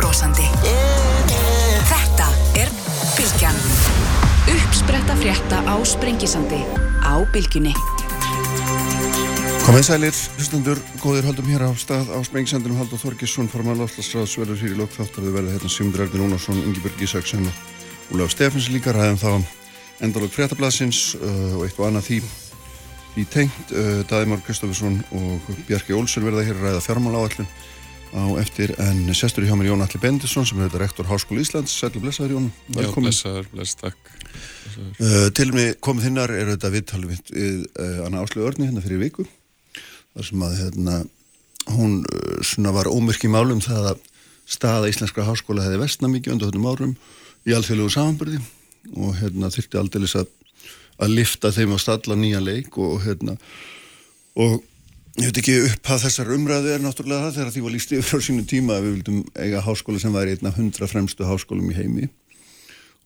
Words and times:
brosandi. 0.00 0.46
Þetta 1.90 2.28
er 2.56 2.70
Bilgjan. 3.18 3.58
Uppspretta 4.48 5.16
frétta 5.20 5.60
á 5.68 5.76
Sprengisandi 5.84 6.60
á 7.04 7.20
Bilginni. 7.34 7.74
Komið 9.66 9.84
sælir, 9.84 10.16
hlustundur, 10.38 10.80
góðir 11.04 11.28
haldum 11.28 11.50
hér 11.52 11.66
á 11.68 11.70
stað 11.76 12.08
á 12.16 12.18
Sprengisandunum 12.24 12.80
Haldur 12.80 13.00
Þorkisson, 13.02 13.50
forman 13.52 13.76
Lofslagsraðs 13.82 14.38
verður 14.40 14.62
hér 14.62 14.72
í 14.72 14.78
lokþáttarðu 14.80 15.34
verða 15.36 15.56
hérna 15.58 15.72
Simdur 15.74 16.06
Erður 16.06 16.24
Ónarsson, 16.30 16.62
Ingeborg 16.64 17.04
Ísaksson 17.04 17.50
og 17.50 18.14
Úlaf 18.16 18.32
Stefins 18.32 18.70
líka 18.72 18.96
ræðum 18.96 19.20
þá 19.20 19.32
endalók 20.00 20.32
fréttablasins 20.32 21.10
uh, 21.20 21.58
og 21.58 21.66
eitt 21.66 21.76
og 21.76 21.90
annað 21.90 22.08
því 22.08 22.22
í 23.20 23.26
tengt 23.28 23.74
uh, 23.76 24.00
Daðimár 24.08 24.40
Kristoffersson 24.46 25.02
og 25.12 25.52
Bjarki 25.68 25.92
Olsson 25.92 26.24
verða 26.24 26.46
hér 26.48 26.56
að 26.56 26.70
ræða 26.70 26.86
fjármála 26.88 27.20
áallin 27.20 27.52
á 28.10 28.24
eftir 28.40 28.72
en 28.82 29.02
sestur 29.14 29.44
hjá 29.46 29.54
mér 29.58 29.70
Jón 29.70 29.84
Alli 29.84 30.00
Bendisson 30.02 30.46
sem 30.48 30.58
þetta 30.58 30.80
rektor 30.82 31.08
Háskóli 31.08 31.44
Íslands. 31.44 31.74
Sætlu 31.74 32.02
blessaður 32.02 32.36
Jón, 32.36 32.48
velkomin 32.74 33.10
Já, 33.10 33.14
blessaður, 33.14 33.50
bless, 33.54 33.76
takk. 33.78 34.10
Uh, 34.98 35.28
Til 35.36 35.50
mig 35.54 35.78
komið 35.84 36.08
þinnar 36.08 36.34
er 36.34 36.52
þetta 36.54 36.72
viðtalið 36.74 37.12
við, 37.12 37.32
við 37.36 37.64
uh, 37.78 38.04
Anna 38.06 38.24
Áslu 38.24 38.44
Örni 38.46 38.68
hérna 38.68 38.82
fyrir 38.84 39.02
viku 39.02 39.26
þar 40.14 40.26
sem 40.26 40.44
að 40.46 40.56
hérna, 40.64 41.00
hún 41.74 41.98
uh, 42.02 42.38
svona 42.46 42.74
var 42.74 42.90
ómyrk 42.90 43.26
í 43.26 43.32
málum 43.32 43.62
það 43.64 43.92
að 43.92 44.06
staða 44.50 44.90
Íslenskra 44.90 45.26
háskóla 45.28 45.66
hefði 45.66 45.82
vestna 45.84 46.10
mikið 46.10 46.34
undir 46.34 46.50
þessum 46.50 46.70
árum 46.70 46.96
í 47.46 47.54
alþjóðlegu 47.54 47.94
samanbyrði 47.94 48.40
og 48.96 49.14
hérna, 49.20 49.52
þurfti 49.54 49.78
aldrei 49.78 50.08
að, 50.18 50.32
að 50.98 51.14
lifta 51.14 51.52
þeim 51.54 51.76
á 51.76 51.78
stalla 51.78 52.18
nýja 52.18 52.42
leik 52.42 52.78
og 52.80 52.98
hérna 53.04 53.36
og 54.40 54.60
ég 55.20 55.28
veit 55.28 55.38
ekki 55.42 55.54
upp 55.66 55.88
að 55.92 56.04
þessar 56.06 56.30
umræðu 56.32 56.70
er 56.72 56.80
náttúrulega 56.80 57.26
það 57.26 57.34
þegar 57.36 57.52
því 57.52 57.62
var 57.64 57.74
líst 57.74 57.90
yfir 57.92 58.16
á 58.16 58.24
sínu 58.24 58.44
tíma 58.48 58.76
að 58.78 58.86
við 58.86 58.94
vildum 58.94 59.18
eiga 59.36 59.60
háskóla 59.66 60.00
sem 60.00 60.14
væri 60.14 60.36
einna 60.36 60.52
hundra 60.54 60.88
fremstu 60.88 61.26
háskólum 61.28 61.68
í 61.68 61.76
heimi. 61.76 62.08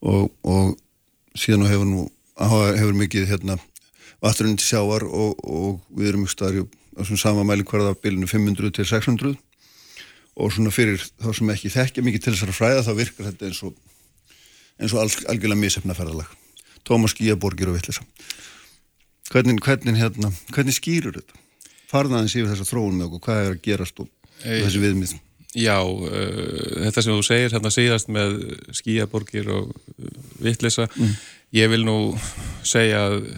Og, 0.05 0.29
og 0.47 0.77
síðan 1.35 1.67
hefur 1.67 1.89
nú 1.91 2.05
hefur 2.39 2.95
mikið 3.01 3.27
hérna 3.33 3.59
vatturinn 4.23 4.59
til 4.61 4.69
sjáar 4.69 5.07
og, 5.09 5.43
og 5.43 5.83
við 5.91 6.13
erum 6.13 6.25
mjög 6.25 6.35
staðri 6.37 6.65
á 6.95 7.03
svona 7.03 7.23
sama 7.25 7.47
mæli 7.47 7.67
hverða 7.67 7.97
bilinu 7.99 8.31
500 8.31 8.75
til 8.79 8.87
600 8.87 9.35
og 10.35 10.55
svona 10.55 10.71
fyrir 10.75 11.03
þá 11.19 11.31
sem 11.35 11.55
ekki 11.55 11.75
þekkja 11.75 12.07
mikið 12.07 12.25
til 12.25 12.35
þessara 12.37 12.57
fræða 12.57 12.87
þá 12.87 12.93
virkar 12.99 13.31
þetta 13.31 13.51
eins 13.51 13.63
og 13.67 13.75
eins 14.79 14.95
og 14.95 15.03
algjörlega 15.03 15.63
misefnaferðalag 15.63 16.31
Tómas 16.87 17.15
Gíaborgir 17.17 17.71
og 17.71 17.79
Vittlisa 17.79 18.07
hvernig, 19.31 19.59
hvernig, 19.63 19.99
hérna, 19.99 20.31
hvernig 20.55 20.79
skýrur 20.79 21.19
þetta? 21.19 21.44
Farðaðins 21.95 22.35
yfir 22.35 22.51
þessa 22.51 22.67
þróun 22.69 22.99
með 22.99 23.07
okkur, 23.09 23.25
hvað 23.29 23.45
er 23.45 23.55
að 23.55 23.63
gerast 23.69 24.03
og 24.03 24.11
þessi 24.43 24.83
viðmið? 24.83 25.15
Já, 25.55 25.79
uh, 25.87 26.83
þetta 26.83 27.03
sem 27.05 27.15
þú 27.15 27.25
segir 27.27 27.53
hérna 27.55 27.71
síðast 27.71 28.11
með 28.13 28.39
Skíaborgir 28.75 29.51
og 29.55 29.75
Vittlisa 30.43 30.89
mm. 30.91 31.13
ég 31.55 31.71
vil 31.71 31.85
nú 31.87 31.99
segja 32.67 33.05
að 33.07 33.29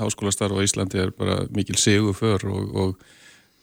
háskólastarf 0.00 0.58
á 0.58 0.64
Íslandi 0.64 1.00
er 1.00 1.14
bara 1.16 1.44
mikil 1.54 1.78
sigu 1.80 2.12
för 2.16 2.44
og, 2.50 2.74
og 2.74 2.90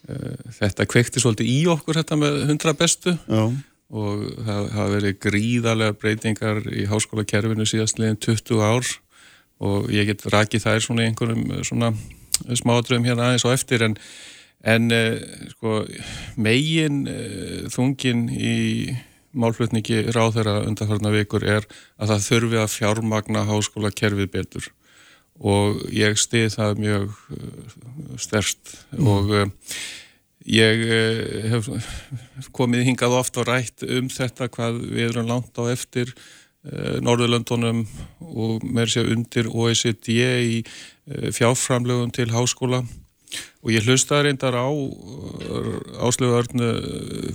uh, 0.09 0.39
þetta 0.57 0.87
kvekti 0.89 1.21
svolítið 1.21 1.51
í 1.51 1.59
okkur 1.69 2.01
þetta 2.01 2.17
með 2.17 2.39
100 2.47 2.77
bestu 2.79 3.13
Já. 3.29 3.43
og 3.93 4.25
það 4.47 4.71
hafa 4.77 4.89
verið 4.95 5.19
gríðarlega 5.27 5.97
breytingar 6.01 6.63
í 6.71 6.87
háskólakerfinu 6.89 7.69
síðast 7.69 8.01
leginn 8.01 8.17
20 8.25 8.65
ár 8.65 8.89
og 9.61 9.93
ég 9.93 10.09
get 10.09 10.25
rakið 10.33 10.65
þær 10.65 10.81
svona 10.87 11.05
í 11.05 11.11
einhverjum 11.11 11.61
svona 11.67 11.93
smádröðum 12.49 13.07
hérna 13.07 13.29
aðeins 13.29 13.45
og 13.47 13.55
eftir 13.55 13.85
en, 13.85 13.95
en 14.67 14.91
uh, 14.95 15.15
sko, 15.53 15.81
megin 16.39 17.05
uh, 17.09 17.69
þungin 17.73 18.27
í 18.33 18.57
málflutningi 19.31 20.03
ráð 20.11 20.37
þeirra 20.39 20.57
undanfarnar 20.67 21.15
vikur 21.15 21.45
er 21.47 21.67
að 22.01 22.13
það 22.13 22.27
þurfi 22.27 22.61
að 22.61 22.73
fjármagna 22.75 23.45
háskólakerfið 23.47 24.31
betur 24.33 24.69
og 25.41 25.79
ég 25.95 26.19
stið 26.19 26.51
það 26.57 26.83
mjög 26.83 27.07
uh, 27.37 28.19
stærst 28.19 28.75
mm. 28.97 29.07
og 29.07 29.33
ég 30.51 30.83
hef 31.51 31.67
komið 32.51 32.87
hingað 32.89 33.19
oft 33.19 33.37
og 33.37 33.45
rætt 33.45 33.85
um 33.85 34.07
þetta 34.09 34.49
hvað 34.49 34.79
við 34.89 35.11
erum 35.11 35.29
langt 35.29 35.59
á 35.61 35.69
eftir 35.69 36.15
Norðurlöndunum 36.61 37.85
og 38.21 38.61
mér 38.61 38.89
sé 38.93 39.01
undir 39.01 39.47
OECD 39.49 40.11
í 40.13 40.59
uh, 40.61 41.31
fjárframlögum 41.33 42.11
til 42.13 42.29
háskóla. 42.29 42.83
Og 43.63 43.71
ég 43.73 43.85
hlusta 43.87 44.19
reyndar 44.21 44.53
á 44.53 44.69
uh, 44.69 46.05
áslöguörnu 46.05 46.69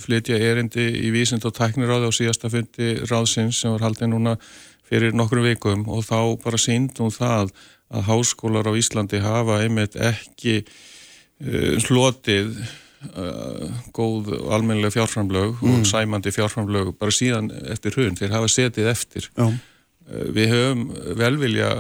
flytja 0.03 0.39
erindi 0.39 0.87
í 1.03 1.11
vísind 1.15 1.47
og 1.49 1.57
tækniráði 1.59 2.07
á 2.07 2.13
síðasta 2.15 2.53
fundi 2.53 2.95
ráðsins 3.11 3.65
sem 3.65 3.75
var 3.75 3.89
haldið 3.89 4.13
núna 4.15 4.37
fyrir 4.87 5.17
nokkrum 5.17 5.49
vikum. 5.49 5.87
Og 5.91 6.07
þá 6.07 6.39
bara 6.45 6.63
síndum 6.63 7.11
það 7.11 7.51
að 7.91 8.07
háskólar 8.07 8.71
á 8.71 8.79
Íslandi 8.79 9.23
hafa 9.23 9.59
einmitt 9.65 9.99
ekki 9.99 10.61
hlotið 11.89 12.55
uh, 12.55 12.75
góð 13.97 14.31
almennilega 14.51 14.95
fjárframlög 14.95 15.57
mm. 15.61 15.73
og 15.75 15.89
sæmandi 15.89 16.33
fjárframlög 16.35 16.95
bara 16.99 17.13
síðan 17.15 17.51
eftir 17.73 17.97
hund, 17.99 18.19
þeir 18.21 18.33
hafa 18.33 18.49
setið 18.51 18.93
eftir 18.93 19.29
Já. 19.29 19.51
Uh, 20.07 20.29
við 20.33 20.53
höfum 20.55 20.85
velvilja 21.19 21.71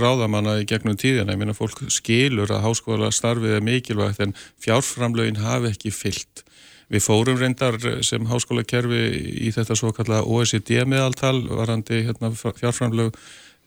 ráðamanna 0.00 0.58
í 0.60 0.66
gegnum 0.68 0.98
tíðina, 0.98 1.32
ég 1.32 1.40
minna 1.40 1.56
fólk 1.56 1.84
skilur 1.94 2.50
að 2.50 2.64
háskóla 2.66 3.12
starfið 3.14 3.56
er 3.56 3.64
mikilvægt 3.64 4.22
en 4.24 4.36
fjárframlögin 4.64 5.42
hafi 5.44 5.72
ekki 5.74 5.94
fyllt 5.94 6.44
Við 6.88 7.02
fórum 7.04 7.36
reyndar 7.36 7.74
sem 8.00 8.24
háskólakerfi 8.30 9.02
í 9.44 9.50
þetta 9.52 9.74
svo 9.76 9.90
kalla 9.92 10.22
OECD 10.24 10.86
meðaltal 10.88 11.42
varandi 11.50 11.98
hérna, 12.06 12.30
fjárframlög 12.32 13.12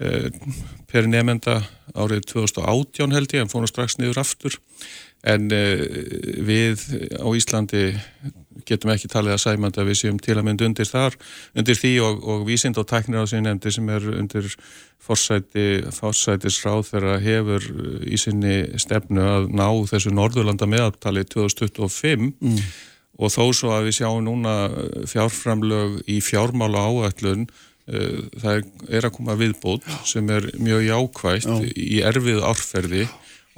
Eh, 0.02 0.32
per 0.90 1.06
nefnda 1.06 1.60
árið 1.94 2.24
2018 2.32 3.12
held 3.14 3.34
ég 3.36 3.44
en 3.44 3.52
fórum 3.52 3.70
strax 3.70 4.00
niður 4.00 4.24
aftur 4.24 4.56
en 5.28 5.48
uh, 5.54 5.82
við 6.48 6.86
á 7.18 7.28
Íslandi 7.38 7.86
getum 8.68 8.92
ekki 8.94 9.10
talið 9.10 9.36
að 9.36 9.44
sæmanda 9.44 9.82
að 9.82 9.90
við 9.92 10.00
séum 10.02 10.20
til 10.22 10.38
að 10.38 10.46
mynda 10.46 10.68
undir 10.68 10.90
þar 10.90 11.18
undir 11.58 11.78
því 11.78 11.94
og, 12.06 12.22
og 12.30 12.46
vísind 12.46 12.78
og 12.78 12.88
tæknir 12.90 13.26
á 13.26 13.30
sín 13.30 13.50
endi 13.50 13.74
sem 13.74 13.90
er 13.90 14.06
undir 14.12 14.52
fórsæti, 15.02 15.82
fórsætisráð 15.96 16.84
þegar 16.92 17.24
hefur 17.26 17.66
í 18.06 18.20
sinni 18.22 18.78
stefnu 18.82 19.24
að 19.26 19.50
ná 19.58 19.66
þessu 19.90 20.14
Norðurlanda 20.14 20.70
meðaltali 20.70 21.26
2025 21.26 22.30
mm. 22.38 22.62
og 23.18 23.34
þó 23.34 23.44
svo 23.50 23.74
að 23.74 23.90
við 23.90 23.98
sjáum 23.98 24.22
núna 24.30 24.56
fjárframlög 25.10 26.04
í 26.06 26.22
fjármála 26.22 26.86
áætlun 26.86 27.50
Eh, 27.90 28.28
það 28.40 28.68
er 28.94 29.08
að 29.08 29.16
koma 29.16 29.36
viðbót 29.40 29.88
sem 30.08 30.28
er 30.32 30.52
mjög 30.62 30.84
jákvægt 30.86 31.48
Já. 31.50 31.56
í 31.66 31.98
erfið 32.06 32.44
árferði 32.46 33.08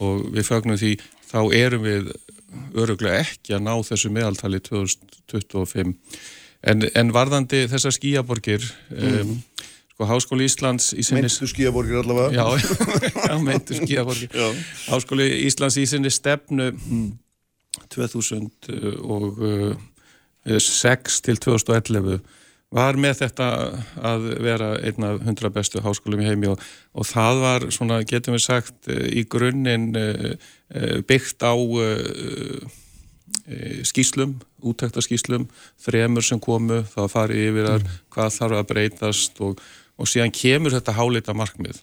og 0.02 0.23
við 0.34 0.47
fagnum 0.47 0.79
því 0.79 0.94
þá 1.33 1.39
erum 1.57 1.83
við 1.88 2.11
öruglega 2.77 3.23
ekki 3.23 3.55
að 3.57 3.66
ná 3.66 3.73
þessu 3.88 4.11
meðaltali 4.13 4.59
2025 4.63 5.95
en, 6.69 6.85
en 6.94 7.13
varðandi 7.16 7.66
þessar 7.71 7.94
skíaborgir 7.95 8.61
mm. 8.94 9.16
um, 9.23 9.31
sko 9.93 10.03
Háskóli 10.09 10.43
Íslands 10.49 10.85
Meintu 11.13 11.47
skíaborgir 11.49 11.97
allavega 12.01 12.29
Já, 12.38 12.45
já 13.29 13.35
meintu 13.41 13.72
skíaborgir 13.77 14.29
já. 14.29 14.47
Háskóli 14.91 15.27
Íslands 15.47 15.77
í 15.81 15.85
sinni 15.89 16.11
stefnu 16.13 16.66
mm. 16.73 17.09
2006 17.93 19.77
uh, 20.45 21.22
til 21.25 21.38
2011 21.41 22.22
var 22.73 22.97
með 23.00 23.19
þetta 23.22 23.47
að 24.11 24.29
vera 24.44 24.69
einn 24.81 25.06
af 25.07 25.19
hundra 25.28 25.51
bestu 25.53 25.81
háskólum 25.84 26.23
í 26.23 26.29
heimi 26.29 26.50
og, 26.51 26.61
og 26.97 27.07
það 27.07 27.41
var, 27.44 27.67
svona, 27.75 28.00
getum 28.09 28.38
við 28.38 28.45
sagt, 28.47 28.78
eh, 28.89 29.06
í 29.22 29.25
grunninn 29.29 29.91
eh, 30.00 30.31
eh, 30.73 30.97
byggt 31.07 31.46
á 31.46 31.53
skýslum, 33.84 34.37
útæktarskýslum, 34.64 35.47
þremur 35.84 36.23
sem 36.23 36.40
komu, 36.40 36.84
það 36.87 37.09
farið 37.11 37.47
yfir 37.49 37.66
þar, 37.67 37.81
mm. 37.84 37.97
hvað 38.16 38.35
þarf 38.37 38.59
að 38.59 38.70
breytast 38.70 39.41
og, 39.43 39.64
og 39.99 40.08
síðan 40.09 40.31
kemur 40.35 40.75
þetta 40.75 40.96
háleita 40.96 41.35
markmið 41.35 41.81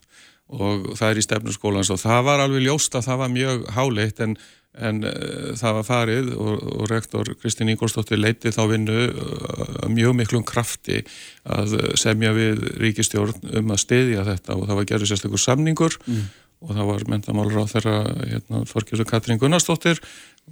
og 0.51 0.95
það 0.99 1.11
er 1.11 1.21
í 1.21 1.25
stefnurskólans 1.27 1.91
og 1.95 2.01
það 2.03 2.25
var 2.27 2.43
alveg 2.43 2.65
ljóst 2.65 2.97
að 2.99 3.07
það 3.07 3.21
var 3.21 3.33
mjög 3.35 3.67
háleitt 3.77 4.23
en 4.25 4.33
en 4.79 5.03
uh, 5.03 5.51
það 5.59 5.77
var 5.79 5.87
farið 5.87 6.29
og, 6.37 6.61
og 6.77 6.91
rektor 6.91 7.33
Kristín 7.41 7.73
Ingolstóttir 7.73 8.21
leiti 8.21 8.53
þá 8.55 8.63
vinnu 8.71 8.99
uh, 9.11 9.89
mjög 9.91 10.15
miklum 10.21 10.45
krafti 10.47 11.01
að 11.43 11.75
semja 11.99 12.31
við 12.37 12.63
ríkistjórn 12.79 13.57
um 13.61 13.75
að 13.75 13.83
stiðja 13.85 14.27
þetta. 14.29 14.57
Og 14.57 14.69
það 14.69 14.81
var 14.81 14.89
gerðið 14.93 15.13
sérstaklega 15.13 15.45
samningur 15.45 15.99
mm. 16.07 16.27
og 16.67 16.75
það 16.77 16.91
var 16.93 17.07
mentamálur 17.15 17.65
á 17.67 17.73
þeirra 17.73 17.97
hérna, 18.21 18.65
Þorkjörðu 18.71 19.09
Katrín 19.11 19.43
Gunnarsdóttir. 19.43 20.03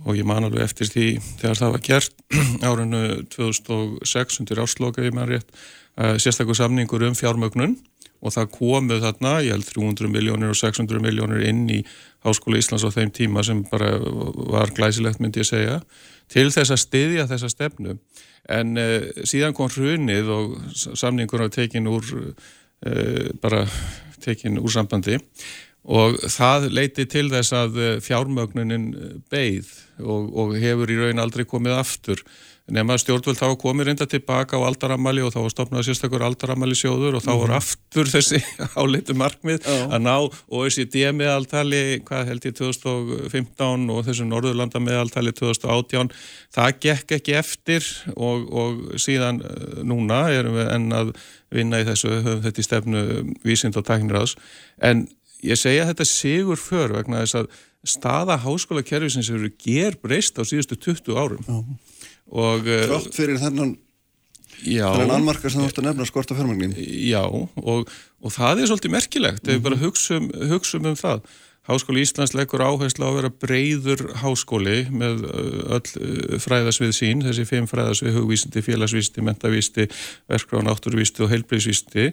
Og 0.06 0.18
ég 0.18 0.26
man 0.26 0.46
alveg 0.46 0.66
eftir 0.66 0.90
því 0.90 1.06
þegar 1.40 1.60
það 1.62 1.76
var 1.76 1.84
gert 1.86 2.24
árunnu 2.68 3.04
2006 3.34 4.42
undir 4.42 4.62
ásloka 4.62 5.06
ég 5.06 5.14
maður 5.14 5.38
rétt 5.38 5.54
uh, 5.54 6.16
sérstaklega 6.18 6.64
samningur 6.64 7.06
um 7.06 7.16
fjármögnun 7.18 7.78
og 8.18 8.34
það 8.34 8.50
komuð 8.54 9.04
þarna, 9.04 9.34
ég 9.46 9.54
held 9.54 9.68
300 9.68 10.10
miljónir 10.10 10.52
og 10.52 10.58
600 10.58 11.02
miljónir 11.02 11.44
inn 11.46 11.66
í 11.70 11.82
Háskóla 12.26 12.58
Íslands 12.58 12.86
á 12.86 12.90
þeim 12.90 13.12
tíma 13.14 13.44
sem 13.46 13.62
bara 13.70 13.92
var 14.50 14.72
glæsilegt 14.74 15.22
myndi 15.22 15.44
ég 15.44 15.48
segja 15.48 15.78
til 16.32 16.48
þess 16.52 16.74
að 16.74 16.82
styðja 16.82 17.28
þessa 17.30 17.52
stefnu. 17.52 17.94
En 18.50 18.74
uh, 18.80 19.06
síðan 19.28 19.54
kom 19.56 19.70
hrunið 19.70 20.32
og 20.34 20.58
samningur 20.74 21.46
var 21.46 21.54
tekin 21.54 21.88
úr 21.90 22.04
uh, 22.10 23.30
bara 23.42 23.64
tekin 24.24 24.58
úr 24.58 24.74
sambandi. 24.74 25.20
Og 25.88 26.18
það 26.28 26.68
leiti 26.74 27.06
til 27.08 27.28
þess 27.32 27.54
að 27.56 27.78
fjármögnunin 28.04 28.90
beigð 29.30 29.70
og, 30.02 30.26
og 30.36 30.56
hefur 30.60 30.90
í 30.90 30.98
raun 30.98 31.22
aldrei 31.22 31.46
komið 31.48 31.78
aftur 31.78 32.24
nema 32.72 32.98
stjórnvöld 33.00 33.38
þá 33.38 33.54
komið 33.60 33.88
reynda 33.88 34.06
tilbaka 34.08 34.58
á 34.60 34.66
aldaramæli 34.68 35.22
og 35.24 35.32
þá 35.32 35.40
stopnaði 35.52 35.88
sérstakur 35.88 36.24
aldaramæli 36.26 36.76
sjóður 36.76 37.16
og 37.18 37.24
þá 37.24 37.32
mm. 37.32 37.54
aftur 37.56 38.10
þessi 38.10 38.40
áleitu 38.80 39.16
markmið 39.16 39.64
Já. 39.64 39.76
að 39.86 40.04
ná 40.04 40.14
OECD 40.52 40.98
meðaltali, 41.16 41.82
hvað 42.08 42.32
held 42.32 42.48
ég 42.50 42.56
2015 42.60 43.88
og 43.94 44.04
þessu 44.08 44.28
Norðurlanda 44.28 44.82
meðaltali 44.84 45.32
2018, 45.38 46.12
það 46.58 46.78
gekk 46.84 47.16
ekki 47.18 47.36
eftir 47.40 47.88
og, 48.14 48.44
og 48.52 49.00
síðan 49.00 49.40
eh, 49.48 49.80
núna 49.88 50.26
erum 50.36 50.58
við 50.60 50.72
enn 50.76 50.88
að 51.00 51.14
vinna 51.54 51.80
í 51.80 51.88
þessu, 51.88 52.12
höfum 52.20 52.44
þetta 52.44 52.60
í 52.60 52.68
stefnu 52.68 53.06
vísind 53.48 53.80
og 53.80 53.88
taknirás, 53.88 54.36
en 54.84 55.06
ég 55.40 55.56
segja 55.56 55.88
þetta 55.88 56.04
sigur 56.08 56.60
för 56.60 56.98
vegna 56.98 57.24
þess 57.24 57.40
að 57.40 57.52
staða 57.88 58.40
háskóla 58.42 58.82
kervisins 58.84 59.30
eru 59.32 59.48
ger 59.62 59.94
breyst 60.02 60.36
á 60.36 60.44
síðustu 60.44 60.76
20 60.76 61.16
árum 61.16 61.46
Já 61.46 61.62
Trátt 62.28 63.10
eh, 63.10 63.14
fyrir 63.16 63.40
þennan 63.40 63.76
þennan 64.58 65.16
anmarkar 65.20 65.52
sem 65.52 65.62
þú 65.62 65.68
ætti 65.70 65.82
að 65.82 65.90
nefna 65.90 66.06
skorta 66.08 66.36
fjármagnin 66.36 66.74
Já, 66.76 67.22
og, 67.24 67.90
og 68.20 68.32
það 68.34 68.62
er 68.62 68.70
svolítið 68.70 68.96
merkilegt, 68.96 69.44
ef 69.44 69.52
við 69.54 69.68
bara 69.68 69.78
mhm. 69.78 69.84
hugsum, 69.86 70.32
hugsum 70.50 70.88
um 70.90 70.98
það. 70.98 71.22
Háskóli 71.68 72.00
Íslands 72.00 72.32
leggur 72.32 72.62
áherslu 72.64 73.04
á 73.04 73.08
að 73.10 73.16
vera 73.18 73.30
breyður 73.44 74.02
háskóli 74.22 74.76
með 74.88 75.26
öll 75.76 76.38
fræðasvið 76.40 76.94
sín, 76.96 77.20
þessi 77.26 77.44
fimm 77.44 77.66
fræðasvið, 77.68 78.16
hugvísindi, 78.16 78.62
félagsvísindi, 78.64 79.24
mentavísindi, 79.26 79.84
verkráðan 80.32 80.72
átturvísindi 80.72 81.26
og 81.26 81.32
heilbreyðsvísindi 81.34 82.06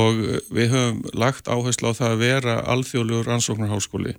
og 0.00 0.22
við 0.48 0.72
höfum 0.72 1.04
lagt 1.12 1.52
áherslu 1.52 1.92
á 1.92 1.98
það 1.98 2.14
að 2.14 2.24
vera 2.24 2.56
alþjóðlugur 2.72 3.34
ansóknarháskóli 3.36 4.16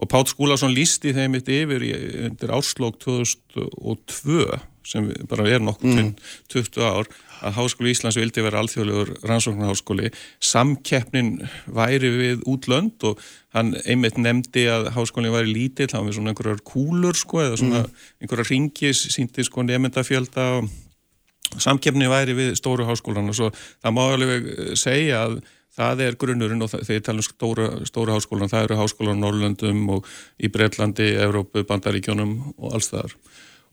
og 0.00 0.08
Pátt 0.08 0.30
Skúlason 0.30 0.72
lísti 0.78 1.10
þeim 1.16 1.34
eitt 1.36 1.50
yfir 1.50 1.82
í, 1.84 1.90
undir 2.30 2.54
árslók 2.54 3.02
2002 3.02 4.46
sem 4.86 5.10
bara 5.28 5.48
er 5.48 5.62
nokkur 5.64 5.90
mm. 5.90 6.14
20 6.52 6.86
ár 6.86 7.10
að 7.40 7.56
Háskóli 7.56 7.92
Íslands 7.94 8.18
vildi 8.20 8.42
vera 8.44 8.60
alþjóðlegur 8.60 9.12
rannsóknarháskóli 9.28 10.10
samkeppnin 10.44 11.38
væri 11.72 12.10
við 12.12 12.42
útlönd 12.50 13.06
og 13.08 13.22
hann 13.56 13.72
einmitt 13.84 14.20
nefndi 14.20 14.66
að 14.70 14.90
háskólinn 14.94 15.34
væri 15.34 15.54
lítill, 15.54 15.88
hann 15.94 16.06
var 16.06 16.16
svona 16.16 16.34
einhverjar 16.34 16.60
kúlur 16.66 17.16
sko 17.18 17.40
eða 17.46 17.60
svona 17.60 17.82
mm. 17.86 18.04
einhverjar 18.20 18.52
ringis 18.52 19.06
síndi 19.14 19.46
sko 19.46 19.64
nefndafjölda 19.66 20.46
og 20.58 20.68
samkeppnin 21.58 22.12
væri 22.12 22.36
við 22.36 22.52
stóru 22.60 22.86
háskólan 22.88 23.32
og 23.32 23.38
svo 23.38 23.50
það 23.54 23.96
má 23.96 24.04
alveg 24.04 24.52
segja 24.78 25.24
að 25.26 25.40
það 25.80 26.02
er 26.04 26.16
grunnurinn 26.20 26.64
og 26.64 26.72
þegar 26.72 26.96
ég 26.98 27.04
tala 27.06 27.22
um 27.22 27.26
stóra, 27.26 27.68
stóra 27.88 28.16
háskólan, 28.16 28.50
það 28.50 28.66
eru 28.68 28.80
háskólan 28.82 29.22
Norrlöndum 29.22 29.84
og 29.96 30.08
í 30.38 30.50
Breitlandi, 30.52 31.14
Evrópu, 31.24 31.64
Bandaríkjónum 31.66 32.34
og 32.58 32.74
alls 32.76 32.90
þar 32.92 33.14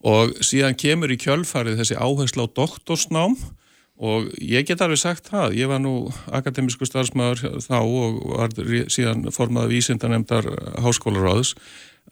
og 0.08 0.36
síðan 0.46 0.78
kemur 0.80 1.12
í 1.12 1.20
kjölfarið 1.20 1.82
þessi 1.82 2.00
áherslu 2.00 2.48
á 2.48 2.56
doktorsnám 2.60 3.36
og 3.98 4.30
ég 4.38 4.68
get 4.70 4.82
alveg 4.86 5.02
sagt 5.02 5.32
það, 5.32 5.56
ég 5.58 5.72
var 5.72 5.82
nú 5.82 6.12
akademísku 6.30 6.86
starfsmæður 6.86 7.62
þá 7.66 7.80
og 7.82 8.20
var 8.36 8.54
síðan 8.94 9.26
formaði 9.34 9.80
vísindanemdar 9.80 10.52
háskólaráðs 10.86 11.56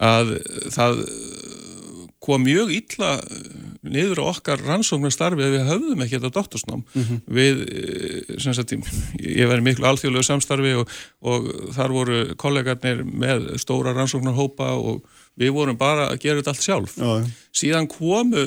að 0.02 0.38
það 0.74 1.04
kom 2.26 2.42
mjög 2.42 2.72
illa 2.74 3.12
niður 3.86 4.24
á 4.26 4.32
okkar 4.32 4.64
rannsóknarstarfi 4.66 5.46
að 5.46 5.56
við 5.56 5.68
höfðum 5.70 6.02
ekki 6.06 6.18
þetta 6.18 6.32
doktorsnám 6.40 6.82
mm 6.82 7.04
-hmm. 7.04 7.20
við, 7.38 7.62
eh, 7.70 8.40
sagt, 8.42 8.74
ég 9.20 9.48
var 9.52 9.62
miklu 9.62 9.86
alþjóðlegu 9.86 10.26
samstarfi 10.26 10.74
og, 10.80 10.90
og 11.22 11.52
þar 11.78 11.94
voru 11.94 12.18
kollegarnir 12.36 13.04
með 13.06 13.52
stóra 13.62 13.94
rannsóknarhópa 13.94 14.74
og 14.74 15.06
við 15.40 15.52
vorum 15.56 15.78
bara 15.80 16.10
að 16.12 16.22
gera 16.24 16.40
þetta 16.40 16.54
allt 16.54 16.64
sjálf 16.64 16.94
Já. 16.96 17.32
síðan 17.56 17.88
komu, 17.92 18.44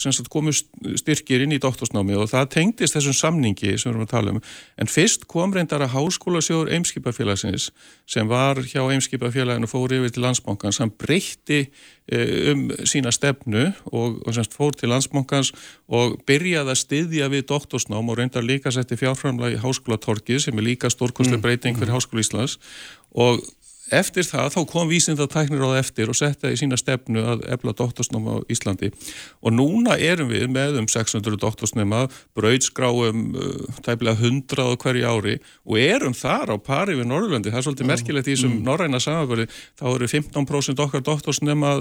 sagt, 0.00 0.28
komu 0.32 0.54
styrkir 0.54 1.44
inn 1.44 1.52
í 1.52 1.60
doktorsnámi 1.60 2.16
og 2.16 2.30
það 2.32 2.50
tengdist 2.54 2.96
þessum 2.96 3.16
samningi 3.18 3.74
sem 3.76 3.90
við 3.90 3.92
erum 3.92 4.04
að 4.06 4.12
tala 4.14 4.32
um 4.32 4.38
en 4.80 4.90
fyrst 4.90 5.26
kom 5.30 5.52
reyndar 5.52 5.84
að 5.84 5.92
háskólasjóður 5.98 6.72
Eimskipafélagsins 6.78 7.68
sem 8.08 8.30
var 8.30 8.62
hjá 8.64 8.80
Eimskipafélaginu 8.86 9.68
og 9.68 9.72
fór 9.72 9.96
yfir 9.98 10.14
til 10.14 10.24
landsbankans 10.24 10.80
hann 10.80 10.92
breytti 10.96 11.66
e, 12.08 12.22
um 12.52 12.62
sína 12.88 13.12
stefnu 13.12 13.66
og, 13.92 14.22
og 14.24 14.36
semst 14.36 14.56
fór 14.56 14.72
til 14.80 14.92
landsbankans 14.94 15.52
og 15.92 16.16
byrjaði 16.28 16.72
að 16.72 16.80
styðja 16.80 17.28
við 17.32 17.44
doktorsnám 17.52 18.08
og 18.08 18.20
reyndar 18.20 18.46
líka 18.46 18.72
setti 18.72 18.96
fjárframlega 19.00 19.58
í 19.58 19.60
háskólatorkið 19.64 20.46
sem 20.46 20.56
er 20.56 20.68
líka 20.72 20.92
stórkonslega 20.92 21.42
mm. 21.42 21.44
breyting 21.44 21.76
fyrir 21.76 21.92
Háskóla 21.92 22.24
Íslands 22.24 22.56
og 23.12 23.44
Eftir 23.92 24.24
það 24.24 24.46
þá 24.54 24.60
kom 24.70 24.88
vísindatæknir 24.88 25.60
á 25.60 25.68
það 25.68 25.78
eftir 25.82 26.08
og 26.08 26.16
setta 26.16 26.48
í 26.48 26.56
sína 26.56 26.78
stefnu 26.80 27.20
að 27.20 27.42
efla 27.52 27.74
doktorsnum 27.76 28.24
á 28.32 28.34
Íslandi. 28.48 28.88
Og 29.44 29.52
núna 29.52 29.98
erum 30.00 30.30
við 30.32 30.46
með 30.48 30.78
um 30.80 30.88
600 30.88 31.36
doktorsnuma, 31.42 32.06
brauðskráum 32.32 33.34
uh, 33.36 33.82
tæpilega 33.84 34.16
100 34.24 34.64
á 34.64 34.72
hverju 34.80 35.04
ári 35.04 35.36
og 35.68 35.76
erum 35.82 36.16
þar 36.16 36.54
á 36.54 36.56
pari 36.56 36.96
við 36.96 37.10
Norðurlandi, 37.10 37.52
það 37.52 37.60
er 37.60 37.66
svolítið 37.68 37.90
merkilegt 37.92 38.30
í 38.30 38.32
þessum 38.32 38.54
mm. 38.56 38.64
norræna 38.64 39.02
samanböli, 39.04 39.46
þá 39.76 39.86
eru 39.92 40.08
15% 40.14 40.84
okkar 40.86 41.04
doktorsnuma 41.04 41.74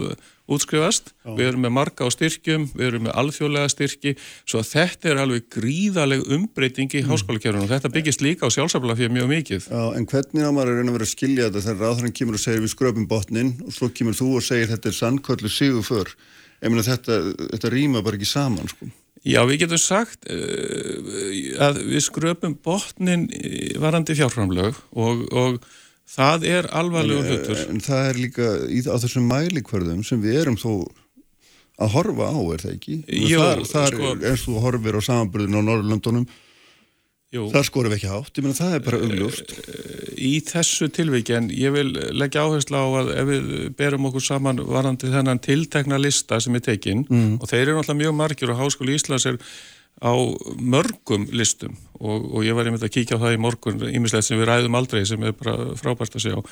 útskrifast, 0.52 1.14
við 1.24 1.54
erum 1.54 1.64
með 1.64 1.76
marga 1.78 2.04
á 2.04 2.12
styrkjum, 2.12 2.68
við 2.76 2.90
erum 2.90 3.06
með 3.08 3.16
alþjóðlega 3.22 3.72
styrki, 3.72 4.16
svo 4.44 4.60
þetta 4.68 5.14
er 5.14 5.24
alveg 5.24 5.48
gríðaleg 5.56 6.28
umbreyting 6.28 6.92
í 6.92 7.06
mm. 7.06 7.14
háskólakerfunu 7.14 7.64
og 7.64 7.72
þetta 7.72 7.94
byggist 7.96 8.24
líka 8.26 8.52
á 8.52 8.52
sjálfsafla 8.52 8.98
fyrir 9.00 9.16
mjög 9.16 9.32
mikið. 9.32 9.70
Já, 9.72 9.84
ráðhverjum 11.94 12.16
kemur 12.18 12.40
og 12.40 12.44
segir 12.44 12.64
við 12.64 12.74
skröpum 12.74 13.08
botnin 13.10 13.54
og 13.64 13.76
svo 13.76 13.92
kemur 13.94 14.18
þú 14.18 14.32
og 14.40 14.46
segir 14.46 14.72
þetta 14.74 14.90
er 14.90 14.98
sannkvöldu 14.98 15.54
sigur 15.54 15.86
för, 15.86 16.12
ég 16.60 16.74
meina 16.74 16.86
þetta, 16.88 17.22
þetta 17.54 17.74
rýma 17.74 18.04
bara 18.04 18.20
ekki 18.20 18.30
saman 18.34 18.70
sko. 18.72 18.90
Já, 19.24 19.40
við 19.48 19.62
getum 19.62 19.80
sagt 19.80 20.28
uh, 20.28 21.14
að 21.64 21.80
við 21.94 22.04
skröpum 22.04 22.58
botnin 22.60 23.30
varandi 23.80 24.18
fjárframlög 24.20 24.82
og, 25.00 25.24
og 25.32 25.64
Það 26.14 26.44
er 26.50 26.68
alvarlega 26.76 27.24
hlutur. 27.26 27.62
En 27.72 27.80
það 27.82 28.10
er 28.10 28.20
líka 28.20 28.50
í, 28.68 28.82
á 28.86 28.96
þessum 29.02 29.26
mælikvarðum 29.30 30.04
sem 30.06 30.20
við 30.22 30.42
erum 30.44 30.58
þó 30.60 30.84
að 31.82 31.94
horfa 31.96 32.28
á, 32.30 32.40
er 32.54 32.64
það 32.64 32.74
ekki? 32.76 32.98
Jú, 33.32 33.40
þar, 33.40 33.62
þar 33.70 33.96
sko, 33.96 34.10
er 34.12 34.26
eins 34.30 34.44
og 34.52 34.60
horfir 34.62 35.00
á 35.00 35.02
samanbyrðinu 35.08 35.64
á 35.64 35.68
Norrlöndunum, 35.70 36.28
það 37.34 37.68
skorum 37.68 37.94
við 37.94 37.98
ekki 38.00 38.12
hátt, 38.12 38.34
ég 38.38 38.46
menna 38.46 38.58
það 38.60 38.76
er 38.78 38.84
bara 38.86 39.02
umljóst. 39.08 39.54
Í 40.24 40.34
þessu 40.48 40.90
tilvíki, 40.94 41.36
en 41.38 41.50
ég 41.54 41.74
vil 41.76 41.88
leggja 42.14 42.46
áherslu 42.46 42.78
á 42.78 42.86
að 43.02 43.14
ef 43.18 43.30
við 43.30 43.54
berum 43.80 44.10
okkur 44.10 44.26
saman 44.26 44.62
varandi 44.68 45.12
þennan 45.14 45.42
tiltekna 45.44 46.00
lista 46.02 46.40
sem 46.44 46.60
er 46.60 46.66
tekinn, 46.68 47.06
mm. 47.10 47.40
og 47.42 47.50
þeir 47.50 47.64
eru 47.64 47.80
náttúrulega 47.80 48.02
mjög 48.04 48.20
margir 48.22 48.54
og 48.54 48.62
Háskóli 48.62 48.98
Íslands 49.00 49.28
er 49.30 49.42
á 50.02 50.14
mörgum 50.58 51.28
listum 51.32 51.76
og, 52.04 52.26
og 52.34 52.42
ég 52.44 52.56
var 52.58 52.68
einmitt 52.68 52.84
að 52.84 52.92
kíkja 52.96 53.20
á 53.20 53.24
það 53.24 53.36
í 53.36 53.42
morgun 53.44 53.84
ímislegt 53.88 54.28
sem 54.28 54.40
við 54.40 54.50
ræðum 54.50 54.76
aldrei 54.76 55.04
sem 55.08 55.22
er 55.24 55.36
bara 55.38 55.76
frábært 55.80 56.18
að 56.18 56.26
segja 56.26 56.42
á 56.42 56.44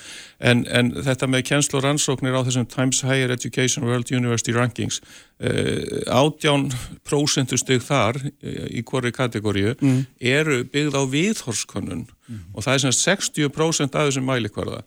en, 0.52 0.64
en 0.70 0.92
þetta 1.04 1.28
með 1.28 1.44
kjenslu 1.50 1.80
og 1.80 1.86
rannsóknir 1.88 2.38
á 2.38 2.46
þessum 2.48 2.70
Times 2.72 3.02
Higher 3.04 3.34
Education 3.34 3.88
World 3.90 4.14
University 4.14 4.56
Rankings 4.56 5.02
eh, 5.42 6.06
átján 6.08 6.70
prósentusteg 7.08 7.84
þar 7.84 8.22
eh, 8.22 8.70
í 8.78 8.86
hverju 8.88 9.14
kategóriu 9.18 9.76
mm. 9.80 10.00
eru 10.20 10.62
byggð 10.72 11.02
á 11.02 11.04
viðhorskonun 11.12 12.06
mm. 12.06 12.46
og 12.54 12.64
það 12.64 12.78
er 12.78 12.86
svona 12.86 13.00
60% 13.02 13.98
af 13.98 14.08
þessum 14.10 14.28
mælikvarða. 14.30 14.82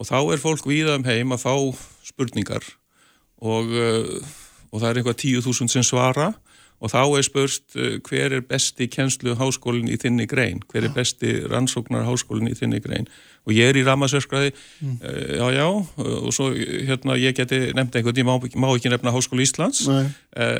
Og 0.00 0.08
þá 0.08 0.18
er 0.32 0.40
fólk 0.40 0.68
víða 0.68 0.96
um 0.96 1.04
heim 1.04 1.34
að 1.34 1.42
fá 1.44 1.54
spurningar. 2.08 2.64
Og, 3.40 3.72
eh, 3.72 4.14
og 4.70 4.80
það 4.80 4.88
er 4.90 5.00
eitthvað 5.00 5.20
10.000 5.24 5.72
sem 5.72 5.84
svara 5.86 6.32
og 6.80 6.92
þá 6.92 7.02
er 7.04 7.26
spurst 7.26 7.76
eh, 7.76 7.98
hver 8.06 8.36
er 8.38 8.46
besti 8.46 8.88
kjenslu 8.90 9.36
háskólinn 9.40 9.90
í 9.92 9.98
þinni 10.00 10.26
grein, 10.30 10.62
hver 10.72 10.88
er 10.88 10.94
besti 10.96 11.40
rannsóknar 11.50 12.08
háskólinn 12.08 12.50
í 12.50 12.56
þinni 12.58 12.80
grein 12.84 13.10
og 13.46 13.54
ég 13.56 13.70
er 13.70 13.78
í 13.80 13.84
ramarsverkræði 13.86 14.52
mm. 14.52 14.96
uh, 15.00 15.30
já 15.40 15.46
já 15.56 15.66
og 15.70 16.30
svo 16.34 16.50
hérna 16.52 17.16
ég 17.20 17.36
geti 17.36 17.60
nefnt 17.76 17.96
einhvern 17.96 18.20
ég 18.20 18.26
má, 18.28 18.34
má 18.60 18.68
ekki 18.74 18.92
nefna 18.92 19.14
Háskóli 19.14 19.46
Íslands 19.46 19.86
uh, 19.88 20.10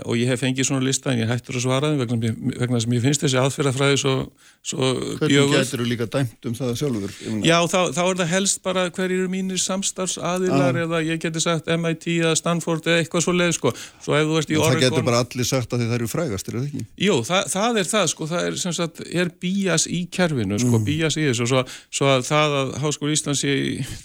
og 0.06 0.16
ég 0.16 0.30
hef 0.30 0.40
fengið 0.40 0.70
svona 0.70 0.84
lista 0.86 1.12
en 1.12 1.20
ég 1.22 1.30
hættur 1.30 1.58
að 1.60 1.66
svara 1.66 1.92
vegna, 1.98 2.32
vegna 2.56 2.80
sem 2.80 2.96
ég 2.96 3.04
finnst 3.04 3.24
þessi 3.24 3.40
aðferðafræði 3.40 4.00
svo, 4.00 4.14
svo 4.64 4.92
Hvernig 5.20 5.52
getur 5.54 5.84
þú 5.84 5.88
líka 5.90 6.08
dæmt 6.10 6.48
um 6.48 6.56
það 6.56 6.72
sjálfur? 6.80 7.16
Já 7.44 7.58
þá, 7.68 7.80
þá 7.96 8.02
er 8.06 8.20
það 8.22 8.32
helst 8.34 8.62
bara 8.64 8.86
hverjir 8.88 9.18
eru 9.20 9.30
mínir 9.32 9.60
samstarfsaðilar 9.60 10.78
ah. 10.78 10.82
eða 10.86 11.02
ég 11.04 11.20
geti 11.22 11.42
sagt 11.42 11.68
MIT 11.70 12.08
eða 12.16 12.34
Stanford 12.38 12.88
eða 12.88 13.04
eitthvað 13.04 13.26
svo 13.26 13.36
leið 13.36 13.54
sko. 13.58 13.74
svo 14.00 14.16
ef 14.16 14.28
þú 14.28 14.40
ert 14.40 14.52
í 14.54 14.58
Oregon 14.58 14.80
Það 14.80 14.86
getur 14.86 15.06
bara 15.06 15.22
allir 15.24 15.48
sagt 15.48 15.74
að 15.74 15.84
þið 15.84 15.94
eru 15.98 16.10
frægastir, 16.10 16.58
eða 16.58 16.68
ekki? 16.70 16.84
Jú, 17.04 17.16
það, 17.28 17.48
það 17.54 17.80
er 17.82 17.90
það 17.90 18.06
sko, 18.14 18.28
það 18.30 18.48
er 18.48 18.58
sagt, 18.80 19.02
er 19.22 19.32
bías 19.42 19.86
í 19.90 20.00
kerfinu 20.12 20.60
sko, 20.60 20.74
mm. 20.78 20.86
bías 20.86 21.18
í 21.20 21.26
þessu, 21.28 21.48
svo, 21.50 21.64
svo 21.92 22.10
að 22.70 22.78
Háskóli 22.84 23.16
Íslands 23.16 23.42
í 23.44 23.54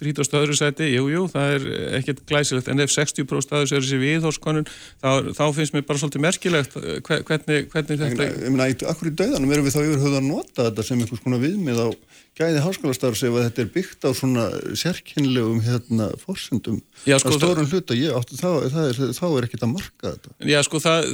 30. 0.01 0.35
öðru 0.41 0.57
seti, 0.57 0.89
jú, 0.91 1.05
jú, 1.11 1.23
það 1.31 1.53
er 1.55 1.67
ekkert 1.99 2.23
glæsilegt, 2.29 2.69
en 2.71 2.83
ef 2.83 2.93
60% 2.93 3.45
staðis 3.45 3.73
er 3.75 3.85
þessi 3.85 4.01
viðhórskonun, 4.01 4.67
þá, 5.03 5.09
þá 5.37 5.45
finnst 5.57 5.75
mér 5.75 5.87
bara 5.87 6.01
svolítið 6.01 6.25
merkilegt 6.25 6.77
eh, 6.81 6.99
hvernig, 7.05 7.69
hvernig 7.73 8.03
þetta... 8.03 8.29
Ég 8.33 8.53
meina, 8.53 8.69
akkur 8.91 9.11
í 9.11 9.15
dauðanum 9.21 9.55
erum 9.55 9.69
við 9.69 9.77
þá 9.77 9.81
yfirhauð 9.85 10.19
að 10.19 10.29
nota 10.29 10.67
þetta 10.69 10.87
sem 10.89 11.01
einhvers 11.03 11.25
konar 11.25 11.43
viðmið 11.45 11.83
á 11.85 11.87
gæði 12.35 12.61
háskólastarfs 12.65 13.21
ef 13.23 13.35
þetta 13.37 13.63
er 13.63 13.69
byggt 13.71 14.05
á 14.07 14.11
svona 14.15 14.45
sérkynlegum 14.75 15.61
hérna 15.63 16.09
fórsendum 16.19 16.81
Já, 17.07 17.15
sko, 17.21 17.31
á 17.31 17.39
stórum 17.39 17.69
hluta, 17.69 17.95
ég, 17.95 18.11
áttu, 18.11 18.35
þá, 18.35 18.49
það 18.73 18.89
er, 18.89 18.99
þá 19.15 19.25
er 19.29 19.47
ekkert 19.47 19.63
að 19.63 19.71
marka 19.71 20.11
þetta. 20.11 20.33
Já, 20.51 20.57
sko, 20.67 20.81
það, 20.83 21.07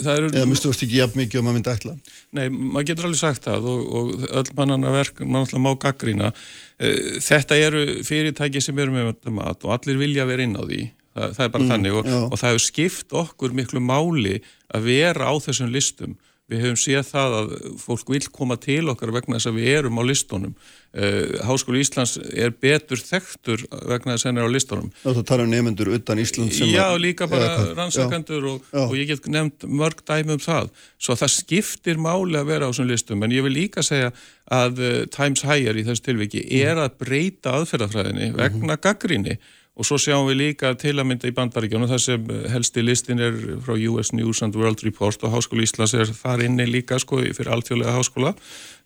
það 0.00 0.12
eru... 0.14 0.32
Eða 0.32 0.50
mistu 0.50 0.72
þú 0.72 0.74
ekki 0.88 1.00
jafn 1.00 1.22
mikið 1.22 1.42
um 1.42 1.50
að 1.50 1.56
mynda 1.58 1.76
ætla? 1.76 1.94
Nei, 2.34 2.44
maður 2.50 2.88
getur 2.90 3.08
alveg 3.10 3.22
sagt 3.22 3.46
það 3.46 3.70
og, 3.72 3.86
og 4.00 4.28
öll 4.42 4.52
mannan 4.58 4.90
að 4.90 4.98
verka, 4.98 5.26
maður 5.26 5.46
alltaf 5.46 5.64
má 5.66 5.70
gaggrína. 5.86 6.34
Eh, 6.82 7.00
þetta 7.28 7.62
eru 7.68 7.86
fyrirtæki 8.06 8.64
sem 8.64 8.82
eru 8.82 8.96
með 8.96 9.32
mat 9.38 9.66
og 9.66 9.76
allir 9.76 10.02
vilja 10.02 10.26
vera 10.26 10.46
inn 10.46 10.58
á 10.58 10.62
því. 10.66 10.82
Það, 11.16 11.36
það 11.36 11.46
er 11.46 11.52
bara 11.54 11.64
mm, 11.64 11.72
þannig 11.72 11.94
og, 11.96 12.08
og 12.26 12.40
það 12.40 12.50
hefur 12.50 12.66
skipt 12.66 13.14
okkur 13.16 13.54
miklu 13.56 13.80
máli 13.80 14.40
að 14.74 14.90
vera 14.90 15.30
á 15.30 15.34
þessum 15.40 15.70
listum 15.72 16.18
Við 16.46 16.60
hefum 16.62 16.76
séð 16.78 17.08
það 17.08 17.32
að 17.40 17.54
fólk 17.82 18.10
vil 18.12 18.20
koma 18.30 18.54
til 18.62 18.84
okkar 18.92 19.10
vegna 19.14 19.40
þess 19.40 19.48
að 19.50 19.56
við 19.58 19.70
erum 19.80 19.98
á 19.98 20.02
listónum. 20.06 20.52
Eh, 20.94 21.32
Háskóli 21.42 21.80
Íslands 21.82 22.12
er 22.22 22.54
betur 22.54 23.02
þekktur 23.02 23.64
vegna 23.90 24.14
þess 24.14 24.28
að 24.28 24.30
henn 24.30 24.38
er 24.38 24.46
á 24.46 24.54
listónum. 24.54 24.92
Það 25.02 25.18
tala 25.26 25.46
um 25.48 25.50
nefnendur 25.50 25.90
utan 25.96 26.22
Íslands 26.22 26.60
sem 26.60 26.70
Já, 26.70 26.86
líka 27.02 27.26
bara 27.30 27.50
rannsakandur 27.74 28.46
og, 28.52 28.70
og 28.78 28.94
ég 28.94 29.10
get 29.10 29.26
nefnt 29.26 29.66
mörg 29.66 30.06
dæmi 30.06 30.36
um 30.36 30.44
það. 30.46 30.70
Svo 31.02 31.18
það 31.18 31.34
skiptir 31.34 31.98
máli 31.98 32.38
að 32.38 32.52
vera 32.54 32.70
á 32.70 32.70
þessum 32.70 32.90
listum. 32.92 33.26
En 33.26 33.34
ég 33.34 33.42
vil 33.48 33.56
líka 33.56 33.82
segja 33.82 34.14
að 34.46 34.78
uh, 34.78 34.96
Times 35.10 35.42
Higher 35.42 35.74
í 35.74 35.86
þessu 35.88 36.06
tilviki 36.12 36.46
er 36.62 36.78
að 36.78 36.94
breyta 37.02 37.58
aðferðafræðinni 37.58 38.30
vegna 38.38 38.78
gaggrinni 38.78 39.40
Og 39.76 39.84
svo 39.84 39.98
sjáum 40.00 40.24
við 40.30 40.38
líka 40.40 40.70
til 40.80 40.94
að 40.96 41.04
mynda 41.10 41.28
í 41.28 41.34
bandaríkjónu 41.36 41.88
þar 41.90 42.00
sem 42.00 42.30
helsti 42.48 42.84
listin 42.84 43.20
er 43.20 43.34
frá 43.64 43.74
US 43.90 44.14
News 44.16 44.40
and 44.46 44.56
World 44.56 44.80
Report 44.86 45.26
og 45.26 45.34
Háskóli 45.34 45.66
Íslands 45.66 45.92
er 45.92 46.08
þar 46.16 46.46
inni 46.46 46.64
líka 46.70 46.96
sko 47.02 47.20
fyrir 47.20 47.52
alltjóðlega 47.52 47.92
háskóla 47.98 48.32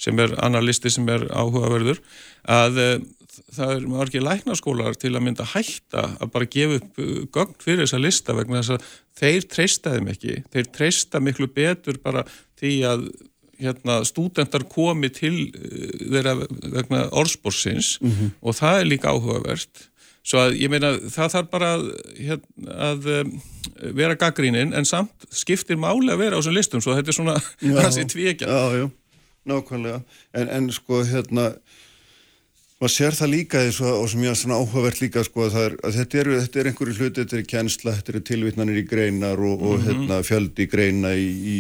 sem 0.03 0.19
er 0.19 0.35
annar 0.43 0.67
listi 0.67 0.91
sem 0.91 1.07
er 1.15 1.29
áhugaverður 1.31 2.03
að 2.43 2.83
uh, 2.83 2.93
það 3.55 3.75
er 3.77 3.89
margir 3.93 4.27
læknaskólar 4.27 4.99
til 4.99 5.15
að 5.15 5.25
mynda 5.29 5.47
hætta 5.53 6.07
að 6.19 6.33
bara 6.35 6.51
gefa 6.57 6.81
upp 6.81 7.03
uh, 7.03 7.17
gögn 7.39 7.57
fyrir 7.63 7.85
þessa 7.85 8.03
lista 8.03 8.37
vegna 8.37 8.63
þess 8.63 8.75
að 8.75 8.91
þeir 9.21 9.49
treysta 9.55 9.95
þeim 9.95 10.13
ekki, 10.15 10.39
þeir 10.51 10.71
treysta 10.75 11.23
miklu 11.23 11.51
betur 11.55 12.01
bara 12.03 12.25
því 12.59 12.75
að 12.91 13.11
hérna, 13.61 14.01
stúdendar 14.09 14.65
komi 14.73 15.11
til 15.13 15.35
þeirra 15.53 16.35
vegna 16.41 17.05
orðspórsins 17.13 17.99
mm 18.01 18.11
-hmm. 18.11 18.35
og 18.41 18.57
það 18.59 18.81
er 18.81 18.91
líka 18.91 19.15
áhugavert 19.15 19.90
Svo 20.21 20.43
að 20.43 20.59
ég 20.61 20.69
meina 20.73 20.93
það 21.09 21.35
þarf 21.35 21.50
bara 21.53 21.75
að, 21.79 21.85
hérna, 22.19 22.79
að 22.91 23.07
um, 23.15 23.35
vera 23.97 24.17
gaggrínin 24.21 24.75
en 24.77 24.89
samt 24.89 25.29
skiptir 25.33 25.81
máli 25.81 26.12
að 26.12 26.27
vera 26.27 26.37
á 26.37 26.41
þessum 26.41 26.57
listum 26.59 26.83
svo 26.85 26.97
þetta 26.99 27.12
er 27.12 27.17
svona 27.17 27.37
hansi 27.81 28.05
tvíekja. 28.12 28.49
Já, 28.49 28.83
já, 28.83 28.91
nákvæmlega. 29.49 30.03
En, 30.37 30.53
en 30.59 30.69
sko 30.77 31.00
hérna, 31.09 31.47
maður 32.83 32.95
sér 32.99 33.17
það 33.17 33.33
líka 33.33 33.65
eins 33.65 33.81
og, 33.81 33.95
og 34.03 34.12
sem 34.12 34.27
ég 34.27 34.35
er 34.35 34.39
svona 34.43 34.61
áhugavert 34.61 35.00
líka 35.00 35.25
sko 35.25 35.49
að, 35.49 35.59
er, 35.62 35.79
að 35.89 35.99
þetta 36.03 36.23
eru 36.25 36.37
er 36.37 36.71
einhverju 36.75 36.99
hluti, 36.99 37.25
þetta 37.25 37.41
er 37.41 37.49
kjensla, 37.55 37.97
þetta 37.97 38.15
eru 38.15 38.25
tilvittnanir 38.29 38.85
í 38.85 38.87
greinar 38.93 39.41
og, 39.41 39.57
og 39.57 39.75
mm 39.79 39.81
-hmm. 39.81 39.89
hérna, 39.89 40.23
fjöldi 40.29 40.69
í 40.69 40.71
greina 40.77 41.17
í, 41.17 41.29
í 41.33 41.59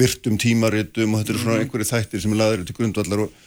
virtum 0.00 0.40
tímaritum 0.40 1.12
og 1.12 1.20
þetta 1.20 1.36
eru 1.36 1.44
svona 1.44 1.60
mhm. 1.60 1.68
einhverju 1.68 1.92
þættir 1.92 2.24
sem 2.24 2.32
er 2.32 2.40
laður 2.40 2.64
til 2.64 2.80
grundvallar 2.80 3.28
og, 3.28 3.46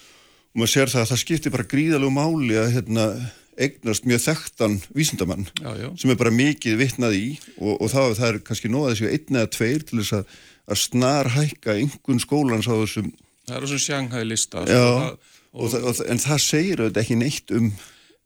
og 0.53 0.55
maður 0.61 0.73
sér 0.77 0.93
það 0.93 1.01
að 1.01 1.13
það 1.15 1.23
skiptir 1.25 1.57
bara 1.57 1.71
gríðalegu 1.73 2.13
máli 2.13 2.57
að 2.61 2.73
hérna 2.77 3.11
eignast 3.59 4.07
mjög 4.07 4.23
þekktan 4.25 4.77
vísindamann 4.95 5.47
já, 5.59 5.71
já. 5.79 5.89
sem 5.99 6.13
er 6.13 6.19
bara 6.19 6.33
mikið 6.33 6.77
vittnað 6.79 7.17
í 7.17 7.25
og, 7.57 7.75
og 7.81 7.91
það, 7.91 8.15
það 8.19 8.27
er 8.29 8.39
kannski 8.47 8.71
nóða 8.71 8.93
þessu 8.93 9.09
einn 9.11 9.39
eða 9.41 9.51
tveir 9.57 9.85
til 9.87 9.99
þess 10.01 10.17
að, 10.19 10.35
að 10.71 10.81
snar 10.85 11.31
hækka 11.35 11.77
einhvern 11.77 12.23
skólans 12.23 12.69
á 12.71 12.75
þessum 12.75 13.11
Það 13.41 13.55
er 13.57 13.65
þessum 13.65 13.83
sjanghæðlista 13.87 14.65
sko, 14.69 16.03
En 16.07 16.21
það 16.21 16.43
segir 16.45 16.83
auðvitað 16.83 17.01
ekki 17.01 17.17
neitt 17.19 17.55
um 17.57 17.71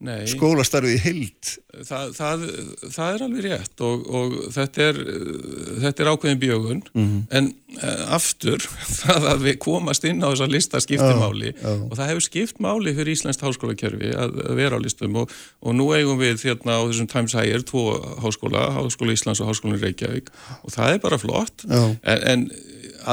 Nei, 0.03 0.25
skólastarfið 0.27 0.97
í 0.97 1.01
heilt 1.05 1.51
það, 1.87 2.09
það, 2.17 2.41
það 2.91 3.13
er 3.13 3.21
alveg 3.23 3.45
rétt 3.45 3.83
og, 3.87 4.01
og 4.19 4.33
þetta, 4.51 4.87
er, 4.89 4.99
þetta 5.85 6.03
er 6.03 6.09
ákveðin 6.11 6.41
bjögun. 6.41 6.81
Mm 6.91 7.05
-hmm. 7.05 7.21
en 7.39 7.47
uh, 7.79 8.03
aftur 8.17 8.59
það 9.01 9.29
að 9.31 9.45
við 9.47 9.57
komast 9.63 10.03
inn 10.03 10.19
á 10.19 10.27
þessa 10.27 10.49
lista 10.51 10.83
skiptir 10.83 11.15
máli 11.15 11.53
já, 11.53 11.63
já. 11.63 11.79
og 11.79 11.95
það 11.95 12.11
hefur 12.11 12.27
skipt 12.27 12.59
máli 12.59 12.95
fyrir 12.97 13.13
Íslandst 13.15 13.47
háskólakerfi 13.47 14.11
að, 14.11 14.35
að 14.49 14.59
vera 14.59 14.75
á 14.75 14.83
listum 14.83 15.15
og, 15.23 15.31
og 15.63 15.79
nú 15.79 15.87
eigum 15.95 16.19
við 16.19 16.43
þérna 16.43 16.75
á 16.75 16.81
þessum 16.91 17.11
Times 17.15 17.37
Higher 17.39 17.63
tvo 17.63 17.87
háskóla, 18.19 18.67
Háskóla 18.75 19.15
Íslands 19.15 19.39
og 19.39 19.47
Háskóla 19.47 19.79
Reykjavík 19.79 20.27
og 20.63 20.75
það 20.75 20.97
er 20.97 21.03
bara 21.07 21.21
flott. 21.23 21.63
En, 21.71 22.19
en 22.27 22.49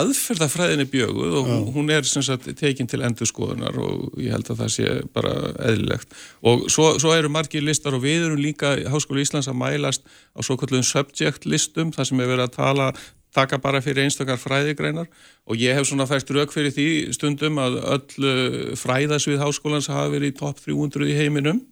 aðferðafræðin 0.01 0.85
er 0.85 0.91
bjöguð 0.91 1.39
og 1.41 1.49
Já. 1.49 1.57
hún 1.75 1.91
er 1.93 2.07
sagt, 2.09 2.49
tekin 2.59 2.89
til 2.91 3.03
endurskoðunar 3.05 3.79
og 3.83 4.19
ég 4.21 4.35
held 4.35 4.51
að 4.53 4.63
það 4.63 4.71
sé 4.75 4.93
bara 5.15 5.33
eðlilegt. 5.69 6.15
Og 6.43 6.69
svo, 6.73 6.93
svo 7.03 7.15
eru 7.17 7.31
margir 7.33 7.65
listar 7.65 7.97
og 7.97 8.05
við 8.05 8.29
erum 8.29 8.41
líka 8.41 8.75
í 8.81 8.87
Háskólu 8.91 9.25
Íslands 9.25 9.51
að 9.51 9.59
mælast 9.61 10.07
á 10.37 10.41
svo 10.41 10.57
kallum 10.61 10.85
subject 10.87 11.49
listum 11.49 11.93
þar 11.95 12.09
sem 12.09 12.23
er 12.23 12.33
verið 12.33 12.47
að 12.49 12.57
tala 12.57 12.93
taka 13.33 13.59
bara 13.59 13.81
fyrir 13.81 14.05
einstakar 14.05 14.41
fræðigreinar. 14.41 15.09
Og 15.49 15.61
ég 15.61 15.77
hef 15.77 15.89
svona 15.89 16.07
fæst 16.09 16.31
rauk 16.35 16.53
fyrir 16.53 16.73
því 16.75 16.89
stundum 17.17 17.61
að 17.63 17.79
öll 17.95 18.77
fræðasvið 18.79 19.41
háskólans 19.41 19.91
hafa 19.93 20.13
verið 20.13 20.35
í 20.35 20.39
topp 20.41 20.61
300 20.65 21.09
í 21.09 21.17
heiminum. 21.17 21.63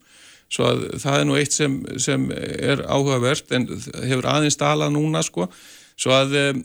Svo 0.50 0.66
að 0.66 0.86
það 0.98 1.18
er 1.18 1.26
nú 1.28 1.36
eitt 1.38 1.54
sem, 1.54 1.76
sem 2.02 2.26
er 2.34 2.82
áhugavert 2.88 3.52
en 3.54 3.68
hefur 3.70 4.26
aðeins 4.32 4.58
talað 4.58 4.96
núna 4.96 5.22
sko. 5.22 5.46
Svo 6.00 6.16
að 6.16 6.64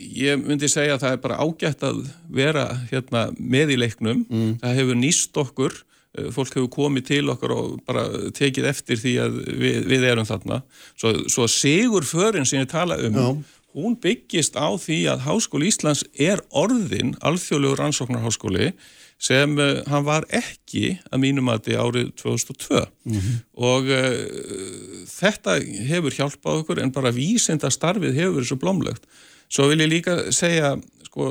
ég 0.00 0.42
myndi 0.42 0.68
segja 0.70 0.96
að 0.96 1.04
það 1.04 1.14
er 1.14 1.22
bara 1.24 1.38
ágætt 1.44 1.86
að 1.86 2.02
vera 2.32 2.66
hérna, 2.90 3.28
með 3.38 3.74
í 3.76 3.78
leiknum 3.80 4.24
mm. 4.26 4.50
það 4.62 4.76
hefur 4.80 5.00
nýst 5.00 5.40
okkur 5.42 5.76
eh, 5.76 6.28
fólk 6.34 6.56
hefur 6.56 6.70
komið 6.76 7.08
til 7.12 7.22
okkar 7.32 7.54
og 7.56 7.80
bara 7.88 8.06
tekið 8.36 8.70
eftir 8.72 9.00
því 9.00 9.14
að 9.24 9.40
við, 9.48 9.80
við 9.90 10.06
erum 10.12 10.28
þarna 10.28 10.62
svo, 10.92 11.14
svo 11.28 11.48
sigur 11.50 12.06
förin 12.08 12.48
sem 12.48 12.62
ég 12.62 12.70
tala 12.70 12.98
um 13.06 13.20
Já. 13.20 13.28
hún 13.76 13.98
byggist 14.00 14.56
á 14.56 14.68
því 14.80 15.02
að 15.12 15.26
Háskóli 15.28 15.70
Íslands 15.70 16.06
er 16.18 16.42
orðin 16.50 17.14
alþjóðlegur 17.20 17.84
rannsóknarháskóli 17.84 18.72
sem 19.20 19.58
uh, 19.60 19.82
hann 19.90 20.06
var 20.06 20.24
ekki 20.32 20.94
að 21.12 21.20
mínum 21.26 21.50
að 21.52 21.66
þetta 21.66 21.82
árið 21.84 22.12
2002 22.22 22.78
mm 22.80 23.18
-hmm. 23.18 23.40
og 23.68 23.90
uh, 23.92 25.02
þetta 25.12 25.58
hefur 25.90 26.16
hjálpað 26.16 26.62
okkur 26.62 26.80
en 26.80 26.94
bara 26.94 27.12
vísinda 27.12 27.70
starfið 27.70 28.16
hefur 28.16 28.40
þessu 28.40 28.56
blómlegt 28.56 29.04
Svo 29.50 29.66
vil 29.70 29.82
ég 29.82 29.90
líka 29.90 30.16
segja, 30.34 30.76
sko, 31.08 31.30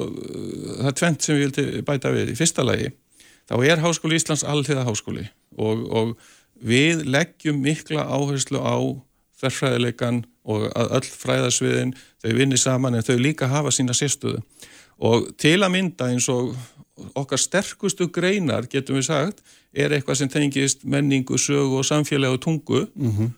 það 0.80 0.90
er 0.92 0.98
tvent 1.02 1.26
sem 1.26 1.38
ég 1.38 1.46
vildi 1.46 1.84
bæta 1.88 2.12
við. 2.12 2.34
Í 2.34 2.40
fyrsta 2.40 2.66
lagi, 2.68 2.92
þá 3.50 3.56
er 3.64 3.84
Háskóli 3.84 4.20
Íslands 4.20 4.44
allþiða 4.44 4.88
háskóli 4.88 5.30
og, 5.58 5.86
og 5.88 6.18
við 6.60 7.06
leggjum 7.08 7.62
mikla 7.64 8.04
áherslu 8.04 8.60
á 8.60 8.76
þerfræðileikan 9.40 10.24
og 10.50 10.68
að 10.76 10.98
öll 10.98 11.08
fræðasviðin, 11.22 11.94
þau 12.20 12.32
vinni 12.36 12.60
saman 12.60 12.98
en 12.98 13.06
þau 13.06 13.16
líka 13.22 13.48
hafa 13.48 13.72
sína 13.72 13.96
sérstöðu. 13.96 14.42
Og 15.00 15.30
til 15.40 15.62
að 15.64 15.74
mynda 15.78 16.10
eins 16.12 16.28
og 16.32 16.58
okkar 17.16 17.40
sterkustu 17.40 18.10
greinar, 18.12 18.68
getum 18.68 18.98
við 19.00 19.08
sagt, 19.08 19.44
er 19.72 19.94
eitthvað 19.96 20.20
sem 20.20 20.32
tengist 20.32 20.84
menningu, 20.84 21.38
sögu 21.40 21.80
og 21.80 21.88
samfélagi 21.88 22.36
og 22.36 22.42
tungu. 22.44 22.88
Mm 22.96 23.12
-hmm. 23.12 23.30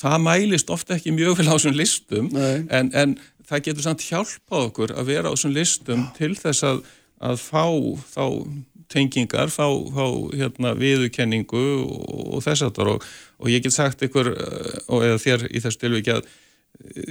Það 0.00 0.18
mælist 0.18 0.70
ofta 0.70 0.94
ekki 0.94 1.12
mjög 1.12 1.36
vel 1.38 1.48
á 1.48 1.54
þessum 1.54 1.76
listum 1.76 2.30
en, 2.70 2.90
en 2.94 3.18
það 3.50 3.64
getur 3.66 3.86
samt 3.86 4.06
hjálpað 4.06 4.66
okkur 4.70 4.96
að 4.96 5.10
vera 5.10 5.30
á 5.30 5.34
þessum 5.34 5.54
listum 5.56 6.04
til 6.16 6.32
þess 6.38 6.66
að, 6.66 6.82
að 7.20 7.40
fá 7.42 7.64
þá 8.12 8.24
tengingar, 8.90 9.50
fá, 9.54 9.66
fá 9.94 10.06
hérna, 10.34 10.74
viðukenningu 10.78 11.64
og, 11.84 12.14
og 12.36 12.44
þess 12.46 12.66
aftar 12.66 12.94
og, 12.96 13.10
og 13.38 13.50
ég 13.52 13.62
get 13.64 13.74
sagt 13.74 14.02
ykkur 14.06 14.32
eh, 14.34 14.78
og 14.90 15.04
eða 15.06 15.20
þér 15.22 15.46
í 15.50 15.62
þessu 15.62 15.82
tilviki 15.84 16.16
að 16.16 16.30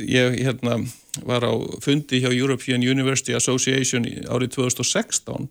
ég 0.09 0.39
hérna, 0.39 0.79
var 1.27 1.45
á 1.45 1.53
fundi 1.83 2.21
hjá 2.23 2.31
European 2.31 2.83
University 2.83 3.35
Association 3.37 4.07
árið 4.27 4.55
2016 4.57 5.47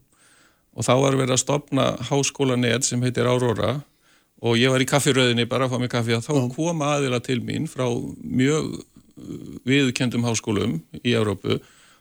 og 0.79 0.87
þá 0.87 0.95
var 1.01 1.17
verið 1.19 1.37
að 1.37 1.43
stopna 1.43 1.87
háskólanett 2.11 2.87
sem 2.87 3.03
heitir 3.03 3.29
Aurora 3.29 3.79
og 4.39 4.59
ég 4.59 4.71
var 4.71 4.83
í 4.83 4.89
kaffiröðinni 4.89 5.49
bara 5.51 5.67
að 5.67 5.75
fá 5.75 5.83
mig 5.83 5.91
kaffi. 5.91 6.15
Og 6.15 6.23
þá 6.23 6.55
kom 6.55 6.85
aðila 6.87 7.19
til 7.25 7.41
mín 7.43 7.67
frá 7.71 7.89
mjög 8.23 8.77
viðkendum 9.69 10.27
háskólum 10.27 10.81
í 11.03 11.15
Európu 11.15 11.59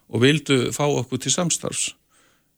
og 0.07 0.21
vildu 0.23 0.67
fá 0.75 0.85
okkur 0.87 1.21
til 1.21 1.33
samstarfs 1.33 1.91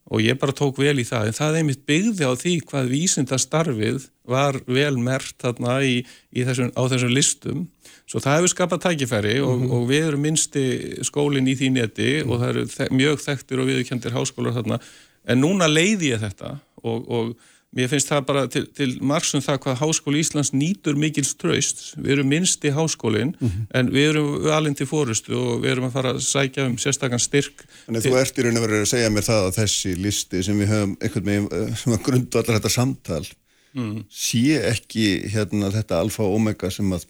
og 0.09 0.23
ég 0.25 0.39
bara 0.41 0.55
tók 0.55 0.79
vel 0.81 0.97
í 1.01 1.05
það 1.05 1.29
en 1.29 1.37
það 1.37 1.57
einmitt 1.59 1.81
byggði 1.89 2.25
á 2.25 2.33
því 2.37 2.53
hvað 2.69 2.93
vísindastarfið 2.93 4.07
var 4.29 4.57
vel 4.65 4.95
mert 4.97 5.35
þarna 5.41 5.75
í, 5.85 5.99
í 6.33 6.45
þessum, 6.47 6.71
á 6.73 6.81
þessum 6.89 7.13
listum 7.13 7.67
svo 8.09 8.21
það 8.23 8.39
hefur 8.39 8.53
skapað 8.55 8.83
tækifæri 8.87 9.35
og, 9.43 9.53
mm 9.53 9.61
-hmm. 9.65 9.75
og 9.75 9.85
við 9.91 10.07
erum 10.07 10.25
minnsti 10.25 10.65
skólinn 11.05 11.49
í 11.49 11.55
því 11.59 11.69
neti 11.75 12.09
mm 12.09 12.23
-hmm. 12.23 12.31
og 12.31 12.41
það 12.41 12.49
eru 12.49 12.97
mjög 12.97 13.21
þekktir 13.27 13.61
og 13.61 13.69
viðkendir 13.69 14.17
háskólar 14.17 14.57
þarna 14.57 14.79
en 15.25 15.41
núna 15.41 15.67
leiði 15.67 16.13
ég 16.15 16.21
þetta 16.25 16.57
og, 16.83 16.99
og 17.09 17.25
Mér 17.69 17.85
finnst 17.91 18.09
það 18.09 18.21
bara 18.25 18.43
til, 18.49 18.63
til 18.73 18.95
margsum 19.05 19.43
það 19.45 19.59
hvað 19.61 19.75
Háskóli 19.83 20.21
Íslands 20.23 20.49
nýtur 20.57 20.95
mikils 20.97 21.35
tröst. 21.37 21.83
Við 22.01 22.15
erum 22.15 22.31
minnst 22.31 22.63
í 22.65 22.71
háskólinn 22.73 23.35
mm 23.35 23.47
-hmm. 23.49 23.67
en 23.77 23.91
við 23.93 24.07
erum 24.09 24.75
til 24.75 24.87
fórustu 24.89 25.35
og 25.37 25.61
við 25.61 25.71
erum 25.75 25.85
að 25.85 25.93
fara 25.93 26.13
að 26.15 26.23
sækja 26.25 26.65
um 26.65 26.77
sérstakans 26.81 27.27
styrk. 27.29 27.61
Þannig 27.85 27.99
að 27.99 28.09
þú 28.09 28.17
ert 28.17 28.39
í 28.39 28.41
raun 28.43 28.57
og 28.57 28.63
verið 28.65 28.81
að 28.81 28.89
segja 28.89 29.09
mér 29.09 29.27
það 29.27 29.45
að 29.45 29.57
þessi 29.59 29.95
listi 29.95 30.43
sem 30.43 30.57
við 30.57 30.67
höfum 30.67 30.97
einhvern 30.97 31.25
veginn 31.25 31.47
eh, 31.51 31.75
sem 31.75 31.93
að 31.93 32.03
grundu 32.03 32.37
allar 32.39 32.57
þetta 32.57 32.69
samtal 32.73 33.25
mm. 33.73 34.03
sé 34.09 34.61
ekki 34.71 35.05
hérna 35.29 35.69
þetta 35.69 35.99
alfa 35.99 36.23
og 36.23 36.35
omega 36.35 36.71
sem 36.71 36.89
að 36.91 37.05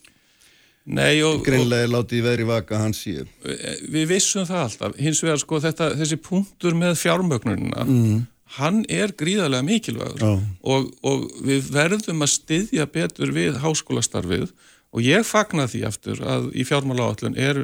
Nei, 0.89 1.21
og, 1.21 1.43
greinlega 1.45 1.85
er 1.85 1.91
látið 1.93 2.17
í 2.17 2.23
veðri 2.25 2.45
vaka 2.49 2.77
hans 2.81 3.03
sé. 3.03 3.23
Við 3.93 4.07
vissum 4.09 4.45
það 4.47 4.63
alltaf. 4.63 4.95
Hins 4.97 5.21
vegar 5.21 5.37
sko 5.37 5.59
þetta, 5.61 5.91
þessi 5.95 6.17
punktur 6.17 6.73
með 6.73 6.97
fjármögnunina 6.97 7.85
mm 7.85 8.19
hann 8.57 8.81
er 8.89 9.13
gríðarlega 9.17 9.65
mikilvægur. 9.67 10.41
Og, 10.65 10.89
og 11.05 11.29
við 11.45 11.69
verðum 11.75 12.25
að 12.25 12.33
styðja 12.37 12.89
betur 12.89 13.33
við 13.35 13.61
háskólastarfið. 13.63 14.49
Og 14.89 15.05
ég 15.05 15.27
fagna 15.27 15.67
því 15.69 15.85
aftur 15.85 16.21
að 16.25 16.49
í 16.57 16.65
fjármála 16.65 17.11
áallun 17.11 17.35
er, 17.37 17.59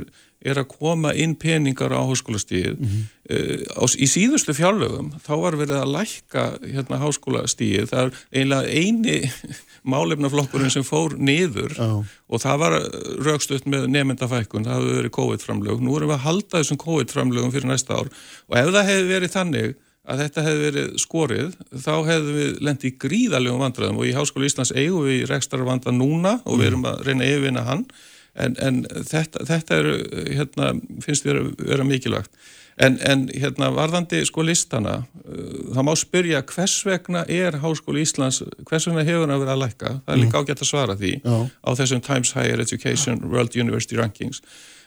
er 0.46 0.60
að 0.62 0.68
koma 0.76 1.10
inn 1.18 1.34
peningar 1.42 1.90
á 1.90 2.06
háskólastíð 2.06 2.76
mm 2.76 2.86
-hmm. 2.86 3.64
uh, 3.82 3.96
í 3.98 4.06
síðustu 4.06 4.54
fjárlögum 4.54 5.10
þá 5.26 5.34
var 5.42 5.58
verið 5.58 5.80
að 5.80 5.94
lækka 5.96 6.44
hérna 6.62 7.00
háskólastíð 7.02 7.90
það 7.90 8.04
er 8.04 8.12
einlega 8.32 8.70
eini 8.70 9.32
málefnaflokkurinn 9.94 10.70
sem 10.70 10.86
fór 10.86 11.18
niður. 11.18 11.74
Oh. 11.82 12.06
og 12.30 12.42
það 12.42 12.62
var 12.62 12.78
raukstuðt 13.26 13.66
með 13.66 13.88
nefndafækkun, 13.90 14.66
það 14.66 14.78
hafði 14.78 14.96
verið 15.00 15.18
COVID-framlög. 15.18 15.82
Nú 15.82 15.98
erum 15.98 16.14
við 16.14 16.18
að 16.20 16.28
halda 16.30 16.62
þessum 16.62 16.78
COVID-framlögum 16.78 17.52
fyrir 17.52 17.70
næsta 17.74 17.98
ár. 17.98 18.14
Og 18.50 18.58
ef 18.58 18.70
það 18.70 18.90
hefði 18.90 19.10
verið 19.10 19.34
þannig 19.34 19.76
að 20.06 20.22
þetta 20.24 20.44
hefði 20.46 20.66
verið 20.66 20.90
skorið, 21.02 21.56
þá 21.86 21.94
hefðu 22.10 22.36
við 22.36 22.60
lendið 22.68 22.90
í 22.90 22.98
gríðalegum 23.06 23.64
vandræðum 23.64 24.02
og 24.02 24.10
í 24.10 24.16
Háskólu 24.16 24.50
Íslands 24.50 24.74
eigum 24.76 25.08
við 25.08 25.26
rekstarvanda 25.32 25.94
núna 25.96 26.38
og 26.46 26.60
við 26.60 26.72
erum 26.72 26.86
að 26.90 27.02
reyna 27.08 27.30
yfirvinna 27.30 27.66
hann 27.66 27.88
en, 28.36 28.58
en 28.60 28.84
þetta, 29.08 29.46
þetta 29.48 29.80
er, 29.80 29.90
hérna, 30.36 30.76
finnst 31.04 31.26
við 31.26 31.40
að 31.40 31.50
vera 31.72 31.88
mikilvægt. 31.88 32.32
En, 32.76 32.98
en 33.08 33.30
hérna, 33.32 33.70
varðandi 33.72 34.20
sko 34.28 34.44
listana, 34.44 34.98
uh, 35.24 35.60
þá 35.72 35.80
má 35.88 35.94
spyrja 35.96 36.42
hvers 36.50 36.76
vegna 36.84 37.24
er 37.32 37.62
Háskólu 37.64 38.02
Íslands, 38.04 38.42
hvers 38.68 38.90
vegna 38.90 39.06
hefur 39.08 39.24
hann 39.24 39.36
að 39.38 39.46
vera 39.46 39.56
að 39.56 39.62
lækka? 39.64 39.92
Það 40.04 40.16
er 40.16 40.22
líka 40.22 40.42
ágætt 40.42 40.64
að 40.66 40.72
svara 40.74 40.98
því 41.00 41.14
Já. 41.22 41.36
á 41.48 41.70
þessum 41.80 42.04
Times 42.04 42.34
Higher 42.36 42.64
Education 42.66 43.24
World 43.32 43.56
University 43.56 43.96
Rankings. 44.00 44.44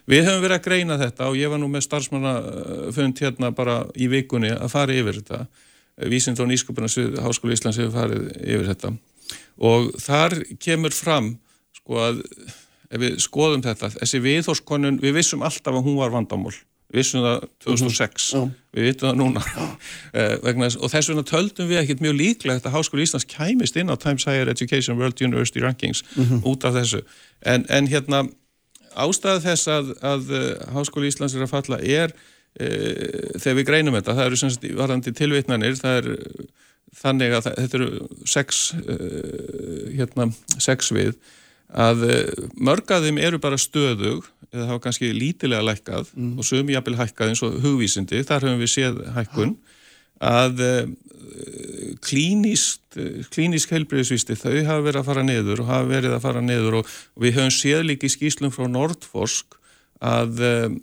Við 0.08 0.24
höfum 0.24 0.44
verið 0.44 0.56
að 0.56 0.64
greina 0.64 0.96
þetta 0.98 1.28
og 1.28 1.36
ég 1.36 1.50
var 1.52 1.60
nú 1.60 1.68
með 1.68 1.84
starfsmannafund 1.84 3.20
hérna 3.20 3.50
bara 3.52 3.82
í 3.94 4.08
vikunni 4.08 4.54
að 4.54 4.70
fara 4.72 4.94
yfir 4.96 5.20
þetta. 5.20 5.42
Vísind 6.08 6.40
og 6.40 6.48
Nýsköpunarsvið 6.48 7.18
Háskólu 7.24 7.52
Íslands 7.52 7.80
hefur 7.80 7.96
farið 7.96 8.28
yfir 8.38 8.68
þetta 8.70 8.94
og 9.58 9.90
þar 9.98 10.36
kemur 10.62 10.94
fram 10.94 11.32
sko 11.74 11.98
að 11.98 12.22
ef 12.88 13.02
við 13.02 13.20
skoðum 13.20 13.62
þetta, 13.64 13.92
þessi 13.98 14.22
viðhórskonun, 14.24 14.98
við 15.02 15.18
vissum 15.18 15.44
alltaf 15.44 15.76
að 15.76 15.84
hún 15.84 15.98
var 16.00 16.12
vandamál. 16.14 16.54
Við 16.88 17.02
vissum 17.02 17.24
það 17.26 17.42
2006, 17.66 18.28
mm 18.32 18.40
-hmm. 18.40 18.52
við 18.72 18.86
vittum 18.86 19.10
það 19.10 19.18
núna 19.20 19.42
uh, 19.44 20.78
og 20.82 20.88
þess 20.88 21.10
vegna 21.10 21.24
töldum 21.28 21.68
við 21.68 21.82
ekkert 21.82 22.00
mjög 22.00 22.16
líklegt 22.16 22.66
að 22.66 22.76
Háskóli 22.78 23.04
Íslands 23.04 23.28
kæmist 23.28 23.76
inn 23.76 23.92
á 23.92 23.96
Times 24.00 24.24
Higher 24.24 24.48
Education 24.48 24.96
World 24.96 25.20
University 25.20 25.60
Rankings 25.60 26.02
mm 26.16 26.24
-hmm. 26.24 26.40
út 26.44 26.64
af 26.64 26.74
þessu. 26.74 27.02
En, 27.42 27.66
en 27.68 27.88
hérna 27.88 28.28
ástæða 28.96 29.42
þess 29.44 29.70
að, 29.72 29.90
að 30.04 30.30
uh, 30.34 30.46
Háskóli 30.76 31.10
Íslands 31.10 31.36
er 31.36 31.44
að 31.46 31.52
falla 31.52 31.80
er 31.82 32.14
uh, 32.14 33.34
þegar 33.38 33.58
við 33.60 33.68
greinum 33.70 33.98
þetta, 33.98 34.16
það 34.18 34.30
eru 34.30 34.40
semst 34.40 34.68
varðandi 34.78 35.14
tilvitnanir, 35.16 35.76
það 35.80 36.00
er 36.00 36.08
þannig 36.98 37.36
að 37.36 37.44
það, 37.46 37.58
þetta 37.62 37.78
eru 37.80 37.90
sex, 38.36 38.62
uh, 38.80 39.84
hérna, 39.98 40.30
sex 40.56 40.92
við 40.96 41.14
að 41.68 42.06
mörgaðum 42.56 43.18
eru 43.20 43.36
bara 43.44 43.58
stöðug 43.60 44.24
eða 44.54 44.70
hafa 44.70 44.80
kannski 44.86 45.10
lítilega 45.12 45.66
lækkað 45.66 46.14
mm. 46.14 46.30
og 46.40 46.46
sögum 46.48 46.70
jafnvel 46.72 46.96
hækkað 46.96 47.34
eins 47.34 47.42
og 47.44 47.58
hugvísindi, 47.60 48.22
þar 48.24 48.46
höfum 48.46 48.62
við 48.62 48.70
séð 48.72 49.02
hækkun 49.12 49.52
að 50.24 50.62
klínísk, 52.04 52.98
klínísk 53.34 53.72
heilbreyðsvisti 53.74 54.36
þau 54.38 54.52
hafa 54.66 54.82
verið 54.84 55.00
að 55.00 55.08
fara 55.10 55.24
neður 55.26 55.62
og 55.62 55.70
hafa 55.70 55.88
verið 55.90 56.16
að 56.16 56.26
fara 56.26 56.42
neður 56.44 56.80
og, 56.80 56.92
við 57.20 57.38
höfum 57.38 57.54
séð 57.54 57.86
líka 57.88 58.08
í 58.08 58.12
skýslum 58.14 58.52
frá 58.54 58.68
Nordforsk 58.70 59.58
að, 60.04 60.42
eh, 60.46 60.76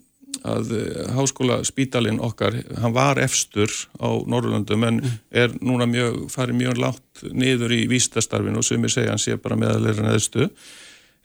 að 0.46 0.74
háskóla 1.16 1.62
spítalinn 1.68 2.22
okkar, 2.24 2.58
hann 2.82 2.96
var 2.96 3.22
efstur 3.24 3.72
á 3.98 4.10
Norrlöndum 4.28 4.88
en 4.88 5.02
mm. 5.02 5.20
er 5.32 5.56
núna 5.62 5.88
mjög, 5.90 6.26
farið 6.34 6.60
mjög 6.62 6.82
látt 6.84 7.24
neður 7.32 7.76
í 7.76 7.86
vístastarfinu 7.92 8.62
og 8.62 8.68
sem 8.68 8.84
ég 8.84 8.96
segja 8.96 9.16
hann 9.16 9.24
sé 9.24 9.38
bara 9.42 9.60
meðalegri 9.60 10.06
neðstu. 10.06 10.50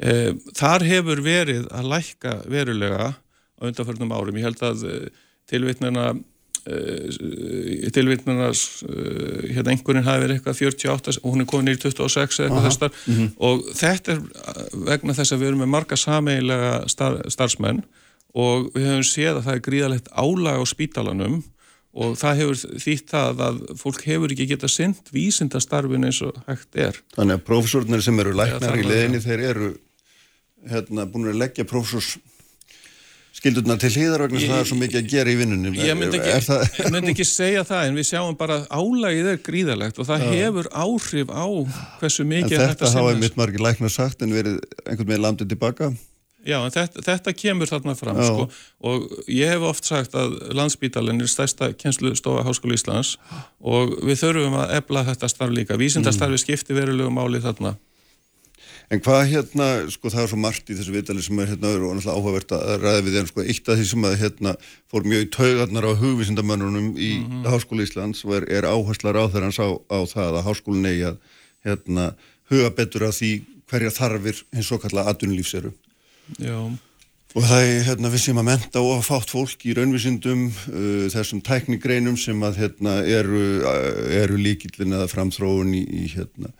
Eh, 0.01 0.33
þar 0.57 0.87
hefur 0.89 1.21
verið 1.25 1.67
að 1.77 1.91
lækka 1.93 2.39
verulega 2.49 3.11
á 3.13 3.61
undanförnum 3.69 4.15
árum. 4.17 4.39
Ég 4.41 4.49
held 4.49 4.63
að 4.65 4.87
eh, 4.89 5.09
tilvitnuna 5.51 6.15
Eh, 6.69 7.91
tilvinnarnas 7.95 8.83
eh, 8.85 9.53
hérna 9.55 9.73
einhverjinn 9.73 10.05
hafi 10.05 10.25
verið 10.27 10.35
eitthvað 10.37 10.59
48 10.59 11.15
og 11.23 11.31
hún 11.33 11.41
er 11.41 11.47
komin 11.49 11.71
í 11.73 11.79
26 11.81 12.37
eða 12.37 12.49
eitthvað 12.51 12.67
þessar 12.67 12.91
mm 12.93 13.15
-hmm. 13.15 13.31
og 13.49 13.63
þetta 13.79 14.13
er 14.13 14.21
vegna 14.91 15.15
þess 15.17 15.33
að 15.33 15.41
við 15.41 15.49
erum 15.49 15.63
með 15.65 15.71
marga 15.73 15.97
sameigilega 15.97 16.75
star, 16.93 17.17
starfsmenn 17.33 17.81
og 18.37 18.69
við 18.75 18.91
hefum 18.91 19.07
séð 19.09 19.39
að 19.39 19.47
það 19.47 19.55
er 19.55 19.65
gríðalegt 19.69 20.13
álag 20.13 20.61
á 20.61 20.65
spítalanum 20.69 21.41
og 21.91 22.19
það 22.21 22.43
hefur 22.43 22.61
þýtt 22.85 23.09
það 23.15 23.41
að 23.49 23.63
fólk 23.81 24.05
hefur 24.11 24.35
ekki 24.37 24.51
getað 24.53 24.75
synd 24.75 25.15
vísindastarfin 25.17 26.05
eins 26.05 26.21
og 26.23 26.37
hægt 26.47 26.77
er. 26.77 27.01
Þannig 27.17 27.41
að 27.41 27.47
prófessornir 27.49 28.05
sem 28.05 28.21
eru 28.21 28.37
læknar 28.37 28.77
ja, 28.77 28.83
í 28.83 28.87
leðinni 28.87 29.25
þeir 29.25 29.47
eru 29.49 29.73
hérna 30.69 31.09
búin 31.09 31.33
að 31.33 31.41
leggja 31.41 31.65
prófessors 31.65 32.19
skildurna 33.37 33.77
til 33.81 33.93
hlýðar 33.95 34.25
vegna 34.27 34.43
það 34.43 34.59
er 34.59 34.69
svo 34.69 34.79
mikið 34.81 35.01
að 35.01 35.09
gera 35.13 35.33
í 35.33 35.39
vinnunum 35.39 35.79
ég 35.79 35.97
myndi 35.99 36.19
ekki, 36.19 36.37
það... 36.49 36.93
myndi 36.95 37.15
ekki 37.15 37.27
segja 37.29 37.65
það 37.69 37.89
en 37.89 37.99
við 38.01 38.09
sjáum 38.11 38.37
bara 38.41 38.61
álægið 38.69 39.33
er 39.33 39.41
gríðalegt 39.47 40.01
og 40.03 40.09
það 40.11 40.27
Já. 40.27 40.31
hefur 40.35 40.71
áhrif 40.75 41.33
á 41.33 41.47
hversu 42.01 42.27
mikið 42.27 42.57
þetta, 42.57 42.71
þetta 42.75 42.93
hafa 42.99 43.17
mitt 43.23 43.41
margir 43.41 43.65
læknar 43.65 43.95
sagt 43.95 44.25
en 44.27 44.35
verið 44.35 44.59
einhvern 44.85 45.13
veginn 45.13 45.27
landið 45.29 45.53
tilbaka 45.55 45.93
Já, 46.41 46.57
en 46.65 46.73
þetta, 46.73 47.03
þetta 47.05 47.33
kemur 47.37 47.69
þarna 47.69 47.95
fram 47.99 48.19
sko, 48.25 48.47
og 48.89 49.03
ég 49.29 49.51
hef 49.53 49.65
oft 49.69 49.85
sagt 49.85 50.15
að 50.17 50.39
landsbítalinn 50.57 51.21
er 51.21 51.29
stærsta 51.29 51.69
kjenslustofa 51.77 52.47
Háskólu 52.47 52.79
Íslands 52.79 53.19
og 53.61 53.93
við 54.09 54.23
þurfum 54.23 54.57
að 54.63 54.73
ebla 54.79 55.05
þetta 55.11 55.29
starf 55.29 55.53
líka. 55.53 55.77
Vísindastarfi 55.81 56.39
mm. 56.39 56.43
skipti 56.47 56.77
verulegu 56.77 57.13
máli 57.13 57.43
þarna 57.45 57.75
En 58.91 58.99
hvað 58.99 59.21
hérna, 59.31 59.67
sko 59.95 60.11
það 60.11 60.25
er 60.25 60.31
svo 60.33 60.37
margt 60.43 60.71
í 60.73 60.75
þessu 60.75 60.91
vitali 60.91 61.23
sem 61.23 61.39
er 61.39 61.53
hérna 61.53 61.71
og 61.77 61.93
náttúrulega 61.95 62.15
áhugavert 62.17 62.55
að 62.57 62.71
ræða 62.83 63.03
við 63.07 63.17
þeim, 63.17 63.29
sko 63.29 63.45
eitt 63.45 63.69
af 63.71 63.77
því 63.79 63.85
sem 63.87 64.07
að 64.09 64.17
hérna 64.19 64.55
fór 64.91 65.05
mjög 65.07 65.23
í 65.23 65.29
taugarnar 65.37 65.87
á 65.87 65.93
hugvísindamönnunum 66.01 66.89
í 66.99 67.11
mm 67.21 67.29
-hmm. 67.29 67.45
Háskóli 67.53 67.87
Íslands 67.87 68.25
og 68.27 68.35
er, 68.41 68.49
er 68.51 68.67
áherslar 68.67 69.15
á 69.15 69.31
þeirra 69.31 69.47
hans 69.47 69.63
á, 69.63 69.69
á 69.79 69.99
það 70.11 70.41
að 70.41 70.47
háskólinn 70.49 70.91
eigi 70.91 71.05
að 71.07 71.17
hérna 71.63 72.15
huga 72.51 72.71
betur 72.75 73.07
að 73.07 73.15
því 73.21 73.31
hverja 73.71 73.91
þarfir 73.95 74.43
hins 74.51 74.67
svo 74.67 74.79
kalla 74.83 75.07
aðunlífs 75.07 75.55
eru. 75.55 75.71
Já. 76.43 76.59
Og 77.39 77.47
það 77.47 77.63
er 77.63 77.85
hérna 77.87 78.11
við 78.11 78.25
sem 78.27 78.39
að 78.43 78.49
menta 78.49 78.83
og 78.83 78.97
að 78.97 79.07
fátt 79.07 79.31
fólk 79.31 79.67
í 79.71 79.75
raunvísindum, 79.79 80.49
uh, 80.51 81.07
þessum 81.15 81.39
tæknigreinum 81.47 82.19
sem 82.19 82.43
að 82.43 82.59
hérna 82.59 83.07
eru, 83.07 83.63
eru 84.19 84.35
líkillin 84.35 84.99
eða 84.99 85.07
framþróun 85.07 85.71
í, 85.79 85.87
í 85.87 86.11
hérna 86.11 86.51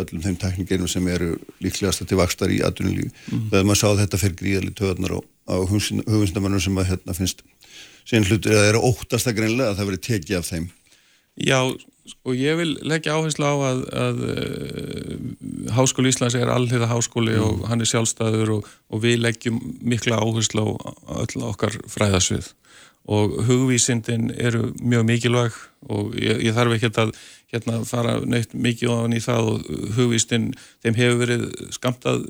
öllum 0.00 0.24
þeim 0.24 0.36
tekníkeinum 0.40 0.90
sem 0.90 1.06
eru 1.12 1.34
líklegast 1.64 2.04
til 2.08 2.18
vakstar 2.20 2.52
í 2.52 2.60
atvinnulífi 2.66 3.10
mm. 3.10 3.46
þegar 3.52 3.68
maður 3.68 3.80
sá 3.82 3.88
þetta 4.02 4.20
fyrir 4.22 4.36
gríðali 4.40 4.74
töðarnar 4.78 5.16
á, 5.16 5.20
á 5.50 5.56
hugvinstamannum 5.70 6.62
sem 6.62 6.82
að 6.82 6.92
hérna 6.94 7.16
finnst 7.16 7.44
síðan 8.08 8.28
hlutur 8.28 8.56
eða 8.56 8.68
eru 8.72 8.84
óttasta 8.90 9.34
greinlega 9.36 9.72
að 9.72 9.80
það 9.80 9.90
veri 9.90 10.04
tekið 10.08 10.38
af 10.40 10.50
þeim 10.50 10.68
Já, 11.40 11.60
og 12.26 12.32
ég 12.36 12.56
vil 12.58 12.72
leggja 12.84 13.14
áherslu 13.16 13.46
á 13.46 13.54
að, 13.70 13.82
að 13.96 14.22
uh, 14.28 15.74
Háskóli 15.76 16.10
Íslands 16.10 16.36
er 16.36 16.50
allhiða 16.52 16.90
háskóli 16.90 17.36
mm. 17.36 17.44
og 17.46 17.68
hann 17.70 17.84
er 17.84 17.88
sjálfstæður 17.88 18.56
og, 18.58 18.70
og 18.90 19.04
við 19.04 19.22
leggjum 19.22 19.60
mikla 19.80 20.18
áherslu 20.20 20.74
á 20.76 20.90
öll 21.22 21.46
okkar 21.52 21.78
fræðasvið 21.88 22.50
og 23.10 23.40
hugvísindin 23.46 24.30
eru 24.36 24.72
mjög 24.82 25.06
mikilvæg 25.08 25.56
og 25.88 26.16
ég, 26.20 26.42
ég 26.44 26.56
þarf 26.56 26.76
ekki 26.76 26.90
að 26.92 27.14
hérna 27.50 27.80
fara 27.88 28.18
neitt 28.22 28.52
mikið 28.54 28.92
ofan 28.94 29.16
í 29.16 29.22
það 29.24 29.48
og 29.52 29.70
hugvistinn 29.96 30.50
þeim 30.84 30.98
hefur 30.98 31.18
verið 31.24 31.46
skamtað 31.74 32.22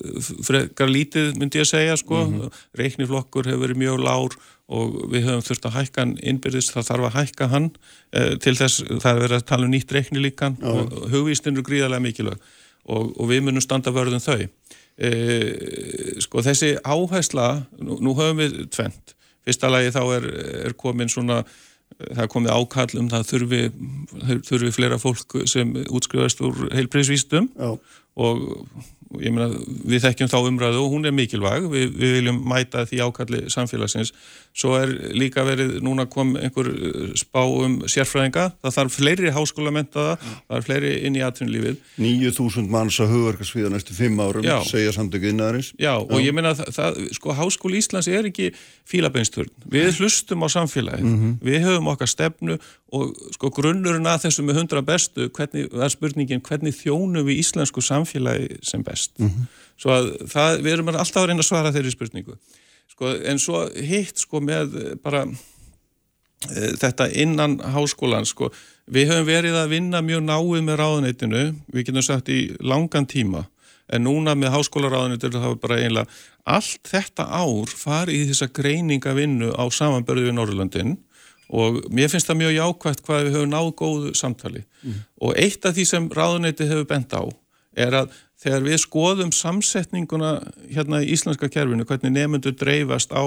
frekar 0.46 0.88
lítið 0.92 1.34
myndi 1.40 1.60
ég 1.60 1.66
að 1.66 1.72
segja 1.74 1.98
sko 2.00 2.22
mm 2.22 2.32
-hmm. 2.38 2.62
reikniflokkur 2.80 3.50
hefur 3.50 3.66
verið 3.66 3.82
mjög 3.82 4.00
lár 4.06 4.38
og 4.70 4.96
við 5.10 5.26
höfum 5.26 5.44
þurft 5.44 5.66
að 5.66 5.76
hækka 5.76 6.00
hann 6.04 6.16
innbyrðist, 6.22 6.72
það 6.72 6.88
þarf 6.88 7.06
að 7.08 7.16
hækka 7.18 7.48
hann 7.50 7.70
eh, 8.12 8.34
til 8.38 8.54
þess, 8.56 8.84
það 8.86 9.12
er 9.12 9.22
verið 9.24 9.36
að 9.36 9.48
tala 9.50 9.66
um 9.66 9.72
nýtt 9.74 9.92
reikni 9.92 10.22
líkan 10.22 10.56
Já. 10.60 10.68
og 10.70 11.10
hugvistinn 11.10 11.56
eru 11.56 11.66
gríðarlega 11.66 12.04
mikilvæg 12.04 12.38
og, 12.86 13.10
og 13.20 13.24
við 13.28 13.42
munum 13.42 13.64
standa 13.64 13.90
vörðum 13.90 14.22
þau 14.22 14.38
eh, 14.40 16.20
sko 16.22 16.44
þessi 16.46 16.76
áhersla, 16.84 17.66
nú, 17.82 17.98
nú 17.98 18.14
höfum 18.14 18.44
við 18.44 18.70
tvent, 18.70 19.16
fyrsta 19.44 19.72
lagi 19.72 19.90
þá 19.90 20.02
er, 20.20 20.30
er 20.68 20.76
komin 20.78 21.10
svona 21.10 21.42
það 21.98 22.30
komið 22.32 22.54
ákall 22.54 23.00
um 23.00 23.10
það 23.10 23.26
þurfi, 23.32 23.60
þurfi 24.48 24.72
flera 24.76 25.00
fólk 25.00 25.36
sem 25.50 25.74
útskrifast 25.88 26.40
úr 26.46 26.64
heilbreyðsvístum 26.74 27.50
og 28.20 28.46
ég 29.18 29.34
meina, 29.34 29.48
við 29.90 30.04
þekkjum 30.04 30.30
þá 30.30 30.38
umræðu 30.38 30.82
og 30.84 30.92
hún 30.94 31.08
er 31.08 31.14
mikilvæg, 31.14 31.66
við, 31.72 31.94
við 31.98 32.16
viljum 32.18 32.40
mæta 32.46 32.84
því 32.86 33.00
ákalli 33.08 33.40
samfélagsins 33.50 34.12
svo 34.56 34.74
er 34.78 34.92
líka 35.14 35.44
verið, 35.46 35.76
núna 35.84 36.06
kom 36.10 36.34
einhver 36.38 36.70
uh, 36.72 37.12
spá 37.18 37.42
um 37.44 37.78
sérfræðinga. 37.90 38.48
Það 38.64 38.76
þarf 38.76 38.96
fleiri 38.98 39.32
háskólamentaða 39.34 40.16
mm. 40.16 40.40
það 40.48 40.58
er 40.58 40.66
fleiri 40.66 40.92
inn 41.06 41.18
í 41.18 41.24
atvinnulífið. 41.24 41.78
9.000 42.00 42.72
manns 42.72 42.98
að 43.02 43.14
hugverkarsviða 43.14 43.72
næstu 43.74 43.96
5 43.96 44.24
árum, 44.24 44.46
Já. 44.46 44.56
segja 44.68 44.94
samtöku 44.96 45.30
innaðarins 45.30 45.72
Já, 45.78 45.90
Já, 45.90 45.96
og 45.98 46.22
ég 46.22 46.34
meina, 46.36 46.52
það, 46.58 46.70
það, 46.76 47.00
sko 47.16 47.34
Háskóli 47.38 47.80
Íslands 47.80 48.08
er 48.10 48.28
ekki 48.30 48.50
fílabeinsturn. 48.90 49.50
Við 49.70 50.00
hlustum 50.00 50.44
á 50.46 50.48
samfélagið, 50.50 51.06
mm 51.06 51.16
-hmm. 51.18 51.34
við 51.46 51.66
höfum 51.66 51.90
okkar 51.92 52.10
stefnu 52.10 52.58
og 52.94 53.14
sko 53.34 53.50
grunnurinn 53.54 54.06
að 54.06 54.26
þessum 54.26 54.48
með 54.50 54.60
hundra 54.60 54.82
bestu, 54.82 55.28
hvernig, 55.30 55.70
það 55.70 55.84
er 55.86 55.94
spurningin 55.94 56.42
hvernig 56.46 56.74
þjónum 56.74 57.26
við 57.26 57.42
íslensku 57.44 57.82
samfélagi 57.82 58.58
sem 58.62 58.82
best? 58.82 59.12
Mm 59.18 59.28
-hmm. 59.28 59.46
svo 59.78 59.90
að 59.94 60.10
það, 60.26 60.62
við 60.62 60.72
erum 60.72 60.88
alltaf 60.88 61.22
að 61.22 61.28
reyna 61.28 61.42
að 61.44 61.50
svara 61.50 61.72
þeirri 61.72 61.94
spurningu 61.94 62.38
sko, 63.00 63.14
en 63.24 63.40
svo 63.40 63.64
hitt 63.72 64.20
sko 64.20 64.42
með 64.44 64.76
bara 65.00 65.24
e, 65.24 66.74
þetta 66.80 67.08
innan 67.16 67.58
háskólan 67.72 68.28
sko, 68.28 68.50
við 68.90 69.14
höfum 69.14 69.28
verið 69.28 69.56
að 69.56 69.72
vinna 69.72 70.02
mjög 70.04 70.26
náið 70.26 70.66
með 70.66 70.80
ráðuneytinu, 70.82 71.44
við 71.72 71.88
getum 71.88 72.04
sagt 72.04 72.28
í 72.28 72.42
langan 72.60 73.08
tíma, 73.08 73.46
en 73.90 74.04
núna 74.04 74.36
með 74.36 74.54
háskólaráðuneytinu 74.58 75.40
þá 75.40 75.48
er 75.50 75.60
bara 75.64 75.80
einlega 75.80 76.20
allt 76.44 76.88
þetta 76.88 77.26
ár 77.26 77.72
farið 77.72 78.20
í 78.20 78.28
þessa 78.30 78.50
greiningavinnu 78.54 79.54
á 79.56 79.64
samanbörðu 79.72 80.28
við 80.28 80.36
Norrlöndin 80.36 80.98
og 81.50 81.80
mér 81.90 82.10
finnst 82.12 82.28
það 82.30 82.42
mjög 82.44 82.54
jákvægt 82.54 83.04
hvað 83.06 83.24
við 83.26 83.36
höfum 83.36 83.50
náð 83.50 83.70
góðu 83.80 84.12
samtali 84.14 84.62
mm. 84.62 85.00
og 85.26 85.34
eitt 85.40 85.66
af 85.66 85.74
því 85.74 85.86
sem 85.88 86.06
ráðuneyti 86.14 86.68
hefur 86.70 86.86
bent 86.90 87.16
á 87.16 87.22
er 87.74 87.96
að 88.02 88.14
þegar 88.40 88.66
við 88.66 88.82
skoðum 88.84 89.32
samsetninguna 89.36 90.34
hérna 90.70 91.02
í 91.04 91.10
íslenska 91.14 91.50
kerfinu, 91.52 91.86
hvernig 91.88 92.14
nefnundur 92.14 92.56
dreifast 92.56 93.12
á, 93.12 93.24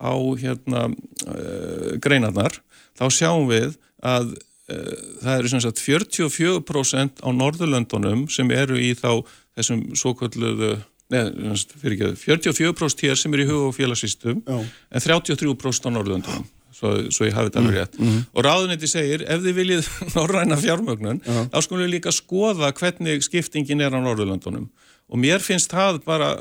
á 0.00 0.12
hérna 0.40 0.88
uh, 0.88 1.96
greinarnar, 2.02 2.60
þá 2.98 3.04
sjáum 3.12 3.48
við 3.50 3.76
að 4.00 4.34
uh, 4.34 4.94
það 5.24 5.34
eru 5.34 5.52
sem 5.52 5.64
sagt 5.64 5.82
44% 5.84 7.24
á 7.24 7.28
Norðurlöndunum 7.34 8.28
sem 8.32 8.50
eru 8.54 8.80
í 8.80 8.94
þá 8.96 9.20
þessum 9.58 9.88
svo 9.98 10.14
kalluðu 10.16 10.76
neða, 11.12 11.56
fyrir 11.80 11.96
ekki, 11.96 12.12
44% 12.26 13.06
hér 13.06 13.18
sem 13.18 13.34
eru 13.34 13.44
í 13.44 13.48
hug- 13.48 13.66
og 13.70 13.76
félagsýstum 13.76 14.44
en 14.44 15.02
33% 15.04 15.88
á 15.88 15.90
Norðurlöndunum 15.92 16.46
svo, 16.78 16.94
svo 17.10 17.26
ég 17.26 17.34
hafi 17.36 17.50
þetta 17.50 17.62
alveg 17.62 17.76
rétt. 17.78 17.98
Mm 17.98 18.06
-hmm. 18.06 18.22
Og 18.34 18.44
ráðunetti 18.44 18.90
segir, 18.90 19.24
ef 19.26 19.42
þið 19.42 19.58
viljið 19.60 19.90
norræna 20.16 20.56
fjármögnun, 20.56 21.20
uh 21.24 21.34
-huh. 21.34 21.50
þá 21.50 21.58
skulum 21.62 21.84
við 21.84 21.94
líka 21.96 22.14
skoða 22.14 22.72
hvernig 22.72 23.22
skiptingin 23.22 23.80
er 23.80 23.94
á 23.94 23.98
Norðurlandunum. 23.98 24.70
Og 25.08 25.18
mér 25.18 25.40
finnst 25.40 25.72
það 25.72 26.04
bara 26.04 26.36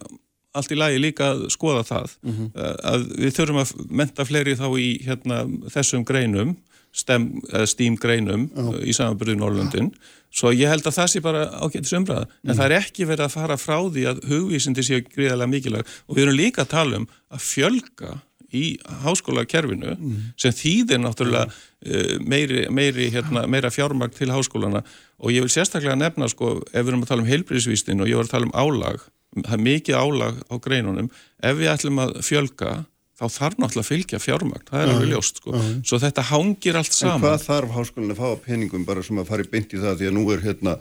allt 0.57 0.71
í 0.71 0.77
lagi 0.77 0.99
líka 0.99 1.33
að 1.33 1.49
skoða 1.53 1.83
það. 1.83 2.17
Mm 2.23 2.33
-hmm. 2.33 2.49
Að 2.83 3.01
við 3.23 3.35
þurfum 3.37 3.61
að 3.63 3.73
menta 3.89 4.25
fleiri 4.25 4.55
þá 4.55 4.67
í 4.79 4.89
hérna, 5.05 5.45
þessum 5.69 6.05
greinum, 6.05 6.55
stem, 6.91 7.41
stím 7.65 7.95
greinum 7.95 8.49
uh 8.55 8.63
-huh. 8.65 8.83
í 8.83 8.93
samanbyrðu 8.93 9.35
Norrlundin. 9.37 9.91
Svo 10.33 10.51
ég 10.51 10.69
held 10.69 10.85
að 10.85 10.97
það 10.97 11.07
sé 11.07 11.21
bara 11.21 11.49
ágættis 11.61 11.93
umræða. 11.93 12.27
En 12.43 12.51
mm 12.51 12.57
það 12.57 12.65
er 12.65 12.77
ekki 12.77 13.05
verið 13.05 13.25
að 13.25 13.35
fara 13.37 13.57
frá 13.57 13.77
því 13.89 14.03
að 14.09 14.23
hugvísindi 14.29 14.83
séu 14.83 15.01
gríðarlega 15.01 15.49
mikilvæg. 15.49 15.85
Og 16.07 16.15
við 16.15 16.23
erum 16.23 16.35
líka 16.35 16.61
að 16.61 16.73
tala 16.73 16.97
um 16.97 17.07
að 17.31 17.39
fjölga 17.41 18.21
í 18.57 18.63
háskólakerfinu 19.05 19.93
mm. 19.95 20.17
sem 20.39 20.55
þýðir 20.55 21.01
náttúrulega 21.03 21.47
uh, 21.47 22.17
meiri, 22.23 22.65
meiri, 22.73 23.09
hérna, 23.13 23.45
meira 23.49 23.71
fjármagn 23.73 24.15
til 24.17 24.31
háskólana 24.33 24.83
og 25.21 25.33
ég 25.33 25.45
vil 25.45 25.53
sérstaklega 25.53 25.97
nefna 25.99 26.29
sko 26.31 26.57
ef 26.71 26.81
við 26.81 26.93
erum 26.93 27.05
að 27.05 27.13
tala 27.13 27.25
um 27.25 27.31
heilbríðsvístin 27.31 28.03
og 28.03 28.11
ég 28.11 28.19
var 28.19 28.29
að 28.29 28.35
tala 28.35 28.49
um 28.49 28.57
álag, 28.57 29.07
það 29.39 29.57
er 29.57 29.65
mikið 29.69 29.99
álag 30.01 30.43
á 30.47 30.55
greinunum, 30.67 31.09
ef 31.43 31.59
við 31.59 31.73
ætlum 31.73 32.05
að 32.05 32.15
fjölga 32.25 32.77
þá 33.17 33.25
þarf 33.33 33.57
náttúrulega 33.57 33.81
að 33.81 33.89
fylgja 33.89 34.19
fjármagn, 34.21 34.65
það 34.67 34.83
er 34.83 34.91
alveg 34.93 35.09
ljóst 35.09 35.39
sko, 35.41 35.53
uh, 35.57 35.69
svo 35.81 35.97
þetta 36.03 36.25
hangir 36.29 36.77
allt 36.77 36.93
saman. 36.93 37.15
En 37.17 37.23
hvað 37.23 37.45
þarf 37.47 37.71
háskólan 37.73 38.13
að 38.13 38.19
fá 38.21 38.43
peningum 38.45 38.83
bara 38.85 39.05
sem 39.05 39.17
að 39.17 39.31
fara 39.31 39.45
í 39.45 39.49
byndi 39.53 39.81
það? 39.81 39.95
Því 40.01 40.09
að 40.11 40.17
nú 40.19 40.25
er 40.35 40.43
hérna 40.45 40.75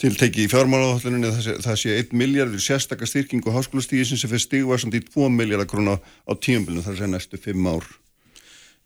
tilteki 0.00 0.46
í 0.46 0.50
fjármálaáhalduninu 0.50 1.32
það, 1.60 1.74
sé 1.82 1.96
1 2.00 2.14
miljardur 2.16 2.62
sérstakar 2.62 3.08
styrkingu 3.10 3.52
háskólastíðisinn 3.52 4.20
sem 4.20 4.30
fyrir 4.32 4.46
stigvarsand 4.46 4.96
í 4.96 5.02
2 5.04 5.32
miljardar 5.34 5.68
króna 5.68 5.98
á 6.00 6.32
tíumbilinu 6.32 6.84
þar 6.86 6.96
sé 7.00 7.10
næstu 7.10 7.40
5 7.40 7.68
ár. 7.68 7.90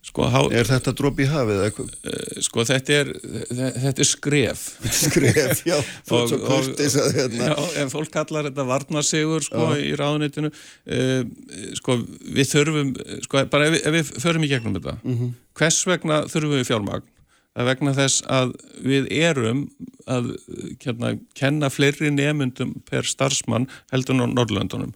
Sko, 0.05 0.27
há... 0.29 0.40
Er 0.53 0.68
þetta 0.68 0.92
dróp 0.92 1.20
í 1.22 1.27
hafið? 1.31 1.79
Uh, 1.81 2.18
sko 2.44 2.66
þetta 2.68 2.96
er 2.98 3.12
þetta 3.16 4.03
er 4.05 4.09
skref. 4.09 4.64
Skref, 4.92 5.62
já, 5.64 5.79
og, 6.12 6.35
og, 6.35 6.68
hérna. 6.83 7.48
já 7.48 7.81
en 7.81 7.92
fólk 7.94 8.12
kallar 8.12 8.50
þetta 8.50 8.66
varnarsigur 8.68 9.46
sko 9.46 9.70
í 9.81 9.94
ráðunitinu 9.96 10.50
uh, 10.53 11.24
sko 11.81 11.96
við 12.05 12.53
þurfum 12.53 12.92
sko 13.24 13.46
bara 13.55 13.70
ef, 13.70 13.81
ef 13.81 13.96
við 13.96 14.12
förum 14.27 14.44
í 14.44 14.53
gegnum 14.53 14.77
þetta. 14.77 14.98
Mm 15.00 15.16
-hmm. 15.16 15.35
hvers 15.57 15.81
vegna 15.88 16.22
þurfum 16.29 16.59
við 16.59 16.68
fjármagn 16.68 17.11
vegna 17.55 17.93
þess 17.95 18.23
að 18.27 18.55
við 18.83 19.11
erum 19.14 19.67
að 20.11 20.33
hérna, 20.83 21.19
kenna 21.38 21.71
fleiri 21.71 22.11
nefnundum 22.11 22.75
per 22.88 23.07
starfsmann 23.07 23.69
heldur 23.93 24.19
á 24.19 24.27
Norrlöndunum 24.27 24.95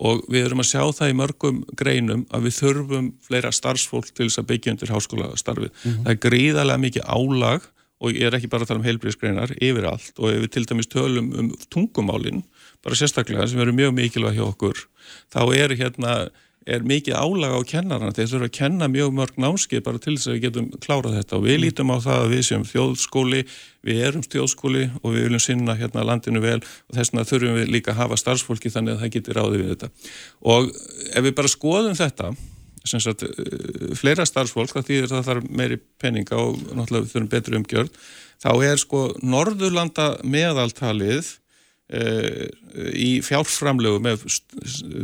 og 0.00 0.24
við 0.32 0.48
erum 0.48 0.62
að 0.62 0.70
sjá 0.70 0.82
það 0.96 1.12
í 1.12 1.16
mörgum 1.18 1.58
greinum 1.76 2.22
að 2.32 2.46
við 2.48 2.56
þurfum 2.56 3.10
fleira 3.26 3.52
starfsfólk 3.52 4.08
til 4.14 4.30
þess 4.30 4.40
að 4.40 4.48
byggja 4.48 4.72
undir 4.72 4.92
háskólastarfið. 4.94 5.70
Mm 5.70 5.90
-hmm. 5.90 6.02
Það 6.04 6.12
er 6.14 6.22
gríðarlega 6.24 6.84
mikið 6.86 7.04
álag 7.04 7.68
og 8.00 8.16
ég 8.16 8.26
er 8.26 8.36
ekki 8.36 8.48
bara 8.48 8.64
að 8.64 8.70
tala 8.70 8.80
um 8.80 8.86
heilbríðsgreinar 8.88 9.52
yfir 9.60 9.88
allt 9.90 10.14
og 10.18 10.32
ef 10.32 10.40
við 10.40 10.52
til 10.54 10.64
dæmis 10.64 10.88
tölum 10.88 11.32
um 11.36 11.50
tungumálinn, 11.68 12.42
bara 12.82 12.96
sérstaklega 12.96 13.46
sem 13.46 13.60
eru 13.60 13.76
mjög 13.76 13.92
mikilvæg 13.92 14.38
hjá 14.38 14.46
okkur, 14.48 14.86
þá 15.28 15.42
er 15.52 15.76
hérna 15.76 16.30
er 16.68 16.84
mikið 16.84 17.16
álag 17.16 17.54
á 17.56 17.60
kennarna 17.64 18.12
þeir 18.12 18.28
þurfa 18.34 18.48
að 18.50 18.56
kenna 18.58 18.88
mjög 18.92 19.14
mörg 19.16 19.38
námskið 19.40 19.82
bara 19.86 20.00
til 20.02 20.14
þess 20.16 20.28
að 20.28 20.36
við 20.36 20.44
getum 20.44 20.68
klárað 20.84 21.16
þetta. 21.16 21.38
Og 21.38 21.46
við 21.46 21.56
mm. 21.56 21.64
lítum 21.64 21.92
á 21.92 21.96
það 22.04 22.20
að 22.20 22.34
við 22.34 22.44
séum 22.48 22.66
þjóðskóli 22.68 23.42
við 23.88 24.04
erum 24.06 24.26
þjóðskóli 24.26 24.84
og 25.00 25.08
við 25.14 25.26
viljum 25.26 25.44
sinna 25.46 25.76
hérna 25.80 26.04
landinu 26.04 26.44
vel. 26.44 26.60
Og 26.60 26.98
þess 26.98 27.14
vegna 27.14 27.26
þurfum 27.32 27.58
við 27.62 27.74
líka 27.74 27.94
að 27.94 28.00
hafa 28.02 28.20
starfsfólki 28.20 28.72
þannig 28.74 28.96
að 28.96 29.04
það 29.04 29.14
getur 29.16 29.40
ráði 29.40 29.62
við 29.62 29.74
þetta. 29.74 29.92
Og 30.52 30.72
ef 31.10 31.28
við 31.28 31.36
bara 31.40 31.54
skoðum 31.56 31.96
þetta 31.98 32.34
sagt, 32.84 33.22
eh, 33.22 33.94
fleira 33.96 34.24
starfsfólk 34.26 34.72
þá 34.72 34.80
þýðir 34.84 35.10
það 35.10 35.26
þarf 35.28 35.50
meiri 35.50 35.78
peninga 36.00 36.36
og 36.36 36.60
náttúrulega 36.72 37.10
þurfum 37.12 37.28
betri 37.28 37.56
umgjörð 37.56 37.90
þá 38.40 38.50
er 38.64 38.80
sko 38.80 39.02
Norðurlanda 39.22 40.20
meðaltalið 40.24 41.39
í 41.90 43.10
fjárframlegu 43.26 43.98
með 44.02 44.26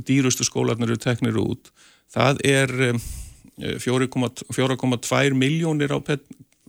dýrustu 0.07 0.47
skólanir 0.47 0.93
eru 0.93 0.99
teknir 1.03 1.39
út 1.41 1.73
það 2.15 2.43
er 2.47 2.71
4,2 3.83 5.35
miljónir 5.35 5.91
á 5.91 5.99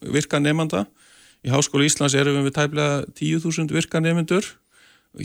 virka 0.02 0.40
nefnda 0.40 0.86
í 1.46 1.52
Háskólu 1.54 1.86
Íslands 1.88 2.16
erum 2.18 2.46
við 2.46 2.56
tæmlega 2.58 3.04
10.000 3.20 3.74
virka 3.76 4.02
nefndur 4.02 4.46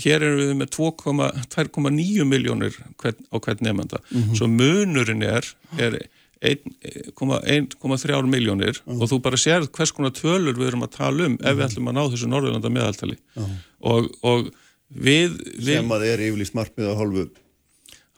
hér 0.03 0.25
erum 0.25 0.41
við 0.43 0.57
með 0.61 0.73
2,9 0.77 2.27
miljónir 2.29 2.77
á 2.77 3.37
hvern 3.37 3.65
nefnda 3.65 4.01
mm 4.01 4.23
-hmm. 4.23 4.37
svo 4.37 4.49
munurinn 4.49 5.23
er, 5.23 5.47
er 5.79 5.99
1,3 6.43 8.27
miljónir 8.27 8.77
uh 8.85 8.95
-huh. 8.95 9.03
og 9.03 9.11
þú 9.11 9.21
bara 9.21 9.37
sér 9.37 9.69
hvers 9.71 9.93
konar 9.93 10.13
tölur 10.13 10.57
við 10.57 10.69
erum 10.69 10.83
að 10.83 10.97
tala 10.97 11.27
um 11.27 11.33
uh 11.33 11.39
-huh. 11.39 11.51
ef 11.51 11.57
við 11.57 11.65
ætlum 11.67 11.89
að 11.89 11.95
ná 11.97 12.03
þessu 12.11 12.27
Norðurlanda 12.29 12.71
meðaltali 12.71 13.17
-huh. 13.37 13.57
og, 13.81 14.11
og 14.23 14.53
við, 14.95 15.39
við, 15.57 15.77
sem 15.79 15.95
að 15.97 16.09
er 16.09 16.25
yfirlýst 16.29 16.57
markmið 16.59 16.93
á 16.93 16.95
hálfu 16.99 17.29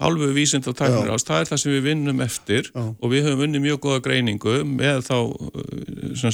hálfu 0.02 0.30
vísind 0.34 0.66
og 0.68 0.76
tæknir 0.78 1.12
ást, 1.14 1.28
það 1.28 1.40
er 1.40 1.50
það 1.52 1.60
sem 1.62 1.74
við 1.76 1.84
vinnum 1.88 2.22
eftir 2.24 2.70
Já. 2.70 2.82
og 2.82 3.12
við 3.12 3.28
höfum 3.28 3.44
vunnið 3.44 3.62
mjög 3.68 3.82
goða 3.84 4.02
greiningu 4.04 4.56
með 4.66 5.04
þá 5.06 5.18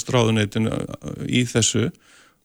stráðuneytin 0.01 0.71
uh, 0.73 0.81
í 1.29 1.45
þessu 1.49 1.91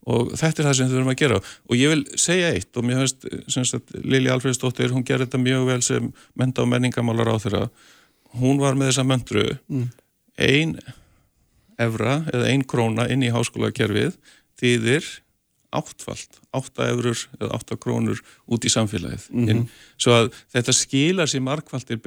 og 0.05 0.36
þetta 0.38 0.62
er 0.62 0.67
það 0.67 0.75
sem 0.77 0.89
við 0.89 0.93
þurfum 0.93 1.12
að 1.15 1.21
gera. 1.23 1.38
Og 1.65 1.79
ég 1.79 1.89
vil 1.89 2.19
segja 2.21 2.51
eitt 2.53 2.77
og 2.77 2.86
mér 2.86 2.99
höfst 3.01 3.95
Lili 4.03 4.29
Alfredsdóttir, 4.29 4.91
hún 4.93 5.05
gerði 5.08 5.25
þetta 5.25 5.39
mjög 5.41 5.63
vel 5.71 5.79
sem 5.88 6.12
menta 6.38 6.62
og 6.62 6.69
menningamálar 6.69 7.31
á 7.34 7.41
þeirra 7.41 7.63
hún 8.39 8.62
var 8.62 8.77
með 8.77 8.91
þessa 8.91 9.08
möndru 9.08 9.45
mm. 9.71 9.86
ein 10.41 10.75
evra 11.81 12.21
eða 12.31 12.49
ein 12.51 12.63
króna 12.67 13.08
inn 13.12 13.23
í 13.25 13.31
háskólakerfið 13.34 14.15
þýðir 14.60 15.08
áttfald, 15.77 16.39
átta 16.55 16.88
eurur 16.91 17.19
eða 17.39 17.51
átta 17.57 17.77
krónur 17.77 18.21
út 18.47 18.65
í 18.65 18.71
samfélagið 18.71 19.27
mm 19.29 19.47
-hmm. 19.47 19.67
svo 19.97 20.11
að 20.11 20.33
þetta 20.55 20.73
skilar 20.73 21.29
sér 21.29 21.43
markvaldir 21.45 22.01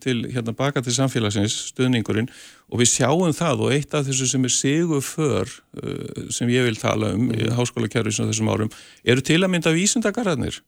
til 0.00 0.16
hérna 0.28 0.52
baka 0.52 0.82
til 0.82 0.92
samfélagsins, 0.92 1.72
stuðningurinn 1.72 2.28
og 2.68 2.80
við 2.80 2.88
sjáum 2.92 3.32
það 3.32 3.60
og 3.64 3.72
eitt 3.72 3.94
af 3.94 4.06
þessu 4.06 4.26
sem 4.28 4.44
er 4.44 4.52
sigur 4.52 5.00
för 5.00 5.48
uh, 5.82 6.28
sem 6.30 6.48
ég 6.48 6.64
vil 6.64 6.76
tala 6.76 7.14
um 7.14 7.20
mm 7.20 7.30
-hmm. 7.30 7.48
í 7.48 7.56
háskólakerfisum 7.56 8.28
þessum 8.28 8.52
árum 8.52 8.70
eru 9.04 9.20
til 9.20 9.40
að 9.44 9.50
mynda 9.50 9.72
vísundagarðarnir 9.72 10.60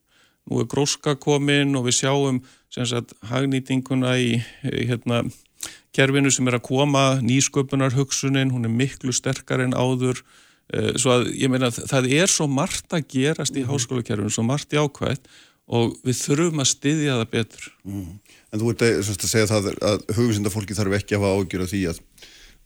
nú 0.49 0.61
er 0.61 0.69
gróska 0.69 1.15
komin 1.15 1.75
og 1.75 1.85
við 1.85 1.97
sjáum 2.01 2.41
sagt, 2.71 3.13
hagnýtinguna 3.27 4.15
í 4.17 4.41
hérna, 4.63 5.25
kerfinu 5.95 6.31
sem 6.31 6.47
er 6.47 6.57
að 6.57 6.67
koma 6.69 7.05
nýsköpunar 7.21 7.95
hugsunin, 7.97 8.53
hún 8.53 8.65
er 8.65 8.73
miklu 8.73 9.13
sterkar 9.13 9.61
en 9.61 9.75
áður 9.75 10.23
svo 10.99 11.15
að 11.17 11.31
ég 11.35 11.51
meina 11.51 11.71
það 11.73 12.09
er 12.15 12.31
svo 12.31 12.47
margt 12.47 12.93
að 12.95 13.07
gerast 13.11 13.55
í 13.57 13.63
mm. 13.63 13.71
háskólakerfinu, 13.71 14.31
svo 14.31 14.45
margt 14.47 14.75
í 14.75 14.79
ákvæð 14.79 15.23
og 15.71 15.95
við 16.05 16.19
þurfum 16.19 16.63
að 16.63 16.69
styðja 16.71 17.17
það 17.19 17.31
betur. 17.31 17.65
Mm. 17.87 18.11
En 18.51 18.61
þú 18.61 18.73
ert 18.73 18.85
að, 18.87 18.99
að 19.11 19.31
segja 19.31 19.49
það 19.51 19.71
að 19.77 20.05
hugvísinda 20.17 20.51
fólki 20.53 20.77
þarf 20.77 20.97
ekki 20.97 21.17
að 21.17 21.25
hafa 21.25 21.39
ágjör 21.39 21.65
af 21.65 21.71
því 21.71 21.81
að, 21.91 22.01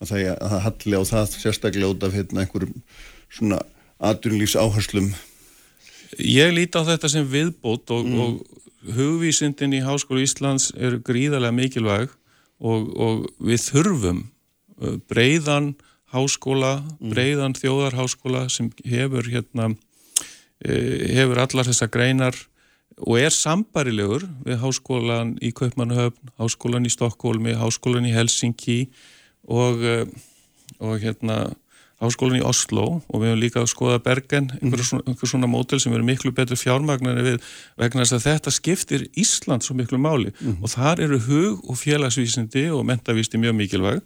að 0.02 0.12
það, 0.12 0.26
að 0.34 0.54
það 0.54 0.66
halli 0.66 1.00
á 1.00 1.04
það 1.12 1.36
sérstaklega 1.36 1.92
út 1.94 2.06
af 2.08 2.18
hérna, 2.18 2.46
einhverjum 2.46 2.84
svona 3.30 3.62
aðdunlýfs 4.06 4.58
áherslum. 4.60 5.10
Ég 6.22 6.54
líti 6.56 6.80
á 6.80 6.88
þetta 6.88 7.12
sem 7.12 7.26
viðbót 7.30 7.92
og, 7.94 8.06
mm. 8.08 8.22
og 8.24 8.96
hugvísindin 8.96 9.76
í 9.76 9.84
Háskólu 9.86 10.24
Íslands 10.26 10.70
er 10.78 11.00
gríðarlega 11.06 11.56
mikilvæg 11.56 12.14
og, 12.62 12.90
og 12.96 13.26
við 13.44 13.64
þurfum 13.70 14.22
eh, 14.26 14.98
breyðan 15.10 15.74
háskóla, 16.16 16.74
mm. 16.82 17.14
breiðan 17.14 17.56
þjóðarháskóla 17.60 18.46
sem 18.52 18.72
hefur 18.88 19.28
hérna 19.30 19.72
e, 20.64 20.76
hefur 21.16 21.42
allar 21.44 21.68
þessa 21.68 21.90
greinar 21.92 22.38
og 23.04 23.20
er 23.20 23.34
sambarilegur 23.36 24.24
við 24.46 24.62
háskólan 24.62 25.36
í 25.44 25.52
Kaupmannhöfn, 25.56 26.32
háskólan 26.40 26.88
í 26.88 26.94
Stokkólmi, 26.94 27.58
háskólan 27.60 28.08
í 28.08 28.16
Helsinki 28.16 28.86
og, 29.44 29.84
e, 29.84 30.06
og 30.80 31.00
hérna 31.04 31.44
háskólan 32.02 32.42
í 32.42 32.46
Oslo 32.46 32.86
og 33.08 33.22
við 33.22 33.32
hefum 33.32 33.42
líka 33.42 33.62
að 33.62 33.72
skoða 33.72 34.00
Bergen, 34.04 34.50
einhver 34.60 34.82
mm. 34.82 34.88
svona, 34.90 35.06
einhver 35.08 35.32
svona 35.32 35.50
mótel 35.50 35.80
sem 35.82 35.94
eru 35.96 36.06
miklu 36.08 36.32
betur 36.36 36.60
fjármagnari 36.60 37.24
við 37.24 37.50
vegna 37.80 38.04
þess 38.04 38.18
að 38.18 38.26
þetta 38.30 38.56
skiptir 38.56 39.06
Ísland 39.20 39.66
svo 39.66 39.78
miklu 39.80 40.00
máli 40.02 40.34
mm. 40.34 40.58
og 40.62 40.74
þar 40.76 41.04
eru 41.08 41.20
hug 41.28 41.70
og 41.70 41.80
félagsvísindi 41.80 42.68
og 42.76 42.84
mentavísti 42.90 43.40
mjög 43.42 43.60
mikilvæg 43.62 44.02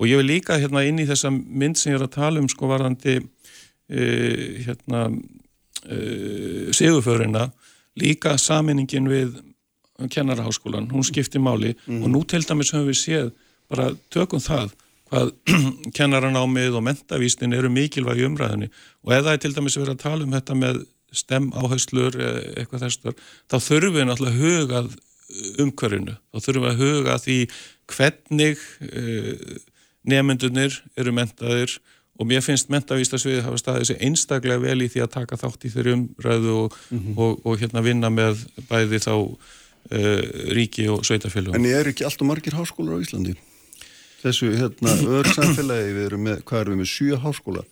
og 0.00 0.08
ég 0.08 0.20
vil 0.20 0.30
líka 0.32 0.56
hérna 0.60 0.82
inn 0.88 1.00
í 1.02 1.06
þessa 1.08 1.30
mynd 1.30 1.78
sem 1.78 1.92
ég 1.92 2.00
er 2.00 2.06
að 2.06 2.16
tala 2.16 2.40
um 2.40 2.48
sko 2.48 2.70
varðandi 2.70 3.18
e, 3.20 4.04
hérna 4.64 5.06
e, 5.84 5.98
sigurförina 6.76 7.50
líka 8.00 8.36
saminningin 8.40 9.10
við 9.10 9.36
kennaraháskólan, 10.00 10.88
hún 10.88 11.04
skiptir 11.04 11.42
máli. 11.44 11.74
Mm. 11.84 12.02
og 12.02 12.08
nú 12.08 12.22
til 12.24 12.40
dæmis 12.40 12.72
höfum 12.72 12.88
við 12.88 13.00
séð 13.02 13.34
bara 13.68 13.90
tökum 14.08 14.40
það 14.40 14.72
hvað 15.10 15.34
kennaranámið 15.98 16.78
og 16.78 16.86
mentavístin 16.86 17.52
eru 17.52 17.68
mikilvægi 17.68 18.24
umræðinni 18.30 18.70
og 19.04 19.12
er 19.12 19.36
til 19.42 19.52
dæmis 19.52 19.76
verið 19.76 19.98
að 19.98 20.02
tala 20.06 20.24
um 20.24 20.32
þetta 20.32 20.56
með 20.56 20.82
stem 21.12 21.50
áherslur 21.58 22.16
eitthvað 22.56 22.86
þessar, 22.86 23.16
þá 23.50 23.56
þurfum 23.58 23.96
við 23.96 24.06
náttúrulega 24.06 24.40
hugað 24.40 24.92
umhverfinu, 25.62 26.14
þá 26.30 26.38
þurfum 26.44 26.64
við 26.64 26.70
að 26.70 26.84
huga 26.84 27.16
því 27.24 27.38
hvernig 27.90 28.62
uh, 28.86 29.58
nefnendunir 30.08 30.80
eru 30.98 31.12
mentaðir 31.14 31.78
og 32.20 32.28
mér 32.28 32.42
finnst 32.44 32.68
mentavíslasviðið 32.72 33.46
hafa 33.46 33.60
staðið 33.60 33.86
sér 33.90 34.02
einstaklega 34.06 34.60
vel 34.60 34.82
í 34.84 34.88
því 34.92 35.04
að 35.04 35.14
taka 35.14 35.38
þátt 35.40 35.64
í 35.64 35.72
þeirri 35.72 35.94
umræðu 35.96 36.56
og, 36.66 36.74
mm 36.90 36.98
-hmm. 36.98 37.20
og, 37.24 37.46
og 37.46 37.62
hérna 37.62 37.84
vinna 37.84 38.10
með 38.12 38.44
bæði 38.68 39.00
þá 39.00 39.14
uh, 39.16 40.20
ríki 40.56 40.88
og 40.92 41.06
sveitafélagum. 41.06 41.56
En 41.56 41.68
ég 41.68 41.80
er 41.80 41.92
ekki 41.92 42.04
alltaf 42.04 42.28
margir 42.28 42.56
háskólar 42.58 43.00
á 43.00 43.02
Íslandi? 43.04 43.36
Þessu 44.20 44.52
hérna 44.52 44.96
öðru 45.16 45.32
samfélagi, 45.32 45.96
við 45.96 46.06
erum 46.10 46.28
með, 46.28 46.44
hvað 46.44 46.60
erum 46.60 46.76
við 46.76 46.82
með, 46.84 46.92
sjö 46.92 47.20
háskóla? 47.24 47.64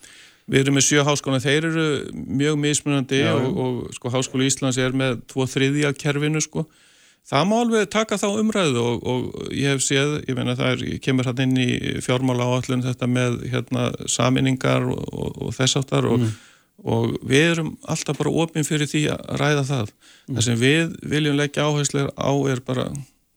Við 0.49 0.63
erum 0.63 0.79
með 0.79 0.87
sjö 0.87 1.05
háskóla, 1.05 1.41
þeir 1.45 1.69
eru 1.69 1.87
mjög 2.13 2.55
mismunandi 2.57 3.21
Já, 3.21 3.33
og, 3.37 3.57
og 3.61 3.93
sko 3.93 4.09
háskóla 4.09 4.49
Íslands 4.49 4.81
er 4.81 4.97
með 4.97 5.21
tvo 5.29 5.45
þriðja 5.45 5.93
kerfinu 5.93 6.41
sko 6.41 6.65
Það 7.29 7.45
má 7.45 7.55
alveg 7.59 7.89
taka 7.93 8.17
þá 8.17 8.27
umræðu 8.41 8.81
og, 8.81 9.03
og 9.05 9.49
ég 9.53 9.75
hef 9.75 9.83
séð, 9.85 10.15
ég 10.25 10.37
meina 10.37 10.55
það 10.57 10.71
er, 10.71 10.85
kemur 11.05 11.27
hann 11.29 11.43
inn 11.43 11.57
í 11.61 11.69
fjármála 12.01 12.47
áallun 12.47 12.85
þetta 12.87 13.09
með 13.09 13.35
hérna 13.51 13.89
saminningar 14.09 14.87
og, 14.89 15.03
og, 15.13 15.35
og 15.45 15.53
þess 15.53 15.77
áttar 15.77 16.07
mm. 16.09 16.31
og 16.89 17.19
við 17.29 17.45
erum 17.51 17.69
alltaf 17.85 18.17
bara 18.17 18.33
ofinn 18.33 18.65
fyrir 18.65 18.89
því 18.89 19.03
að 19.13 19.21
ræða 19.43 19.65
það. 19.69 19.93
Mm. 19.93 20.33
Það 20.33 20.47
sem 20.47 20.59
við 20.63 20.97
viljum 21.13 21.37
leggja 21.37 21.67
áhersleir 21.69 22.09
á 22.17 22.31
er 22.49 22.63
bara 22.65 22.87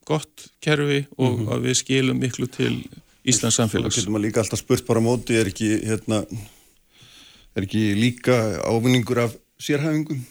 gott 0.08 0.48
kerfi 0.64 1.04
og 1.18 1.32
mm 1.32 1.38
-hmm. 1.38 1.52
að 1.52 1.60
við 1.66 1.74
skilum 1.82 2.18
miklu 2.18 2.46
til 2.46 2.74
Íslands 3.22 3.56
samfélags. 3.60 3.94
Það 3.94 4.02
getur 4.02 4.12
maður 4.12 4.26
líka 4.26 4.40
alltaf 4.40 4.58
spurt 4.58 4.86
bara 4.86 5.00
móti, 5.00 5.36
er 5.38 5.46
ekki, 5.46 5.68
hérna, 5.86 6.24
er 7.54 7.62
ekki 7.62 7.94
líka 7.94 8.58
ávinningur 8.66 9.18
af 9.18 9.36
sérhæfingum? 9.60 10.24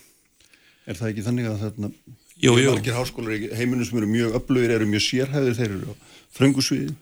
Er 0.88 0.96
það 0.96 1.10
ekki 1.10 1.24
þannig 1.24 1.46
að 1.48 1.62
þarna 1.62 1.92
Jú, 2.42 2.56
jú. 2.58 2.72
Margir 2.74 2.96
háskólar 2.98 3.36
í 3.38 3.52
heiminum 3.54 3.86
sem 3.86 4.00
eru 4.00 4.10
mjög 4.10 4.40
öflugir 4.40 4.74
eru 4.74 4.88
mjög 4.90 5.04
sérhæðir, 5.06 5.58
þeir 5.60 5.76
eru 5.76 5.94
á 5.94 5.96
fröngusviði. 6.38 6.96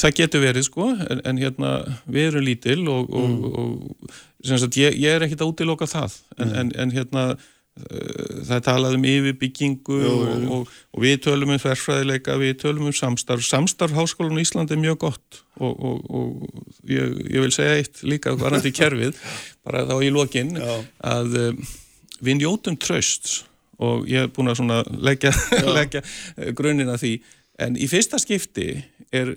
Það 0.00 0.16
getur 0.22 0.42
verið 0.46 0.64
sko, 0.68 0.88
en, 1.10 1.20
en 1.28 1.40
hérna 1.42 1.74
við 2.06 2.30
erum 2.30 2.46
lítil 2.46 2.80
og, 2.88 3.12
og, 3.12 3.28
mm. 3.28 3.60
og 3.60 4.56
sagt, 4.62 4.78
ég, 4.80 4.96
ég 4.96 5.18
er 5.18 5.26
ekkit 5.26 5.44
að 5.44 5.52
útiloka 5.52 5.88
það, 5.90 6.16
en, 6.38 6.54
en, 6.62 6.70
en 6.84 6.94
hérna 6.94 7.24
uh, 7.34 8.38
það 8.48 8.62
talað 8.70 8.96
um 8.96 9.04
yfirbyggingu 9.10 9.98
jú, 10.04 10.14
og, 10.56 10.72
og 10.94 11.04
við 11.04 11.18
tölum 11.26 11.52
um 11.52 11.60
þverfræðileika, 11.60 12.38
við 12.40 12.54
tölum 12.62 12.88
um 12.88 12.96
samstarf. 12.96 13.44
Samstarf 13.44 13.92
háskólan 13.98 14.40
í 14.40 14.46
Íslandi 14.46 14.78
er 14.78 14.82
mjög 14.86 15.02
gott 15.04 15.42
og 15.58 16.46
ég, 16.86 17.18
ég 17.26 17.42
vil 17.42 17.52
segja 17.52 17.76
eitt 17.82 18.00
líka 18.06 18.32
varandi 18.38 18.72
kerfið, 18.72 19.20
bara 19.66 19.84
þá 19.90 19.96
í 20.06 20.14
lokinn, 20.14 20.54
að 21.02 21.38
uh, 21.42 21.76
við 22.22 22.40
njótum 22.40 22.78
trösts 22.80 23.42
og 23.78 24.08
ég 24.10 24.26
hef 24.26 24.36
búin 24.36 24.52
að 24.52 24.88
leggja, 24.98 25.32
leggja 25.78 26.02
grunnina 26.58 26.98
því 27.00 27.18
en 27.62 27.76
í 27.78 27.88
fyrsta 27.90 28.18
skipti 28.22 28.68
er, 29.14 29.30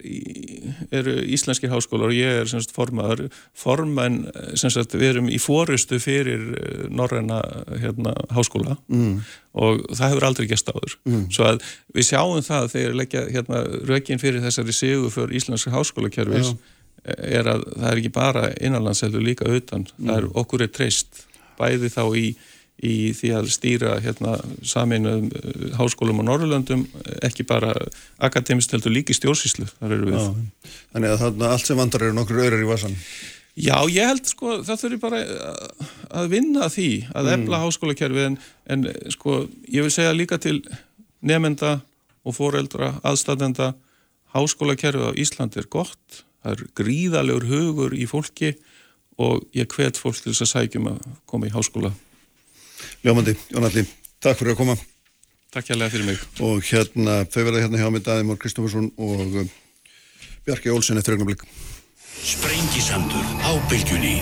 eru 0.94 1.14
íslenskir 1.34 1.72
háskólar 1.72 2.12
og 2.12 2.18
ég 2.18 2.42
er 2.42 2.50
semst 2.50 2.74
formaður 2.76 3.30
forman, 3.58 4.24
semst 4.60 4.94
við 4.94 5.08
erum 5.16 5.30
í 5.32 5.40
fórustu 5.42 6.00
fyrir 6.02 6.44
eh, 6.60 6.84
norræna 6.94 7.40
hérna, 7.82 8.14
háskóla 8.36 8.78
mm. 8.92 9.16
og 9.64 9.88
það 9.90 10.14
hefur 10.14 10.28
aldrei 10.30 10.52
gæst 10.52 10.70
áður 10.70 10.98
mm. 11.08 11.26
svo 11.34 11.50
að 11.50 11.66
við 11.96 12.10
sjáum 12.12 12.46
það 12.46 12.70
þegar 12.76 13.00
leggja 13.02 13.26
hérna, 13.32 13.64
rökin 13.90 14.22
fyrir 14.22 14.46
þessari 14.46 14.76
sigu 14.76 15.10
fyrir 15.14 15.42
íslenska 15.42 15.74
háskólakerfis 15.74 16.54
er 17.02 17.48
að 17.50 17.66
það 17.72 17.90
er 17.90 18.00
ekki 18.04 18.14
bara 18.14 18.48
innanlandsheldur 18.62 19.24
líka 19.26 19.50
utan, 19.50 19.88
mm. 19.98 20.08
það 20.08 20.18
er 20.20 20.32
okkur 20.44 20.68
er 20.68 20.74
treyst 20.76 21.26
bæði 21.58 21.90
þá 21.94 22.04
í 22.18 22.28
í 22.82 23.12
því 23.18 23.34
að 23.38 23.50
stýra 23.54 23.98
hérna, 24.02 24.38
saminuðum 24.66 25.28
uh, 25.30 25.68
háskólum 25.78 26.22
á 26.22 26.28
Norrlöndum 26.30 26.88
ekki 27.22 27.46
bara 27.48 27.76
akademist 28.22 28.74
heldur 28.74 28.96
líki 28.96 29.16
stjórnsýslu 29.18 29.68
þar 29.76 29.96
eru 29.98 30.10
við. 30.10 30.18
Já, 30.18 30.74
Þannig 30.96 31.14
að 31.14 31.22
þarna 31.26 31.52
allt 31.56 31.70
sem 31.70 31.80
vandrar 31.82 32.08
eru 32.08 32.18
nokkur 32.18 32.42
öðrar 32.46 32.66
í 32.66 32.70
vasan 32.70 32.98
Já, 33.60 33.76
ég 33.92 34.08
held 34.08 34.28
sko 34.32 34.62
það 34.64 34.82
þurfi 34.86 34.98
bara 35.02 35.22
að 36.22 36.30
vinna 36.32 36.70
því 36.72 36.90
að 37.12 37.28
mm. 37.28 37.32
efla 37.36 37.62
háskólakerfi 37.66 38.26
en, 38.30 38.38
en 38.72 38.86
sko 39.12 39.42
ég 39.68 39.84
vil 39.84 39.92
segja 39.92 40.16
líka 40.16 40.40
til 40.42 40.62
nefnda 41.20 41.82
og 42.26 42.38
foreldra, 42.38 42.96
aðstæðenda 43.04 43.74
háskólakerfi 44.36 45.12
á 45.12 45.20
Íslandi 45.20 45.62
er 45.62 45.68
gott 45.70 46.24
það 46.42 46.54
er 46.54 46.64
gríðalegur 46.80 47.50
hugur 47.50 47.98
í 47.98 48.08
fólki 48.10 48.56
og 49.22 49.44
ég 49.58 49.70
hvet 49.76 50.00
fólk 50.00 50.22
til 50.22 50.32
þess 50.32 50.48
að 50.48 50.54
sækjum 50.56 50.90
að 50.94 51.04
koma 51.30 51.50
í 51.50 51.54
háskóla 51.54 51.92
Ljómandi, 53.06 53.36
Jónalli, 53.54 53.86
takk 54.24 54.40
fyrir 54.40 54.56
að 54.56 54.62
koma 54.64 54.78
Takk 55.52 55.74
hérlega 55.74 55.92
fyrir 55.92 56.08
mig 56.08 56.22
og 56.48 56.64
hérna, 56.64 57.22
þau 57.28 57.42
verða 57.44 57.66
hérna 57.66 57.82
hjá 57.82 57.90
mig 57.92 58.06
Daði 58.06 58.28
Mór 58.30 58.40
Kristófursson 58.40 58.92
og 58.96 59.42
uh, 59.44 59.52
Bjarki 60.48 60.72
Olsen 60.72 61.02
eftir 61.02 61.18
ögnablik 61.18 61.44
Sprengisandur 62.22 63.26
á 63.44 63.52
bylgjunni 63.68 64.20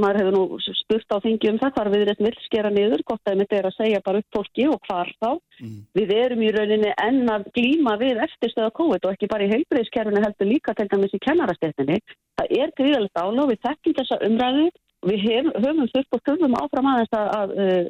maður 0.00 0.20
hefur 0.20 0.34
nú 0.34 0.42
spurt 0.78 1.14
á 1.14 1.18
þingi 1.24 1.50
um 1.52 1.58
það 1.60 1.74
hvar 1.76 1.90
við 1.92 2.04
erum 2.04 2.26
vill 2.26 2.38
skera 2.44 2.70
niður, 2.72 3.04
gott 3.06 3.30
að 3.30 3.42
þetta 3.42 3.58
er 3.58 3.68
að 3.68 3.76
segja 3.78 4.02
bara 4.04 4.20
upp 4.22 4.36
fólki 4.36 4.66
og 4.70 4.88
hvar 4.88 5.10
þá. 5.22 5.30
Mm. 5.60 5.76
Við 5.98 6.14
erum 6.18 6.44
í 6.44 6.52
rauninni 6.54 6.92
enn 7.04 7.32
að 7.34 7.48
glíma 7.56 7.96
við 8.00 8.22
eftirstöða 8.26 8.74
COVID 8.78 9.06
og 9.08 9.14
ekki 9.14 9.30
bara 9.30 9.46
í 9.46 9.52
heilbreyðskerfinu 9.52 10.24
heldur 10.24 10.50
líka 10.50 10.74
til 10.76 10.88
dæmis 10.90 11.16
í 11.16 11.22
kennarastéttinni. 11.26 12.00
Það 12.40 12.56
er 12.60 12.74
gríðalegt 12.78 13.20
áláð, 13.20 13.52
við 13.52 13.62
þekkjum 13.68 13.98
þessa 14.00 14.20
umræðu 14.28 14.66
Við 15.04 15.26
hef, 15.28 15.50
höfum 15.64 15.90
þurft 15.92 16.16
og 16.16 16.22
þurfum 16.28 16.56
áfram 16.60 16.88
aðeins 16.92 17.18
að, 17.18 17.28
að 17.40 17.52
uh, 17.64 17.82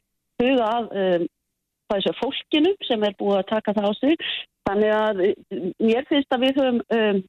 huga 0.43 0.71
að 0.79 0.89
um, 1.03 1.29
þessu 1.93 2.15
fólkinu 2.21 2.73
sem 2.89 3.07
er 3.07 3.15
búið 3.21 3.39
að 3.43 3.53
taka 3.53 3.77
það 3.77 3.87
á 3.87 3.93
sig. 4.01 4.27
Þannig 4.69 4.97
að 4.97 5.23
uh, 5.29 5.71
mér 5.85 6.11
finnst 6.11 6.35
að 6.35 6.45
við 6.47 6.61
höfum 6.61 6.83
um, 6.99 7.23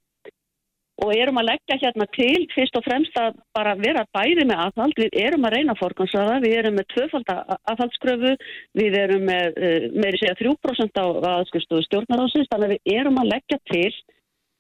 og 1.04 1.12
erum 1.12 1.38
að 1.42 1.50
leggja 1.50 1.76
hérna 1.82 2.06
til 2.16 2.46
fyrst 2.54 2.78
og 2.80 2.86
fremst 2.86 3.18
að 3.20 3.40
bara 3.58 3.74
vera 3.76 4.06
bæði 4.16 4.46
með 4.48 4.62
aðhald, 4.64 5.00
við 5.02 5.18
erum 5.26 5.44
að 5.44 5.58
reyna 5.58 5.76
fórgansraða, 5.76 6.38
við 6.46 6.56
erum 6.62 6.78
með 6.80 6.88
tvöfald 6.94 7.32
aðhaldskröfu, 7.34 8.32
við 8.80 8.96
erum 9.02 9.26
með 9.28 9.60
meiri 9.92 10.22
segja 10.22 10.38
3% 10.40 11.02
á 11.04 11.06
aðskustu 11.34 11.82
stjórnarásins, 11.84 12.48
þannig 12.48 12.70
að 12.70 12.76
við 12.78 12.96
erum 13.02 13.20
að 13.20 13.32
leggja 13.34 13.60
til 13.74 13.92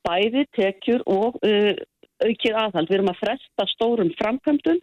bæði 0.06 0.46
tekjur 0.56 1.04
og 1.10 1.40
uh, 1.46 1.74
aukið 2.24 2.60
aðhald. 2.62 2.90
Við 2.90 3.00
erum 3.00 3.12
að 3.12 3.22
fresta 3.24 3.68
stórum 3.74 4.12
framkvæmdum, 4.20 4.80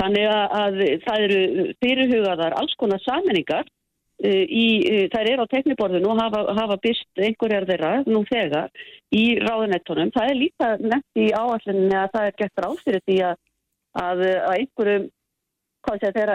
þannig 0.00 0.28
að 0.30 0.82
það 1.06 1.24
eru 1.26 1.70
fyrirhugaðar 1.82 2.58
alls 2.60 2.76
konar 2.78 3.02
saminningar 3.02 3.66
Eh, 4.24 4.46
í, 4.48 4.66
eh, 4.88 5.08
þær 5.12 5.28
eru 5.28 5.44
á 5.44 5.52
tekniborðinu 5.52 6.08
og 6.08 6.16
hafa, 6.16 6.38
hafa 6.56 6.76
byrst 6.80 7.20
einhverjar 7.20 7.66
þeirra 7.68 7.90
nú 8.08 8.22
þegar 8.24 8.70
í 9.12 9.24
ráðunettunum. 9.44 10.08
Það 10.14 10.30
er 10.30 10.38
líka 10.40 10.68
nefnt 10.80 11.20
í 11.20 11.26
áallinni 11.36 11.98
að 12.00 12.14
það 12.14 12.28
er 12.30 12.38
gett 12.38 12.62
ráð 12.64 12.78
fyrir 12.86 13.04
því 13.04 13.16
að, 13.28 13.36
að, 14.00 14.22
að 14.24 14.54
einhverjum 14.54 15.04
þegar 15.86 16.32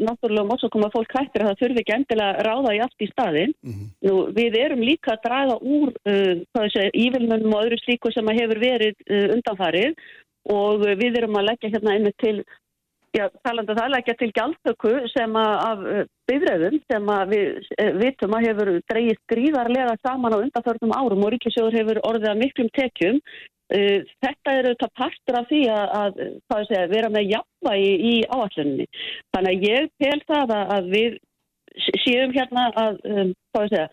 náttúrulega 0.00 0.48
móts 0.48 0.66
að 0.66 0.72
koma 0.74 0.90
fólk 0.94 1.14
hættir 1.18 1.44
að 1.44 1.50
það 1.50 1.62
þurfi 1.62 1.82
ekki 1.82 1.96
endilega 1.98 2.32
að 2.32 2.44
ráða 2.48 2.74
í 2.74 2.82
allt 2.84 3.06
í 3.06 3.10
staðin. 3.12 3.54
Mm 3.62 3.72
-hmm. 3.72 3.86
Nú, 4.08 4.16
við 4.38 4.58
erum 4.64 4.82
líka 4.88 5.14
að 5.14 5.24
draga 5.28 5.56
úr 5.60 5.94
uh, 6.10 6.90
ívilmunum 7.04 7.54
og 7.54 7.64
öðru 7.64 7.78
slíku 7.84 8.12
sem 8.12 8.34
hefur 8.40 8.58
verið 8.58 8.94
uh, 9.10 9.26
undanfarið 9.36 9.94
og 10.54 10.84
við 11.00 11.16
erum 11.16 11.36
að 11.40 11.48
leggja 11.50 11.72
hérna 11.72 11.94
einmitt 11.94 12.18
til 12.20 12.44
Já, 13.14 13.28
talandu 13.46 13.70
um 13.70 13.78
það 13.78 13.92
leggja 13.92 14.14
til 14.18 14.30
gjaldtöku 14.34 14.92
sem 15.12 15.36
að, 15.38 15.52
af 15.62 15.82
uh, 15.86 16.06
bifræðum 16.26 16.80
sem 16.90 17.10
að 17.14 17.28
við 17.30 17.68
eh, 17.78 17.90
vitum 18.00 18.34
að 18.34 18.46
hefur 18.48 18.70
dreyist 18.90 19.22
gríðarlega 19.30 19.92
saman 20.02 20.34
á 20.34 20.42
undanförnum 20.42 20.94
árum 20.98 21.22
og 21.22 21.30
Ríkisjóður 21.30 21.76
hefur 21.78 22.00
orðið 22.08 22.32
að 22.32 22.40
miklum 22.40 22.70
tekjum. 22.74 23.20
Uh, 23.72 24.02
þetta 24.20 24.56
eru 24.58 24.72
þetta 24.74 24.88
partur 25.00 25.38
af 25.38 25.46
því 25.48 25.60
að, 25.72 26.18
að 26.52 26.66
segja, 26.68 26.88
vera 26.90 27.08
með 27.12 27.30
jafnvægi 27.30 27.94
í 28.10 28.16
áalluninni. 28.28 28.88
Þannig 29.32 29.54
að 29.54 29.64
ég 29.70 29.86
tel 30.02 30.18
það 30.28 30.52
að 30.60 30.90
við 30.92 31.16
séum 32.04 32.34
hérna 32.34 32.66
að 32.78 32.98
um, 33.08 33.32
segja, 33.54 33.86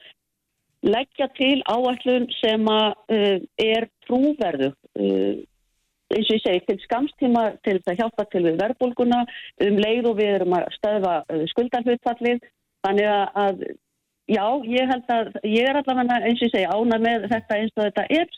leggja 0.84 1.30
til 1.38 1.56
áallun 1.72 2.28
sem 2.42 2.68
að, 2.74 3.00
uh, 3.16 3.40
er 3.64 3.88
trúverðu 4.08 4.74
eins 6.12 6.28
og 6.28 6.36
ég 6.36 6.42
segi, 6.44 6.62
til 6.68 6.80
skamstíma 6.84 7.46
til 7.64 7.78
að 7.80 8.02
hjálpa 8.02 8.26
til 8.28 8.44
við 8.50 8.58
verðbólguna. 8.60 9.22
Um 9.64 9.78
leið 9.80 10.10
og 10.12 10.18
við 10.20 10.34
erum 10.36 10.58
að 10.58 10.68
stöðva 10.76 11.14
uh, 11.24 11.46
skuldarhlutfallið 11.54 12.44
þannig 12.84 13.08
að 13.08 13.64
já, 14.32 14.46
ég 14.68 14.92
held 14.92 15.14
að 15.16 15.32
ég 15.48 15.70
er 15.70 15.80
allavega 15.80 16.20
eins 16.26 16.42
og 16.42 16.48
ég 16.48 16.54
segi 16.56 16.68
ána 16.68 17.00
með 17.02 17.30
þetta 17.32 17.60
eins 17.62 17.74
og 17.78 17.88
þetta 17.88 18.06
er 18.20 18.36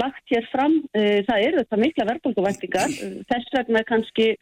lagt 0.00 0.32
hér 0.32 0.48
fram, 0.52 0.78
uh, 0.96 1.18
það 1.28 1.46
eru 1.48 1.62
þetta 1.62 1.80
mikla 1.82 2.08
verðbólguvæntingar, 2.10 2.96
þess 3.32 3.54
vegna 3.58 3.84
kannski 3.88 4.32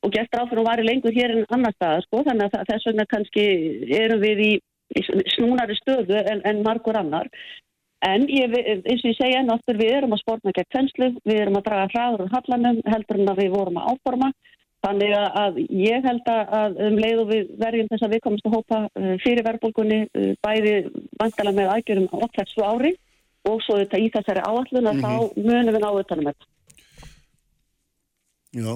og 0.00 0.12
gert 0.14 0.36
áfram 0.36 0.62
og 0.62 0.68
varir 0.70 0.88
lengur 0.88 1.12
hér 1.12 1.34
en 1.34 1.48
annar 1.52 1.74
staðar 1.76 2.06
sko, 2.06 2.22
þannig 2.28 2.54
að 2.56 2.68
þess 2.72 2.90
vegna 2.90 3.08
kannski 3.10 3.46
erum 4.00 4.22
við 4.22 4.44
í, 4.46 4.52
snúnari 5.36 5.76
stöðu 5.78 6.22
en, 6.24 6.40
en 6.48 6.62
margur 6.66 6.96
annar 6.98 7.28
En 8.00 8.24
ég, 8.32 8.54
eins 8.88 9.02
og 9.02 9.10
ég 9.10 9.16
segja 9.18 9.42
náttur 9.44 9.76
við 9.76 9.92
erum 9.98 10.14
að 10.16 10.22
spórna 10.22 10.54
gegn 10.56 10.70
tenslu, 10.72 11.10
við 11.28 11.42
erum 11.42 11.58
að 11.58 11.66
draga 11.66 11.90
hraður 11.92 12.22
úr 12.24 12.32
hallanum 12.32 12.78
heldur 12.88 13.20
en 13.20 13.28
að 13.28 13.42
við 13.42 13.50
vorum 13.52 13.76
að 13.76 13.90
áforma. 13.92 14.30
Þannig 14.80 15.12
að 15.12 15.58
ég 15.76 16.06
held 16.08 16.30
að 16.32 16.78
um 16.86 16.96
leið 16.96 17.18
og 17.20 17.26
við 17.28 17.50
verjum 17.60 17.90
þess 17.90 18.06
að 18.06 18.14
við 18.14 18.22
komumst 18.24 18.46
að 18.48 18.54
hópa 18.56 18.78
uh, 18.88 19.10
fyrir 19.20 19.44
verðbólgunni 19.44 19.98
uh, 20.06 20.30
bæði 20.40 20.74
vantala 21.20 21.52
með 21.52 21.72
aðgjörum 21.74 22.08
á 22.08 22.16
8 22.24 22.46
ári 22.70 22.94
og 23.48 23.60
svo 23.64 23.78
þetta 23.80 24.00
í 24.00 24.08
þessari 24.14 24.44
áallun 24.44 24.90
að 24.90 24.94
mm 24.94 25.02
-hmm. 25.02 25.04
þá 25.04 25.44
munum 25.48 25.74
við 25.74 25.84
ná 25.84 25.90
utanum 25.90 26.30
þetta. 26.30 26.48
Já, 28.50 28.72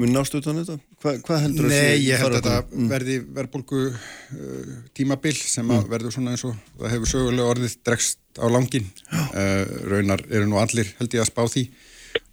mun 0.00 0.12
nástu 0.14 0.40
utan 0.40 0.58
þetta? 0.60 0.78
Hva, 1.00 1.12
hvað 1.26 1.42
heldur 1.44 1.66
þú 1.66 1.70
að 1.70 1.76
sé? 1.76 1.84
Nei, 1.86 2.02
ég 2.06 2.20
held 2.20 2.34
að 2.34 2.38
þetta 2.38 2.56
mm. 2.66 2.88
verði 2.90 3.16
verðbólgu 3.36 3.82
uh, 3.90 4.72
tímabil 4.96 5.34
sem 5.36 5.64
mm. 5.66 5.76
að 5.76 5.92
verður 5.94 6.16
svona 6.16 6.34
eins 6.34 6.44
og 6.48 6.56
það 6.80 6.94
hefur 6.94 7.12
sögulega 7.12 7.52
orðið 7.54 7.76
dregst 7.88 8.20
á 8.38 8.46
langin 8.52 8.90
uh, 9.14 9.64
raunar 9.90 10.24
eru 10.28 10.50
nú 10.50 10.60
allir 10.60 10.92
held 10.98 11.16
ég 11.16 11.24
að 11.24 11.30
spá 11.30 11.42
því 11.46 11.64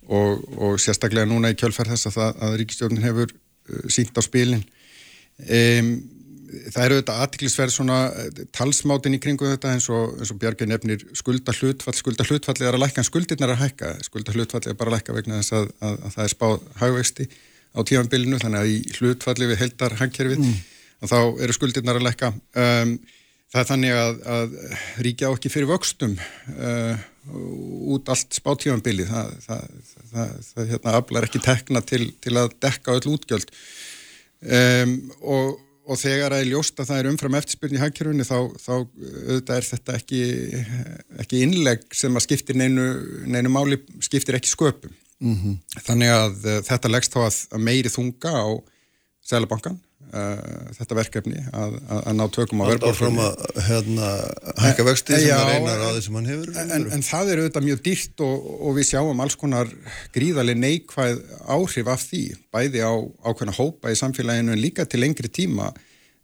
og, 0.08 0.44
og 0.58 0.82
sérstaklega 0.82 1.30
núna 1.30 1.52
í 1.54 1.58
kjölferð 1.60 1.96
þess 1.96 2.10
að, 2.10 2.18
það, 2.20 2.44
að 2.48 2.58
ríkistjórnin 2.62 3.08
hefur 3.08 3.34
uh, 3.34 3.88
sínt 3.94 4.18
á 4.18 4.22
spilin 4.26 4.64
um, 5.48 5.92
það 6.74 6.84
eru 6.84 7.00
þetta 7.00 7.18
aðtiklisverð 7.24 7.74
svona 7.76 7.98
uh, 8.12 8.42
talsmátin 8.56 9.18
í 9.18 9.22
kringu 9.24 9.50
þetta 9.52 9.74
eins 9.76 9.90
og, 9.94 10.16
og 10.24 10.40
Björgin 10.42 10.72
nefnir 10.74 11.04
skulda 11.18 11.56
hlutfall 11.56 11.96
skulda 11.98 12.28
hlutfall 12.28 12.58
er 12.62 12.78
að 12.78 12.84
lækka 12.86 13.04
en 13.04 13.10
skuldirnar 13.10 13.54
að 13.56 13.62
hækka. 13.66 13.92
Skulda 14.08 14.36
hlutfall 14.36 14.64
er 14.66 14.80
bara 14.80 14.94
að 14.94 14.98
lækka 14.98 15.18
vegna 15.18 15.42
þess 15.42 15.58
að, 15.60 15.70
að, 15.82 16.00
að 16.00 16.16
það 16.16 16.26
er 16.26 16.34
spáð 16.36 16.58
haugvexti 16.82 17.30
á 17.78 17.80
tímanbylinu 17.86 18.42
þannig 18.42 18.64
að 18.64 18.74
í 18.74 18.80
hlutfalli 18.98 19.52
við 19.52 19.62
heldar 19.62 19.98
hangkerfið 20.00 20.42
mm. 20.42 20.58
þá 21.04 21.20
eru 21.46 21.56
skuldirnar 21.56 22.00
að 22.00 22.08
lekka 22.08 22.32
um, 22.34 22.96
það 23.52 23.62
er 23.62 23.70
þannig 23.70 23.98
að, 23.98 24.18
að 24.38 24.58
ríkja 25.06 25.30
á 25.30 25.36
ekki 25.36 25.52
fyrir 25.52 25.70
vöxtum 25.72 26.18
uh, 26.56 27.06
út 27.94 28.10
allt 28.12 28.36
spátímanbyli 28.40 29.06
það, 29.08 29.32
það, 29.44 29.70
það, 30.12 30.34
það 30.50 30.74
hérna, 30.74 30.98
aflar 31.00 31.28
ekki 31.28 31.44
tekna 31.44 31.84
til, 31.86 32.04
til 32.24 32.36
að 32.40 32.54
dekka 32.64 32.96
öll 32.96 33.14
útgjöld. 33.14 33.52
Um, 34.48 34.94
og, 35.22 35.58
og 35.88 36.00
þegar 36.02 36.36
að 36.36 36.44
ég 36.44 36.52
ljósta 36.52 36.86
það 36.86 37.00
er 37.00 37.10
umfram 37.12 37.38
eftirspilni 37.40 37.80
í 37.80 37.82
hangkerfinu 37.82 38.28
þá, 38.28 38.38
þá 38.60 38.72
auðvitað 38.76 39.58
er 39.58 39.68
þetta 39.72 39.98
ekki, 39.98 40.22
ekki 41.24 41.44
innleg 41.46 41.86
sem 41.96 42.16
að 42.16 42.26
skiptir 42.28 42.60
neinu, 42.60 42.88
neinu 43.26 43.52
máli 43.54 43.80
skiptir 44.04 44.38
ekki 44.40 44.52
sköpum 44.52 44.96
Mm 45.18 45.36
-hmm. 45.36 45.82
Þannig 45.82 46.12
að 46.14 46.34
uh, 46.46 46.60
þetta 46.62 46.90
leggst 46.92 47.14
þá 47.14 47.22
að, 47.26 47.38
að 47.52 47.62
meiri 47.66 47.90
þunga 47.90 48.32
á 48.38 48.48
Sælabankan, 49.26 49.80
uh, 50.14 50.70
þetta 50.78 50.98
verkefni 51.00 51.42
að, 51.52 51.76
að, 51.88 52.02
að 52.02 52.18
ná 52.20 52.24
tökum 52.38 52.64
á 52.64 52.66
verðbórfum 52.72 53.20
að 53.24 53.42
hérna, 53.68 54.12
hækka 54.64 54.88
vexti 54.88 55.18
sem 55.18 55.28
það 55.32 55.52
reynar 55.52 55.84
því 55.88 56.06
sem 56.06 56.20
hann 56.20 56.32
hefur 56.32 56.62
en, 56.64 56.88
en 56.98 57.06
það 57.10 57.34
er 57.34 57.44
auðvitað 57.44 57.68
mjög 57.68 57.84
dýrt 57.90 58.26
og, 58.28 58.48
og 58.58 58.78
við 58.80 58.90
sjáum 58.92 59.26
alls 59.26 59.38
konar 59.40 59.74
gríðarlega 60.16 60.64
neikvæð 60.64 61.22
áhrif 61.58 61.92
af 61.94 62.08
því, 62.08 62.24
bæði 62.54 62.86
á 62.86 62.94
ákveðna 63.28 63.58
hópa 63.60 63.94
í 63.94 64.00
samfélaginu 64.00 64.56
en 64.56 64.64
líka 64.64 64.88
til 64.88 65.04
lengri 65.04 65.32
tíma 65.32 65.72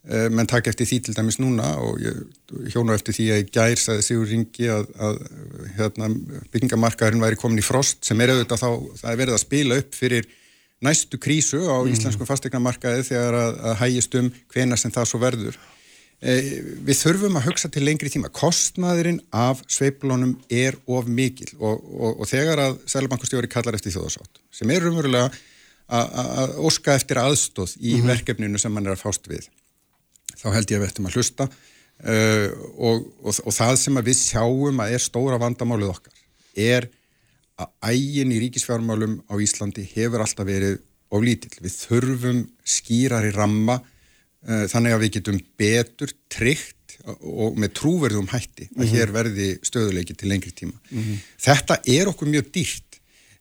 Eh, 0.03 0.25
menn 0.27 0.47
takk 0.51 0.67
eftir 0.67 0.83
því 0.83 0.97
til 0.99 1.13
dæmis 1.15 1.37
núna 1.39 1.77
og 1.79 2.01
hjónu 2.73 2.91
eftir 2.91 3.15
því 3.15 3.27
að 3.31 3.37
ég 3.39 3.51
gær 3.55 3.79
sæði 3.79 4.01
Sigur 4.03 4.27
Ringi 4.27 4.65
að, 4.67 4.89
að 4.99 5.19
hérna, 5.77 6.09
byggingamarkaðurinn 6.51 7.23
væri 7.23 7.39
komin 7.39 7.61
í 7.61 7.63
frost 7.63 8.03
sem 8.03 8.19
er 8.19 8.33
auðvitað 8.33 8.65
þá, 8.65 8.67
það 8.99 9.13
er 9.13 9.21
verið 9.21 9.37
að 9.37 9.41
spila 9.45 9.77
upp 9.79 9.95
fyrir 9.95 10.27
næstu 10.83 11.19
krísu 11.21 11.61
á 11.65 11.77
mm. 11.79 11.93
íslensku 11.93 12.27
fastegnamarkaði 12.27 13.05
þegar 13.11 13.37
að, 13.39 13.61
að 13.69 13.79
hægist 13.83 14.17
um 14.19 14.29
hvena 14.53 14.79
sem 14.79 14.93
það 14.93 15.09
svo 15.09 15.21
verður 15.23 15.57
e, 16.19 16.35
við 16.87 16.99
þurfum 16.99 17.39
að 17.39 17.47
hugsa 17.49 17.71
til 17.71 17.85
lengri 17.85 18.11
tíma 18.13 18.31
kostnaðurinn 18.33 19.21
af 19.31 19.63
sveiplónum 19.71 20.35
er 20.51 20.77
of 20.85 21.09
mikil 21.09 21.49
og, 21.59 21.81
og, 21.93 22.21
og 22.23 22.29
þegar 22.29 22.63
að 22.67 22.77
Sælabankustjóri 22.93 23.51
kallar 23.51 23.79
eftir 23.79 23.95
þjóðasátt 23.95 24.41
sem 24.53 24.73
er 24.73 24.87
umverulega 24.89 25.31
að 25.93 26.55
óska 26.63 26.95
eftir 26.95 27.19
aðstóð 27.19 27.75
í 27.75 27.93
mm 27.93 27.99
-hmm. 27.99 28.09
verkefninu 28.13 28.59
sem 28.59 28.71
mann 28.71 28.87
er 28.87 28.95
að 28.95 29.03
fást 29.03 29.27
við 29.29 29.49
þá 30.39 30.47
held 30.55 30.71
ég 30.71 30.77
að 30.77 30.81
við 30.81 30.89
ættum 30.89 31.07
að 31.09 31.17
hlusta 31.17 31.47
og, 32.77 33.03
og, 33.23 33.33
og 33.45 33.53
það 33.53 33.75
sem 33.79 33.99
við 34.07 34.17
sjáum 34.17 34.79
að 34.79 34.95
er 34.95 35.03
stóra 35.03 35.37
vandamálið 35.39 35.91
okkar 35.93 36.23
er 36.55 36.87
að 37.61 37.93
ægin 37.93 38.33
í 38.33 38.39
ríkisfjármálum 38.45 39.19
á 39.29 39.33
Íslandi 39.41 39.85
hefur 39.93 40.23
alltaf 40.23 40.47
verið 40.47 40.79
oflítill. 41.13 41.53
Við 41.61 41.75
þurfum 41.83 42.39
skýrar 42.65 43.27
í 43.27 43.33
ramma 43.35 43.79
uh, 43.79 44.65
þannig 44.71 44.95
að 44.95 45.03
við 45.05 45.13
getum 45.19 45.41
betur 45.59 46.15
tryggt 46.33 46.97
og 47.03 47.57
með 47.59 47.73
trúverðum 47.79 48.29
hætti 48.31 48.69
að 48.69 48.75
mm 48.75 48.83
-hmm. 48.83 48.91
hér 48.95 49.11
verði 49.11 49.47
stöðuleiki 49.65 50.15
til 50.15 50.29
lengri 50.29 50.51
tíma. 50.51 50.77
Mm 50.89 51.03
-hmm. 51.03 51.17
Þetta 51.37 51.79
er 51.85 52.07
okkur 52.07 52.27
mjög 52.27 52.51
dýrt 52.53 52.93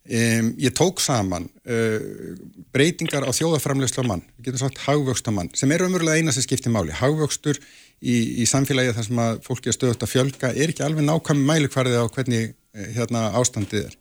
Um, 0.03 0.49
ég 0.59 0.73
tók 0.75 0.99
saman 0.99 1.45
uh, 1.63 2.35
breytingar 2.75 3.23
á 3.23 3.31
þjóðaframlegsla 3.31 4.03
mann, 4.03 4.25
við 4.35 4.49
getum 4.49 4.63
sagt 4.65 4.81
hagvöxta 4.83 5.31
mann, 5.31 5.53
sem 5.55 5.71
er 5.71 5.85
umverulega 5.87 6.19
eina 6.19 6.35
sem 6.35 6.43
skiptir 6.43 6.75
máli 6.75 6.91
hagvöxtur 6.91 7.61
í, 8.03 8.43
í 8.43 8.47
samfélagi 8.51 8.97
þar 8.97 9.07
sem 9.07 9.21
að 9.23 9.39
fólki 9.47 9.71
er 9.71 9.77
stöðut 9.77 10.03
að 10.03 10.11
fjölga 10.11 10.51
er 10.59 10.73
ekki 10.73 10.83
alveg 10.83 11.07
nákvæm 11.07 11.45
mælikvarðið 11.47 12.03
á 12.03 12.07
hvernig 12.19 12.51
uh, 12.51 12.89
hérna 12.97 13.23
ástandið 13.39 13.85
er 13.85 13.95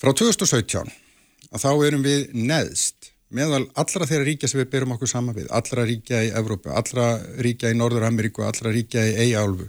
frá 0.00 0.12
2017 0.16 0.92
að 1.50 1.64
þá 1.64 1.70
erum 1.86 2.04
við 2.04 2.30
neðst 2.34 3.12
meðal 3.30 3.66
allra 3.78 4.08
þeirra 4.08 4.26
ríkja 4.26 4.48
sem 4.50 4.58
við 4.58 4.72
byrjum 4.72 4.96
okkur 4.96 5.10
sama 5.10 5.34
við. 5.36 5.46
Allra 5.54 5.84
ríkja 5.86 6.24
í 6.26 6.32
Evrópu, 6.34 6.72
allra 6.74 7.12
ríkja 7.38 7.70
í 7.70 7.76
Norður 7.78 8.08
Ameríku, 8.08 8.42
allra 8.42 8.72
ríkja 8.74 9.04
í 9.06 9.28
Eiálfu 9.28 9.68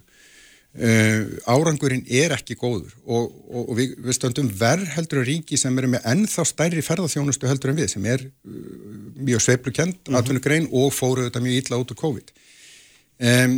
Uh, 0.72 1.34
árangurinn 1.52 2.06
er 2.08 2.32
ekki 2.32 2.56
góður 2.56 2.94
og, 3.04 3.26
og, 3.52 3.65
og 3.65 3.72
við, 3.76 3.89
við 4.06 4.15
stöndum 4.15 4.48
verð 4.56 4.86
heldur 4.94 5.20
að 5.20 5.26
ríki 5.28 5.58
sem 5.60 5.76
eru 5.76 5.89
með 5.91 6.06
ennþá 6.08 6.46
stærri 6.48 6.84
ferðarþjónustu 6.88 7.50
heldur 7.50 7.74
en 7.74 7.80
við 7.82 7.89
sem 7.91 8.06
er 8.08 8.24
uh, 8.24 8.62
mjög 9.20 9.43
sveiplukent, 9.43 9.97
mm 9.97 10.05
-hmm. 10.08 10.20
atvinnugrein 10.22 10.70
og 10.72 10.93
fóruð 10.95 11.28
þetta 11.28 11.41
mjög 11.43 11.58
illa 11.60 11.82
út 11.82 11.91
úr 11.91 11.99
COVID. 11.99 12.32
Um, 13.20 13.58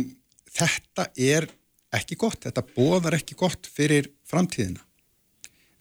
þetta 0.58 1.06
er 1.14 1.46
ekki 1.94 2.18
gott, 2.18 2.40
þetta 2.48 2.66
bóðar 2.74 3.20
ekki 3.20 3.38
gott 3.38 3.70
fyrir 3.70 4.10
framtíðina 4.26 4.82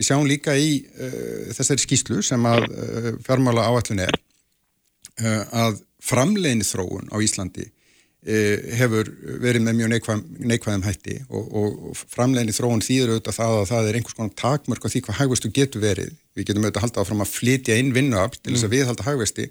Við 0.04 0.10
sjáum 0.10 0.28
líka 0.28 0.54
í 0.60 0.82
uh, 0.84 1.51
þessari 1.56 1.80
skýslu 1.80 2.18
sem 2.28 2.43
að 2.49 2.66
uh, 2.68 3.06
fjármála 3.24 3.70
áallin 3.72 4.01
er 4.04 4.18
uh, 4.20 5.43
að 5.64 5.78
framlegin 6.04 6.66
þróun 6.68 7.08
á 7.08 7.18
Íslandi 7.24 7.70
hefur 8.24 9.10
verið 9.43 9.66
með 9.66 9.74
mjög 9.76 9.89
neikvæð, 9.91 10.20
neikvæðum 10.47 10.84
hætti 10.86 11.16
og, 11.28 11.47
og 11.60 11.97
framlegin 11.99 12.56
þróun 12.56 12.84
þýður 12.84 13.10
auðvitað 13.12 13.36
það 13.36 13.56
að 13.58 13.66
það 13.68 13.88
er 13.89 13.97
einhvers 13.99 14.16
konar 14.16 14.38
takmörk 14.39 14.88
á 14.88 14.91
því 14.93 15.01
hvað 15.04 15.18
hægvestu 15.18 15.51
getur 15.58 15.84
verið. 15.84 16.14
Við 16.32 16.47
getum 16.47 16.64
auðvitað 16.64 16.86
haldið 16.86 17.01
áfram 17.04 17.24
að 17.26 17.34
flytja 17.34 17.76
inn 17.82 17.91
vinnuafl 17.91 18.39
til 18.39 18.54
þess 18.54 18.64
að 18.64 18.70
mm. 18.70 18.76
við 18.78 18.88
halda 18.88 19.08
hægvesti 19.10 19.49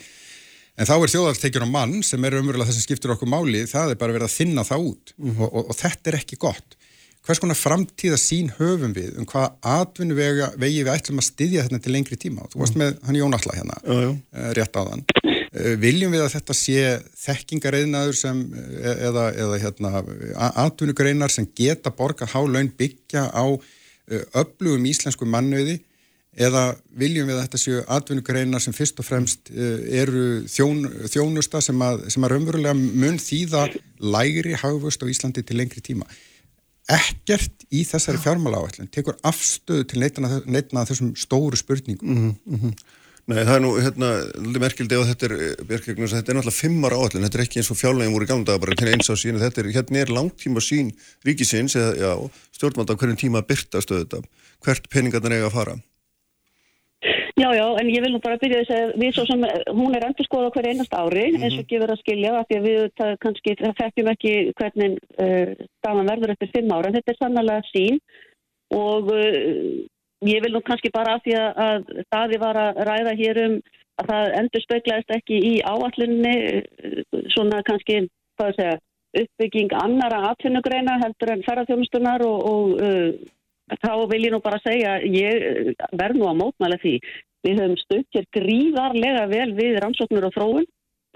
en 0.73 0.89
þá 0.89 0.95
er 0.95 1.13
þjóðartekjur 1.13 1.67
á 1.69 1.75
mann 1.75 1.99
sem 2.09 2.25
er 2.25 2.39
umverulega 2.39 2.71
það 2.71 2.79
sem 2.79 2.87
skiptur 2.87 3.13
okkur 3.13 3.33
máli, 3.35 3.67
það 3.69 3.93
er 3.93 4.01
bara 4.01 4.17
verið 4.17 4.31
að 4.31 4.39
þinna 4.39 4.65
það 4.71 4.89
út 4.89 5.15
mm. 5.19 5.37
og, 5.37 5.49
og, 5.51 5.69
og 5.69 5.81
þetta 5.83 6.13
er 6.13 6.21
ekki 6.23 6.41
gott 6.41 6.79
hvers 7.27 7.41
konar 7.43 7.59
framtíða 7.59 8.18
sín 8.18 8.51
höfum 8.57 8.95
við 8.97 9.18
um 9.20 9.27
hvað 9.31 9.53
atvinnu 9.73 10.16
vegi 10.18 10.83
við 10.83 10.91
ætlum 10.91 11.23
að 11.23 11.29
styðja 11.29 11.66
þetta 11.66 11.83
til 11.85 11.95
lengri 11.95 12.18
tíma? 12.18 12.49
Þú 12.51 12.62
varst 12.64 12.79
með 12.81 12.97
hann 13.07 13.18
Jón 13.18 13.37
Alla 13.37 13.59
hérna 13.59 13.79
já, 13.79 14.01
já. 14.03 14.11
Eh, 14.35 14.49
rétt 14.59 14.75
á 14.75 14.83
þann 14.83 15.05
eh, 15.23 15.77
viljum 15.83 16.16
við 16.16 16.25
að 16.25 16.35
þetta 16.35 16.57
sé 16.59 16.83
þekkingareiðnaður 17.23 18.18
sem 18.18 18.43
eh, 18.59 19.07
eða, 19.11 19.29
eða 19.45 19.61
hérna, 19.62 20.03
atvinnugreinar 20.64 21.35
sem 21.35 21.47
geta 21.47 21.95
borga 21.95 22.27
hálaun 22.35 22.73
byggja 22.79 23.29
á 23.31 23.47
öflugum 24.35 24.85
íslensku 24.91 25.25
mannöði 25.31 25.79
eða 26.33 26.73
viljum 26.99 27.29
við 27.29 27.37
að 27.37 27.45
þetta 27.45 27.61
séu 27.61 27.85
atvinnugreinar 27.93 28.64
sem 28.64 28.75
fyrst 28.75 28.99
og 28.99 29.07
fremst 29.07 29.53
eru 29.53 30.43
þjón, 30.51 30.83
þjónusta 31.12 31.61
sem 31.62 31.85
að, 31.87 32.07
sem 32.11 32.25
að 32.25 32.35
raunverulega 32.35 32.75
mun 32.75 33.20
þýða 33.20 33.66
lægri 34.03 34.57
hagvust 34.59 35.05
á 35.05 35.07
Íslandi 35.12 35.45
til 35.47 35.61
lengri 35.61 35.85
tíma 35.85 36.09
ekkert 36.91 37.66
í 37.70 37.85
þessari 37.87 38.18
fjármála 38.22 38.62
áallin 38.62 38.91
tekur 38.91 39.18
afstöðu 39.26 39.87
til 39.91 40.03
neitna 40.03 40.87
þessum 40.89 41.14
stóru 41.18 41.59
spurningum. 41.59 42.09
Mm 42.09 42.35
-hmm. 42.59 42.74
Nei, 43.30 43.45
það 43.47 43.55
er 43.55 43.61
nú, 43.62 43.68
hérna, 43.78 44.09
merkildi 44.59 44.97
og 44.99 45.07
þetta 45.07 45.28
er, 45.28 45.35
Björkjögnus, 45.68 46.11
þetta 46.11 46.33
er 46.33 46.37
náttúrulega 46.41 46.59
fimmar 46.59 46.93
áallin, 46.97 47.22
þetta 47.22 47.39
er 47.39 47.45
ekki 47.45 47.61
eins 47.61 47.70
og 47.70 47.78
fjárlegin 47.78 48.14
voru 48.16 48.26
gamla 48.26 48.45
daga 48.49 48.59
bara 48.59 48.74
til 48.74 48.89
eins 48.91 49.07
á 49.07 49.14
sín, 49.14 49.39
þetta 49.39 49.62
er, 49.62 49.68
hérna 49.76 50.01
er 50.03 50.11
langtíma 50.11 50.59
sín 50.59 50.91
ríkisins, 51.22 51.76
eða, 51.78 51.95
já, 52.03 52.30
stjórnmátt 52.51 52.91
á 52.91 52.99
hverjum 52.99 53.20
tíma 53.20 53.45
byrtastu 53.47 54.01
þetta, 54.01 54.24
hvert 54.66 54.91
peningarnir 54.91 55.39
eiga 55.39 55.47
að 55.53 55.55
fara 55.55 55.78
Já, 57.43 57.51
já, 57.59 57.66
en 57.80 57.88
ég 57.90 58.03
vil 58.05 58.12
nú 58.14 58.20
bara 58.22 58.38
byrja 58.38 58.61
þess 58.62 58.72
að 58.76 58.90
við 59.03 59.14
svo 59.16 59.22
sem, 59.26 59.45
hún 59.74 59.97
er 59.97 60.05
endur 60.07 60.26
skoða 60.28 60.51
hverja 60.55 60.74
einast 60.74 60.93
ári 60.95 61.24
mm 61.24 61.34
-hmm. 61.34 61.45
eins 61.45 61.59
og 61.59 61.66
gefur 61.70 61.93
að 61.93 62.03
skilja 62.03 62.34
af 62.38 62.47
því 62.47 62.59
að 62.59 62.66
við 62.68 62.82
það 63.01 63.12
kannski, 63.24 63.55
það 63.62 63.78
fekkjum 63.80 64.11
ekki 64.12 64.34
hvernig 64.59 64.93
uh, 65.24 65.49
staðan 65.78 66.11
verður 66.12 66.32
eftir 66.34 66.53
fimm 66.55 66.74
ára 66.76 66.86
en 66.88 66.97
þetta 66.97 67.12
er 67.12 67.18
sannlega 67.18 67.62
sín 67.72 67.99
og 68.84 69.11
uh, 69.11 69.64
ég 70.34 70.38
vil 70.45 70.53
nú 70.55 70.61
kannski 70.62 70.95
bara 70.99 71.14
af 71.14 71.24
því 71.24 71.34
að, 71.43 71.51
að 71.66 71.80
staði 72.07 72.38
var 72.45 72.57
að 72.64 72.80
ræða 72.90 73.18
hér 73.22 73.43
um 73.47 73.55
að 73.99 74.07
það 74.12 74.24
endur 74.40 74.62
spöglaðist 74.62 75.11
ekki 75.18 75.36
í 75.53 75.55
áallinni 75.72 76.36
uh, 76.55 77.03
svona 77.34 77.62
kannski, 77.68 78.07
hvað 78.36 78.49
að 78.51 78.59
segja 78.61 78.78
uppbygging 79.22 79.72
annara 79.84 80.30
atvinnugreina 80.30 81.01
heldur 81.03 81.32
en 81.34 81.47
ferðarþjónustunar 81.47 82.22
og, 82.22 82.38
og 82.53 82.64
uh, 82.86 83.12
þá 83.80 83.93
vil 84.11 84.24
ég 84.26 84.32
nú 84.34 84.40
bara 84.43 84.61
segja, 84.62 84.97
ég 85.07 85.45
eh, 85.49 85.86
verð 85.99 86.20
nú 86.20 86.28
að 86.30 86.40
mótmæla 86.40 86.78
því. 86.82 86.97
Við 87.43 87.59
höfum 87.59 87.76
stökkir 87.80 88.28
gríðarlega 88.36 89.26
vel 89.30 89.51
við 89.59 89.80
rannsóknur 89.82 90.28
og 90.28 90.34
þróun, 90.36 90.66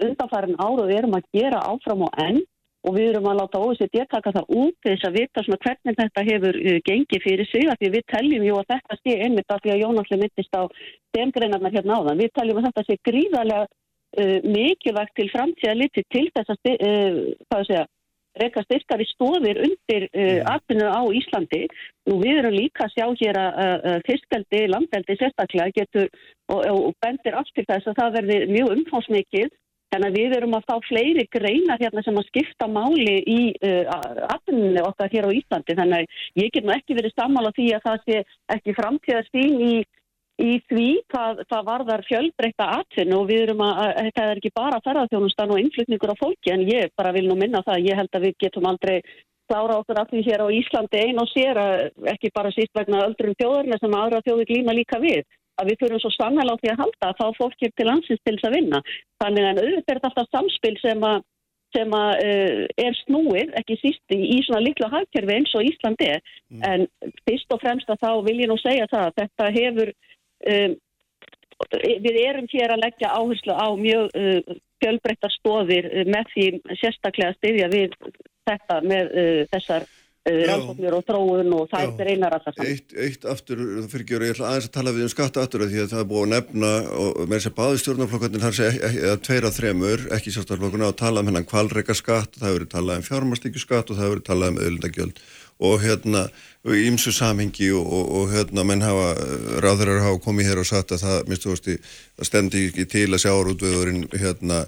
undanfærin 0.03 0.59
ára 0.59 0.83
og 0.83 0.89
við 0.89 0.99
erum 0.99 1.17
að 1.17 1.27
gera 1.35 1.63
áfram 1.71 2.05
og 2.07 2.21
enn 2.21 2.41
og 2.87 2.95
við 2.95 3.09
erum 3.11 3.27
að 3.31 3.39
láta 3.41 3.61
OECD 3.63 3.97
taka 4.11 4.31
það 4.35 4.51
út 4.61 4.75
þess 4.85 5.07
að 5.07 5.17
vita 5.17 5.43
svona 5.43 5.59
hvernig 5.65 5.97
þetta 5.97 6.23
hefur 6.27 6.59
uh, 6.61 6.77
gengið 6.87 7.25
fyrir 7.25 7.49
sig 7.49 7.67
af 7.71 7.79
því 7.81 7.89
við 7.95 8.05
teljum 8.13 8.45
jú 8.47 8.59
að 8.59 8.69
þetta 8.73 8.99
sé 9.01 9.17
einmitt 9.25 9.51
af 9.51 9.63
því 9.63 9.73
að 9.73 9.81
Jónasli 9.83 10.19
myndist 10.21 10.55
á 10.55 10.63
demgreinarnar 11.17 11.75
hérna 11.75 11.99
áðan. 11.99 12.21
Við 12.21 12.33
teljum 12.37 12.61
að 12.61 12.69
þetta 12.69 12.85
sé 12.87 12.97
gríðarlega 13.09 13.65
uh, 13.67 14.37
mikilvægt 14.55 15.15
til 15.19 15.29
framtíða 15.33 15.75
liti 15.81 16.05
til 16.13 16.25
þess 16.37 16.53
að, 16.53 16.71
uh, 16.77 17.63
segja, 17.65 17.85
reyka 18.41 18.63
styrkari 18.65 19.07
stóðir 19.11 19.61
undir 19.65 20.07
uh, 20.07 20.41
atvinnu 20.53 20.87
á 20.87 21.01
Íslandi. 21.19 21.63
Nú 22.07 22.19
við 22.23 22.41
erum 22.41 22.57
líka 22.57 22.87
að 22.87 22.95
sjá 22.95 23.05
hér 23.21 23.39
að 23.41 23.61
uh, 23.61 23.99
fiskaldi, 24.07 24.65
landveldi 24.71 25.17
sérstaklega 25.19 25.75
getur 25.75 26.09
og, 26.53 26.61
og 26.71 26.91
bendir 27.03 27.37
allt 27.37 27.53
til 27.55 27.67
þess 27.67 27.89
að 27.91 28.01
það 28.01 28.19
verði 28.19 28.41
mjög 28.53 28.75
umfásmikið. 28.77 29.55
Þannig 29.87 30.09
að 30.09 30.17
við 30.19 30.33
erum 30.35 30.55
að 30.57 30.65
fá 30.67 30.73
fleiri 30.83 31.23
greinar 31.31 31.79
hérna 31.79 32.01
sem 32.03 32.17
að 32.19 32.25
skipta 32.27 32.67
máli 32.67 33.13
í 33.23 33.39
uh, 33.63 33.93
atvinnunni 34.33 34.83
okkar 34.83 35.13
hér 35.13 35.29
á 35.31 35.37
Íslandi. 35.37 35.77
Þannig 35.79 36.01
að 36.01 36.41
ég 36.43 36.51
get 36.55 36.67
nú 36.67 36.73
ekki 36.75 36.97
verið 36.97 37.15
sammála 37.15 37.53
því 37.55 37.69
að 37.77 37.85
það 37.85 38.03
sé 38.03 38.19
ekki 38.57 38.75
framtíðast 38.81 39.39
í 39.39 39.71
í 40.37 40.57
því 40.69 40.87
hvað, 41.11 41.39
hvað 41.49 41.63
varðar 41.71 42.03
fjölbreytta 42.07 42.67
atvinnu 42.79 43.21
og 43.21 43.29
við 43.31 43.47
erum 43.47 43.63
að, 43.65 43.79
þetta 44.07 44.25
er 44.25 44.41
ekki 44.41 44.51
bara 44.55 44.81
ferðarþjónustan 44.85 45.53
og 45.53 45.61
innflutningur 45.63 46.13
á 46.13 46.21
fólki 46.21 46.53
en 46.53 46.65
ég 46.67 46.93
bara 46.99 47.13
vil 47.15 47.25
nú 47.29 47.37
minna 47.39 47.63
það, 47.65 47.87
ég 47.89 47.97
held 47.97 48.13
að 48.13 48.27
við 48.27 48.37
getum 48.45 48.69
aldrei 48.69 48.99
klára 49.47 49.79
okkur 49.81 50.01
af 50.01 50.11
því 50.11 50.23
hér 50.27 50.43
á 50.43 50.47
Íslandi 50.53 51.01
einn 51.01 51.21
og 51.21 51.29
sér 51.31 51.57
að 51.61 51.73
ekki 52.13 52.33
bara 52.35 52.51
síst 52.53 52.73
vegna 52.75 53.05
öldrum 53.07 53.37
þjóðurna 53.39 53.79
sem 53.81 53.97
aðra 53.97 54.23
þjóður 54.25 54.49
glíma 54.51 54.75
líka 54.75 54.99
við 55.01 55.23
að 55.57 55.71
við 55.71 55.79
fyrir 55.81 56.03
svo 56.03 56.11
sannlega 56.13 56.53
á 56.53 56.59
því 56.61 56.71
að 56.73 56.81
halda 56.83 57.09
að 57.09 57.17
fá 57.21 57.27
fólki 57.39 57.71
til 57.73 57.87
landsins 57.87 58.21
til 58.21 58.35
þess 58.35 58.49
að 58.49 58.57
vinna 58.59 58.83
þannig 59.23 59.47
að 59.47 59.61
auðvitað 59.63 59.95
er 59.95 60.03
þetta 60.05 60.25
samspil 60.35 60.75
sem 60.83 61.07
að 61.07 61.25
sem 61.75 61.93
að 61.93 62.11
uh, 62.23 62.61
er 62.79 62.95
snúið, 63.01 63.49
ekki 63.59 63.75
síst 63.81 64.13
í, 64.15 64.37
svona 64.45 64.61
litlu 64.63 64.87
hagkerfi 64.91 65.33
eins 65.35 65.55
og 65.57 65.65
Íslandi 65.67 66.13
mm. 66.15 66.61
en 66.63 66.85
fyrst 67.27 67.51
og 67.51 67.59
fremst 67.63 67.89
að 67.91 68.05
þá 68.05 68.11
vil 68.27 68.37
ég 68.39 68.51
nú 68.51 68.55
segja 68.61 68.87
það 68.91 69.09
að 69.09 69.17
þetta 69.19 69.49
hefur 69.57 69.91
Um, 70.45 70.77
við 71.73 72.17
erum 72.21 72.47
hér 72.51 72.75
að 72.75 72.83
leggja 72.85 73.13
áherslu 73.17 73.53
á 73.57 73.67
mjög 73.79 74.11
uh, 74.13 74.57
fjölbreyttar 74.83 75.33
stóðir 75.33 75.87
uh, 75.89 76.03
með 76.09 76.33
því 76.33 76.49
sérstaklega 76.81 77.33
að 77.33 77.39
styðja 77.39 77.69
við 77.73 77.95
þetta 78.47 78.81
með 78.85 79.09
uh, 79.09 79.39
þessar 79.53 79.87
uh, 79.87 80.43
rannsóknir 80.51 80.97
og 80.97 81.07
þróun 81.07 81.55
og 81.57 81.71
það 81.71 82.03
er 82.03 82.11
einar 82.13 82.35
alltaf 82.37 82.53
saman. 82.57 82.69
Eitt, 82.75 82.93
eitt 82.93 83.25
aftur, 83.33 83.63
það 83.63 83.89
fyrir 83.93 84.05
ekki 84.05 84.19
að 84.19 84.27
ég 84.27 84.35
ætla 84.35 84.51
aðeins 84.51 84.69
að 84.69 84.75
tala 84.77 84.93
við 84.99 85.07
um 85.07 85.11
skatta 85.15 85.47
aftur 85.47 85.65
því 85.65 85.81
að 85.81 85.89
það 85.95 86.03
er 86.03 86.09
búið 86.11 86.27
að 86.27 86.31
nefna 86.35 86.71
og 87.07 87.17
með 87.23 87.35
þess 87.37 87.51
að 87.51 87.57
báði 87.57 87.81
stjórnarflokkarnir 87.83 88.45
þar 88.45 88.57
sé 88.59 88.69
að 89.15 89.17
tveira 89.25 89.53
þremur, 89.57 90.05
ekki 90.19 90.35
sjálfstæðarflokkuna 90.35 90.91
að 90.91 91.01
tala 91.01 91.25
um 91.25 91.31
hennan 91.31 91.49
kvalreika 91.49 91.97
skatt, 91.97 92.37
það 92.37 92.51
hefur 92.51 92.61
verið 92.61 92.73
talað 92.77 93.01
um 93.01 93.09
fjármastíkjuskatt 93.09 93.89
og 93.89 93.97
það 93.97 94.05
hefur 94.05 94.17
verið 94.19 94.29
talað 94.29 94.53
um 94.53 94.63
öðlundagjöld 94.67 95.25
og 95.59 95.81
hérna 95.81 96.27
ímsu 96.67 97.11
samhengi 97.15 97.69
og, 97.71 97.85
og, 97.85 98.09
og 98.17 98.31
hérna 98.33 98.63
menn 98.67 98.83
hafa, 98.83 99.13
ráðurar 99.63 100.03
hafa 100.03 100.19
komið 100.21 100.49
hér 100.51 100.61
og 100.61 100.67
sagt 100.69 100.91
að 100.93 101.03
það, 101.05 101.17
minnstu 101.29 101.51
veist, 101.53 101.69
það 102.17 102.29
stendi 102.29 102.63
ekki 102.67 102.87
til 102.91 103.07
að 103.09 103.23
sjá 103.23 103.31
árútvöðurinn 103.33 104.03
hérna 104.13 104.63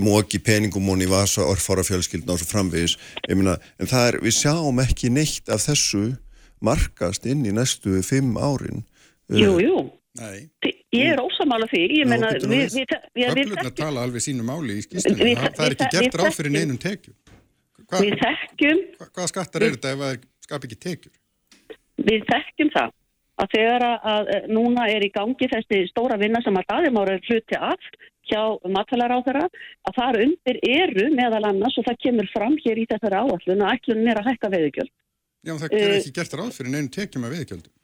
móki 0.00 0.40
peningum 0.42 0.88
og 0.90 1.04
í 1.04 1.10
vasa 1.10 1.44
orðfára 1.46 1.84
fjölskyldna 1.86 2.34
og 2.34 2.40
svo 2.42 2.50
framvegis. 2.50 2.96
Myna, 3.28 3.58
en 3.78 3.90
það 3.90 4.08
er, 4.08 4.20
við 4.24 4.38
sjáum 4.40 4.80
ekki 4.84 5.12
neitt 5.12 5.52
af 5.52 5.66
þessu 5.68 6.06
markast 6.64 7.28
inn 7.28 7.44
í 7.44 7.52
næstu 7.54 8.00
fimm 8.06 8.38
árin. 8.40 8.86
Jú, 9.28 9.58
jú. 9.60 9.84
Nei. 10.20 10.48
Ég 10.94 11.10
er 11.10 11.18
ósamála 11.18 11.66
því. 11.66 11.82
Ég 11.90 12.06
meina 12.06 12.30
Öflugna 12.38 13.70
tala 13.74 14.04
alveg 14.06 14.22
sínu 14.22 14.46
máli 14.46 14.78
í 14.78 14.84
skýstunum 14.84 15.40
það, 15.40 15.56
það 15.56 15.64
er 15.66 15.74
ekki 15.74 15.88
gert 15.96 16.18
ráð 16.20 16.36
fyrir 16.36 16.54
neinum 16.54 16.78
tekjum 16.78 17.16
Hva, 17.90 18.00
við 18.00 18.18
þekkjum 18.22 18.82
hva, 18.98 19.08
Hvaða 19.10 19.30
skattar 19.32 19.66
eru 19.66 19.78
þetta 19.78 19.92
ef 19.94 20.02
það 20.02 20.26
skap 20.46 20.66
ekki 20.68 20.80
tekjur? 20.86 21.14
Við 22.04 22.26
þekkjum 22.30 22.72
það 22.74 22.90
að 23.42 23.54
þegar 23.54 23.84
að, 23.88 23.94
að 24.14 24.32
eh, 24.34 24.48
núna 24.54 24.88
er 24.94 25.04
í 25.04 25.12
gangi 25.14 25.48
þessi 25.50 25.84
stóra 25.90 26.18
vinna 26.20 26.42
sem 26.44 26.58
að 26.58 26.68
daðimára 26.70 27.16
er 27.16 27.24
hluti 27.28 27.58
af 27.58 27.88
hjá 28.24 28.42
matfælaráðara 28.72 29.46
að 29.88 29.96
þar 29.98 30.20
undir 30.24 30.60
eru 30.64 31.08
meðal 31.12 31.42
annars 31.50 31.78
og 31.80 31.86
það 31.88 32.02
kemur 32.06 32.28
fram 32.32 32.54
hér 32.64 32.80
í 32.80 32.86
þessari 32.92 33.18
áallun 33.20 33.64
og 33.64 33.72
ætlunum 33.74 34.10
er 34.12 34.20
að 34.20 34.30
hækka 34.30 34.52
veðugjöld. 34.54 34.92
Já, 35.44 35.54
það 35.60 35.74
er 35.76 35.96
ekki 35.98 36.14
gert 36.16 36.36
ráð 36.38 36.54
fyrir 36.56 36.72
neinu 36.72 36.92
tekjum 36.94 37.26
af 37.26 37.34
veðugjöldum. 37.34 37.74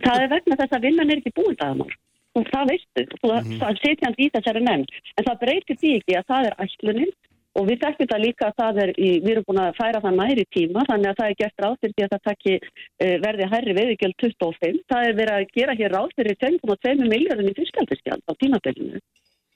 Það 0.00 0.22
er 0.22 0.30
vegna 0.32 0.60
þess 0.62 0.76
að 0.76 0.86
vinnan 0.86 1.10
er 1.10 1.20
ekki 1.20 1.34
búin 1.36 1.58
daðimár 1.60 1.98
og 2.38 2.46
það 2.46 2.68
veistu, 2.70 3.02
og 3.26 3.30
mm 3.30 3.46
-hmm. 3.46 3.58
það 3.60 3.80
setja 3.82 4.06
hans 4.06 4.20
í 4.22 4.26
þessari 4.34 4.60
nefnd 4.62 4.90
en 5.18 5.26
það 5.26 5.40
breytir 5.42 5.78
því 5.80 5.90
ekki 5.98 6.16
að 6.18 6.28
það 6.30 6.46
er 6.46 6.54
ætlunin 6.64 7.12
Og 7.58 7.66
við 7.66 7.80
þekkjum 7.82 8.08
það 8.10 8.22
líka 8.22 8.48
að 8.48 8.58
það 8.60 8.76
er, 8.84 8.90
í, 8.94 9.08
við 9.24 9.30
erum 9.32 9.46
búin 9.48 9.60
að 9.64 9.78
færa 9.78 10.00
það 10.04 10.18
næri 10.20 10.44
tíma 10.54 10.84
þannig 10.86 11.08
að 11.10 11.16
það 11.20 11.30
er 11.30 11.38
gert 11.40 11.64
ráð 11.64 11.78
fyrir 11.80 11.94
því 11.96 12.04
að 12.04 12.12
það 12.12 12.26
takki 12.28 12.52
uh, 12.60 13.16
verði 13.24 13.48
hærri 13.54 13.74
veðugjöld 13.78 14.16
25. 14.22 14.78
Það 14.92 15.06
er 15.08 15.18
verið 15.18 15.38
að 15.38 15.56
gera 15.58 15.74
hér 15.80 15.96
ráð 15.96 16.14
fyrir 16.20 16.38
10,2 16.44 17.10
miljardin 17.10 17.50
í 17.50 17.56
fyrstjaldisgjald 17.58 18.22
á 18.30 18.32
tímabellinu. 18.44 19.02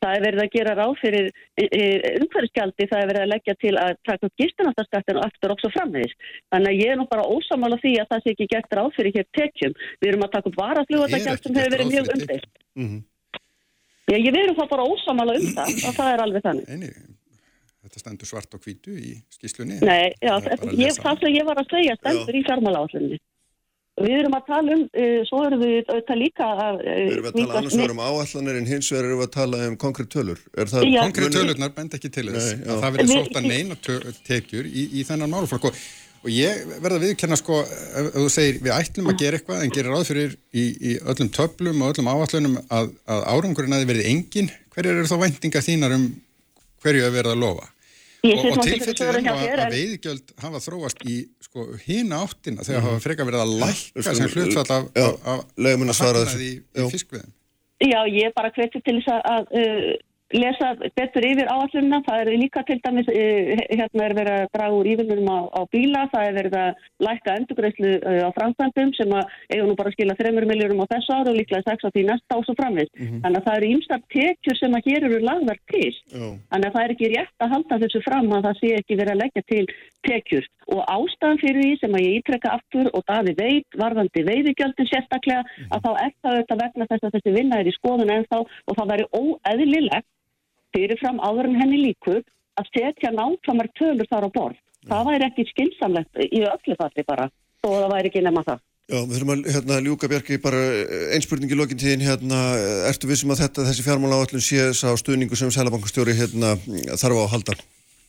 Það 0.03 0.19
er 0.19 0.25
verið 0.27 0.43
að 0.43 0.51
gera 0.57 0.75
ráð 0.81 0.97
fyrir 1.05 1.31
uh, 1.31 2.11
umhverfisgjaldi, 2.25 2.91
það 2.91 2.99
er 2.99 3.11
verið 3.13 3.23
að 3.23 3.33
leggja 3.37 3.57
til 3.63 3.75
að 3.79 3.97
taka 4.11 4.29
upp 4.29 4.43
gistunarskattin 4.43 5.23
og 5.23 5.31
aftur 5.31 5.55
okkur 5.55 5.77
framvegis. 5.79 6.19
Þannig 6.51 6.75
að 6.75 6.83
ég 6.83 6.93
er 6.93 6.99
nú 7.01 7.09
bara 7.15 7.31
ósamála 7.31 7.79
því 7.79 7.97
að 8.03 8.11
það 8.11 8.27
sé 8.27 8.35
ekki 8.35 8.53
gert 8.57 8.79
ráð 8.81 8.95
fyrir 8.99 9.21
hér 9.21 9.33
tekjum. 9.39 9.81
Við 10.03 10.11
erum 10.11 10.27
að 10.27 10.35
taka 10.35 10.51
upp 10.51 10.63
varafljóðagjald 10.65 11.47
sem 11.47 11.63
hefur 11.63 11.77
verið 11.79 11.95
mjög 11.95 12.15
umdeilt. 12.19 12.55
Mm 12.75 12.89
-hmm. 12.91 13.03
Ég 14.15 14.33
veru 14.35 14.53
það 14.59 14.73
bara 14.75 14.89
ósamála 14.91 15.39
um 15.39 15.53
það 15.57 15.77
og 15.89 15.95
það 15.97 16.09
er 16.13 16.23
alveg 16.27 16.43
þannig 16.45 17.23
þetta 17.95 18.03
stendur 18.03 18.31
svart 18.31 18.57
og 18.57 18.65
hvítu 18.65 18.97
í 18.99 19.15
skýslunni 19.35 19.79
Nei, 19.85 20.11
já, 20.19 20.35
það, 20.43 20.67
ég, 20.81 20.99
það 20.99 21.23
sem 21.23 21.39
ég 21.39 21.47
var 21.47 21.63
að 21.63 21.71
segja 21.71 21.97
stendur 22.01 22.35
já. 22.35 22.41
í 22.41 22.45
fjármála 22.49 22.83
áslunni 22.85 23.21
við 24.03 24.17
erum 24.19 24.35
að 24.35 24.47
tala 24.49 24.75
um, 24.75 24.85
uh, 24.91 25.19
svo 25.29 25.41
erum 25.47 25.61
við 25.63 25.77
auðvitað 25.87 26.19
líka 26.19 26.47
að... 26.51 26.81
Uh, 26.83 26.95
Við 26.99 27.13
erum 27.15 27.29
að 27.29 27.37
tala 27.37 27.59
annars 27.61 27.77
vegar 27.79 27.93
um 27.95 28.01
áallanir 28.03 28.57
en 28.59 28.67
hins 28.67 28.89
vegar 28.91 29.07
erum 29.09 29.21
við 29.21 29.29
að 29.29 29.35
tala 29.37 29.61
um 29.69 29.77
konkrétt 29.85 30.11
tölur. 30.11 30.41
Er. 30.57 30.73
Konkrétt 30.73 31.37
tölurnar 31.37 31.75
bend 31.77 31.95
ekki 31.99 32.11
til 32.11 32.25
þess 32.33 32.57
Nei, 32.57 32.65
það 32.73 32.97
verður 32.97 33.13
sótt 33.13 33.39
að 33.39 33.47
neina 33.53 33.79
tekjur 34.27 34.67
í, 34.67 34.89
í 34.99 35.05
þennan 35.07 35.31
máluflokk 35.37 35.69
og, 35.71 35.79
og 36.25 36.33
ég 36.35 36.65
verða 36.73 36.99
að 36.99 37.07
viðkenna 37.07 37.39
sko 37.39 37.61
ef, 37.63 38.11
þú 38.17 38.27
segir 38.35 38.59
við 38.65 38.75
ætlum 38.75 39.13
að 39.13 39.23
gera 39.23 39.39
eitthvað 39.39 39.63
en 39.63 39.75
gerir 39.77 39.95
ráð 39.95 40.11
fyrir 40.11 40.35
í, 40.51 40.65
í 40.75 40.97
öllum 41.05 41.31
töflum 41.39 41.85
og 41.85 41.95
öllum 41.95 42.11
áallunum 42.11 42.59
að, 42.65 42.91
að 43.07 43.27
árangurinn 43.31 43.77
að 43.77 43.85
þið 43.85 43.93
verði 43.93 44.09
engin 44.11 44.51
hverjar 44.75 44.99
eru 44.99 45.13
þá 45.13 45.19
væntingar 45.23 45.67
þínar 45.69 45.95
um 46.01 46.09
hverju 46.83 47.07
að 47.07 47.17
verða 47.21 47.37
að 47.37 47.45
lofa 47.45 47.71
og, 48.25 48.45
og 48.59 48.69
er 48.69 49.19
hjá 49.21 49.35
nú 49.35 49.45
að, 49.45 49.63
að 49.65 49.77
veiðgjöld 49.77 50.35
hafa 50.45 50.61
þróast 50.65 51.05
í 51.05 51.17
sko 51.45 51.67
hina 51.85 52.23
áttina 52.25 52.67
þegar 52.67 52.87
hafa 52.89 53.05
frekar 53.05 53.29
verið 53.29 53.45
að 53.45 53.55
lækka 53.63 54.15
sem 54.19 54.33
hlutfall 54.33 54.67
af, 54.79 54.89
af, 55.05 55.15
af, 55.35 55.45
þessu. 56.25 56.41
í, 56.49 56.53
í 56.81 56.89
fiskveðum 56.95 57.33
Já, 57.85 58.01
ég 58.09 58.31
er 58.31 58.35
bara 58.37 58.53
hvetið 58.55 58.85
til 58.87 58.97
þess 59.01 59.13
að, 59.13 59.23
að 59.35 59.57
uh, 59.61 59.89
lesa 60.33 60.73
betur 60.97 61.27
yfir 61.29 61.51
áallunna. 61.53 62.01
Það 62.07 62.21
er 62.23 62.31
líka 62.41 62.63
til 62.67 62.79
dæmis, 62.85 63.09
uh, 63.11 63.65
hérna 63.71 64.07
er 64.07 64.17
verið 64.19 64.39
að 64.39 64.53
draga 64.57 64.79
úr 64.79 64.91
ívinnum 64.95 65.29
á, 65.29 65.39
á 65.53 65.61
bíla, 65.73 66.07
það 66.13 66.29
er 66.29 66.39
verið 66.39 66.57
að 66.61 66.87
lækka 67.07 67.37
endurgreislu 67.41 67.93
uh, 67.99 68.21
á 68.25 68.31
framkvæmdum 68.39 68.95
sem 68.99 69.15
að 69.15 69.37
eiga 69.53 69.69
nú 69.69 69.77
bara 69.79 69.93
að 69.93 69.99
skila 69.99 70.19
3 70.21 70.35
miljórum 70.41 70.85
á 70.85 70.93
þessu 70.95 71.17
ára 71.17 71.33
og 71.33 71.39
líklega 71.39 71.69
6 71.69 71.87
á 71.87 71.91
því 71.91 72.07
næsta 72.09 72.39
og 72.39 72.47
svo 72.49 72.57
framvist. 72.59 72.95
Þannig 72.97 73.41
að 73.41 73.47
það 73.49 73.59
eru 73.59 73.73
ýmstar 73.75 74.05
tekjur 74.15 74.61
sem 74.61 74.79
að 74.79 74.91
hér 74.91 75.09
eru 75.11 75.21
lagðar 75.25 75.61
til. 75.73 75.93
Já. 76.15 76.27
Þannig 76.51 76.69
að 76.69 76.75
það 76.77 76.85
er 76.85 76.95
ekki 76.97 77.13
rétt 77.15 77.45
að 77.45 77.55
halda 77.55 77.81
þessu 77.85 78.05
fram 78.05 78.33
að 78.33 78.49
það 78.49 78.61
sé 78.61 78.73
ekki 78.81 79.01
verið 79.01 79.15
að 79.15 79.23
leggja 79.25 79.45
til 79.53 79.65
tekjur. 80.05 80.49
Og 80.73 80.81
ástæðan 80.89 81.41
fyrir 81.43 81.61
því 81.63 81.73
sem 81.81 81.97
að 81.97 82.05
ég 82.07 82.19
ítrekka 82.21 82.55
aftur 82.57 82.91
og 82.97 83.05
Daði 83.09 83.35
veit, 83.39 83.67
varðandi 83.77 84.25
veiðigjöldin 84.29 84.91
sérstaklega, 84.91 85.45
að 85.69 85.85
þá 85.85 85.91
er 85.93 86.13
það 86.15 86.31
auðvitað 86.35 86.63
vegna 86.65 86.89
þess 86.91 87.07
að 87.09 87.17
þessi 87.17 87.35
vinna 87.39 87.61
er 87.61 87.69
í 87.69 87.75
skoðun 87.77 88.15
ennþá 88.17 88.43
og 88.45 88.79
það 88.79 88.93
væri 88.93 89.09
óeðlilegt 89.21 90.09
fyrirfram 90.75 91.23
áður 91.23 91.51
en 91.51 91.59
henni 91.61 91.81
líkur 91.85 92.23
að 92.61 92.71
setja 92.75 93.13
nákvæmar 93.15 93.71
tölur 93.79 94.11
þar 94.11 94.29
á 94.29 94.31
borð. 94.35 94.61
Það 94.89 95.09
væri 95.09 95.27
ekki 95.29 95.49
skynsamlegt 95.49 96.23
í 96.25 96.45
öllu 96.45 96.79
falli 96.81 97.05
bara, 97.09 97.29
að 97.65 97.77
það 97.77 97.93
væri 97.95 98.11
ekki 98.11 98.25
nema 98.25 98.45
það. 98.47 98.63
Já, 98.85 98.99
við 99.01 99.15
þurfum 99.17 99.31
að 99.33 99.47
hérna, 99.55 99.77
ljúka 99.81 100.09
Bjarki 100.13 100.37
bara 100.45 100.59
einspurningi 101.17 101.57
lokin 101.57 101.79
tíðin 101.81 102.05
hérna, 102.05 102.41
ertu 102.91 103.09
vissum 103.09 103.33
að 103.33 103.47
þetta, 103.47 103.65
þessi 103.71 103.85
fjármála 103.87 104.19
áallun 104.21 104.45
sé 104.45 104.67
sá 104.77 104.91
stuðningu 105.01 105.39
sem 105.41 105.53
Sælabankastjóri 105.55 106.13
hérna, 106.19 106.53
þarf 106.93 107.17
á 107.17 107.23
að 107.23 107.33
halda? 107.33 107.57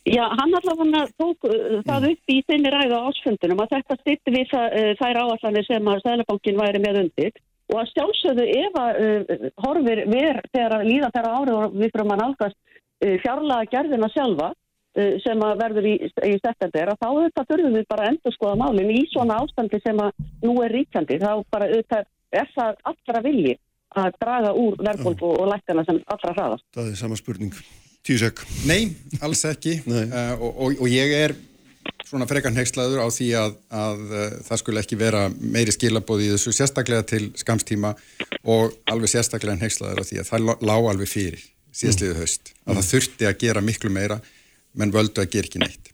Já, 0.06 0.22
hann 0.38 0.54
allavega 0.54 1.02
tók 1.18 1.48
uh, 1.48 1.80
það 1.86 2.08
upp 2.12 2.30
í 2.30 2.38
þinni 2.46 2.70
ræðu 2.70 2.98
á 2.98 3.06
ásfundunum 3.10 3.62
að 3.64 3.72
þetta 3.74 3.96
styrti 4.00 4.34
við 4.34 4.44
það, 4.52 4.66
uh, 4.78 4.90
þær 5.00 5.18
áallanir 5.22 5.66
sem 5.66 5.88
að 5.90 6.02
Sælabankin 6.04 6.60
væri 6.60 6.82
með 6.84 6.98
undir 7.00 7.40
og 7.72 7.80
að 7.80 7.90
sjálfsögðu 7.92 8.44
ef 8.60 8.78
að 8.78 9.00
uh, 9.02 9.48
horfir 9.64 10.04
ver 10.12 10.38
þegar 10.52 10.76
að 10.76 10.86
líða 10.90 11.10
þeirra 11.16 11.32
ári 11.40 11.56
og 11.56 11.74
við 11.74 11.90
fyrir 11.90 12.04
að 12.04 12.22
nálgast 12.22 12.58
uh, 12.60 13.16
fjárlega 13.24 13.70
gerðina 13.72 14.10
sjálfa 14.14 14.50
uh, 14.52 15.14
sem 15.24 15.42
að 15.48 15.62
verður 15.64 15.88
í, 15.90 15.94
í 16.06 16.34
september 16.38 16.92
að 16.92 17.00
þá 17.02 17.08
auðvitað 17.10 17.48
þurfum 17.50 17.78
við 17.80 17.88
bara 17.90 18.06
að 18.06 18.12
endur 18.12 18.36
skoða 18.36 18.60
málinn 18.62 18.92
í 18.94 19.00
svona 19.10 19.40
ástandi 19.42 19.80
sem 19.82 20.04
að 20.04 20.28
nú 20.46 20.54
er 20.62 20.76
ríkjandi 20.78 21.18
þá 21.24 21.32
bara 21.50 21.70
auðvitað 21.72 22.06
er 22.36 22.52
það 22.54 22.78
allra 22.92 23.24
vilji 23.26 23.56
að 23.96 24.20
draga 24.20 24.54
úr 24.60 24.78
verðbólgu 24.82 25.32
og 25.40 25.50
lækana 25.50 25.86
sem 25.88 25.98
allra 26.12 26.36
hraðast. 26.36 26.66
Það 26.76 26.92
er 26.92 27.00
sama 27.00 27.18
spurning. 27.18 27.58
Tíu 28.06 28.18
sek. 28.22 28.42
Nei, 28.68 28.92
alls 29.24 29.42
ekki 29.48 29.80
Nei. 29.90 30.04
uh, 30.06 30.36
og, 30.38 30.50
og, 30.68 30.76
og 30.84 30.90
ég 30.92 31.14
er 31.18 31.34
svona 32.06 32.26
frekar 32.30 32.52
nexlaður 32.54 33.02
á 33.02 33.08
því 33.10 33.26
að, 33.40 33.56
að 33.74 34.02
uh, 34.14 34.36
það 34.46 34.60
skulle 34.62 34.82
ekki 34.84 34.98
vera 35.00 35.24
meiri 35.42 35.74
skilabóð 35.74 36.22
í 36.22 36.28
þessu 36.36 36.54
sérstaklega 36.54 37.02
til 37.10 37.24
skamstíma 37.40 37.94
og 38.46 38.76
alveg 38.92 39.10
sérstaklega 39.10 39.58
nexlaður 39.58 40.02
á 40.02 40.04
því 40.06 40.20
að 40.22 40.30
það 40.30 40.46
lá- 40.46 40.62
lá 40.70 40.76
alveg 40.92 41.10
fyrir 41.10 41.42
síðastliðu 41.76 42.14
haust 42.20 42.54
að 42.64 42.78
það 42.78 42.88
þurfti 42.92 43.28
að 43.32 43.36
gera 43.42 43.64
miklu 43.66 43.90
meira 43.92 44.20
menn 44.78 44.94
völdu 44.94 45.24
að 45.24 45.32
gera 45.34 45.50
ekki 45.50 45.64
neitt 45.64 45.92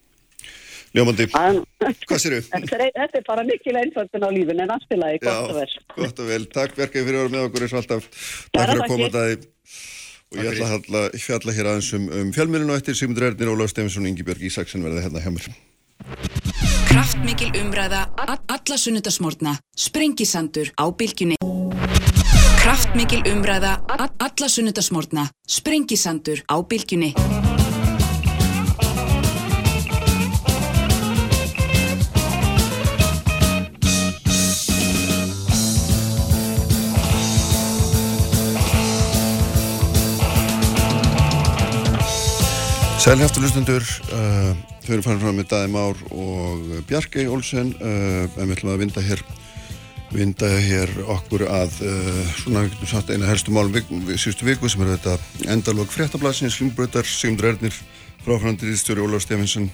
Ljómandi, 0.92 1.24
hvað 1.32 2.18
séru? 2.20 2.38
Þetta 2.52 2.76
er, 2.76 2.90
þetta 2.92 3.16
er 3.22 3.24
bara 3.24 3.44
mikil 3.48 3.72
einföldun 3.80 4.26
á 4.28 4.30
lífin 4.36 4.58
en 4.60 4.72
aftilagi, 4.74 5.22
gott 5.24 5.46
og 5.48 5.56
vel. 5.56 5.70
gott 5.96 6.18
og 6.20 6.26
vel. 6.28 6.42
Takk 6.52 6.74
Bjarki 6.76 7.00
fyrir 7.06 7.16
að 7.16 7.22
vera 7.22 7.32
með 7.32 7.46
okkur 7.46 7.64
eins 7.64 7.72
og 7.72 7.78
alltaf. 7.80 8.08
Takk 8.52 8.66
fyrir 8.68 8.82
að 8.84 8.92
koma 8.92 9.08
það 9.14 9.32
og 10.32 10.40
ég 10.40 10.52
ætla 10.56 11.02
að 11.08 11.18
fjalla 11.20 11.52
hér 11.56 11.68
aðeins 11.72 11.90
um, 11.96 12.06
um 12.08 12.32
fjölmjölinu 12.32 12.76
eftir 12.76 12.96
Sigmundur 12.96 13.28
Ernir, 13.28 13.50
Ólaf 13.52 13.72
Stefánsson 13.74 14.06
og 14.06 14.12
Ingi 14.12 14.24
Björg 14.26 14.42
Ísaksen 14.48 14.84
verða 14.84 15.04
hérna 15.04 15.20
hjá 15.20 15.30
mér. 15.34 15.50
Kraftmikil 16.88 17.52
umræða, 17.60 18.02
a- 18.16 18.38
alla 18.48 18.76
sunnudasmórna, 18.78 19.56
sprengisandur 19.76 20.72
á 20.76 20.84
bylgjunni. 20.92 21.36
Kraftmikil 22.62 23.22
umræða, 23.32 23.76
a- 23.88 24.10
alla 24.18 24.48
sunnudasmórna, 24.48 25.28
sprengisandur 25.48 26.42
á 26.48 26.56
bylgjunni. 26.64 27.12
Hlustundur, 43.02 43.82
uh, 44.14 44.52
þau 44.84 44.92
eru 44.94 45.02
farin 45.02 45.18
fram 45.18 45.34
með 45.34 45.48
Daði 45.50 45.70
Már 45.74 46.02
og 46.14 46.68
Bjarki 46.86 47.24
Olsen, 47.26 47.72
uh, 47.82 48.28
en 48.38 48.46
við 48.46 48.52
ætlum 48.54 48.70
að 48.70 48.84
vinda 48.84 49.02
hér, 49.02 49.22
vinda 50.12 50.50
hér 50.62 50.92
okkur 51.10 51.42
að 51.50 51.80
uh, 51.82 52.20
svona, 52.38 52.62
við 52.62 52.76
getum 52.76 52.90
sagt, 52.92 53.10
eina 53.10 53.26
helstu 53.26 53.50
málum 53.50 53.74
við 53.74 54.20
síðustu 54.22 54.46
viku 54.46 54.70
sem 54.70 54.84
er 54.86 54.92
þetta 54.92 55.16
endalók 55.50 55.90
fréttablasins, 55.90 56.60
Lingbröðar, 56.62 57.08
Sigmundur 57.10 57.48
Ernir, 57.50 57.80
fráfærandir 58.22 58.70
íðstjóri 58.70 59.02
Ólaf 59.02 59.26
Stefansson, 59.26 59.66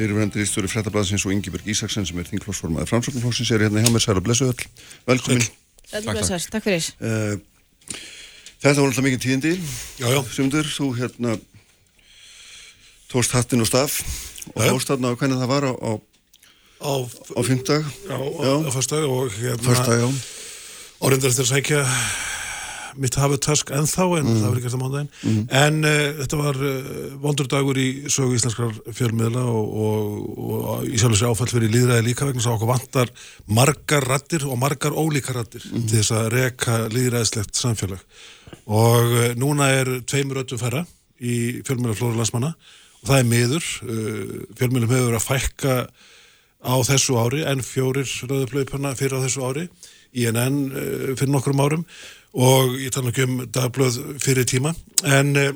fyrirfærandir 0.00 0.42
íðstjóri 0.42 0.72
fréttablasins 0.74 1.28
og 1.28 1.36
Ingi 1.36 1.54
Björg 1.54 1.70
Ísaksen 1.76 2.10
sem 2.10 2.18
er 2.18 2.26
þingflósformaður 2.32 2.90
framsóknarflóksins, 2.96 3.54
er 3.54 3.68
hérna 3.68 3.86
hjá 3.86 3.94
mér, 3.94 4.02
Sæla 4.08 4.26
Blessu 4.26 4.50
öll, 4.50 4.66
velkomin. 5.06 5.46
Öll 5.94 6.10
blessar, 6.10 6.50
takk 6.50 6.66
fyrir. 6.66 6.90
Uh, 6.98 7.38
þetta 8.58 8.78
var 8.80 8.90
alltaf 8.90 9.06
mikið 9.06 9.24
tíðindi. 9.28 9.56
Sigmundur, 10.34 10.66
þú 10.66 10.90
hérna 10.98 11.38
tókst 13.12 13.36
hattin 13.36 13.62
og 13.64 13.68
staf 13.70 14.00
og 14.02 14.58
Já, 14.58 14.66
já. 14.66 14.72
tókst 14.74 14.90
þarna 14.90 15.12
á 15.12 15.18
hvernig 15.20 15.38
það 15.42 15.52
var 15.54 15.64
á, 15.70 15.72
á, 15.72 15.92
á, 16.82 16.92
á 17.38 17.40
fymtdag 17.46 17.82
á, 18.10 18.16
á, 18.18 18.50
á 18.66 18.70
fyrstdag 18.74 19.04
og 19.06 19.30
hérna 19.38 19.96
já, 20.02 20.08
orðindar 21.02 21.30
eftir 21.32 21.46
að 21.46 21.52
sækja 21.54 21.82
mitt 23.00 23.14
hafið 23.16 23.38
task 23.46 23.70
ennþá 23.72 24.04
en 24.18 24.26
Mm. 24.28 24.34
það 24.42 24.48
var 24.50 24.58
ekki 24.58 24.68
eftir 24.68 24.80
mándaginn 24.82 25.46
en 25.48 25.78
uh, 25.88 26.08
þetta 26.18 26.36
var 26.42 26.58
uh, 26.60 27.14
vondur 27.22 27.48
dagur 27.48 27.78
í 27.80 27.86
sögu 28.12 28.34
íslenskrar 28.36 28.74
fjölmiðla 28.92 29.44
og, 29.48 29.70
og, 29.86 30.42
og 30.42 30.84
í 30.90 30.98
sjálf 31.00 31.14
og 31.16 31.20
sér 31.22 31.30
áfall 31.32 31.48
fyrir 31.54 31.72
líðræði 31.72 32.04
líka 32.10 32.28
vegna 32.28 32.42
þess 32.42 32.50
að 32.50 32.58
okkur 32.58 32.70
vantar 32.74 33.12
margar 33.48 34.04
rattir 34.10 34.44
og 34.44 34.60
margar 34.60 34.92
ólíkar 34.92 35.38
rattir 35.40 35.64
Mm. 35.72 35.86
til 35.88 36.02
þess 36.02 36.12
að 36.18 36.28
reka 36.36 36.76
líðræðislegt 36.92 37.56
samfélag. 37.56 38.04
Og 38.68 39.16
uh, 39.16 39.26
núna 39.40 39.70
er 39.72 39.88
tveimur 40.04 40.42
öttum 40.44 40.60
færra 40.60 40.84
í 41.22 41.62
fjölmiðla 41.64 41.96
flóra 41.96 42.18
landsmanna. 42.20 42.52
og 42.52 42.81
það 43.06 43.18
er 43.18 43.28
miður. 43.28 43.68
Uh, 43.86 44.34
fjölmiðlum 44.58 44.92
hefur 44.92 45.08
verið 45.10 45.20
að 45.20 45.28
fækka 45.28 45.76
á 46.62 46.74
þessu 46.86 47.18
ári 47.18 47.42
en 47.48 47.64
fjórir 47.66 48.08
rauðublöðpana 48.28 48.94
fyrir 48.98 49.18
á 49.18 49.24
þessu 49.24 49.42
ári 49.46 49.66
INN 50.12 50.58
uh, 50.70 51.12
fyrir 51.16 51.32
nokkrum 51.32 51.62
árum 51.62 51.84
og 52.32 52.78
ég 52.80 52.92
tala 52.94 53.12
ekki 53.12 53.26
um 53.26 53.42
dagblöð 53.52 53.98
fyrir 54.22 54.46
tíma. 54.48 54.72
En 55.04 55.34
uh, 55.36 55.50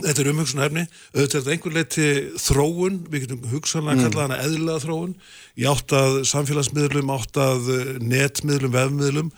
þetta 0.00 0.24
er 0.24 0.30
umhugsun 0.32 0.62
efni 0.64 0.86
auðvitað 1.14 1.24
er 1.24 1.34
þetta 1.34 1.52
einhver 1.54 1.76
leiti 1.76 2.08
þróun 2.42 3.02
við 3.10 3.26
getum 3.26 3.44
hugsanlega 3.52 4.00
að 4.00 4.08
kalla 4.08 4.24
hana 4.26 4.40
eðlilega 4.46 4.84
þróun. 4.86 5.12
Í 5.54 5.68
átt 5.70 5.94
að 5.94 6.16
samfélagsmiðlum 6.32 7.12
átt 7.14 7.38
að 7.38 7.68
eh, 7.74 7.92
netmiðlum, 8.02 8.74
vefmiðlum 8.74 9.30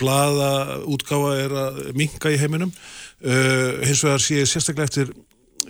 blaða 0.00 0.78
útgáfa 0.88 1.32
er 1.36 1.54
að 1.60 1.78
minka 1.98 2.30
í 2.32 2.38
heiminum. 2.40 2.70
Uh, 3.18 3.82
hins 3.82 4.00
vegar 4.06 4.22
sé 4.22 4.38
ég 4.38 4.48
sérstaklega 4.48 4.86
eftir 4.88 5.10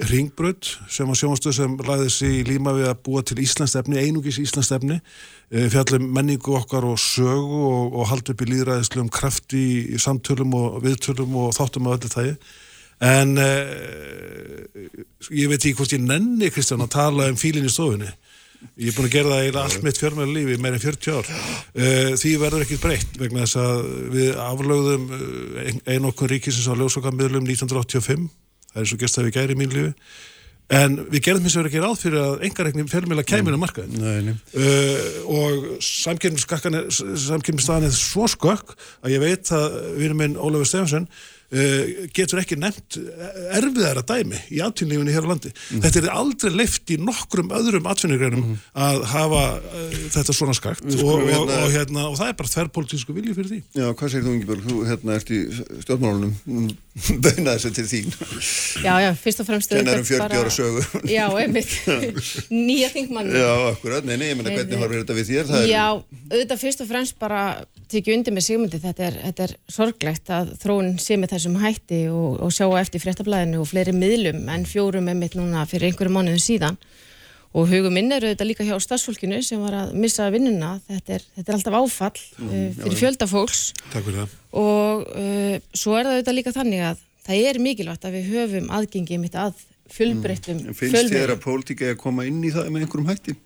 Ringbrödd 0.08 0.68
sem 0.92 1.08
var 1.08 1.18
sjónastöð 1.18 1.56
sem 1.56 1.74
lagði 1.82 2.12
sig 2.12 2.36
í 2.40 2.46
líma 2.46 2.74
við 2.76 2.90
að 2.90 3.02
búa 3.08 3.24
til 3.26 3.40
Íslands 3.42 3.74
efni, 3.80 3.98
einungis 3.98 4.38
Íslands 4.42 4.70
efni. 4.76 5.00
Fjallum 5.48 6.06
menningu 6.14 6.54
okkar 6.58 6.84
og 6.86 7.00
sögu 7.00 7.62
og, 7.70 7.98
og 7.98 8.08
haldi 8.10 8.34
upp 8.34 8.44
í 8.44 8.50
líðræðislegum 8.52 9.10
krafti 9.12 9.62
í, 9.94 10.00
samtölum 10.00 10.54
og 10.58 10.80
viðtölum 10.84 11.38
og 11.40 11.54
þáttum 11.56 11.88
af 11.88 11.98
öllu 11.98 12.12
þægi 12.14 12.34
en 13.04 13.36
uh, 13.38 14.62
ég 15.30 15.50
veit 15.50 15.60
ekki 15.60 15.76
hvort 15.78 15.94
ég 15.94 16.02
nenni 16.02 16.50
Kristján 16.50 16.82
að 16.82 16.96
tala 16.96 17.28
um 17.30 17.38
fílinn 17.38 17.68
í 17.68 17.72
stofunni. 17.72 18.10
Ég 18.74 18.90
er 18.90 18.96
búin 18.96 19.06
að 19.06 19.12
gera 19.14 19.30
það 19.30 19.42
eiginlega 19.44 19.64
allt 19.68 19.84
mitt 19.86 20.00
fjármæli 20.00 20.34
lífi 20.34 20.56
meir 20.58 20.74
en 20.74 20.82
40 20.82 21.14
ár. 21.14 21.30
Uh, 21.78 22.10
því 22.18 22.34
verður 22.42 22.64
ekkert 22.66 22.82
breytt 22.82 23.20
vegna 23.20 23.46
þess 23.46 23.60
að 23.62 23.84
við 24.16 24.42
aflögðum 24.42 25.06
uh, 25.14 25.62
ein, 25.62 25.80
ein 25.94 26.10
okkur 26.10 26.34
ríkisins 26.34 26.66
á 26.66 26.74
ljósokammiðlum 26.74 27.46
1985 27.46 28.26
það 28.78 28.84
er 28.84 28.90
svo 28.92 29.00
gest 29.04 29.20
að 29.20 29.28
við 29.28 29.38
gæri 29.38 29.58
mín 29.58 29.74
lífi. 29.74 29.92
En 30.78 30.90
við 31.08 31.22
gerðum 31.24 31.44
hins 31.46 31.56
vegar 31.56 31.68
ekki 31.70 31.80
ráð 31.80 32.00
fyrir 32.02 32.20
að 32.20 32.42
engarekni 32.44 32.90
fjölmjöla 32.90 33.24
kæmur 33.24 33.56
á 33.56 33.62
markaðin 33.62 34.02
uh, 34.04 34.98
og 35.32 35.52
samkynnsstaðan 35.80 37.88
er 37.88 37.94
svo 37.96 38.28
skökk 38.28 38.76
að 39.00 39.14
ég 39.14 39.20
veit 39.22 39.48
að 39.56 39.64
vinur 39.96 40.20
minn 40.20 40.36
Ólafur 40.36 40.68
Stefansson 40.68 41.08
uh, 41.08 41.37
getur 41.48 42.42
ekki 42.42 42.58
nefnt 42.60 42.98
erfiðara 43.56 44.02
dæmi 44.04 44.36
í 44.52 44.58
atvinnlífunni 44.64 45.14
hér 45.14 45.24
á 45.24 45.30
landi. 45.30 45.52
Þetta 45.80 46.02
er 46.02 46.08
aldrei 46.12 46.50
leift 46.52 46.92
í 46.92 46.98
nokkrum 47.00 47.48
öðrum 47.56 47.86
atvinnugreinum 47.88 48.50
að 48.76 48.98
hafa 49.14 49.42
uh, 49.56 49.94
þetta 50.12 50.34
svona 50.36 50.56
skakt. 50.58 50.84
Og, 50.84 50.98
skulum 50.98 51.22
og, 51.24 51.30
hérna- 51.32 51.60
og, 51.64 51.72
hérna, 51.72 52.04
og 52.10 52.18
það 52.20 52.32
er 52.34 52.36
bara 52.42 52.52
þverrpolítísku 52.52 53.16
vilji 53.16 53.36
fyrir 53.38 53.50
því. 53.54 53.60
Já, 53.80 53.86
hvað 53.96 54.12
segir 54.12 54.26
þú 54.28 54.34
Ingeborg? 54.36 54.68
Þú 54.68 54.82
hérna 54.90 55.16
ert 55.16 55.32
í 55.32 55.40
stjórnmálunum. 55.86 56.36
Beina 57.22 57.54
þessu 57.54 57.72
til 57.78 57.86
þín. 57.86 58.12
Já, 58.84 58.92
já, 59.06 59.08
fyrst 59.22 59.40
og 59.44 59.48
fremst 59.48 59.70
Kennar 59.72 60.00
um 60.00 60.04
auðvitað 60.04 60.32
40 60.34 60.40
ára 60.42 60.52
sögu. 60.52 61.02
Já, 61.08 61.24
einmitt, 61.38 61.74
nýja 62.68 62.88
þingmann. 62.92 63.30
Já, 63.32 63.50
akkurat, 63.70 64.04
nei, 64.08 64.16
nei, 64.18 64.32
ég 64.32 64.38
meina 64.40 64.50
Nei, 64.50 64.56
hvernig 64.58 64.82
horfir 64.82 65.04
þetta 65.04 65.16
við 65.20 65.30
þér? 65.30 65.48
Það 65.52 65.62
er- 65.62 65.70
Já, 65.70 65.84
auðvitað 66.32 66.62
fyrst 66.64 66.82
og 66.84 66.90
fremst 66.90 67.18
bara 67.22 67.42
tekið 67.88 68.16
undir 68.18 68.34
með 68.36 68.44
sigmundi, 68.48 68.80
þetta 68.82 69.06
er, 69.06 69.18
þetta 69.28 69.46
er 69.46 69.54
sorglegt 69.72 70.32
að 70.34 70.50
þróun 70.60 70.90
sé 71.00 71.16
með 71.16 71.36
þessum 71.38 71.58
hætti 71.62 72.04
og, 72.12 72.40
og 72.44 72.52
sjá 72.54 72.66
eftir 72.80 73.02
fréttablaðinu 73.02 73.62
og 73.62 73.70
fleiri 73.70 73.94
miðlum 73.96 74.44
en 74.52 74.66
fjórum 74.68 75.08
einmitt 75.08 75.38
núna 75.38 75.64
fyrir 75.70 75.88
einhverju 75.92 76.12
mánuðum 76.14 76.42
síðan. 76.42 76.78
Og 77.56 77.70
hugum 77.70 77.94
minn 77.96 78.12
er 78.12 78.26
auðvitað 78.26 78.50
líka 78.50 78.66
hjá 78.66 78.74
starfsfólkinu 78.82 79.40
sem 79.44 79.60
var 79.62 79.72
að 79.78 79.94
missa 79.96 80.26
vinnuna, 80.32 80.74
þetta 80.84 81.14
er, 81.16 81.24
þetta 81.38 81.52
er 81.52 81.56
alltaf 81.56 81.78
áfall 81.78 82.18
uh, 82.44 82.52
fyrir 82.82 82.98
fjöldafólks 83.00 83.62
Takk 83.88 84.04
fyrir 84.04 84.34
og 84.58 85.08
uh, 85.08 85.56
svo 85.72 85.96
er 85.96 86.04
það 86.04 86.18
auðvitað 86.18 86.36
líka 86.36 86.52
þannig 86.52 86.84
að 86.90 87.02
það 87.24 87.48
er 87.48 87.60
mikilvægt 87.64 88.04
að 88.04 88.18
við 88.18 88.30
höfum 88.34 88.70
aðgengi 88.76 89.20
mitt 89.22 89.40
að 89.40 89.64
fjölbreyttum 89.92 90.60
En 90.68 90.76
finnst 90.76 91.12
þér 91.14 91.34
að 91.38 91.42
pólitíka 91.46 91.88
er 91.88 91.96
að 91.96 92.02
koma 92.02 92.28
inn 92.28 92.42
í 92.44 92.52
það 92.52 92.68
með 92.68 92.84
einhverjum 92.84 93.12
hætti? 93.14 93.38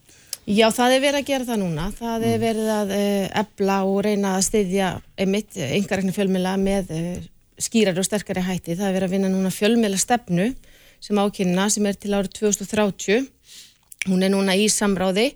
Já, 0.50 0.66
það 0.74 0.96
er 0.96 1.02
verið 1.04 1.20
að 1.20 1.28
gera 1.28 1.46
það 1.46 1.60
núna. 1.60 1.84
Það 1.94 2.24
er 2.26 2.40
verið 2.42 2.70
að 2.74 2.88
uh, 2.96 3.26
ebla 3.44 3.76
og 3.86 4.00
reyna 4.02 4.32
að 4.34 4.46
styðja 4.48 4.88
einmitt 5.14 5.54
einhverjum 5.54 6.16
fjölmjöla 6.16 6.56
með 6.58 6.90
skýrari 7.64 8.02
og 8.02 8.08
sterkari 8.08 8.44
hætti. 8.44 8.76
Það 8.78 8.88
er 8.88 8.96
verið 8.96 9.08
að 9.08 9.14
vinna 9.16 9.30
núna 9.32 9.52
fjölmjöla 9.54 10.00
stefnu 10.00 10.48
sem 11.02 11.18
ákynna 11.18 11.68
sem 11.72 11.86
er 11.86 11.98
til 11.98 12.14
árið 12.14 12.34
2030. 12.38 13.28
Hún 14.08 14.22
er 14.22 14.32
núna 14.34 14.56
í 14.58 14.68
samráði 14.72 15.32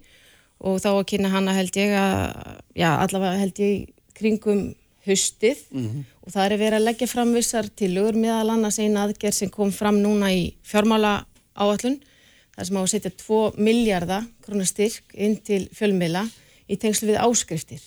og 0.64 0.81
þá 0.83 0.91
að 0.95 1.07
kynna 1.12 1.31
hana 1.35 1.55
held 1.57 1.77
ég 1.77 1.93
að, 1.99 2.59
já, 2.79 2.91
allavega 2.97 3.41
held 3.43 3.62
ég 3.62 3.89
kringum 4.16 4.68
haustið 5.07 5.62
og 6.24 6.33
það 6.35 6.45
er 6.45 6.57
verið 6.59 6.79
að 6.81 6.87
leggja 6.89 7.09
fram 7.11 7.33
vissar 7.37 7.68
tillögur 7.79 8.16
meðal 8.18 8.55
annars 8.57 8.79
eina 8.83 9.05
aðgerð 9.07 9.37
sem 9.39 9.53
kom 9.53 9.70
fram 9.74 10.01
núna 10.03 10.33
í 10.35 10.57
fjármála 10.66 11.27
áallun 11.55 12.01
þar 12.57 12.68
sem 12.68 12.79
á 12.79 12.83
að 12.83 12.91
setja 12.95 13.12
2 13.22 13.43
miljardar 13.61 14.27
krónar 14.45 14.66
styrk 14.66 15.14
inn 15.14 15.37
til 15.45 15.66
fjölmiðla 15.77 16.24
í 16.66 16.79
tengslu 16.81 17.12
við 17.12 17.20
áskriftir 17.22 17.85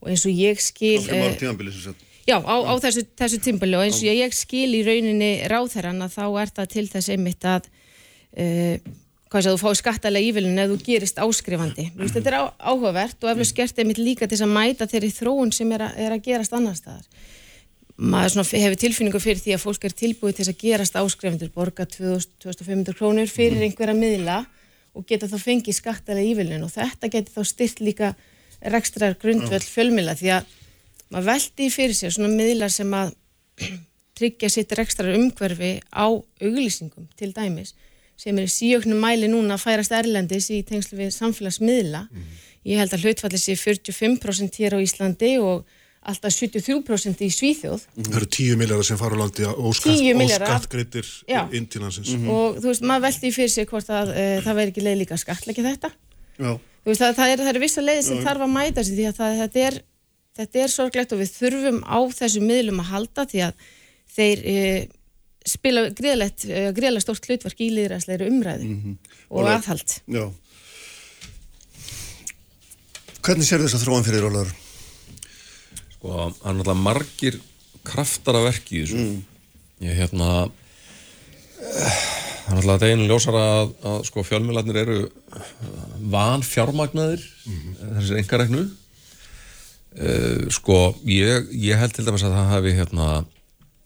og 0.00 0.12
eins 0.12 0.26
og 0.28 0.36
ég 0.36 0.62
skil 0.62 1.00
ára 1.08 1.32
eh, 1.32 1.38
tímabili 1.40 1.72
sem 1.74 1.90
sagt. 1.90 2.06
Já, 2.30 2.38
á, 2.46 2.56
á 2.62 2.74
þessu, 2.78 3.02
þessu 3.18 3.38
tímbali 3.42 3.74
og 3.74 3.84
eins 3.88 3.98
og 4.04 4.06
ég, 4.14 4.34
skil 4.36 4.70
í 4.78 4.84
rauninni 4.86 5.30
ráþæran 5.50 6.04
að 6.04 6.12
þá 6.14 6.24
er 6.42 6.52
það 6.54 6.68
til 6.76 6.84
þess 6.92 7.10
einmitt 7.10 7.46
að 7.48 7.66
uh, 7.66 8.76
hvað 9.30 9.44
sé, 9.46 9.54
þú 9.54 9.58
fái 9.58 9.78
skattalega 9.80 10.28
ívilun 10.28 10.62
ef 10.62 10.70
þú 10.70 10.76
gerist 10.86 11.18
áskrifandi. 11.22 11.88
-hmm. 11.90 12.12
Þetta 12.14 12.30
er 12.30 12.38
á, 12.38 12.44
áhugavert 12.70 13.24
og 13.24 13.30
eflust 13.32 13.56
gert 13.56 13.78
einmitt 13.78 13.98
líka 13.98 14.28
til 14.28 14.38
þess 14.38 14.46
að 14.46 14.54
mæta 14.58 14.86
þeirri 14.86 15.10
þróun 15.10 15.52
sem 15.52 15.72
er, 15.72 15.82
a, 15.82 15.88
er 15.96 16.12
að 16.12 16.24
gerast 16.28 16.52
annar 16.52 16.76
staðar. 16.78 17.06
Maður 17.96 18.46
hefur 18.46 18.78
tilfinningu 18.78 19.20
fyrir 19.20 19.42
því 19.42 19.54
að 19.54 19.64
fólk 19.66 19.84
er 19.84 19.92
tilbúið 19.92 20.34
til 20.34 20.44
þess 20.44 20.54
að 20.54 20.62
gerast 20.62 20.96
áskrifandur, 20.96 21.50
borga 21.50 21.84
2500 21.84 22.94
krónur 22.94 23.26
fyrir 23.26 23.62
einhverja 23.62 23.94
miðla 23.94 24.46
og 24.94 25.06
geta 25.06 25.26
þá 25.26 25.38
fengið 25.38 25.74
skattalega 25.74 26.30
ívilun 26.30 26.64
og 26.64 26.70
þetta 26.70 27.10
getur 27.10 27.34
þá 27.36 27.44
styrt 27.44 27.80
líka 27.80 28.14
rekstrar 28.62 29.18
grundvöld 29.20 29.66
fjölmila 29.66 30.14
því 30.14 30.30
að 30.38 30.44
maður 31.10 31.28
veldi 31.32 31.66
í 31.68 31.72
fyrir 31.74 31.96
sér 31.98 32.14
svona 32.14 32.32
miðlar 32.32 32.72
sem 32.74 32.90
að 32.96 33.14
tryggja 34.20 34.50
sitt 34.52 34.72
rekstrar 34.76 35.14
umhverfi 35.16 35.78
á 35.90 36.06
auglýsingum 36.10 37.08
til 37.18 37.32
dæmis 37.36 37.74
sem 38.20 38.36
er 38.36 38.44
í 38.44 38.52
síöknum 38.52 39.00
mæli 39.00 39.30
núna 39.32 39.56
að 39.56 39.62
færast 39.64 39.94
erlendis 39.96 40.50
í 40.52 40.58
tengslu 40.68 40.98
við 40.98 41.14
samfélagsmiðla. 41.14 42.02
Ég 42.68 42.76
held 42.76 42.92
að 42.92 43.06
hlutfalli 43.06 43.38
sé 43.40 43.54
45% 43.56 44.58
hér 44.60 44.76
á 44.76 44.78
Íslandi 44.84 45.30
og 45.40 45.62
alltaf 46.04 46.32
73% 46.36 47.20
í 47.24 47.28
Svíþjóð 47.32 47.82
Það 47.96 48.18
eru 48.18 48.28
10 48.36 48.58
miljardar 48.60 48.86
sem 48.88 49.00
fara 49.00 49.16
á 49.16 49.20
landi 49.20 49.44
og 49.48 49.72
10 49.76 50.16
milljarðar. 50.16 50.52
skattgreitir 50.52 51.08
Já. 51.28 51.42
inn 51.56 51.66
til 51.68 51.80
landsins. 51.84 52.12
og 52.28 52.60
þú 52.60 52.70
veist, 52.70 52.84
maður 52.88 53.06
veldi 53.08 53.28
í 53.28 53.34
fyrir 53.36 53.52
sér 53.52 53.68
hvort 53.68 53.88
að 53.92 54.12
uh, 54.12 54.36
það 54.44 54.60
veri 54.60 54.72
ekki 54.72 54.84
leið 54.84 55.00
líka 55.00 55.16
að 55.16 55.22
skatleggja 55.24 55.66
þetta. 55.70 55.90
Já, 56.40 56.52
Þú 56.80 56.88
veist, 56.88 57.02
það, 57.02 57.16
það, 57.18 57.30
er, 57.32 57.42
það 57.44 57.52
er 57.52 57.60
vissa 57.60 57.82
leiði 57.84 58.04
sem 58.06 58.22
þarf 58.24 58.44
að 58.46 58.52
mæta 58.54 58.84
sig 58.84 58.96
því 58.96 59.08
að 59.10 59.18
það, 59.20 59.40
þetta, 59.42 59.64
er, 59.68 59.74
þetta 60.40 60.62
er 60.64 60.72
sorglegt 60.72 61.12
og 61.14 61.20
við 61.22 61.34
þurfum 61.36 61.82
á 61.84 61.98
þessu 62.16 62.42
miðlum 62.44 62.82
að 62.82 62.90
halda 62.94 63.26
því 63.30 63.42
að 63.48 63.66
þeir 64.10 64.44
e, 64.44 64.60
spila 65.48 65.86
gríðalegt, 65.96 66.46
e, 66.48 66.62
gríðalegt 66.76 67.06
stórt 67.06 67.28
hlutverk 67.28 67.60
í 67.64 67.70
líðræðslegri 67.76 68.30
umræðu 68.30 68.70
og 69.30 69.42
Ólafur. 69.42 69.52
aðhald. 69.56 69.96
já. 70.06 70.24
Hvernig 73.20 73.44
sér 73.46 73.60
þess 73.60 73.76
að 73.76 73.84
þróan 73.84 74.06
fyrir 74.06 74.26
Ólaður? 74.30 74.54
Sko, 75.92 76.08
það 76.08 76.22
er 76.24 76.56
náttúrulega 76.56 76.80
margir 76.80 77.36
kraftar 77.84 78.38
að 78.38 78.46
verki 78.48 78.78
í 78.78 78.84
þessu. 78.86 79.04
Ég 79.84 79.98
hérna, 79.98 80.28
eh, 81.60 81.98
það 82.46 82.48
er 82.48 82.56
náttúrulega 82.56 82.82
deginu 82.84 83.08
ljósara 83.10 83.42
að, 83.58 83.74
að 83.90 83.98
sko, 84.08 84.24
fjölmiðlarnir 84.24 84.80
eru 84.84 84.98
van 86.12 86.44
fjármagnaðir, 86.44 87.24
þessi 87.98 88.18
engareknu. 88.22 88.64
Uh, 89.90 90.46
sko, 90.54 90.94
ég, 91.08 91.50
ég 91.56 91.78
held 91.80 91.96
til 91.96 92.06
dæmis 92.06 92.22
að 92.26 92.36
það 92.36 92.52
hafi 92.54 92.76
hérna, 92.78 93.08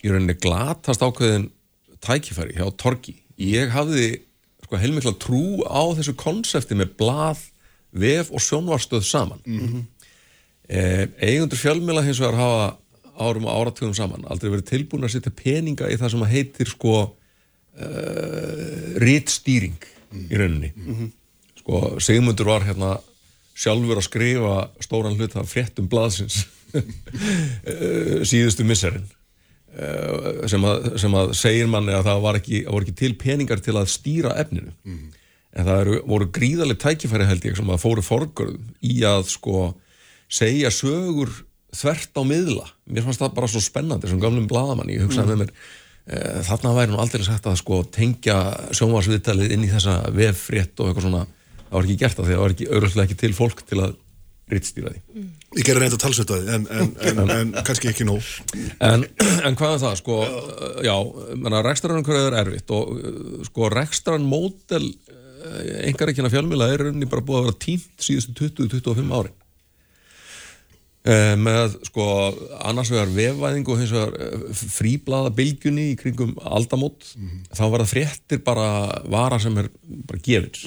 í 0.04 0.12
rauninni 0.12 0.36
glatast 0.36 1.02
ákveðin 1.04 1.48
tækifæri 2.04 2.58
hjá 2.58 2.68
Torgi. 2.80 3.16
Ég 3.40 3.72
hafði 3.72 4.10
sko, 4.66 4.78
heilmikla 4.80 5.14
trú 5.20 5.64
á 5.64 5.82
þessu 5.96 6.16
konsepti 6.20 6.76
með 6.76 6.92
blað, 7.00 7.40
vef 7.94 8.30
og 8.34 8.42
sjónvarstöð 8.42 9.04
saman. 9.06 9.40
Eh, 10.68 11.06
eigundur 11.20 11.60
fjölmjöla 11.60 12.02
hins 12.06 12.20
vegar 12.22 12.38
hafa 12.40 12.68
árum 13.20 13.44
og 13.44 13.52
áratugum 13.52 13.94
saman 13.96 14.24
aldrei 14.30 14.50
verið 14.50 14.70
tilbúin 14.70 15.06
að 15.06 15.12
setja 15.14 15.32
peninga 15.36 15.90
í 15.92 15.98
það 16.00 16.14
sem 16.14 16.24
heitir 16.30 16.70
sko 16.70 16.94
uh, 17.04 18.86
rítstýring 19.02 19.84
í 20.24 20.38
rauninni 20.40 20.72
sko 21.60 22.00
Sigmundur 22.02 22.48
var 22.48 22.66
hérna 22.66 22.96
sjálfur 23.54 24.00
að 24.00 24.08
skrifa 24.08 24.54
stóran 24.82 25.18
hlut 25.18 25.36
af 25.38 25.50
fréttum 25.50 25.90
blaðsins. 25.90 26.44
Eh, 26.74 28.24
síðustu 28.26 28.64
misserinn 28.66 29.04
uh, 29.78 30.40
sem, 30.50 30.64
sem 30.98 31.14
að 31.14 31.28
segir 31.38 31.68
manni 31.70 31.94
að 31.94 32.08
það 32.08 32.24
var 32.24 32.38
ekki, 32.40 32.62
voru 32.66 32.82
ekki 32.82 32.96
til 32.98 33.12
peningar 33.20 33.62
til 33.62 33.76
að 33.78 33.92
stýra 33.92 34.32
efninu. 34.42 34.72
En 35.54 35.68
það 35.68 35.80
eru, 35.84 36.00
voru 36.10 36.28
gríðarlega 36.34 36.82
tækifæri 36.82 37.28
held 37.30 37.46
ég 37.46 37.58
sem 37.60 37.70
að 37.70 37.82
fóru 37.84 38.02
forgörðum 38.02 38.72
í 38.82 38.96
að 39.06 39.28
sko 39.36 39.68
segja 40.26 40.72
sögur 40.74 41.30
þvert 41.74 42.18
á 42.18 42.22
miðla. 42.26 42.66
Mér 42.90 43.06
fannst 43.06 43.22
það 43.22 43.38
bara 43.38 43.50
svo 43.50 43.62
spennandi 43.62 44.10
sem 44.10 44.20
gamlum 44.22 44.50
bladamann 44.50 44.90
ég 44.90 45.06
hugsaði 45.06 45.30
með 45.30 45.42
mér 45.44 45.54
e, 45.54 46.18
þarna 46.48 46.74
væri 46.76 46.92
nú 46.92 47.00
aldrei 47.02 47.24
sagt 47.26 47.48
að 47.50 47.58
sko 47.62 47.80
tengja 47.94 48.36
sjónvarsviðtalið 48.74 49.54
inn 49.54 49.66
í 49.66 49.72
þessa 49.72 50.00
veffrétt 50.14 50.78
og 50.80 50.90
eitthvað 50.90 51.08
svona 51.08 51.24
það 51.74 51.80
var 51.80 51.88
ekki 51.90 52.00
gert 52.04 52.18
það 52.18 52.28
því 52.28 52.32
að 52.32 52.36
það 52.36 52.44
var 52.44 52.54
ekki 52.54 52.70
auðvitað 52.70 53.04
ekki 53.04 53.20
til 53.20 53.32
fólk 53.34 53.62
til 53.66 53.80
að 53.82 53.94
rittstýra 54.54 54.92
því. 54.92 55.22
Ég 55.56 55.66
gerði 55.66 55.82
reynda 55.82 55.98
talsvitaði 56.00 56.54
en, 56.54 56.66
en, 56.78 56.90
en, 57.08 57.32
en 57.34 57.52
kannski 57.66 57.90
ekki 57.90 58.06
nóg. 58.06 58.26
En, 58.78 59.06
en 59.48 59.58
hvað 59.58 59.76
er 59.78 59.82
það, 59.82 59.94
sko, 60.02 60.18
já, 60.84 60.94
menna, 61.32 61.62
rekstranumhverfið 61.64 62.28
er 62.28 62.36
erfitt 62.42 62.74
og 62.76 63.46
sko, 63.48 63.70
rekstran 63.72 64.26
mótel 64.28 64.92
engar 65.84 66.12
ekki 66.12 66.24
að 66.24 66.36
fjölmjöla 66.36 66.68
er 66.72 66.86
rauninni 66.86 67.08
bara 67.10 67.24
búið 67.24 67.40
að 67.40 67.48
vera 67.48 67.62
tímt 67.64 68.04
síðustu 68.04 68.36
20-25 68.38 69.16
ári. 69.16 69.32
Eh, 71.04 71.34
með, 71.36 71.74
sko, 71.90 72.04
annars 72.64 72.88
vegar 72.88 73.10
vefvæðing 73.12 73.66
og 73.68 73.80
hins 73.80 73.90
vegar 73.92 74.14
eh, 74.24 74.44
fríblaða 74.72 75.34
bylgjunni 75.36 75.90
í 75.90 75.96
kringum 76.00 76.32
aldamót, 76.48 77.10
þá 77.52 77.64
var 77.66 77.84
það 77.84 77.90
fréttir 77.90 78.40
bara 78.46 78.68
vara 79.12 79.40
sem 79.42 79.58
er 79.60 79.68
bara 80.08 80.22
gefins 80.24 80.64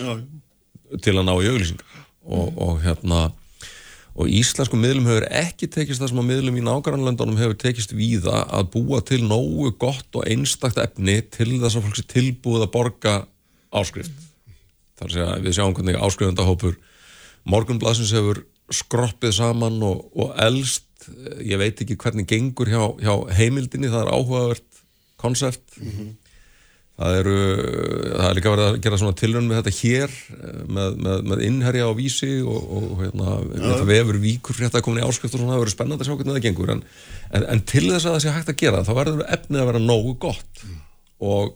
til 1.03 1.15
að 1.17 1.27
ná 1.27 1.33
í 1.35 1.51
auglýsingar. 1.51 1.99
Og, 2.27 2.47
og 2.59 2.79
hérna 2.83 3.27
og 4.17 4.31
íslensku 4.33 4.77
miðlum 4.79 5.05
hefur 5.11 5.27
ekki 5.29 5.69
tekist 5.69 6.01
það 6.01 6.11
sem 6.11 6.21
að 6.23 6.29
miðlum 6.31 6.57
í 6.57 6.63
nágrannlöndunum 6.65 7.37
hefur 7.37 7.57
tekist 7.61 7.93
víða 7.93 8.41
að 8.49 8.71
búa 8.73 9.01
til 9.05 9.21
nógu 9.27 9.69
gott 9.79 10.17
og 10.17 10.25
einstakt 10.25 10.79
efni 10.81 11.19
til 11.21 11.51
þess 11.61 11.77
að 11.77 11.85
fólk 11.85 11.99
sé 11.99 12.05
tilbúið 12.15 12.65
að 12.65 12.73
borga 12.73 13.15
áskrift. 13.77 14.25
Þar 14.97 15.13
sé 15.13 15.25
að 15.27 15.45
við 15.45 15.57
sjáum 15.59 15.75
hvernig 15.77 15.99
áskrifandahópur 16.01 16.79
morgunblasins 17.47 18.15
hefur 18.17 18.41
skroppið 18.73 19.37
saman 19.37 19.77
og, 19.85 20.07
og 20.17 20.33
elst 20.41 20.87
ég 21.45 21.59
veit 21.61 21.79
ekki 21.83 21.97
hvernig 21.99 22.27
gengur 22.27 22.69
hjá, 22.71 22.81
hjá 22.99 23.13
heimildinni 23.37 23.91
það 23.91 24.01
er 24.01 24.13
áhugavert 24.17 24.81
konsept 25.21 25.77
Það 26.97 27.15
eru, 27.19 27.33
það 28.17 28.27
er 28.27 28.35
líka 28.39 28.51
verið 28.55 28.67
að 28.67 28.77
gera 28.81 28.97
svona 28.97 29.15
tilrönn 29.19 29.45
með 29.45 29.59
þetta 29.59 29.73
hér 29.77 30.13
eh, 30.33 30.61
með, 30.65 30.95
með, 31.05 31.19
með 31.29 31.41
innherja 31.45 31.89
á 31.89 31.93
vísi 31.93 32.29
og, 32.41 32.71
og 32.73 33.03
hérna, 33.03 33.35
þetta 33.51 33.83
vefur 33.91 34.17
víkur 34.23 34.57
frétta 34.57 34.81
komin 34.81 35.03
í 35.03 35.05
áskrift 35.05 35.35
og 35.35 35.43
svona, 35.43 35.53
það 35.53 35.61
verður 35.61 35.75
spennandi 35.75 36.01
að 36.01 36.09
sjá 36.09 36.15
hvernig 36.15 36.37
það 36.39 36.47
gengur. 36.47 36.71
En, 36.73 36.81
en, 37.29 37.45
en 37.53 37.61
til 37.69 37.83
þess 37.85 38.07
að 38.07 38.15
það 38.15 38.23
sé 38.23 38.33
hægt 38.33 38.49
að 38.49 38.57
gera 38.63 38.81
þá 38.87 38.89
verður 38.97 39.21
efnið 39.37 39.61
að 39.61 39.69
vera 39.69 39.81
nógu 39.83 40.13
gott. 40.25 40.63
Og 41.21 41.51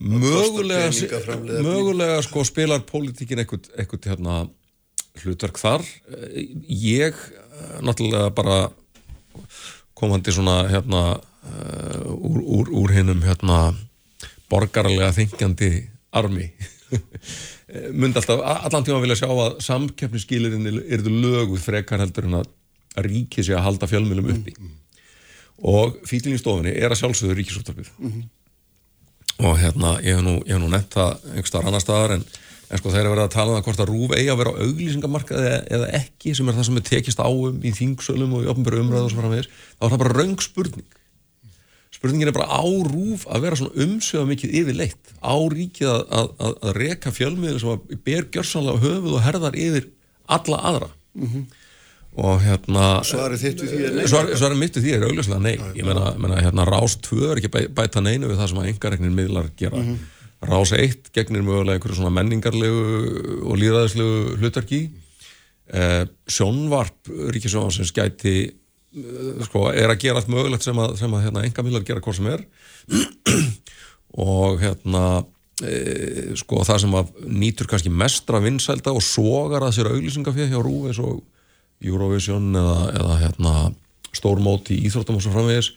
mögulega, 0.00 0.88
framleiða 1.28 1.62
mögulega 1.68 2.16
sko 2.26 2.42
spilar 2.48 2.82
pólitíkin 2.88 3.44
eitthvað, 3.44 3.68
eitthvað 3.78 4.08
hérna, 4.10 4.40
hlutverk 5.22 5.60
þar. 5.62 5.86
Ég 6.66 7.14
eh, 7.14 7.78
náttúrulega 7.86 8.34
bara 8.34 8.58
komandi 10.00 10.34
svona 10.34 10.64
hérna 10.70 11.04
uh, 11.20 12.10
úr, 12.16 12.40
úr, 12.40 12.70
úr 12.80 12.94
hinnum 12.96 13.20
hérna 13.22 13.58
borgarlega 14.50 15.12
þingjandi 15.16 15.72
armi 16.18 16.48
myndi 18.00 18.18
alltaf 18.18 18.40
allan 18.42 18.86
tíma 18.86 19.02
vilja 19.02 19.22
sjá 19.22 19.28
að 19.30 19.60
samkeppnisskilirinn 19.62 20.66
eru 20.90 21.12
löguð 21.22 21.62
frekar 21.62 22.02
heldur 22.02 22.26
en 22.26 22.40
að 22.40 22.48
að 22.98 23.08
ríkið 23.10 23.48
sé 23.48 23.56
að 23.56 23.66
halda 23.68 23.88
fjölmjölum 23.90 24.30
uppi. 24.34 24.54
Og 25.70 25.98
fílinn 26.08 26.36
í 26.36 26.40
stofunni 26.40 26.72
er 26.72 26.92
að 26.92 27.02
sjálfsögðu 27.02 27.38
ríkisúttarpið 27.38 27.90
og 29.40 29.56
hérna, 29.56 29.94
ég 30.04 30.18
hef 30.18 30.24
nú, 30.24 30.34
nú 30.44 30.68
nefnt 30.68 30.96
það 30.98 31.22
einhverstaðar 31.30 31.68
annar 31.70 31.80
staðar 31.80 32.12
en, 32.18 32.24
en 32.68 32.80
sko 32.80 32.90
þeir 32.92 33.00
eru 33.00 33.12
verið 33.14 33.22
að 33.24 33.30
tala 33.32 33.52
um 33.52 33.56
það 33.56 33.62
hvort 33.68 33.80
að 33.80 33.88
rúf 33.88 34.10
eigi 34.12 34.32
að 34.32 34.40
vera 34.40 34.52
á 34.52 34.60
auglýsingamarkaði 34.66 35.46
eða, 35.46 35.60
eða 35.76 35.86
ekki 35.96 36.34
sem 36.36 36.50
er 36.50 36.58
það 36.58 36.66
sem 36.68 36.80
er 36.80 36.84
tekist 36.90 37.22
á 37.24 37.28
um 37.30 37.62
í 37.64 37.72
þingsölum 37.78 38.34
og 38.36 38.44
í 38.44 38.50
opnbjörðu 38.52 38.84
umræðu 38.84 39.06
og 39.06 39.14
svo 39.14 39.22
framvegis 39.22 39.48
þá 39.48 39.86
er 39.86 39.94
það 39.94 40.02
bara 40.02 40.16
raung 40.18 40.44
spurning 40.44 40.98
spurningin 41.94 42.30
er 42.30 42.36
bara 42.36 42.48
á 42.50 42.64
rúf 42.64 43.26
að 43.28 43.46
vera 43.46 43.58
svona 43.58 43.86
umsöða 43.86 44.28
mikið 44.30 44.58
yfirleitt? 44.60 45.14
Á 45.20 45.34
ríkið 45.52 45.90
að, 45.90 46.04
að, 46.18 46.28
að, 46.38 46.54
að 46.60 46.76
reka 46.78 47.14
fjölmiðin 47.14 47.62
sem 47.62 47.72
að 47.74 47.96
ber 48.06 48.28
gjörsanlega 48.36 48.84
höfuð 48.84 49.16
og 49.16 49.26
herðar 49.26 49.58
yfir 49.58 49.90
alla 50.30 50.60
aðra? 50.70 50.92
Og 52.20 52.40
hérna 52.42 52.86
Svarið 53.06 53.42
þitt 53.44 53.60
við 53.62 53.74
því 53.74 53.82
er 53.86 53.92
nei. 53.98 54.06
Svar, 54.10 54.30
svarið 54.38 54.58
mitt 54.58 54.78
við 54.78 54.86
því 54.86 54.94
er 54.96 55.04
augljóslega 55.06 55.42
nei. 55.44 55.52
Ég 55.78 55.86
meina, 55.86 56.14
meina 56.18 56.40
hérna 56.42 56.66
rás 56.66 56.96
2 57.06 57.20
er 57.28 57.40
ekki 57.40 57.52
bæ, 57.54 57.60
bæta 57.74 58.02
neinu 58.02 58.30
við 58.30 58.40
það 58.40 58.50
sem 58.50 58.62
að 58.62 58.70
engaregnir 58.72 59.14
miðlar 59.14 59.52
gera. 59.60 59.84
Rás 60.50 60.72
1 60.74 61.12
gegnir 61.14 61.44
mögulega 61.46 61.78
einhverju 61.78 62.00
svona 62.00 62.14
menningarlegu 62.16 63.44
og 63.44 63.60
líðræðislegu 63.60 64.40
hlutverki. 64.40 64.80
Eh, 65.70 66.02
sjónvarp 66.26 67.12
ríkisjónvarsins 67.30 67.92
gæti 67.94 68.34
eh, 68.48 68.54
sko, 69.46 69.68
er 69.70 69.92
að 69.92 70.00
gera 70.02 70.18
allt 70.20 70.30
mögulegt 70.32 70.64
sem 70.66 70.78
að, 70.82 70.96
sem 70.98 71.12
að 71.14 71.26
hérna, 71.26 71.44
enga 71.46 71.62
miðlar 71.66 71.84
gera 71.86 72.02
hvort 72.04 72.18
sem 72.18 72.30
er. 72.32 72.42
Og 74.20 74.58
hérna 74.62 75.04
e, 75.62 75.74
sko 76.40 76.64
það 76.66 76.80
sem 76.84 76.96
að 76.98 77.12
nýtur 77.30 77.68
kannski 77.70 77.92
mestra 77.92 78.40
vinsælda 78.42 78.94
og 78.96 79.04
sogar 79.04 79.62
að 79.66 79.76
sér 79.78 79.90
auglýsingafið 79.92 80.50
hjá 80.50 80.58
Rúf 80.64 80.88
eins 80.90 80.98
og 81.04 81.20
Eurovision 81.80 82.50
eða, 82.58 82.80
eða 82.98 83.18
hérna, 83.22 83.52
stórmót 84.16 84.72
í 84.74 84.80
íþróttum 84.88 85.20
og 85.20 85.22
svo 85.24 85.30
framvegis 85.36 85.70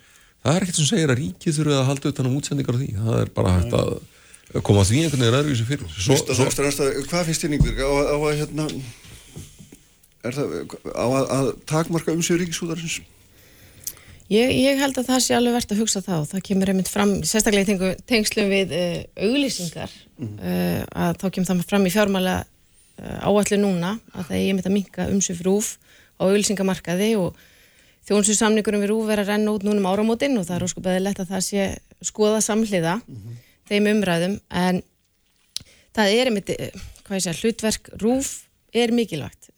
það 0.44 0.58
er 0.58 0.66
ekkert 0.66 0.80
sem 0.80 0.90
segir 0.90 1.14
að 1.14 1.20
ríkið 1.22 1.58
þurfið 1.60 1.78
að 1.78 1.86
halda 1.92 2.12
utan 2.16 2.28
um 2.32 2.40
útsendingar 2.40 2.76
á 2.76 2.80
því, 2.82 2.90
það 2.98 3.20
er 3.22 3.30
bara 3.38 3.54
hægt 3.60 3.76
að 3.78 3.94
koma 4.68 4.84
því 4.90 5.04
einhvern 5.06 5.22
veginn 5.24 5.38
öðruvísi 5.40 5.68
fyrir. 5.70 5.94
Svo, 5.94 6.18
og 6.18 6.36
svo, 6.36 6.48
næsta- 6.66 6.90
Hvað 7.08 7.30
finnst 7.30 7.46
þér 7.46 7.80
á, 7.80 7.92
að- 7.94 8.10
á 8.12 8.18
að 8.18 8.36
hérna 8.42 8.66
er 10.24 10.38
það 10.38 10.78
á 10.96 11.06
að, 11.06 11.26
að 11.38 11.50
takmarka 11.70 12.16
umsjöður 12.16 12.46
ríkisúðarsins? 12.46 13.02
Ég, 14.32 14.50
ég 14.56 14.80
held 14.80 14.98
að 14.98 15.10
það 15.10 15.22
sé 15.26 15.36
alveg 15.36 15.56
verðt 15.58 15.74
að 15.76 15.80
hugsa 15.84 16.02
það 16.02 16.22
og 16.22 16.28
það 16.32 16.44
kemur 16.48 16.70
einmitt 16.72 16.90
fram, 16.90 17.12
sérstaklega 17.28 17.76
í 17.76 17.90
tengslum 18.08 18.52
við 18.52 18.72
uh, 18.78 19.00
auglýsingar. 19.28 19.96
Uh, 20.18 20.82
að 20.88 21.18
þá 21.20 21.26
kemur 21.28 21.50
það 21.50 21.64
fram 21.70 21.88
í 21.90 21.92
fjármála 21.94 22.36
uh, 22.44 23.18
áallu 23.28 23.60
núna 23.60 23.98
að 24.14 24.30
það 24.30 24.38
er 24.38 24.46
einmitt 24.48 24.70
að 24.70 24.76
minka 24.78 25.08
umsöf 25.12 25.42
rúf 25.46 25.74
á 26.18 26.24
auglýsingamarkaði 26.24 27.10
og 27.20 27.42
þjónsu 28.08 28.38
samningurum 28.38 28.84
við 28.84 28.94
rúf 28.94 29.12
er 29.12 29.24
að 29.24 29.34
renna 29.34 29.56
út 29.56 29.66
núna 29.68 29.84
um 29.84 29.90
áramótin 29.92 30.40
og 30.40 30.48
það 30.48 30.56
er 30.56 30.66
óskup 30.70 30.88
eða 30.88 31.04
lett 31.04 31.22
að 31.24 31.34
það 31.36 31.46
sé 31.50 31.68
skoða 32.04 32.40
samhliða 32.44 32.96
þeim 33.70 33.92
umræðum. 33.92 34.38
En 34.50 34.82
það 35.96 36.16
er 36.16 36.32
einmitt, 36.32 36.52
eh, 36.56 36.72
hvað 37.04 37.20
ég 37.20 37.28
segja, 37.28 37.40
hlutverk 37.44 37.92
rúf 38.02 38.34
er 38.74 38.96
mikilvægt 38.96 39.52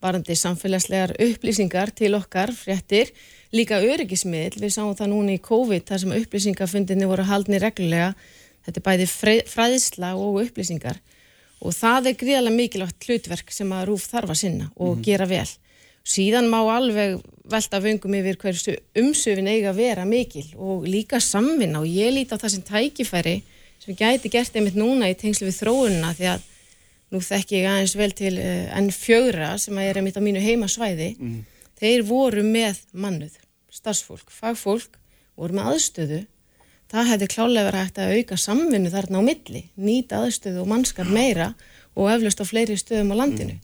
varandi 0.00 0.36
samfélagslegar 0.38 1.14
upplýsingar 1.20 1.92
til 1.96 2.14
okkar, 2.16 2.52
fréttir, 2.56 3.12
líka 3.52 3.80
öryggismiðl, 3.84 4.60
við 4.62 4.74
sáum 4.74 4.94
það 4.96 5.12
núna 5.12 5.36
í 5.36 5.42
COVID 5.44 5.86
þar 5.88 6.02
sem 6.04 6.14
upplýsingafundinni 6.16 7.08
voru 7.10 7.26
haldni 7.28 7.60
reglulega, 7.60 8.14
þetta 8.66 8.80
er 8.80 8.86
bæði 8.88 9.08
fræðsla 9.50 10.14
og 10.16 10.40
upplýsingar. 10.44 11.00
Og 11.60 11.76
það 11.76 12.10
er 12.10 12.20
gríðarlega 12.20 12.56
mikilvægt 12.56 13.08
hlutverk 13.08 13.52
sem 13.52 13.72
að 13.76 13.90
rúf 13.90 14.06
þarf 14.08 14.32
að 14.32 14.40
sinna 14.40 14.70
og 14.80 15.02
gera 15.04 15.26
vel. 15.28 15.48
Síðan 16.08 16.48
má 16.48 16.62
alveg 16.72 17.18
velta 17.50 17.80
vöngum 17.82 18.14
yfir 18.16 18.38
hversu 18.40 18.76
umsöfin 18.96 19.50
eiga 19.50 19.74
að 19.74 19.82
vera 19.82 20.06
mikil 20.08 20.46
og 20.56 20.86
líka 20.88 21.20
samvinna. 21.20 21.82
Og 21.82 21.90
ég 21.90 22.14
líti 22.14 22.32
á 22.32 22.40
það 22.40 22.54
sem 22.54 22.64
tækifæri 22.64 23.34
sem 23.80 23.96
gæti 23.96 24.32
gert 24.32 24.56
einmitt 24.56 24.78
núna 24.78 25.10
í 25.10 25.18
tengslu 25.18 25.50
við 25.50 25.60
þróunina 25.60 26.14
því 26.16 26.30
að 26.32 26.48
nú 27.10 27.20
þekki 27.24 27.60
ég 27.60 27.68
aðeins 27.70 27.96
vel 27.98 28.10
til 28.16 28.34
uh, 28.38 28.72
N4 28.80 29.54
sem 29.64 29.78
að 29.78 29.88
er 29.88 30.00
einmitt 30.00 30.18
á 30.18 30.22
mínu 30.22 30.42
heimasvæði. 30.44 31.14
Þeir 31.80 32.04
voru 32.06 32.44
með 32.46 32.82
mannuð 32.92 33.38
starfsfólk, 33.70 34.30
fagfólk 34.34 34.98
voru 35.38 35.56
með 35.56 35.72
aðstöðu. 35.72 36.20
Það 36.90 37.10
hefði 37.12 37.26
klálega 37.30 37.66
verið 37.68 37.84
hægt 37.84 37.98
að 38.02 38.14
auka 38.18 38.36
samvinnu 38.36 38.90
þarna 38.90 39.22
á 39.22 39.28
milli 39.28 39.64
nýta 39.78 40.24
aðstöðu 40.24 40.64
og 40.64 40.70
mannskap 40.72 41.10
meira 41.10 41.52
og 41.94 42.10
eflaust 42.10 42.42
á 42.42 42.46
fleiri 42.46 42.76
stöðum 42.78 43.14
á 43.14 43.20
landinu. 43.22 43.60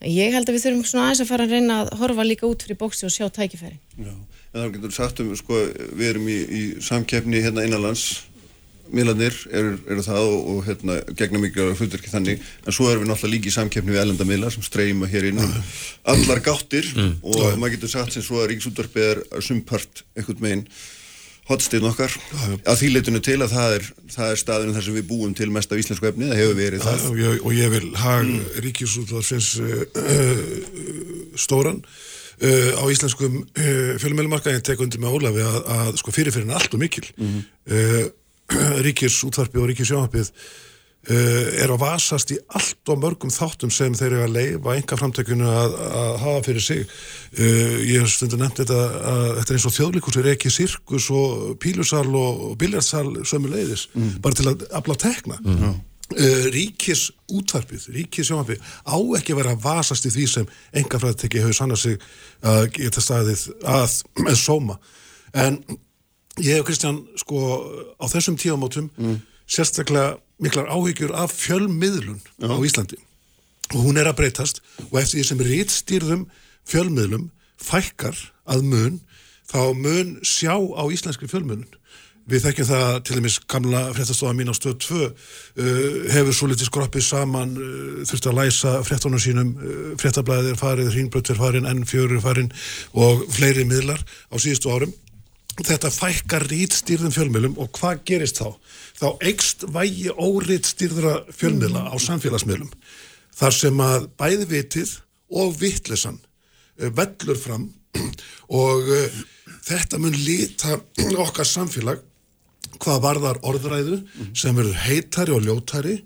Ég 0.00 0.32
held 0.32 0.48
að 0.48 0.56
við 0.56 0.62
þurfum 0.64 0.84
svona 0.88 1.08
aðeins 1.10 1.20
að 1.20 1.28
fara 1.28 1.44
að 1.44 1.50
reyna 1.52 1.74
að 1.82 1.90
horfa 2.00 2.24
líka 2.24 2.46
út 2.48 2.62
fyrir 2.64 2.78
bóksi 2.80 3.04
og 3.04 3.12
sjá 3.12 3.26
tækifæri 3.28 3.76
Já, 4.00 4.14
en 4.14 4.62
þá 4.62 4.68
getur 4.72 4.94
sagt 4.96 5.20
um, 5.20 5.34
sko, 5.36 5.58
við 5.92 6.06
erum 6.06 6.30
í, 6.32 6.36
í 6.40 6.62
samkeppni 6.80 7.42
hérna 7.44 7.66
innanlands, 7.68 8.06
miðlarnir 8.94 9.36
eru, 9.50 9.74
eru 9.90 10.04
það 10.06 10.28
og, 10.28 10.38
og 10.52 10.62
hérna, 10.68 10.98
gegna 11.18 11.42
mikið 11.42 11.74
hlutverki 11.80 12.12
þannig, 12.12 12.46
en 12.64 12.76
svo 12.76 12.90
erum 12.90 13.04
við 13.04 13.12
náttúrulega 13.12 13.36
líka 13.36 13.50
í 13.50 13.56
samkeppni 13.56 13.94
við 13.94 14.04
ellenda 14.04 14.28
miðlar 14.28 14.54
sem 14.54 14.66
streyma 14.66 15.10
hér 15.10 15.30
inn 15.30 15.42
um 15.42 15.58
allar 16.14 16.44
gáttir. 16.44 16.88
Og 17.22 17.58
maður 17.58 17.76
getur 17.76 17.94
sagt 17.96 18.16
sem 18.16 18.24
svo 18.24 18.42
að 18.42 18.54
ríksútvarpið 18.54 19.10
er 19.10 19.44
sumpart 19.44 20.04
einhvern 20.16 20.42
megin 20.44 20.66
hotstinn 21.50 21.86
okkar. 21.88 22.14
Að 22.68 22.78
því 22.80 22.90
leitinu 22.94 23.22
til 23.24 23.38
að 23.42 23.54
það 23.54 23.74
er, 23.78 23.88
það 24.14 24.34
er 24.34 24.40
staðinu 24.42 24.76
þar 24.76 24.86
sem 24.86 24.98
við 24.98 25.08
búum 25.10 25.34
til 25.36 25.50
mest 25.54 25.72
af 25.72 25.82
íslensku 25.82 26.10
efni, 26.10 26.30
það 26.30 26.42
hefur 26.42 26.60
verið 26.60 26.86
það. 26.86 27.08
og 27.08 27.20
ég, 27.20 27.42
og 27.42 27.56
ég 27.56 27.74
vil 27.74 27.90
hag 27.98 28.22
mm. 28.28 28.46
ríkisútvarsins 28.66 29.50
uh, 29.64 29.74
stóran 31.40 31.80
uh, 31.82 32.70
á 32.78 32.84
íslenskum 32.92 33.40
uh, 33.42 33.92
fjölmjölumarka 34.02 34.54
en 34.54 34.64
tek 34.66 34.82
undir 34.84 35.02
með 35.02 35.18
Ólafi 35.18 35.46
að, 35.46 35.60
að 35.78 35.92
sko 36.02 36.14
fyrirferðin 36.14 36.54
er 36.54 36.60
allt 36.60 36.78
og 36.78 36.84
mikil. 36.84 37.06
Mm. 37.18 37.42
ríkisútvarpi 38.86 39.60
og 39.60 39.70
ríkisjónvarpið 39.70 40.30
uh, 40.30 41.60
er 41.62 41.72
að 41.72 41.80
vasast 41.82 42.32
í 42.34 42.38
allt 42.56 42.92
og 42.92 43.02
mörgum 43.02 43.32
þáttum 43.32 43.72
sem 43.74 43.94
þeir 43.96 44.08
eru 44.10 44.24
að 44.26 44.34
leifa 44.36 44.76
enga 44.76 44.98
framtökunu 45.00 45.50
að, 45.50 45.76
að 46.00 46.16
hafa 46.24 46.46
fyrir 46.48 46.66
sig. 46.66 46.96
Uh, 47.38 47.76
ég 47.86 48.02
hef 48.02 48.14
stundu 48.14 48.40
nefnt 48.40 48.62
þetta 48.62 48.80
að 48.80 49.28
þetta 49.40 49.54
er 49.54 49.58
eins 49.58 49.68
og 49.70 49.76
þjóðleikus 49.76 50.18
er 50.20 50.32
ekki 50.34 50.54
sirkus 50.54 51.10
og 51.14 51.54
pílusal 51.62 52.08
og, 52.08 52.42
biljardsal 52.60 53.06
sömu 53.28 53.52
leiðis, 53.52 53.86
bara 54.20 54.38
til 54.38 54.50
að 54.52 54.66
afla 54.80 54.98
tekna. 55.00 55.40
Uh, 56.10 56.46
ríkis 56.50 57.04
útvarpið, 57.30 57.84
ríkis 57.94 58.26
sjónvarpið 58.26 58.64
á 58.82 58.98
ekki 59.20 59.36
að 59.36 59.44
vera 59.44 59.52
að 59.54 59.60
vasast 59.62 60.08
í 60.08 60.10
því 60.10 60.24
sem 60.32 60.48
enga 60.80 60.98
fræðteki 60.98 61.44
hefur 61.44 61.54
sannað 61.54 61.84
sig 61.84 62.08
að 62.42 62.64
geta 62.74 63.04
staðið 63.04 63.44
að 63.62 64.34
sóma. 64.34 64.80
En 65.38 65.60
ég 66.40 66.58
hef 66.58 66.66
Kristján 66.68 67.02
sko 67.20 67.38
á 68.00 68.04
þessum 68.10 68.38
tíamótum 68.40 68.90
sérstaklega 69.50 70.18
miklar 70.40 70.70
áhyggjur 70.70 71.12
af 71.16 71.34
fjölmiðlun 71.36 72.20
á 72.40 72.56
Íslandi. 72.64 72.98
Og 73.74 73.84
hún 73.86 74.00
er 74.00 74.08
að 74.10 74.20
breytast 74.22 74.62
og 74.88 74.96
eftir 75.00 75.20
því 75.20 75.26
sem 75.28 75.42
rítstýrðum 75.46 76.24
fjölmiðlum 76.70 77.28
fækkar 77.60 78.16
að 78.50 78.64
mun 78.70 78.96
þá 79.50 79.60
mun 79.76 80.16
sjá 80.26 80.54
á 80.54 80.82
íslenskri 80.90 81.28
fjölmiðlun. 81.30 81.68
Við 82.30 82.44
þekkjum 82.44 82.68
það 82.68 82.88
til 83.06 83.16
dæmis 83.18 83.36
gamla 83.50 83.80
fréttastofa 83.96 84.32
mín 84.38 84.52
á 84.52 84.54
stöð 84.54 84.76
2 84.84 84.98
uh, 85.02 85.12
hefur 86.14 86.36
svo 86.36 86.50
litið 86.50 86.68
skroppið 86.68 87.02
saman 87.02 87.56
uh, 87.58 88.02
þurfti 88.06 88.30
að 88.30 88.38
læsa 88.38 88.74
fréttunum 88.86 89.22
sínum 89.22 89.54
uh, 89.56 89.78
fréttablaðið 89.98 90.52
er 90.52 90.60
farið, 90.60 90.90
Hrínbrödd 90.94 91.32
er 91.32 91.40
farin 91.40 91.66
N4 91.72 92.18
er 92.20 92.22
farin 92.22 92.52
og 92.94 93.24
fleiri 93.34 93.64
miðlar 93.66 94.04
á 94.30 94.36
síðustu 94.38 94.70
árum 94.70 94.94
þetta 95.66 95.90
fækkar 95.92 96.46
rítstýrðum 96.50 97.14
fjölmiðlum 97.14 97.58
og 97.60 97.70
hvað 97.76 98.02
gerist 98.08 98.40
þá? 98.40 98.56
Þá 99.00 99.06
eikst 99.30 99.66
vægi 99.72 100.10
órítstýrðra 100.14 101.14
fjölmiðla 101.34 101.86
á 101.90 101.96
samfélagsmiðlum 102.00 102.72
þar 103.40 103.56
sem 103.56 103.82
að 103.84 104.08
bæði 104.20 104.48
vitið 104.50 104.96
og 105.40 105.54
vittlesan 105.60 106.18
vellur 106.76 107.38
fram 107.38 107.68
og 108.62 108.90
uh, 108.90 109.20
þetta 109.66 110.00
mun 110.00 110.16
lita 110.16 110.78
okkar 111.24 111.48
samfélag 111.48 112.04
hvað 112.80 113.02
varðar 113.04 113.40
orðræðu 113.46 114.00
sem 114.36 114.56
verður 114.56 114.78
heitari 114.86 115.34
og 115.34 115.44
ljótari 115.44 115.96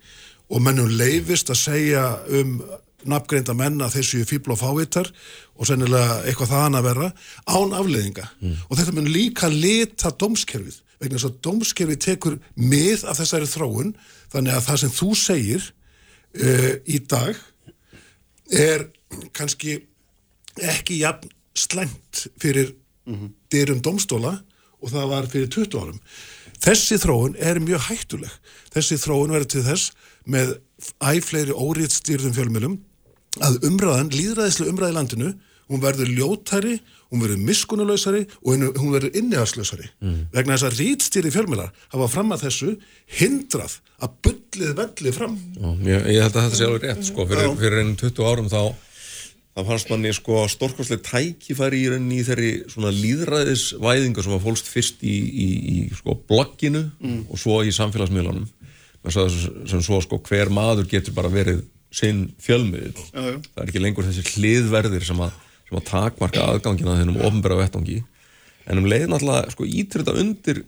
og 0.50 0.62
mennum 0.64 0.90
leifist 0.98 1.50
að 1.52 1.60
segja 1.60 2.04
um 2.40 2.58
nafngreinda 3.10 3.54
menn 3.58 3.82
að 3.84 3.98
þeir 3.98 4.08
séu 4.10 4.28
fíbl 4.28 4.54
og 4.54 4.60
fávittar 4.60 5.10
og 5.54 5.68
sennilega 5.68 6.20
eitthvað 6.24 6.52
þaðan 6.54 6.78
að 6.80 6.88
vera 6.88 7.10
án 7.46 7.76
afleiðinga 7.80 8.26
og 8.68 8.76
þetta 8.78 8.96
mun 8.96 9.12
líka 9.14 9.50
lita 9.52 10.12
dómskerfið 10.20 10.80
vegna 11.00 11.18
þess 11.18 11.30
að 11.30 11.40
dómskerfið 11.46 12.02
tekur 12.04 12.38
mið 12.56 13.06
af 13.10 13.20
þessari 13.20 13.50
þróun 13.50 13.94
þannig 14.32 14.56
að 14.56 14.68
það 14.68 14.80
sem 14.82 14.94
þú 14.98 15.10
segir 15.18 15.66
uh, 15.68 16.72
í 16.84 17.00
dag 17.10 17.42
er 18.54 18.88
kannski 19.36 19.78
ekki 20.62 21.00
jafn 21.02 21.30
slæmt 21.54 22.26
fyrir 22.42 22.72
dyrum 23.52 23.82
domstóla 23.84 24.38
og 24.82 24.92
það 24.92 25.10
var 25.10 25.28
fyrir 25.32 25.50
20 25.52 25.80
árum. 25.80 26.00
Þessi 26.64 26.98
þróun 27.00 27.36
er 27.40 27.60
mjög 27.60 27.86
hættuleg. 27.88 28.32
Þessi 28.72 28.98
þróun 29.00 29.34
verður 29.34 29.50
til 29.52 29.64
þess 29.66 29.92
með 30.24 30.54
æfleiri 31.04 31.56
óriðstýrðum 31.56 32.34
fjölmjölum 32.36 32.76
að 33.42 33.66
umræðan, 33.70 34.12
líðræðislega 34.14 34.74
umræði 34.74 34.94
í 34.94 34.98
landinu, 34.98 35.32
hún 35.72 35.82
verður 35.82 36.10
ljótari, 36.12 36.78
hún 37.08 37.22
verður 37.24 37.44
miskunnuleysari 37.48 38.22
og 38.44 38.64
hún 38.76 38.92
verður 38.92 39.16
innihalslausari. 39.16 39.88
Mm. 40.04 40.22
Vegna 40.34 40.58
þess 40.58 40.68
að 40.68 40.80
rítstýri 40.82 41.32
fjölmjölar 41.34 41.70
hafa 41.94 42.08
fram 42.12 42.34
að 42.34 42.46
þessu 42.48 42.72
hindrað 43.18 43.78
að 44.04 44.16
bullið 44.26 44.74
vellið 44.80 45.16
fram. 45.16 45.38
Já, 45.56 45.68
ég, 45.88 46.10
ég 46.16 46.26
held 46.26 46.34
að 46.36 46.48
þetta 46.48 46.58
sé 46.58 46.66
alveg 46.68 46.84
rétt 46.88 47.08
sko, 47.08 47.28
fyrir, 47.30 47.54
fyrir 47.62 47.80
einn 47.80 47.94
20 48.00 48.28
árum 48.28 48.50
þá 48.52 48.60
það 49.54 49.68
fannst 49.70 49.90
manni 49.92 50.10
sko 50.14 50.40
stórkostlega 50.50 51.04
tækifæri 51.06 51.84
í 51.84 51.90
rauninni 51.92 52.18
í 52.18 52.24
þeirri 52.26 52.52
svona 52.72 52.90
líðræðisvæðingu 52.94 54.24
sem 54.24 54.34
var 54.34 54.42
fólst 54.42 54.70
fyrst 54.70 55.04
í, 55.06 55.14
í, 55.14 55.48
í 55.74 55.76
sko 55.94 56.16
blogginu 56.26 56.82
og 57.30 57.38
svo 57.38 57.60
í 57.62 57.70
samfélagsmiðlunum 57.74 58.48
sem, 59.14 59.36
sem 59.70 59.84
svo 59.84 60.00
sko 60.02 60.18
hver 60.26 60.50
maður 60.54 60.88
getur 60.90 61.14
bara 61.14 61.30
verið 61.30 61.62
sinn 61.94 62.24
fjölmiðl 62.42 62.94
það 63.12 63.62
er 63.62 63.68
ekki 63.68 63.82
lengur 63.82 64.08
þessi 64.08 64.34
hliðverðir 64.34 65.06
sem 65.06 65.20
að, 65.24 65.32
sem 65.68 65.78
að 65.78 65.86
takmarka 65.90 66.46
aðgangina 66.50 66.98
þennum 67.00 67.22
ofnbæra 67.28 67.60
vettangi 67.62 68.00
en 68.64 68.80
um 68.80 68.88
leið 68.88 69.08
náttúrulega 69.12 69.54
sko 69.54 69.68
ítir 69.68 70.02
þetta 70.02 70.16
undir 70.22 70.62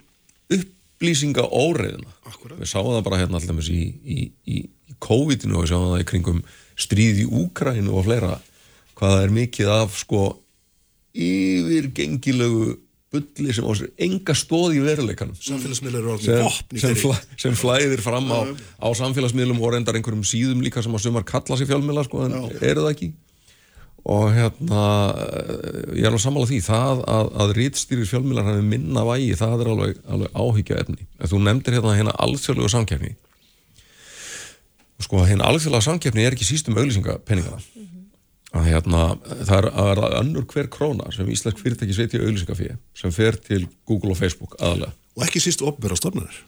upplýsinga 0.57 1.47
óreiðina 1.51 2.12
við 2.57 2.70
sáum 2.70 2.93
það 2.95 3.05
bara 3.09 3.20
hérna 3.22 3.41
alltaf 3.41 3.70
í, 3.72 3.83
í, 4.05 4.18
í, 4.47 4.62
í 4.62 4.97
COVID-inu 5.03 5.59
og 5.59 5.66
við 5.66 5.72
sáum 5.72 5.91
það 5.93 6.05
í 6.05 6.09
kringum 6.12 6.43
stríð 6.77 7.22
í 7.24 7.29
Úkrænu 7.43 7.95
og 7.97 8.07
fleira 8.07 8.35
hvað 8.97 9.14
það 9.14 9.22
er 9.24 9.37
mikið 9.41 9.72
af 9.72 9.97
sko 10.01 10.24
yfirgengilegu 11.16 12.77
bulli 13.15 13.55
sem 13.55 13.67
á 13.67 13.73
sér 13.79 13.93
enga 14.07 14.35
stóð 14.37 14.77
í 14.77 14.81
veruleikanum. 14.83 15.37
Samfélagsmiðlar 15.39 16.03
eru 16.03 16.17
vopn 16.43 16.77
í 16.77 16.83
sem, 16.83 16.97
flæ, 16.99 17.15
sem 17.39 17.55
flæðir 17.59 18.03
fram 18.03 18.27
á, 18.35 18.41
á 18.83 18.89
samfélagsmiðlum 18.99 19.63
og 19.63 19.75
reyndar 19.75 19.99
einhverjum 19.99 20.27
síðum 20.27 20.65
líka 20.65 20.83
sem 20.83 20.95
að 20.97 21.07
sumar 21.07 21.27
kalla 21.29 21.59
sér 21.59 21.71
fjölmiðla 21.71 22.07
sko, 22.09 22.25
en 22.27 22.35
eru 22.59 22.83
það 22.83 22.91
ekki? 22.93 23.11
Og 24.07 24.29
hérna 24.35 24.83
eh, 25.19 25.79
ég 25.99 26.05
er 26.05 26.13
alveg 26.13 26.23
sammála 26.23 26.51
því 26.51 26.61
það 26.67 27.05
að, 27.11 27.31
að 27.43 27.55
rítstýrir 27.59 28.11
fjölmiðlar 28.11 28.51
hafi 28.53 28.67
minna 28.75 29.07
vægi 29.07 29.39
það 29.39 29.65
er 29.65 29.71
alveg, 29.73 30.03
alveg 30.07 30.37
áhyggja 30.43 30.83
efni 30.83 31.01
en 31.03 31.33
þú 31.33 31.41
nefndir 31.47 31.79
hérna 31.79 31.97
hérna 31.99 32.19
alþjóðlegu 32.27 32.71
samkeppni. 32.75 33.17
Sko 35.03 35.27
hérna 35.27 35.51
alþjóðlega 35.51 35.89
samkeppni 35.91 36.27
er 36.27 36.39
ekki 36.39 36.47
síst 36.47 36.71
um 36.71 36.79
auglýsingapenningana 36.79 37.59
að 38.55 38.69
hérna 38.71 39.07
það 39.47 39.57
er 39.57 39.71
að 39.73 39.89
vera 39.91 40.13
önnur 40.21 40.47
hver 40.53 40.69
króna 40.73 41.09
sem 41.15 41.29
íslensk 41.33 41.59
fyrirtæki 41.63 41.97
sveit 41.97 42.15
í 42.15 42.21
auglýsingafíi 42.23 42.77
sem 42.97 43.15
fer 43.15 43.39
til 43.43 43.65
Google 43.89 44.15
og 44.15 44.21
Facebook 44.21 44.55
aðalega 44.61 44.95
Og 45.17 45.25
ekki 45.25 45.41
síst 45.41 45.65
opnverða 45.65 45.97
stofnarnir. 45.97 46.43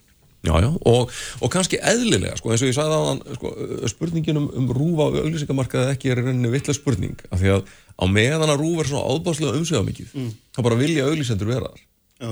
Já, 0.45 0.53
já, 0.63 0.69
og, 0.87 1.15
og 1.43 1.51
kannski 1.51 1.81
eðlilega, 1.83 2.37
sko, 2.39 2.53
eins 2.53 2.63
og 2.63 2.69
ég 2.69 2.77
sagði 2.77 2.95
aðan, 2.95 3.23
sko, 3.35 3.51
spurningin 3.91 4.39
um, 4.39 4.45
um 4.61 4.69
rúfa 4.71 5.09
og 5.09 5.17
auglýsingamarkaði 5.25 5.97
ekki 5.97 6.13
er 6.13 6.21
rauninni 6.21 6.53
vitlega 6.53 6.77
spurning, 6.77 7.17
af 7.27 7.41
því 7.41 7.57
að 7.57 7.73
á 7.99 8.05
meðan 8.07 8.53
að 8.53 8.61
rúfa 8.61 8.85
er 8.85 8.91
svona 8.93 9.17
ábáslega 9.17 9.57
umsveða 9.59 9.89
mikið, 9.89 10.13
þá 10.55 10.61
bara 10.69 10.79
vilja 10.79 11.09
auglýsendur 11.09 11.51
vera 11.51 11.73
þar. 11.73 11.83
Já, 12.23 12.31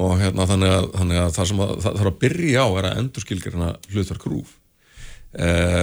Og 0.00 0.12
hérna, 0.20 0.46
þannig 0.46 0.70
að, 0.70 0.84
þannig 0.94 1.18
að 1.18 1.32
það 1.34 1.48
sem 1.50 1.60
að, 1.64 1.70
það 1.82 1.96
þarf 1.98 2.10
að 2.12 2.18
byrja 2.20 2.62
á 2.62 2.68
er 2.70 2.86
að 2.86 3.00
endurskilgjörna 3.00 3.70
hlutverk 3.90 4.26
rúf. 4.30 4.52
Eh, 5.34 5.82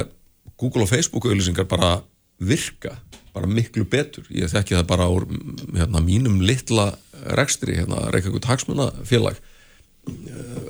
Google 0.56 0.86
og 0.86 0.92
Facebook 0.94 1.28
auglýsingar 1.28 1.68
bara 1.68 1.90
virka, 2.38 2.96
bara 3.34 3.50
miklu 3.50 3.86
betur. 3.90 4.28
Ég 4.34 4.52
þekki 4.52 4.78
það 4.78 4.90
bara 4.90 5.10
úr 5.14 5.28
hérna, 5.74 6.02
mínum 6.06 6.42
litla 6.46 6.92
rekstri, 7.38 7.78
hérna, 7.80 8.08
Reykjavík 8.14 8.46
hagsmunafélag 8.46 9.40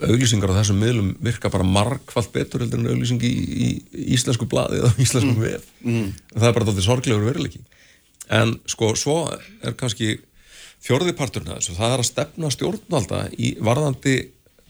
auglýsingar 0.07 0.51
á 0.53 0.59
þessum 0.59 0.79
miðlum 0.81 1.09
virka 1.23 1.49
bara 1.53 1.65
margfalt 1.65 2.31
betur 2.33 2.63
heldur 2.63 2.81
en 2.81 2.91
auglýsing 2.91 3.23
í, 3.25 3.33
í 3.33 3.67
íslensku 4.15 4.47
blaði 4.49 4.81
eða 4.81 4.93
íslensku 5.03 5.33
mm. 5.33 5.43
vef 5.43 5.67
mm. 5.83 6.07
það 6.33 6.47
er 6.49 6.55
bara 6.55 6.67
þetta 6.69 6.85
sorglegur 6.85 7.27
veruleiki 7.27 7.61
en 8.37 8.55
sko 8.69 8.91
svo 8.99 9.17
er 9.29 9.77
kannski 9.79 10.15
fjórðiparturinn 10.85 11.53
að 11.53 11.61
þessu 11.61 11.77
það 11.77 11.93
er 11.93 12.03
að 12.03 12.09
stefna 12.11 12.51
stjórnvalda 12.53 13.21
í 13.37 13.53
varðandi 13.63 14.17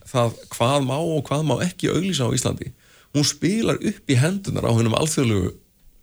það 0.08 0.38
hvað 0.56 0.78
má 0.88 0.96
og 1.00 1.24
hvað 1.28 1.48
má 1.50 1.56
ekki 1.66 1.92
auglýsa 1.92 2.30
á 2.32 2.36
Íslandi 2.36 2.72
hún 3.16 3.28
spilar 3.28 3.80
upp 3.80 4.14
í 4.14 4.20
hendunar 4.20 4.68
á 4.68 4.72
hennum 4.72 4.96
alþjóðlegu 5.00 5.52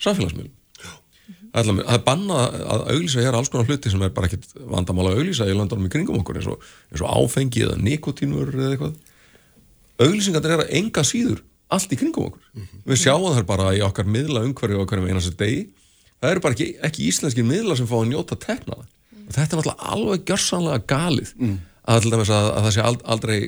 samfélagsmiðlum 0.04 0.53
Það 1.54 1.68
er- 1.70 1.84
það 1.86 1.94
er 1.94 2.04
bannað 2.08 2.54
að 2.74 2.80
auglýsa 2.90 3.22
hér 3.22 3.36
alls 3.38 3.48
konar 3.52 3.68
hluti 3.70 3.90
sem 3.92 4.02
er 4.02 4.10
bara 4.16 4.26
ekkit 4.26 4.46
vandamál 4.74 5.06
að 5.12 5.18
auglýsa 5.20 5.46
í 5.46 5.54
landunum 5.54 5.86
í 5.86 5.92
kringum 5.92 6.18
okkur 6.18 6.40
eins 6.40 6.48
og, 6.50 6.64
eins 6.90 7.02
og 7.04 7.12
áfengi 7.14 7.62
eða 7.68 7.76
nikotínur 7.78 8.50
eða 8.56 8.72
eitthvað. 8.74 8.96
Auglýsingar 10.02 10.48
er 10.50 10.62
að 10.64 10.72
enga 10.80 11.04
síður 11.06 11.42
allt 11.74 11.92
í 11.94 11.98
kringum 12.00 12.26
okkur. 12.32 12.66
Við 12.90 12.98
sjáum 13.04 13.28
það 13.36 13.46
bara 13.48 13.68
í 13.78 13.82
okkar 13.86 14.08
miðla 14.10 14.42
umhverju 14.48 14.80
okkar 14.82 15.02
með 15.04 15.14
einasta 15.14 15.36
degi. 15.44 15.68
Það 16.20 16.32
eru 16.34 16.42
bara 16.44 16.56
ekki, 16.56 16.66
ekki 16.88 17.06
íslenskir 17.10 17.46
miðla 17.46 17.76
sem 17.78 17.86
fá 17.90 17.94
að 18.00 18.10
njóta 18.10 18.38
tekna. 18.40 18.80
Það 18.80 19.24
og 19.24 19.32
þetta 19.36 19.44
er 19.44 19.60
náttúrulega 19.60 19.92
alveg 19.94 20.24
gjörsanlega 20.28 20.82
galið 20.90 21.30
að, 21.84 22.00
til 22.04 22.10
dæmis 22.12 22.30
að, 22.34 22.46
að 22.58 22.64
það 22.66 22.74
sé 22.74 22.82
ald- 22.88 23.04
aldrei 23.14 23.38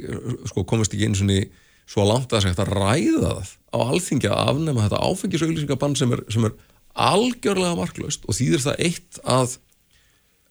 sko, 0.53 0.65
komist 0.69 0.95
ekki 0.95 1.09
einu 1.11 1.19
sinni 1.19 1.41
svo 1.87 2.07
langt 2.09 2.31
að 2.31 2.39
það 2.39 2.43
sé 2.47 2.53
hægt 2.53 2.63
að 2.65 2.73
ræða 2.79 3.33
það 3.35 3.51
á 3.77 3.79
alþingi 3.91 4.31
að 4.31 4.41
afnema 4.55 4.87
þetta 4.87 5.03
áfengisauglýsingabann 5.11 5.97
sem 6.01 6.13
er, 6.17 6.23
sem 6.33 6.47
er 6.49 6.55
algjörlega 6.97 7.77
marklaust 7.79 8.25
og 8.29 8.37
þýðir 8.39 8.65
það 8.67 8.83
eitt 8.89 9.21
að 9.25 9.57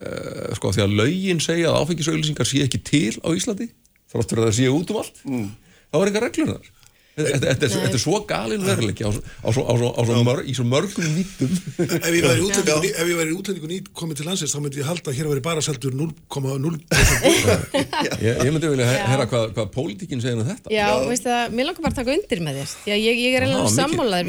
uh, 0.05 0.53
sko 0.59 0.71
því 0.75 0.85
að 0.85 0.95
lögin 1.01 1.43
segja 1.43 1.71
að 1.73 1.81
áfengisauglýsingar 1.83 2.49
sé 2.51 2.63
ekki 2.67 2.81
til 2.85 3.13
á 3.25 3.29
Íslandi 3.35 3.69
þrátt 4.11 4.31
fyrir 4.31 4.45
að 4.45 4.49
það 4.51 4.57
sé 4.61 4.71
út 4.71 4.91
um 4.95 5.01
allt 5.03 5.21
þá 5.25 5.95
er 6.01 6.09
eitthvað 6.09 6.25
reglur 6.29 6.55
þar. 6.55 6.71
Þetta, 7.15 7.47
er, 7.47 7.69
þetta 7.71 7.95
er 7.95 8.01
svo 8.03 8.17
galin 8.27 8.63
veruleiki 8.67 9.05
á, 9.07 9.11
svo- 9.15 9.21
á, 9.23 9.47
svo- 9.55 9.63
á, 9.63 9.73
svo- 9.79 9.91
á, 9.95 10.01
svo 10.03 10.23
mörg, 10.27 10.47
í 10.51 10.55
svo 10.57 10.65
mörgum 10.67 11.13
vítum 11.15 11.53
Ef 11.95 12.09
ég 12.11 12.25
væri 12.25 13.13
væri 13.21 13.35
útlendingur 13.37 13.71
nýtt 13.71 13.87
komið 13.95 14.19
til 14.19 14.25
landsins 14.27 14.51
þá 14.51 14.59
myndi 14.65 14.81
ég 14.81 14.89
halda 14.89 15.13
að 15.13 15.15
hér 15.21 15.29
væri 15.31 15.43
bara 15.45 15.63
seldur 15.63 15.95
0,0 15.95 16.75
ég, 18.19 18.43
ég 18.43 18.51
myndi 18.51 18.67
vilja 18.73 18.89
he- 18.89 19.05
heyra 19.13 19.29
hvað, 19.31 19.45
hvað 19.55 19.71
pólitíkin 19.77 20.19
segir 20.25 20.41
um 20.43 20.49
þetta. 20.49 20.73
Já, 20.75 20.89
veistu 21.07 21.31
það, 21.31 21.55
mér 21.55 21.69
langar 21.69 21.85
bara 21.87 21.93
að 21.95 21.99
taka 22.01 22.15
undir 22.17 22.43
með 22.49 22.59
þér. 22.59 22.75
Því 22.83 22.95
að 22.97 23.01
ég, 23.05 23.23
ég 23.23 23.37
er 23.39 23.47
mikið. 23.47 23.77
sammálaður 23.79 24.27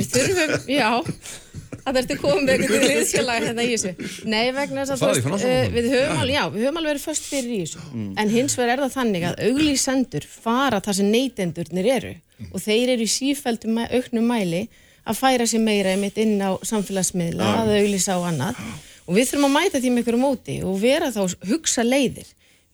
að 1.86 1.98
þetta 2.00 2.16
komið 2.20 2.42
með 2.42 2.54
einhvern 2.56 2.86
liðsfélag 2.90 3.44
hérna 3.46 3.66
í 3.66 3.72
þessu. 3.72 4.08
Nei, 4.26 4.46
vegna 4.56 4.86
þess 4.86 4.94
að 4.94 5.02
Það 5.02 5.12
veist, 5.14 5.46
uh, 5.46 5.68
við 5.76 5.88
höfum 5.92 6.22
alveg, 6.22 6.34
já, 6.36 6.42
við 6.54 6.64
höfum 6.66 6.80
alveg 6.80 6.92
verið 6.92 7.04
först 7.06 7.28
fyrir 7.30 7.52
í 7.52 7.60
þessu. 7.62 7.84
En 8.22 8.32
hins 8.32 8.56
vegar 8.58 8.74
er 8.74 8.82
það 8.84 8.96
þannig 8.96 9.26
að 9.28 9.44
auglýsendur 9.50 10.26
fara 10.30 10.82
þar 10.82 10.98
sem 11.00 11.12
neytendurnir 11.14 11.90
eru. 11.96 12.14
Og 12.50 12.58
þeir 12.64 12.96
eru 12.96 13.06
í 13.06 13.12
sífældum 13.16 13.78
auknum 13.86 14.26
mæli 14.28 14.66
að 15.06 15.20
færa 15.20 15.46
sér 15.46 15.62
meira 15.62 15.92
einmitt 15.94 16.18
inn 16.18 16.34
á 16.42 16.58
samfélagsmiðla, 16.66 17.52
að 17.62 17.76
auglýsa 17.78 18.18
og 18.18 18.26
annað. 18.32 18.58
Og 19.06 19.14
við 19.14 19.30
þurfum 19.30 19.46
að 19.46 19.54
mæta 19.54 19.80
því 19.80 19.92
með 19.94 20.02
ykkur 20.02 20.18
móti 20.18 20.56
og 20.66 20.80
vera 20.82 21.12
þá 21.14 21.22
hugsa 21.46 21.84
leiðir. 21.86 22.26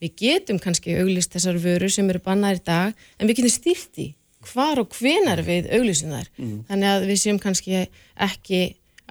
Við 0.02 0.14
getum 0.18 0.58
kannski 0.58 0.96
auglýst 0.98 1.36
þessar 1.36 1.60
vörur 1.62 1.92
sem 1.92 2.08
eru 2.10 2.22
bannaðir 2.24 2.62
í 2.62 2.64
dag 2.66 3.04
en 3.20 3.28
við 3.28 3.42
getum 3.42 3.52
stýrt 3.54 4.00
í 4.02 4.08
hvar 4.48 4.80
og 4.82 4.96
hvenar 4.96 5.44
við 5.46 5.68
auglýsum 5.76 6.10
þær. 6.16 6.30
Þannig 6.70 6.88
að 6.90 7.04
við 7.06 7.20
séum 7.22 7.38
kannski 7.42 7.84
ekki 8.16 8.62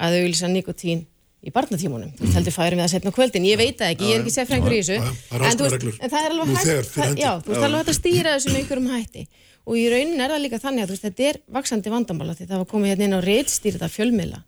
að 0.02 0.18
auglýsa 0.22 0.50
nikotín 0.52 1.06
í 1.42 1.50
barnatímunum, 1.54 2.12
þú 2.18 2.26
veist 2.26 2.38
heldur 2.38 2.54
færum 2.54 2.80
við 2.80 2.86
að 2.86 2.92
setna 2.94 3.12
kvöldin. 3.16 3.46
Ég 3.50 3.58
veit 3.58 3.80
það 3.80 3.94
ekki, 3.96 4.10
ég 4.10 4.18
er 4.18 4.22
ekki 4.22 4.34
seffrængur 4.36 4.76
í 4.76 4.82
þessu. 4.82 5.14
það 5.32 5.38
eru 5.38 5.48
alls 5.50 5.74
en, 5.88 6.12
það 6.12 6.20
er 6.20 6.36
alveg 6.36 6.52
hægt 6.52 6.92
það, 6.94 7.14
já, 7.18 7.32
þú 7.42 7.54
veist 7.54 7.66
alveg 7.66 7.80
hægt 7.82 7.92
að 7.94 7.98
stýra 7.98 8.34
þessu 8.36 8.52
með 8.52 8.60
einhverjum 8.62 8.92
hætti. 8.94 9.24
Og 9.66 9.78
í 9.78 9.86
raunin 9.90 10.22
er 10.22 10.34
það 10.34 10.44
líka 10.44 10.60
þannig 10.62 10.86
að 10.86 10.94
veist, 10.94 11.08
þetta 11.08 11.26
er 11.32 11.40
vaksandi 11.58 11.94
vandamála 11.94 12.36
því 12.38 12.48
það 12.52 12.62
var 12.62 12.70
komið 12.70 12.92
hérna 12.94 13.08
inn 13.08 13.18
á 13.18 13.22
reitstýrða 13.26 13.90
fjölmiðla 13.90 14.42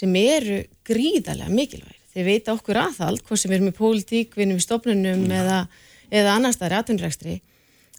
sem 0.00 0.16
eru 0.20 0.58
gríðarlega 0.86 1.52
mikilvægir. 1.52 1.98
Þeir 2.10 2.26
veita 2.26 2.54
okkur 2.56 2.80
aðhald, 2.80 3.22
hvort 3.26 3.40
sem 3.40 3.52
erum 3.54 3.70
í 3.70 3.76
pólitík, 3.76 4.32
við 4.34 4.46
erum 4.46 4.60
í 4.60 4.64
stofnunum 4.64 5.24
eða, 5.34 5.60
eða 6.08 6.36
annars 6.38 6.56
staðar 6.58 6.78
í 6.78 6.80
atvinnrekstri 6.80 7.36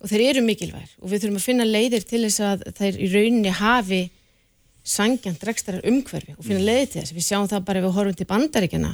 og 0.02 0.10
þeir 0.10 0.24
eru 0.32 0.43
mikilvægir. 0.45 0.95
Og 1.02 1.12
við 1.12 1.24
þurfum 1.24 1.39
að 1.39 1.45
finna 1.45 1.68
leiðir 1.68 2.08
til 2.10 2.24
þess 2.26 2.43
að 2.45 2.66
þeir 2.80 2.97
í 2.97 3.10
rauninni 3.14 3.54
hafi 3.56 4.02
sangjant 4.84 5.44
rekstrar 5.46 5.84
umhverfi 5.88 6.36
og 6.38 6.46
finna 6.46 6.64
leiðir 6.66 6.90
til 6.90 7.02
þess. 7.02 7.16
Við 7.18 7.28
sjáum 7.28 7.50
það 7.52 7.66
bara 7.68 7.82
ef 7.82 7.86
við 7.86 7.96
horfum 7.98 8.18
til 8.18 8.30
bandaríkjana 8.30 8.94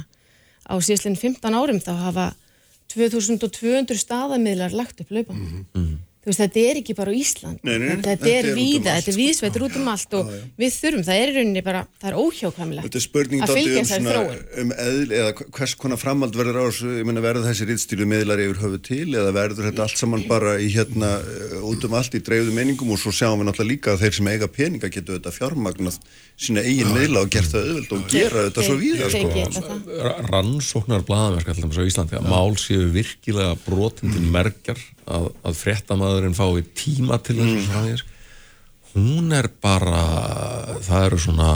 á 0.68 0.74
síðastlega 0.84 1.22
15 1.22 1.58
árum 1.58 1.80
þá 1.80 1.92
hafa 2.02 2.26
2200 2.92 4.00
staðamiðlar 4.00 4.76
lagt 4.76 5.00
upp 5.04 5.10
laupan. 5.12 5.64
Þú 5.72 5.80
þú 5.80 6.07
veist, 6.30 6.42
þetta 6.44 6.64
er 6.64 6.80
ekki 6.82 6.96
bara 6.98 7.12
á 7.12 7.14
Ísland 7.18 7.62
Nei, 7.66 7.74
nei, 7.78 7.88
þetta, 7.92 8.12
þetta 8.12 8.30
er 8.32 8.38
er 8.38 8.50
um 8.52 8.58
víða, 8.58 8.78
allt, 8.78 8.88
þetta 8.88 9.10
er 9.10 9.16
sko. 9.16 9.22
víðsveitur 9.22 9.64
út 9.66 9.78
um 9.78 9.90
allt 9.92 10.16
og 10.18 10.32
við 10.58 10.76
þurfum, 10.78 11.04
það 11.08 11.22
er 11.22 11.32
í 11.32 11.36
rauninni 11.38 11.64
bara 11.66 11.82
það 11.98 12.10
er 12.10 12.18
óhjákvæmilegt 12.22 12.98
er 12.98 13.44
að 13.48 13.54
fylgja 13.58 13.82
um, 13.82 13.88
þessari 13.88 14.06
svona, 14.06 14.14
þróun. 14.14 14.44
um 14.62 14.72
eðl 14.84 15.16
eða 15.18 15.34
hvers 15.58 15.74
konar 15.82 16.02
framhald 16.02 16.38
verður 16.38 16.60
á 16.60 16.64
þessu, 16.68 16.92
ég 16.98 17.08
meina 17.08 17.24
verður 17.24 17.48
þessi 17.48 17.68
rittstýru 17.68 18.08
miðlar 18.08 18.42
yfir 18.44 18.62
höfu 18.64 18.80
til 18.88 19.08
eða 19.12 19.34
verður 19.36 19.68
þetta 19.70 19.86
allt 19.86 20.02
saman 20.02 20.26
bara 20.28 20.56
í 20.62 20.70
hérna 20.74 21.12
uh, 21.18 21.58
út 21.68 21.88
um 21.88 21.98
allt 21.98 22.18
í 22.18 22.22
dreifðu 22.24 22.54
meiningum 22.56 22.94
og 22.94 23.00
svo 23.02 23.14
sjáum 23.14 23.42
við 23.42 23.50
náttúrulega 23.50 23.72
líka 23.74 23.94
að 23.94 24.04
þeir 24.04 24.18
sem 24.18 24.32
eiga 24.32 24.50
peninga 24.52 24.92
getur 24.92 25.18
þetta 25.18 25.34
fjármagnað 25.34 26.00
sína 26.38 26.62
eigin 26.62 26.92
miðla 26.94 27.24
og 27.24 27.32
gert 27.34 27.50
það 27.50 27.66
auðvöld 27.68 27.94
og 27.96 28.04
gera 28.12 28.44
þetta 28.46 28.66
svo 28.66 28.76
víða 28.78 29.08
sko. 29.10 29.78
rannsóknar 30.28 31.04
blaðamerk 31.08 31.50
alltaf 31.52 31.80
á 31.82 31.88
Íslandi 31.88 32.18
að 32.18 32.28
mál 32.30 32.54
séu 32.60 32.86
virkilega 32.94 33.56
brotin 33.64 34.14
til 34.14 34.24
merkjar 34.32 34.82
að, 35.08 35.26
að 35.46 35.58
fréttamaðurinn 35.62 36.36
fái 36.38 36.62
tíma 36.78 37.18
til 37.24 37.38
þessu 37.40 37.56
mm. 37.56 37.66
framvegis 37.72 38.06
hún 38.94 39.34
er 39.36 39.50
bara 39.62 40.04
það 40.84 41.08
eru 41.08 41.18
svona 41.22 41.50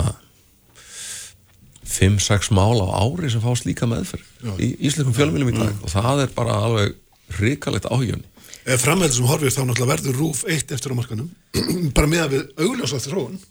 5-6 1.93 2.51
mál 2.55 2.81
á 2.81 2.87
ári 3.03 3.29
sem 3.29 3.41
fást 3.43 3.67
líka 3.67 3.87
meðferð 3.89 4.61
í 4.61 4.73
íslenskum 4.87 5.15
fjölmjölum 5.15 5.51
í 5.51 5.57
dag. 5.57 5.73
Og 5.83 5.91
það 5.93 6.23
er 6.25 6.31
bara 6.35 6.59
alveg 6.65 6.95
hrikalegt 7.37 7.89
áhugjörn 7.89 8.23
Ef 8.63 8.79
framhældur 8.79 9.17
sem 9.17 9.27
horfir 9.27 9.51
þá 9.51 9.65
náttúrulega 9.65 9.89
verður 9.89 10.19
rúf 10.21 10.43
eitt 10.47 10.71
eftir 10.71 10.93
á 10.95 10.99
markanum 10.99 11.27
bara 11.97 12.07
með 12.07 12.21
að 12.23 12.33
við 12.33 12.43
augljósa 12.63 12.99
þróun. 13.03 13.41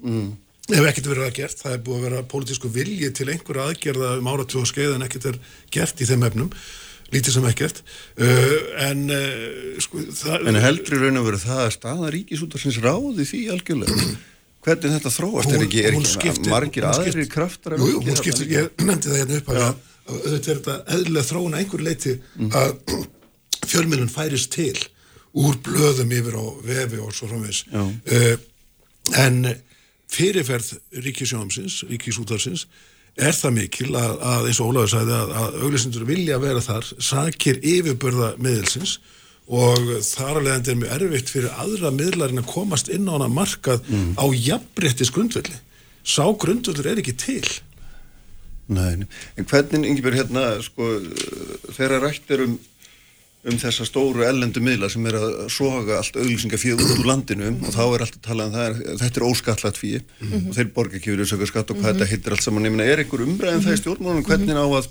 Ef 0.73 0.87
ekkert 0.89 1.09
verið 1.11 1.27
að 1.27 1.35
gert, 1.37 1.59
það 1.61 1.75
er 1.75 1.83
búið 1.85 1.99
að 1.99 2.07
vera 2.07 2.23
pólitísku 2.33 2.71
vilji 2.73 3.11
til 3.13 3.27
einhverja 3.29 3.67
aðgerða 3.69 4.13
um 4.21 4.31
áratug 4.33 4.63
og 4.63 4.71
skeið 4.71 4.95
en 4.97 5.05
ekkert 5.05 5.29
er 5.33 5.39
gert 5.75 6.01
í 6.01 6.09
þeim 6.09 6.25
efnum 6.31 6.53
lítið 7.13 7.35
sem 7.37 7.47
ekkert. 7.51 7.83
Uh, 8.17 8.53
en 8.89 9.03
uh, 9.13 9.79
sko, 9.85 10.03
það 10.23 10.49
En 10.53 10.61
heldur 10.65 10.97
í 10.97 11.01
raun 11.05 11.21
og 11.23 11.27
veru 11.31 11.41
það 11.43 11.63
að 11.67 11.73
staða 11.77 12.13
ríkisútarsins 12.17 12.79
ráði 12.85 13.27
því 13.29 13.41
algjörlega? 13.57 14.07
Hvernig 14.63 14.93
þetta 14.95 15.11
þróast? 15.11 15.51
Er 15.53 15.59
Hún- 15.59 15.67
ekki, 15.67 15.81
er 15.83 15.97
hún 15.97 16.05
ekki 16.07 16.13
skiptir- 16.17 16.53
margir 16.55 16.85
hún 16.87 16.95
aðrir 17.03 17.29
kraftar 17.33 17.75
Jú, 17.81 17.89
jú, 17.91 18.03
hún 18.07 18.19
skiptir, 18.21 18.47
ég 18.53 18.85
nefndi 18.87 19.11
það 19.11 19.19
hérna 19.23 19.41
upp 19.41 19.51
að 19.53 19.65
auðvitað 20.13 20.37
er 20.37 20.61
þetta 20.61 20.77
eðlilega 20.97 21.29
þróun 21.29 21.57
að 21.57 21.61
einhver 21.63 21.83
leiti 21.87 22.15
að 22.61 22.71
fjölmiðlun 23.73 24.11
færist 24.13 24.53
til 24.55 24.79
úr 25.43 25.59
blöðum 25.65 26.11
yfir 26.15 26.35
á 26.39 26.45
vefi 26.69 26.99
og 27.03 27.13
svo 27.17 27.29
framvegis. 27.31 27.63
Já. 27.73 27.83
uh, 27.89 28.37
en 29.25 29.39
fyrirferð 30.13 30.75
ríkisjómsins, 31.07 31.83
ríkisútarsins 31.91 32.67
er 33.17 33.35
það 33.37 33.57
mikil 33.59 33.91
að, 33.99 34.15
að 34.35 34.47
eins 34.49 34.61
og 34.61 34.71
Ólafur 34.71 34.93
sagði 34.95 35.17
að, 35.19 35.35
að 35.41 35.59
auglýsendur 35.67 36.07
vilja 36.09 36.39
vera 36.43 36.63
þar 36.65 36.93
sakir 37.03 37.59
yfirbörða 37.61 38.31
miðilsins 38.43 38.95
og 39.53 39.91
þar 40.07 40.39
alveg 40.41 40.71
er 40.71 40.79
mjög 40.81 40.95
erfitt 40.97 41.33
fyrir 41.35 41.59
aðra 41.61 41.91
miðlarinn 41.93 42.41
að 42.41 42.49
komast 42.55 42.89
inn 42.93 43.11
á 43.11 43.19
hana 43.19 43.29
markað 43.29 43.83
á 44.17 44.25
jafnbrettis 44.33 45.13
grundvöldi 45.13 45.59
sá 46.03 46.25
grundvöldur 46.39 46.89
er 46.91 47.01
ekki 47.03 47.15
til. 47.19 47.47
Nei, 48.73 49.05
en 49.37 49.49
hvernig, 49.49 49.87
Ingebjörg, 49.89 50.21
hérna, 50.23 50.45
sko, 50.65 50.87
þegar 51.75 52.07
rætt 52.07 52.31
er 52.33 52.45
um, 52.47 52.55
um 53.43 53.57
þessa 53.59 53.87
stóru 53.89 54.23
ellendu 54.23 54.63
miðla 54.63 54.87
sem 54.93 55.07
er 55.11 55.17
að 55.19 55.33
soga 55.51 55.97
allt 55.99 56.19
auglýsingafíð 56.21 56.79
út 56.79 56.93
úr 57.01 57.09
landinu 57.09 57.49
og 57.57 57.73
þá 57.75 57.83
er 57.83 58.05
alltaf 58.05 58.21
talað 58.23 58.51
um 58.51 58.55
það, 58.55 58.69
er, 58.69 58.99
þetta 59.01 59.19
er 59.19 59.27
óskattlagt 59.27 59.81
fíð 59.81 60.05
og 60.39 60.53
þeir 60.55 60.71
borga 60.77 60.99
ekki 60.99 61.11
fyrir 61.11 61.31
sögur 61.31 61.51
skatt 61.51 61.73
og 61.75 61.81
hvað 61.81 61.97
þetta 61.97 62.11
hittir 62.13 62.37
allt 62.37 62.47
saman, 62.47 62.69
ég 62.69 62.77
meina, 62.77 62.87
er 62.87 63.03
einhver 63.03 63.25
umræðin 63.27 63.65
það 63.67 63.75
í 63.75 63.81
stjórnmálunum, 63.83 64.29
hvernig 64.29 64.63
á 64.63 64.67
að 64.79 64.89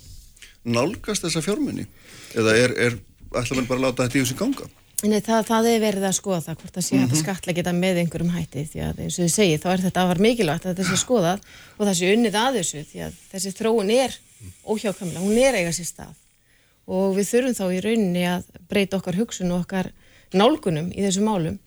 nálgast 0.67 1.25
þessa 1.25 1.45
fjármunni? 1.45 1.87
Eða 2.35 2.57
er, 2.59 2.75
er 2.75 2.99
ætla 3.39 3.57
mann 3.57 3.69
bara 3.69 3.79
að 3.79 3.87
láta 3.87 4.07
þetta 4.07 4.19
í 4.19 4.23
þessu 4.25 4.39
ganga? 4.41 4.67
Nei, 5.01 5.17
það, 5.25 5.45
það 5.47 5.67
er 5.71 5.79
verið 5.81 6.03
að 6.05 6.17
skoða 6.19 6.41
það 6.45 6.57
hvort 6.61 6.75
það 6.75 6.83
sé 6.85 6.97
að 7.01 7.13
skatla 7.17 7.53
geta 7.57 7.71
með 7.73 8.01
einhverjum 8.03 8.35
hætti 8.35 8.65
því 8.69 8.81
að 8.85 8.99
eins 9.01 9.15
og 9.15 9.23
þið 9.23 9.31
segið 9.33 9.63
þá 9.63 9.69
er 9.71 9.83
þetta 9.87 10.03
afar 10.03 10.21
mikilvægt 10.21 10.67
að 10.67 10.75
þetta 10.75 10.89
sé 10.91 10.99
skoðað 11.01 11.47
og 11.77 11.87
það 11.87 11.95
sé 11.97 12.11
unnið 12.13 12.37
að 12.37 12.57
þessu 12.59 12.83
því 12.91 13.01
að 13.07 13.15
þessi 13.31 13.53
þróun 13.57 13.93
er 13.95 14.17
óhjákamlega, 14.61 15.23
hún 15.23 15.39
er 15.41 15.57
eiga 15.57 15.73
sér 15.73 15.89
stað 15.89 16.20
og 16.91 17.15
við 17.17 17.29
þurfum 17.29 17.57
þá 17.57 17.65
í 17.71 17.81
rauninni 17.85 18.27
að 18.27 18.45
breyta 18.69 18.99
okkar 18.99 19.19
hugsun 19.21 19.53
og 19.55 19.63
okkar 19.63 19.91
nálgunum 20.35 20.91
í 20.91 21.03
þessu 21.05 21.23
málum. 21.25 21.57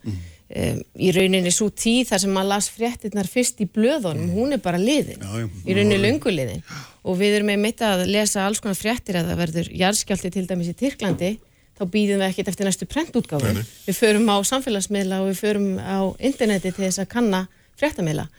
Um, 0.45 0.81
í 1.01 1.09
rauninni 1.09 1.49
svo 1.49 1.71
tíð 1.73 2.11
þar 2.11 2.21
sem 2.21 2.35
maður 2.35 2.51
las 2.51 2.67
fréttinnar 2.69 3.29
fyrst 3.29 3.63
í 3.63 3.65
blöðunum, 3.65 4.29
hún 4.35 4.53
er 4.53 4.61
bara 4.61 4.77
liðin. 4.77 5.17
Já, 5.17 5.41
já. 5.41 5.47
í 5.65 5.77
rauninni 5.77 5.97
lönguliðin 6.03 6.61
og 7.01 7.17
við 7.17 7.39
erum 7.39 7.49
með 7.49 7.63
mitt 7.63 7.81
að 7.85 8.05
lesa 8.13 8.45
alls 8.45 8.61
konar 8.61 8.77
fréttir 8.77 9.17
að 9.17 9.31
það 9.31 9.41
verður 9.41 9.71
jarðskjálti 9.81 10.31
til 10.35 10.45
dæmis 10.49 10.69
í 10.69 10.77
Tyrklandi. 10.77 11.31
Þá 11.75 11.83
býðum 11.91 12.21
við 12.21 12.29
ekkert 12.29 12.49
eftir 12.53 12.69
næstu 12.69 12.85
nei. 12.87 13.63
við 13.83 13.97
förum 13.97 14.29
á 14.31 14.37
samfélagsmiðla 14.47 15.17
og 15.23 15.31
við 15.33 15.41
förum 15.41 15.65
á 15.75 15.99
interneti 16.23 16.71
til 16.71 16.85
þess 16.85 17.01
að 17.03 17.09
kanna 17.11 17.41
fréttamiðla. 17.75 18.29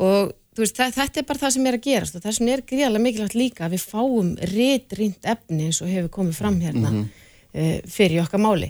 Og 0.00 0.30
veist, 0.58 0.76
þetta 0.76 1.20
er 1.22 1.26
bara 1.28 1.38
það 1.38 1.52
sem 1.56 1.66
er 1.70 1.76
að 1.78 1.84
gerast 1.86 2.16
og 2.18 2.22
þess 2.24 2.40
vegna 2.40 2.52
er 2.56 2.62
gríðarlega 2.66 3.04
mikilvægt 3.06 3.34
líka 3.38 3.64
að 3.66 3.76
við 3.76 3.84
fáum 3.86 4.32
ritrýnt 4.50 5.24
efni 5.30 5.68
eins 5.68 5.80
og 5.82 5.88
hefur 5.88 6.10
komið 6.18 6.34
fram 6.40 6.60
hérna 6.60 6.90
mm 6.90 7.08
fyrir 7.50 8.20
okkar 8.22 8.38
máli. 8.38 8.68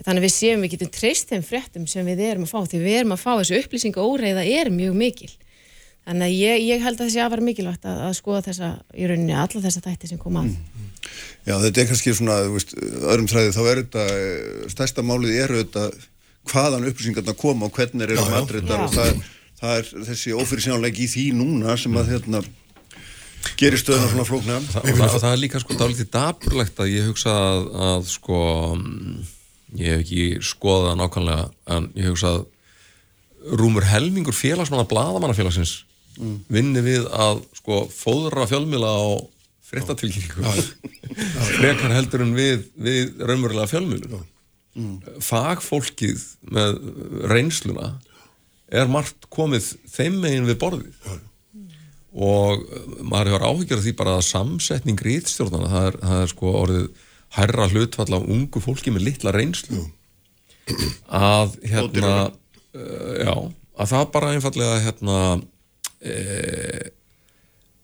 Þannig 0.00 0.22
að 0.22 0.24
við 0.24 0.30
séum 0.32 0.62
við 0.64 0.70
getum 0.72 0.88
treyst 0.88 1.28
þeim 1.28 1.42
fréttum 1.44 1.82
sem 1.86 2.06
við 2.06 2.22
erum 2.30 2.46
að 2.46 2.52
fá 2.54 2.62
því 2.64 2.78
við 2.80 2.94
erum 3.02 3.12
að 3.12 3.20
fá 3.20 3.32
þessu 3.42 3.58
upplýsinga 3.60 4.00
óreiða 4.08 4.44
er 4.48 4.70
mjög 4.72 4.94
mikil. 4.96 5.28
Þannig 6.06 6.24
að 6.30 6.32
ég, 6.38 6.62
ég 6.64 6.80
held 6.82 6.96
að 6.96 7.10
þessi 7.10 7.20
afar 7.22 7.42
mikilvægt 7.44 7.84
að, 7.86 8.00
að 8.08 8.14
skoða 8.16 8.40
þessa 8.48 8.70
í 8.96 9.10
rauninni 9.10 9.36
alla 9.36 9.62
þessa 9.66 9.82
þætti 9.84 10.10
sem 10.14 10.22
koma 10.22 10.46
að. 10.46 10.56
Já, 11.44 11.54
þetta 11.66 11.82
er 11.84 11.90
kannski 11.92 12.14
svona, 12.16 12.38
þú 12.46 12.56
veist, 12.56 12.74
öðrum 13.12 13.28
þræði 13.34 13.52
þá 13.52 13.60
er 13.66 13.82
þetta, 13.82 14.06
eh, 14.16 14.66
stærsta 14.72 15.04
málið 15.06 15.36
er 15.44 15.54
þetta 15.60 15.84
hvaðan 16.54 16.88
upplýsingarna 16.88 17.36
koma 17.38 17.68
og 17.68 17.76
hvernig 17.76 18.08
er 18.08 18.16
og 18.16 18.96
það, 18.96 19.12
er- 19.12 19.22
það 19.62 19.78
er 19.78 19.92
þessi 20.08 20.34
ófyrirsjónleik 20.36 20.98
í 21.02 21.08
því 21.10 21.28
núna 21.38 21.76
sem 21.80 21.94
að 21.98 22.12
hérna 22.16 22.42
gerir 23.58 23.80
stöðuna 23.80 24.10
svona 24.10 24.26
flókna. 24.26 24.58
Og, 24.58 24.72
það, 24.72 25.04
og 25.06 25.20
það 25.22 25.28
er 25.30 25.40
líka 25.42 25.60
sko 25.62 25.76
dálítið 25.78 26.10
dapurlegt 26.14 26.82
að 26.82 26.90
ég 26.92 27.06
hugsa 27.10 27.34
að, 27.34 27.68
að 27.88 28.08
sko 28.10 28.40
mm, 28.76 29.20
ég 29.80 29.94
hef 29.94 30.04
ekki 30.04 30.26
skoðað 30.46 30.88
það 30.90 30.98
nákvæmlega 31.02 31.46
en 31.76 31.88
ég 31.98 32.10
hugsa 32.10 32.34
að 32.36 32.44
rúmur 33.58 33.86
helmingur 33.90 34.36
félagsmanna 34.38 34.86
bladamannafélagsins 34.90 35.80
vinni 36.52 36.82
við 36.84 37.06
að 37.08 37.40
sko 37.56 37.86
fóðra 37.90 38.44
fjölmila 38.46 38.90
á 38.92 39.06
fréttatilkynningu. 39.72 40.44
Frekar 41.56 41.94
heldur 41.96 42.26
en 42.26 42.34
við, 42.36 42.66
við 42.76 43.14
raunverulega 43.22 43.70
fjölmilu 43.70 44.20
fagfólkið 45.20 46.22
með 46.54 46.78
reynsluna 47.28 47.90
er 48.72 48.90
margt 48.90 49.28
komið 49.32 49.68
þeim 49.92 50.18
megin 50.22 50.48
við 50.48 50.58
borðið. 50.62 51.08
Og 52.12 52.62
uh, 52.62 52.92
maður 53.00 53.32
hefur 53.32 53.46
áhyggjur 53.48 53.80
af 53.80 53.86
því 53.86 53.96
bara 53.98 54.18
að 54.18 54.28
samsetning 54.28 55.02
rítstjórnana, 55.06 55.72
það 55.72 55.88
er, 55.88 55.98
það 56.04 56.22
er 56.22 56.32
sko 56.34 56.54
orðið 56.60 56.86
hærra 57.32 57.68
hlutfall 57.72 58.12
af 58.18 58.30
ungu 58.36 58.60
fólki 58.60 58.92
með 58.92 59.06
litla 59.08 59.32
reynslu. 59.34 59.86
Að 61.08 61.56
hérna 61.66 62.14
uh, 62.28 63.14
já, 63.22 63.36
að 63.80 63.94
það 63.94 64.10
bara 64.16 64.34
einfallega 64.36 64.82
hérna 64.84 65.20
uh, 65.40 66.90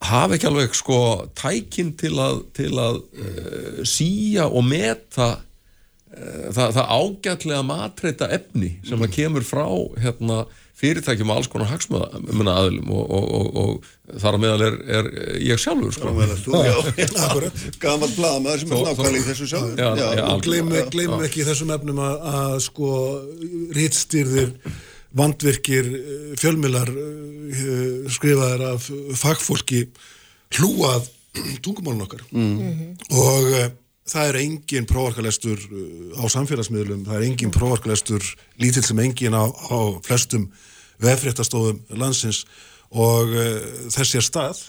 hafa 0.09 0.36
ekki 0.36 0.49
alveg 0.49 0.76
sko 0.76 1.01
tækin 1.39 1.93
til 1.99 2.14
að, 2.22 2.41
til 2.57 2.72
að 2.78 3.01
uh, 3.03 3.82
síja 3.89 4.47
og 4.49 4.64
meta 4.68 5.30
uh, 5.39 6.49
það, 6.55 6.76
það 6.76 6.95
ágætlega 6.99 7.66
matreita 7.66 8.30
efni 8.39 8.76
sem 8.86 9.03
að 9.03 9.14
kemur 9.16 9.47
frá 9.47 9.66
hérna, 9.99 10.45
fyrirtækjum 10.79 11.33
og 11.33 11.41
alls 11.41 11.49
konar 11.51 11.70
hagsmuna 11.72 12.55
aðlum 12.55 12.93
og, 12.95 13.14
og, 13.18 13.24
og, 13.39 13.57
og 13.62 14.18
þar 14.22 14.37
á 14.37 14.43
meðal 14.43 14.66
er, 14.68 14.76
er 14.99 15.09
ég 15.43 15.59
sjálfur 15.59 15.95
sko. 15.97 16.12
Já, 16.62 16.76
gaman 17.85 18.14
blaðamaður 18.14 18.62
sem 18.62 18.74
er 18.76 18.85
nákvæmlega 18.87 19.22
í 19.22 19.26
þessu 19.26 19.49
sjálf. 19.51 19.72
Já, 19.74 19.89
já, 19.99 20.22
og 20.29 20.45
gleymum 20.47 20.93
gleym 20.95 21.16
ekki 21.26 21.43
í 21.43 21.49
þessum 21.49 21.74
efnum 21.74 21.99
að, 22.05 22.31
að 22.35 22.55
sko 22.68 22.93
rítstýrðir 23.79 24.55
vandvirkir 25.18 25.87
eh, 25.89 26.33
fjölmilar 26.39 26.91
uh, 26.93 28.09
skrifaðir 28.12 28.64
af 28.74 28.89
fagfólki 29.18 29.87
hlúað 30.59 31.09
tungumálun 31.64 32.05
okkar. 32.07 32.24
Og 32.29 33.53
uh, 33.57 33.68
það 34.09 34.30
er 34.30 34.40
engin 34.42 34.88
prófarkalestur 34.88 35.61
uh, 35.68 36.18
á 36.20 36.24
samfélagsmiðlum, 36.32 37.04
það 37.09 37.20
er 37.20 37.28
engin 37.28 37.54
prófarkalestur 37.54 38.24
lítill 38.62 38.84
sem 38.86 39.04
engin 39.04 39.36
á, 39.36 39.44
á 39.48 39.78
flestum 40.06 40.48
veffréttastofum 41.02 41.80
landsins. 42.00 42.44
Og 42.88 43.34
uh, 43.36 43.59
þessi 43.92 44.20
er 44.20 44.26
stað 44.26 44.62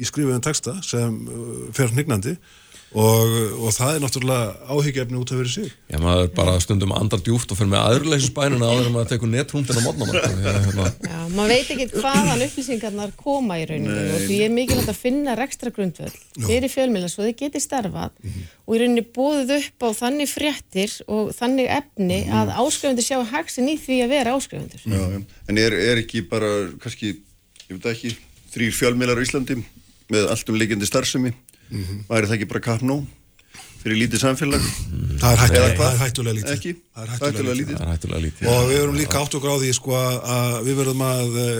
í 0.00 0.06
skrifuðum 0.08 0.44
texta 0.44 0.76
sem 0.84 1.20
uh, 1.28 1.66
fer 1.76 1.92
hnignandi 1.92 2.36
og, 2.96 3.32
og 3.60 3.74
það 3.76 3.90
er 3.96 4.02
náttúrulega 4.02 4.72
áhyggjefni 4.72 5.18
út 5.20 5.32
af 5.34 5.40
verið 5.42 5.52
sig 5.52 5.66
Já, 5.92 5.98
maður 6.00 6.30
bara 6.36 6.54
stundum 6.64 6.94
andar 6.96 7.20
djúft 7.20 7.50
og 7.52 7.58
fyrir 7.58 7.70
með 7.74 7.82
aðurleysisbænuna 7.90 8.70
áður 8.70 8.88
en 8.88 8.94
maður 8.94 9.10
tekur 9.10 9.30
netrúndin 9.32 9.76
á 9.76 9.82
modnana 9.84 10.22
hérna. 10.24 10.86
Já, 11.04 11.18
maður 11.34 11.52
veit 11.52 11.72
ekki 11.74 11.86
hvaðan 11.92 12.44
upplýsingarnar 12.46 13.12
koma 13.20 13.58
í 13.60 13.66
rauninni 13.68 13.96
Nei. 14.00 14.14
og 14.16 14.24
því 14.24 14.38
er 14.46 14.54
mikilvægt 14.56 14.92
að 14.94 15.00
finna 15.02 15.36
rekstra 15.36 15.72
grundvöld 15.76 16.16
fyrir 16.46 16.72
fjölmjöla 16.72 17.10
svo 17.12 17.26
þið 17.26 17.36
geti 17.42 17.62
starfað 17.62 18.16
og 18.64 18.76
í 18.76 18.80
rauninni 18.80 19.04
búið 19.16 19.54
upp 19.58 19.86
á 19.86 19.88
þannig 20.00 20.32
fréttir 20.32 20.96
og 21.06 21.34
þannig 21.36 21.68
efni 21.76 22.22
að 22.32 22.54
áskrifendur 22.56 23.06
sjá 23.06 23.20
hagsin 23.34 23.68
í 23.70 23.76
því 23.80 24.00
að 24.06 24.14
vera 24.16 24.36
áskrifendur. 24.36 24.82
Já, 24.88 25.02
já. 25.12 25.20
En 25.52 25.60
er, 25.60 25.76
er 25.92 26.00
ekki 26.02 26.24
bara, 26.30 26.50
kannski, 26.82 27.18
ég 27.68 27.76
veit 27.76 27.90
ekki, 27.92 28.16
þrýr 28.56 28.74
fjölmiðlar 28.74 29.20
leikindi 31.70 31.86
starfsemi, 31.86 32.02
væri 32.08 32.26
það 32.26 32.36
ekki 32.36 32.48
bara 32.52 32.60
kapp 32.60 32.82
nóg 32.82 33.06
fyrir 33.86 34.00
lítið 34.02 34.18
samfélag? 34.18 34.64
Það 35.20 35.42
er 35.46 35.76
það 35.78 35.84
er 35.86 36.00
hættulega 36.00 36.36
lítið. 36.36 36.54
Ekki? 36.56 36.72
Það 36.90 37.04
er 37.04 37.10
hættulega 37.12 37.54
lítið. 37.60 37.76
Er 37.76 37.90
hættulega 37.92 38.22
lítið 38.24 38.48
og 38.50 38.64
við 38.66 38.80
verum 38.80 38.98
líka 38.98 39.20
átt 39.20 39.36
og 39.38 39.44
gráði 39.44 39.70
sko, 39.76 39.94
að 39.94 40.56
við 40.66 40.80
verðum 40.80 41.04
að 41.06 41.38
uh, 41.42 41.52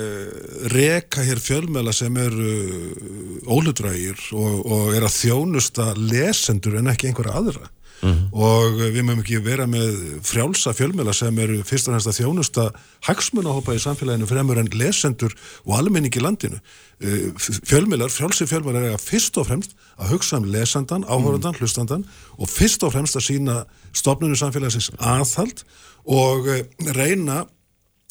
reka 0.74 1.26
hér 1.26 1.42
fjölmela 1.44 1.94
sem 1.94 2.18
eru 2.18 2.50
uh, 2.50 3.54
ólutrægir 3.54 4.18
og, 4.34 4.58
og 4.66 4.96
er 4.96 5.06
að 5.06 5.16
þjónusta 5.20 5.92
lesendur 6.00 6.80
en 6.80 6.90
ekki 6.90 7.12
einhverja 7.12 7.38
aðra 7.38 7.70
og 8.04 8.76
uh, 8.76 8.82
við 8.92 9.02
mögum 9.02 9.22
ekki 9.22 9.40
vera 9.44 9.66
með 9.70 10.20
frjálsa 10.26 10.74
fjölmela 10.76 11.14
sem 11.16 11.38
eru 11.42 11.62
fyrst 11.66 11.88
og 11.88 11.96
að 11.96 12.18
þjónusta 12.18 12.66
hagsmunahópa 13.08 13.76
í 13.76 13.82
samfélaginu 13.82 14.28
fremur 14.28 14.60
en 14.60 14.70
lesendur 14.74 15.34
og 15.64 15.78
almenning 15.78 16.14
í 16.14 16.22
landinu. 16.22 16.60
Uh, 17.02 17.32
fjölmelar, 17.66 18.12
frjálsi 18.12 18.48
fjölmelar 18.50 18.90
er 18.90 18.96
að 18.98 19.06
fyrst 19.06 19.40
og 19.40 19.48
fremst 19.50 19.76
að 19.96 20.14
hugsa 20.14 20.40
um 20.40 20.48
lesendan, 20.52 21.06
áhörðan, 21.08 21.56
hlustandan 21.60 22.06
og 22.36 22.52
fyrst 22.52 22.84
og 22.86 22.94
fremst 22.96 23.18
að 23.18 23.28
sína 23.30 23.58
stofnunum 23.96 24.38
samfélagsins 24.38 24.92
aðhald 24.98 25.64
og 26.04 26.48
uh, 26.52 26.64
reyna 26.96 27.44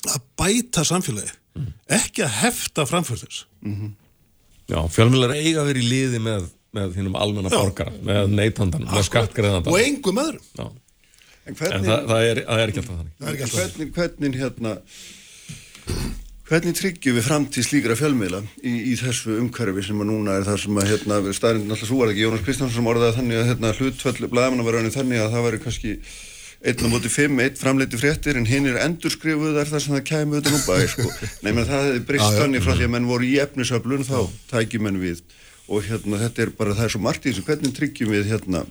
að 0.06 0.22
bæta 0.38 0.86
samfélagi 0.86 1.34
ekki 1.92 2.26
að 2.26 2.36
hefta 2.42 2.86
framför 2.90 3.22
þess. 3.22 3.46
Já, 4.66 4.80
fjölmjölar 4.90 5.36
eiga 5.38 5.62
að 5.62 5.70
vera 5.70 5.82
í 5.82 5.90
liði 5.90 6.20
með, 6.26 6.48
með 6.76 6.98
hinnum 7.00 7.16
almenna 7.20 7.52
Já. 7.54 7.60
borgara, 7.60 7.94
með 8.06 8.34
neytandan, 8.36 8.88
með 8.92 9.08
skattgreðandan 9.10 9.74
og 9.74 9.80
engum 9.82 10.22
öðrum 10.26 10.50
Já. 10.60 10.66
En 10.66 10.84
En 11.46 11.54
hvernig, 11.54 11.86
það, 11.86 12.06
það, 12.10 12.28
er, 12.28 12.40
það 12.46 12.62
er 12.62 12.72
ekki 12.72 12.82
alltaf 12.82 12.96
þannig 13.00 13.18
Það 13.18 13.28
er 13.28 13.36
ekki 13.36 13.46
alltaf 13.46 13.60
hvernig, 13.60 13.90
hvernig 13.96 14.38
hérna, 14.42 14.72
hvernig 16.50 16.78
tryggjum 16.80 17.18
við 17.20 17.28
framtíð 17.28 17.68
slíkra 17.68 17.98
fjölmiðla 18.00 18.40
í, 18.66 18.74
í 18.74 18.96
þessu 18.98 19.36
umhverfi 19.44 19.84
sem 19.86 20.02
að 20.02 20.10
núna 20.10 20.40
er 20.40 20.48
það 20.48 20.58
sem 20.64 20.80
að 20.82 20.90
hérna, 20.90 21.20
staðrind 21.38 21.76
alltaf 21.76 21.92
svo 21.92 22.00
var 22.02 22.14
ekki 22.14 22.26
Jónas 22.26 22.46
Kristjánsson 22.48 22.80
sem 22.80 22.90
orðaði 22.90 23.18
þannig 23.20 23.42
að 23.42 23.52
hérna, 23.52 23.74
hlutfall 23.78 24.32
blæðamanna 24.34 24.66
var 24.66 24.80
raunin 24.80 24.96
þannig 24.96 25.22
að 25.22 25.36
það 25.36 25.46
væri 25.46 25.62
kannski 25.68 25.94
einn 26.66 26.82
á 26.82 26.88
móti 26.90 27.14
fimm, 27.14 27.40
einn 27.46 27.58
framleiti 27.60 28.02
fréttir 28.02 28.40
en 28.40 28.50
hinn 28.50 28.66
er 28.72 28.82
endurskrifuðar 28.82 29.70
þar 29.70 29.84
sem 29.86 29.94
það 30.00 30.06
kæmi 30.10 30.40
auðvitað 30.40 30.56
nú 30.56 30.62
bæði 30.66 30.88
sko. 30.96 31.10
Nei, 31.46 31.52
menn 31.52 31.68
það 31.70 31.90
hefði 31.92 32.18
já. 32.18 32.30
þannig 32.40 32.66
frá 32.66 32.72
því 32.74 32.88
að 32.88 32.94
menn 32.96 33.10
voru 33.12 33.28
í 33.28 33.36
efnisöflun 33.44 34.08
þá 34.08 34.18
tæki 34.50 34.82
menn 34.82 34.98
við 35.04 35.22
og 35.66 35.88
hérna 35.88 36.22
þetta 36.22 36.46
er 36.46 36.54
bara 36.58 36.76
það 36.78 36.88
er 36.88 36.96
svo 36.96 37.04
margt 37.06 37.26
í 37.26 37.32
þessu 37.32 37.46
hvernig 37.48 37.76
tryggjum 37.76 38.14
við 38.14 38.32
hérna 38.34 38.66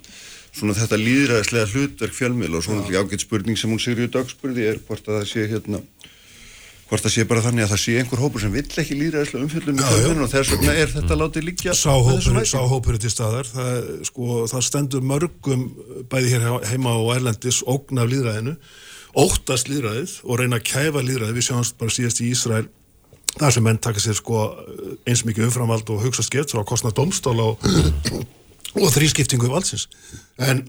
svona 0.55 0.77
þetta 0.79 1.01
líðræðislega 1.01 1.71
hlutverk 1.73 2.15
fjölmiðla 2.15 2.61
og 2.61 2.67
svona 2.67 2.87
ja. 2.93 3.03
ágætt 3.03 3.25
spurning 3.25 3.59
sem 3.59 3.73
hún 3.73 3.83
Sigriður 3.83 4.13
Dögg 4.15 4.35
spurði 4.35 4.69
er 4.71 4.79
hvort 4.87 5.09
að 5.09 5.19
það 5.21 5.31
sé 5.33 5.47
hérna 5.51 5.81
hvort 6.85 7.03
það 7.03 7.15
sé 7.15 7.25
bara 7.27 7.43
þannig 7.43 7.65
að 7.65 7.73
það 7.73 7.81
sé 7.83 7.97
einhver 7.99 8.23
hópur 8.23 8.43
sem 8.45 8.55
vill 8.55 8.67
ekki 8.83 8.99
líðræðislega 9.01 9.47
umfjöldun 9.49 9.81
Já, 9.81 9.87
já. 9.89 9.97
fjölmiðla 9.97 10.27
og 10.29 10.33
þess 10.35 10.53
vegna 10.55 10.77
er 10.79 10.93
þetta 10.95 11.19
látið 11.19 11.47
liggja 11.49 11.75
sá 11.75 11.91
með 11.91 12.11
þessum 12.11 12.37
hópur, 12.37 12.39
hætti. 12.39 12.53
sá 12.53 12.73
hópur 12.75 12.99
er 12.99 13.03
til 13.03 13.13
staðar 13.15 13.51
það, 13.51 13.91
sko, 14.11 14.29
það 14.53 14.67
stendur 14.69 15.07
mörgum 15.11 15.65
bæði 16.13 16.35
hér 16.35 16.47
heima 16.71 16.95
og 17.01 17.11
erlendis 17.17 17.63
ógn 17.67 18.03
af 18.05 18.11
líðræðinu 18.13 18.55
óttast 19.25 19.71
líðræðið 19.73 20.17
og 20.23 20.41
reyna 20.43 20.61
að 20.61 20.69
kæfa 20.71 21.05
líðræðið 21.09 21.39
við 21.41 21.49
sjáumst 21.49 21.79
bara 21.81 21.97
síðast 21.97 22.23
í 22.23 22.31
Ísrael 22.35 22.67
þar 23.39 23.55
sem 23.55 23.65
menn 23.67 23.81
taka 23.83 24.03
sér 24.03 24.17
sko 24.19 24.45
eins 25.09 25.25
mikið 25.27 25.49
umframvald 25.49 25.91
og 25.91 26.03
hugsa 26.05 26.25
skeitt 26.27 26.53
frá 26.53 26.63
að 26.63 26.71
kostna 26.71 26.93
domstóla 26.95 27.51
og, 27.53 27.65
og 28.83 28.91
þrískiptingu 28.95 29.51
valdsins. 29.51 29.89
En 30.39 30.65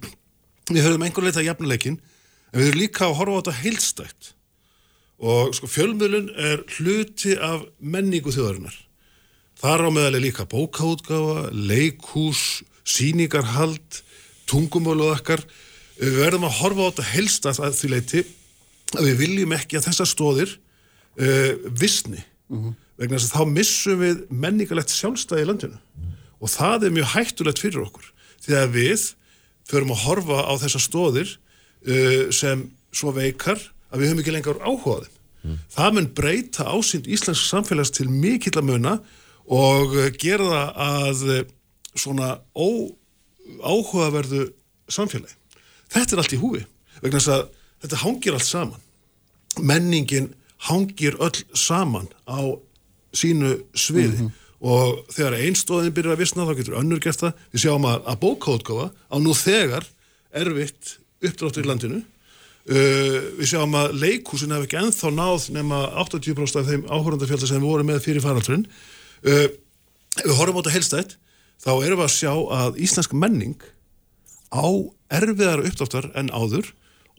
við 0.71 0.87
höfum 0.87 1.05
einhver 1.05 1.27
leita 1.27 1.45
jafnuleikin 1.45 1.99
en 1.99 2.57
við 2.57 2.71
höfum 2.71 2.81
líka 2.81 3.09
að 3.09 3.19
horfa 3.19 3.37
á 3.37 3.39
þetta 3.41 3.59
heilstætt 3.61 4.31
og 5.25 5.53
sko 5.55 5.69
fjölmiðlun 5.71 6.31
er 6.35 6.63
hluti 6.75 7.37
af 7.39 7.63
menningu 7.79 8.33
þjóðarinnar. 8.35 8.75
Þar 9.55 9.87
á 9.87 9.89
meðal 9.95 10.17
er 10.17 10.25
líka 10.25 10.47
bókaútgáfa 10.51 11.53
leikhús, 11.55 12.65
síningarhald 12.83 14.01
tungumólu 14.49 15.07
okkar. 15.13 15.45
Við 15.95 16.19
verðum 16.19 16.49
að 16.49 16.57
horfa 16.59 16.83
á 16.83 16.89
þetta 16.89 17.09
heilstætt 17.13 17.61
að 17.63 17.77
því 17.79 17.91
leiti 17.93 18.25
að 18.95 19.07
við 19.07 19.21
viljum 19.23 19.55
ekki 19.55 19.79
að 19.79 19.87
þessar 19.87 20.09
stóðir 20.11 20.51
uh, 20.55 21.53
vissni 21.71 22.25
vegna 22.49 23.17
þess 23.17 23.31
að 23.31 23.39
þá 23.39 23.53
missum 23.55 24.01
við 24.01 24.23
menningalegt 24.29 24.93
sjálfstæði 24.93 25.45
í 25.45 25.49
landinu 25.49 25.79
og 26.39 26.51
það 26.51 26.85
er 26.85 26.95
mjög 26.95 27.11
hættulegt 27.15 27.61
fyrir 27.63 27.85
okkur 27.85 28.11
því 28.45 28.57
að 28.59 28.75
við 28.75 29.05
förum 29.69 29.93
að 29.95 30.03
horfa 30.05 30.43
á 30.45 30.53
þessar 30.61 30.83
stóðir 30.83 31.31
uh, 31.33 32.31
sem 32.35 32.67
svo 32.95 33.13
veikar 33.15 33.59
að 33.89 34.01
við 34.01 34.11
höfum 34.11 34.21
ekki 34.23 34.35
lengur 34.35 34.61
áhuga 34.61 35.01
á 35.01 35.03
þeim. 35.05 35.11
Það 35.75 35.91
mun 35.95 36.09
breyta 36.17 36.65
ásýnd 36.69 37.09
íslensk 37.09 37.45
samfélags 37.45 37.93
til 37.93 38.07
mikill 38.09 38.57
að 38.57 38.69
muna 38.69 38.95
og 39.45 39.93
uh, 39.93 40.07
gera 40.21 40.45
það 40.51 40.69
að 40.85 41.25
uh, 41.33 41.41
svona 41.95 42.31
áhugaverðu 43.61 44.47
samfélagi. 44.91 45.37
Þetta 45.93 46.15
er 46.15 46.21
allt 46.21 46.33
í 46.35 46.41
húfi 46.41 46.63
vegna 47.01 47.19
þess 47.19 47.33
að 47.35 47.45
þetta 47.85 48.01
hangir 48.01 48.37
allt 48.37 48.49
saman. 48.49 48.81
Menningin 49.61 50.33
hangir 50.69 51.17
öll 51.19 51.43
saman 51.53 52.07
á 52.27 52.39
sínu 53.15 53.57
sviði. 53.77 54.29
Og 54.65 55.03
þegar 55.13 55.37
einstóðin 55.43 55.93
byrjar 55.93 56.15
að 56.15 56.21
visna 56.23 56.45
þá 56.47 56.55
getur 56.57 56.77
önnur 56.79 57.01
gert 57.03 57.21
það. 57.21 57.41
Við 57.53 57.65
sjáum 57.65 57.87
að, 57.89 57.99
að 58.09 58.19
bókaútgáfa 58.23 58.87
á 58.95 59.15
nú 59.21 59.35
þegar 59.37 59.87
erfitt 60.35 60.95
uppdráttur 61.25 61.65
í 61.65 61.69
landinu. 61.69 62.01
Uh, 62.65 63.35
við 63.37 63.51
sjáum 63.51 63.75
að 63.77 63.93
leikhúsin 64.01 64.55
hef 64.55 64.65
ekki 64.65 64.79
ennþá 64.79 65.11
náð 65.13 65.51
nema 65.53 65.83
80% 66.01 66.57
af 66.61 66.71
þeim 66.71 66.87
áhörandafjölda 66.89 67.49
sem 67.51 67.61
við 67.61 67.69
vorum 67.69 67.91
með 67.91 68.01
fyrir 68.07 68.25
faraldurinn. 68.25 68.65
Uh, 69.21 69.45
við 70.23 70.33
horfum 70.39 70.57
á 70.57 70.61
þetta 70.63 70.75
helstætt 70.79 71.15
þá 71.61 71.71
erum 71.75 72.01
við 72.01 72.07
að 72.07 72.15
sjá 72.15 72.33
að 72.57 72.81
íslensk 72.81 73.13
menning 73.13 73.61
á 74.49 74.65
erfiðar 75.13 75.61
uppdáttar 75.67 76.09
en 76.17 76.33
áður. 76.33 76.71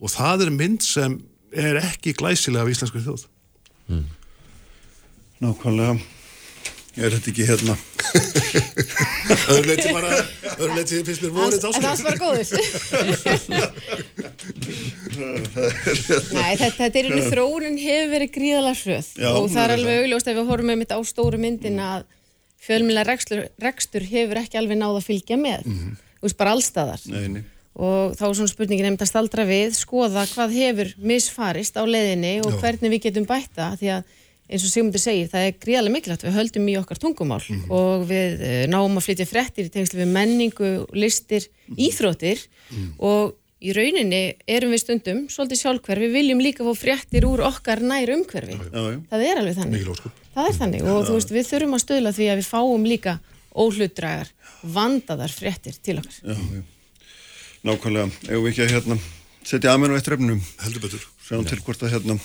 Og 0.03 0.11
það 0.13 0.47
er 0.47 0.53
mynd 0.53 0.83
sem 0.83 1.15
er 1.51 1.75
ekki 1.81 2.13
glæsilega 2.17 2.63
af 2.65 2.69
íslensku 2.73 2.99
þjóð. 3.05 3.21
Nákvæmlega. 5.43 5.93
Er 6.97 7.13
þetta 7.13 7.29
ekki 7.29 7.43
hérna? 7.45 7.75
Öðru 9.53 9.67
leiti 9.69 9.91
bara 9.93 10.09
öðru 10.57 10.73
leiti 10.79 10.97
finnst 11.05 11.21
mér 11.21 11.29
vorið 11.35 11.61
En 11.67 11.83
það 11.83 11.91
var 11.91 12.01
bara 12.07 12.21
góður. 12.23 12.47
Nei, 16.37 16.53
þetta, 16.57 16.77
þetta 16.79 16.97
er 17.01 17.05
einu 17.11 17.21
þróunin 17.29 17.77
hefur 17.83 18.09
verið 18.15 18.29
gríðalega 18.33 18.79
hröð. 18.81 19.07
Já, 19.13 19.29
og 19.29 19.45
það 19.53 19.63
er 19.63 19.71
alveg 19.75 19.93
augljóst 20.01 20.29
ef 20.31 20.35
við 20.39 20.49
horfum 20.49 20.69
með 20.71 20.77
mitt 20.81 20.95
á 20.97 20.99
stóru 21.05 21.37
myndin 21.41 21.77
að 21.85 22.01
fjölmjöla 22.65 23.03
rekstur, 23.05 23.39
rekstur 23.61 24.01
hefur 24.09 24.37
ekki 24.41 24.57
alveg 24.57 24.77
náð 24.81 24.97
að 24.97 25.05
fylgja 25.11 25.37
með. 25.37 25.61
Þú 26.17 26.25
veist, 26.25 26.39
bara 26.41 26.53
allstaðar. 26.57 26.97
Nei, 27.13 27.27
nei. 27.35 27.43
Og 27.77 28.15
þá 28.17 28.23
er 28.25 28.37
svona 28.39 28.49
spurningin 28.49 28.87
nefnd 28.89 29.03
að 29.05 29.11
staldra 29.11 29.43
við, 29.45 29.75
skoða 29.77 30.23
hvað 30.31 30.55
hefur 30.57 30.93
misfarist 30.97 31.77
á 31.77 31.83
leiðinni 31.85 32.39
og 32.41 32.55
hvernig 32.57 32.95
við 32.95 33.03
getum 33.09 33.27
bætta 33.29 33.75
því 33.77 33.91
að 33.99 34.15
eins 34.47 34.63
og 34.63 34.71
Sigmundur 34.71 35.01
segir, 35.03 35.27
það 35.27 35.45
er 35.45 35.57
gríðarlega 35.59 35.93
mikilvægt 35.93 36.23
við 36.23 36.37
höldum 36.37 36.69
í 36.71 36.77
okkar 36.79 37.01
tungumál 37.03 37.41
og 37.67 38.05
við 38.07 38.43
eh, 38.47 38.61
náum 38.71 38.95
að 38.95 39.09
flytja 39.09 39.27
fréttir 39.27 39.67
í 39.67 39.73
tengslu 39.73 39.99
við 39.99 40.13
menningu, 40.15 40.69
listir, 40.95 41.49
íþróttir 41.75 42.45
og 42.97 43.35
í 43.57 43.73
rauninni 43.75 44.21
erum 44.47 44.71
við 44.71 44.83
stundum 44.85 45.25
svolítið 45.33 45.61
sjálfhverf, 45.63 46.05
við 46.05 46.15
viljum 46.15 46.43
líka 46.45 46.63
fá 46.63 46.71
fréttir 46.77 47.27
úr 47.27 47.43
okkar 47.47 47.81
nær 47.81 48.13
umhverfi. 48.13 48.55
Já, 48.55 48.81
já. 48.93 48.99
Það 49.11 49.25
er 49.27 49.41
alveg 49.41 49.59
þannig. 49.59 49.91
Það 50.37 50.49
er 50.49 50.57
þannig 50.61 50.87
og 50.87 51.03
þú 51.07 51.17
veist, 51.17 51.33
við 51.33 51.49
þurfum 51.51 51.77
að 51.77 51.83
stöðla 51.83 52.15
því 52.15 52.29
að 52.31 52.41
við 52.41 52.49
fáum 52.53 52.87
líka 52.87 53.17
óhlutdragar, 53.57 54.33
vandaðar 54.61 55.33
fréttir 55.33 55.79
til 55.81 55.97
okkar. 55.99 56.19
Já, 56.21 56.37
já. 56.37 56.65
Nákvæmlega, 57.67 58.09
ef 58.31 58.41
við 58.41 58.49
ekki 58.51 58.65
að 58.65 58.73
hérna 58.75 58.97
setja 59.47 59.73
aðmenn 59.73 59.95
á 59.95 59.97
eitt 59.99 60.09
refnum 60.11 60.41
heldur 60.63 60.83
betur 60.87 61.07
sjáum 61.27 61.47
til 61.47 61.59
hvort 61.65 61.83
að 61.87 61.95
hérna 61.97 62.19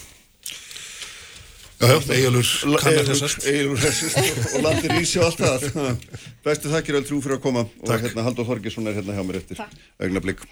Já, 1.83 1.89
já, 1.91 1.99
Eyjólfur 2.15 2.79
kannar 2.79 3.07
þessast 3.09 3.47
Egilur 3.51 3.81
þessast 3.83 4.55
og 4.55 4.61
landir 4.63 4.93
í 5.01 5.03
sig 5.03 5.19
og 5.19 5.33
allt 5.33 5.41
það 5.43 5.97
Bestu 6.47 6.71
þakkir 6.71 7.01
öll 7.01 7.07
trú 7.09 7.19
fyrir 7.25 7.41
að 7.41 7.47
koma 7.49 7.65
og 7.67 7.89
Takk. 7.91 8.05
hérna 8.07 8.27
Haldur 8.29 8.47
Þorgesson 8.47 8.87
er 8.87 9.01
hérna 9.01 9.17
hjá 9.19 9.25
mér 9.27 9.41
eftir 9.43 9.65
augnablík 9.99 10.47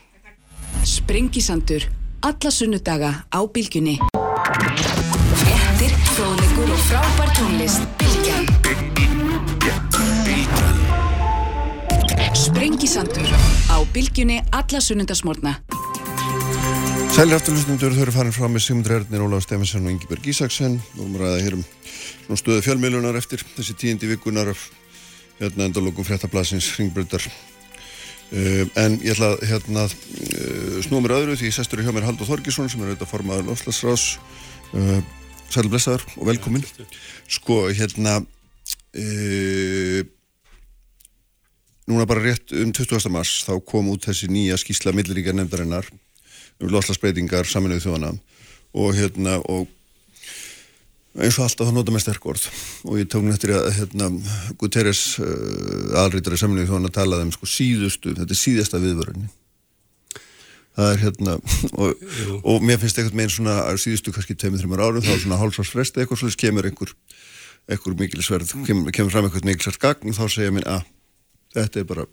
Sprengisandur. 0.84 1.84
Alla 2.22 2.50
sunnudaga 2.50 3.24
á 3.28 3.40
bylgjunni. 3.52 3.98
Fréttir, 5.40 5.92
fróðleikur 6.14 6.72
og 6.72 6.82
frábær 6.88 7.30
tónlist. 7.36 7.84
Bylgjan. 8.00 8.44
Sprengisandur 12.34 13.28
á 13.80 13.82
Bylgjunni 13.94 14.42
alla 14.52 14.80
sunnundasmórna. 14.80 15.54
Sælir 17.14 17.38
afturlustundur, 17.38 17.94
þau 17.96 18.02
eru 18.04 18.12
farin 18.12 18.34
frá 18.34 18.48
með 18.52 18.64
Sigmundur 18.66 18.98
Ernir, 18.98 19.22
Ólaf 19.24 19.46
Stefansson 19.46 19.86
og 19.86 19.94
Ingeberg 19.94 20.26
Ísaksen. 20.28 20.76
Og 20.98 21.08
við 21.14 21.22
ræðum 21.22 21.44
hér 21.46 21.56
um 21.56 21.62
svona 22.26 22.40
stöðu 22.42 22.64
fjölmiðlunar 22.66 23.16
eftir 23.18 23.44
þessi 23.56 23.76
tíundi 23.80 24.10
vikunar 24.10 24.52
af 24.52 24.66
hérna 25.40 25.70
endalókum 25.70 26.04
fréttablasins 26.04 26.68
Ringbröndar 26.76 27.24
uh, 27.24 28.64
en 28.76 29.00
ég 29.00 29.14
ætla 29.14 29.32
að 29.32 29.48
hérna 29.48 29.86
uh, 29.88 30.76
snúa 30.84 31.00
mér 31.00 31.16
öðru 31.16 31.40
því 31.40 31.54
sestur 31.56 31.80
hjá 31.80 31.92
mér 31.96 32.04
Haldur 32.10 32.28
Þorgesson 32.28 32.68
sem 32.68 32.84
er 32.84 32.92
auðvitað 32.92 33.12
formaður 33.14 33.48
Lofslagsrás 33.48 34.04
uh, 34.76 35.00
Sælir 35.48 35.72
blessaður 35.72 36.04
og 36.18 36.28
velkomin 36.28 36.68
sko 37.32 37.62
hérna 37.72 38.20
uh, 38.20 40.00
núna 41.90 42.06
bara 42.08 42.22
rétt 42.24 42.54
um 42.56 42.72
20. 42.72 43.10
mars 43.12 43.42
þá 43.46 43.54
kom 43.66 43.90
út 43.92 44.06
þessi 44.06 44.30
nýja 44.30 44.58
skísla 44.60 44.94
milliríkja 44.96 45.34
nefndarinnar 45.36 45.88
um 46.60 46.72
loslasbreytingar 46.72 47.48
saminuðu 47.48 47.86
þjóðana 47.86 48.14
og 48.80 48.96
hérna 48.96 49.38
og 49.50 49.68
eins 51.18 51.38
og 51.40 51.48
alltaf 51.48 51.66
þá 51.66 51.74
nota 51.74 51.94
með 51.94 52.04
sterk 52.04 52.26
orð 52.30 52.46
og 52.86 53.00
ég 53.00 53.10
tók 53.10 53.26
nættir 53.26 53.56
að 53.56 53.70
hérna 53.80 54.10
Guterres 54.60 55.02
uh, 55.18 55.98
alrítari 56.04 56.38
saminuðu 56.38 56.70
þjóðana 56.70 56.94
talaði 56.94 57.26
um 57.26 57.34
sko 57.34 57.50
síðustu, 57.50 58.14
þetta 58.14 58.36
er 58.36 58.42
síðasta 58.44 58.82
viðvörunni 58.82 59.30
það 60.78 60.92
er 60.92 61.02
hérna 61.02 61.34
og, 61.74 62.06
og 62.44 62.62
mér 62.62 62.78
finnst 62.78 63.00
eitthvað 63.00 63.18
með 63.18 63.26
einn 63.26 63.34
svona 63.34 63.56
síðustu 63.82 64.14
kannski 64.14 64.38
2-3 64.38 64.78
árum 64.78 65.02
þá 65.02 65.12
svona 65.16 65.40
hálfsvarsfresti 65.40 66.04
eitthvað 66.04 66.22
svolítið 66.22 66.44
kemur 66.44 66.70
einhver 66.70 66.94
einhver 67.70 67.98
mikilsverð, 67.98 68.54
kemur, 68.66 68.94
kemur 68.94 69.12
fram 69.12 69.26
eitthvað 69.26 69.50
mikilsverð 69.50 69.82
gagn 69.82 70.12
og 70.12 70.16
þá 70.16 70.24
segja 70.30 70.54
mér 70.54 70.68
að 70.78 70.86
þetta 71.56 71.82
er 71.82 71.90
bara 71.90 72.06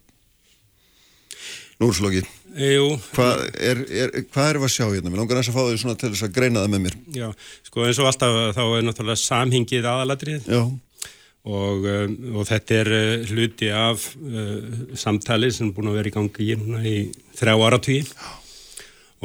núrslokki 1.82 2.26
hvað 2.58 3.44
er, 3.54 3.82
er, 3.86 4.14
hvað 4.34 4.50
er 4.50 4.58
við 4.58 4.66
að 4.66 4.74
sjá 4.74 4.86
hérna? 4.88 5.12
Mér 5.12 5.22
langar 5.22 5.38
næst 5.38 5.52
að 5.52 5.58
fá 5.60 5.64
því 5.68 5.80
svona 5.82 6.00
til 6.00 6.10
þess 6.14 6.26
að 6.26 6.36
greina 6.38 6.64
það 6.64 6.72
með 6.74 6.84
mér. 6.88 6.96
Já, 7.14 7.28
sko 7.68 7.86
eins 7.86 8.00
og 8.02 8.10
alltaf 8.10 8.38
þá 8.58 8.64
er 8.66 8.86
náttúrulega 8.88 9.22
samhingið 9.22 9.90
aðalatrið 9.92 10.48
og, 10.58 11.86
um, 11.86 12.16
og 12.34 12.48
þetta 12.50 12.80
er 12.82 12.90
uh, 12.96 13.28
hluti 13.30 13.70
af 13.70 14.08
uh, 14.18 14.58
samtali 14.98 15.52
sem 15.54 15.70
er 15.70 15.76
búin 15.76 15.92
að 15.92 16.00
vera 16.00 16.12
í 16.12 16.16
gangi 16.18 16.50
í, 16.92 16.96
þrjá 17.38 17.56
áratví 17.68 18.00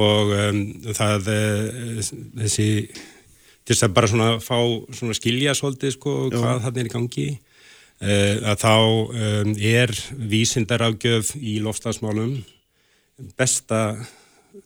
og 0.02 0.34
um, 0.36 0.60
það 0.92 1.32
uh, 1.32 2.12
þessi 2.42 2.68
til 3.62 3.74
þess 3.74 3.86
að 3.86 3.96
bara 3.96 4.10
svona 4.10 4.28
fá 4.42 4.58
svona 4.92 5.16
skilja 5.16 5.56
svolítið 5.56 5.96
sko 5.96 6.14
Já. 6.26 6.36
hvað 6.36 6.62
það 6.66 6.82
er 6.82 6.90
í 6.90 6.94
gangi 6.98 7.26
að 8.02 8.56
þá 8.58 8.74
er 9.62 9.92
vísindarágjöf 10.32 11.36
í 11.38 11.60
lofstafsmálum 11.62 12.40
besta 13.38 13.82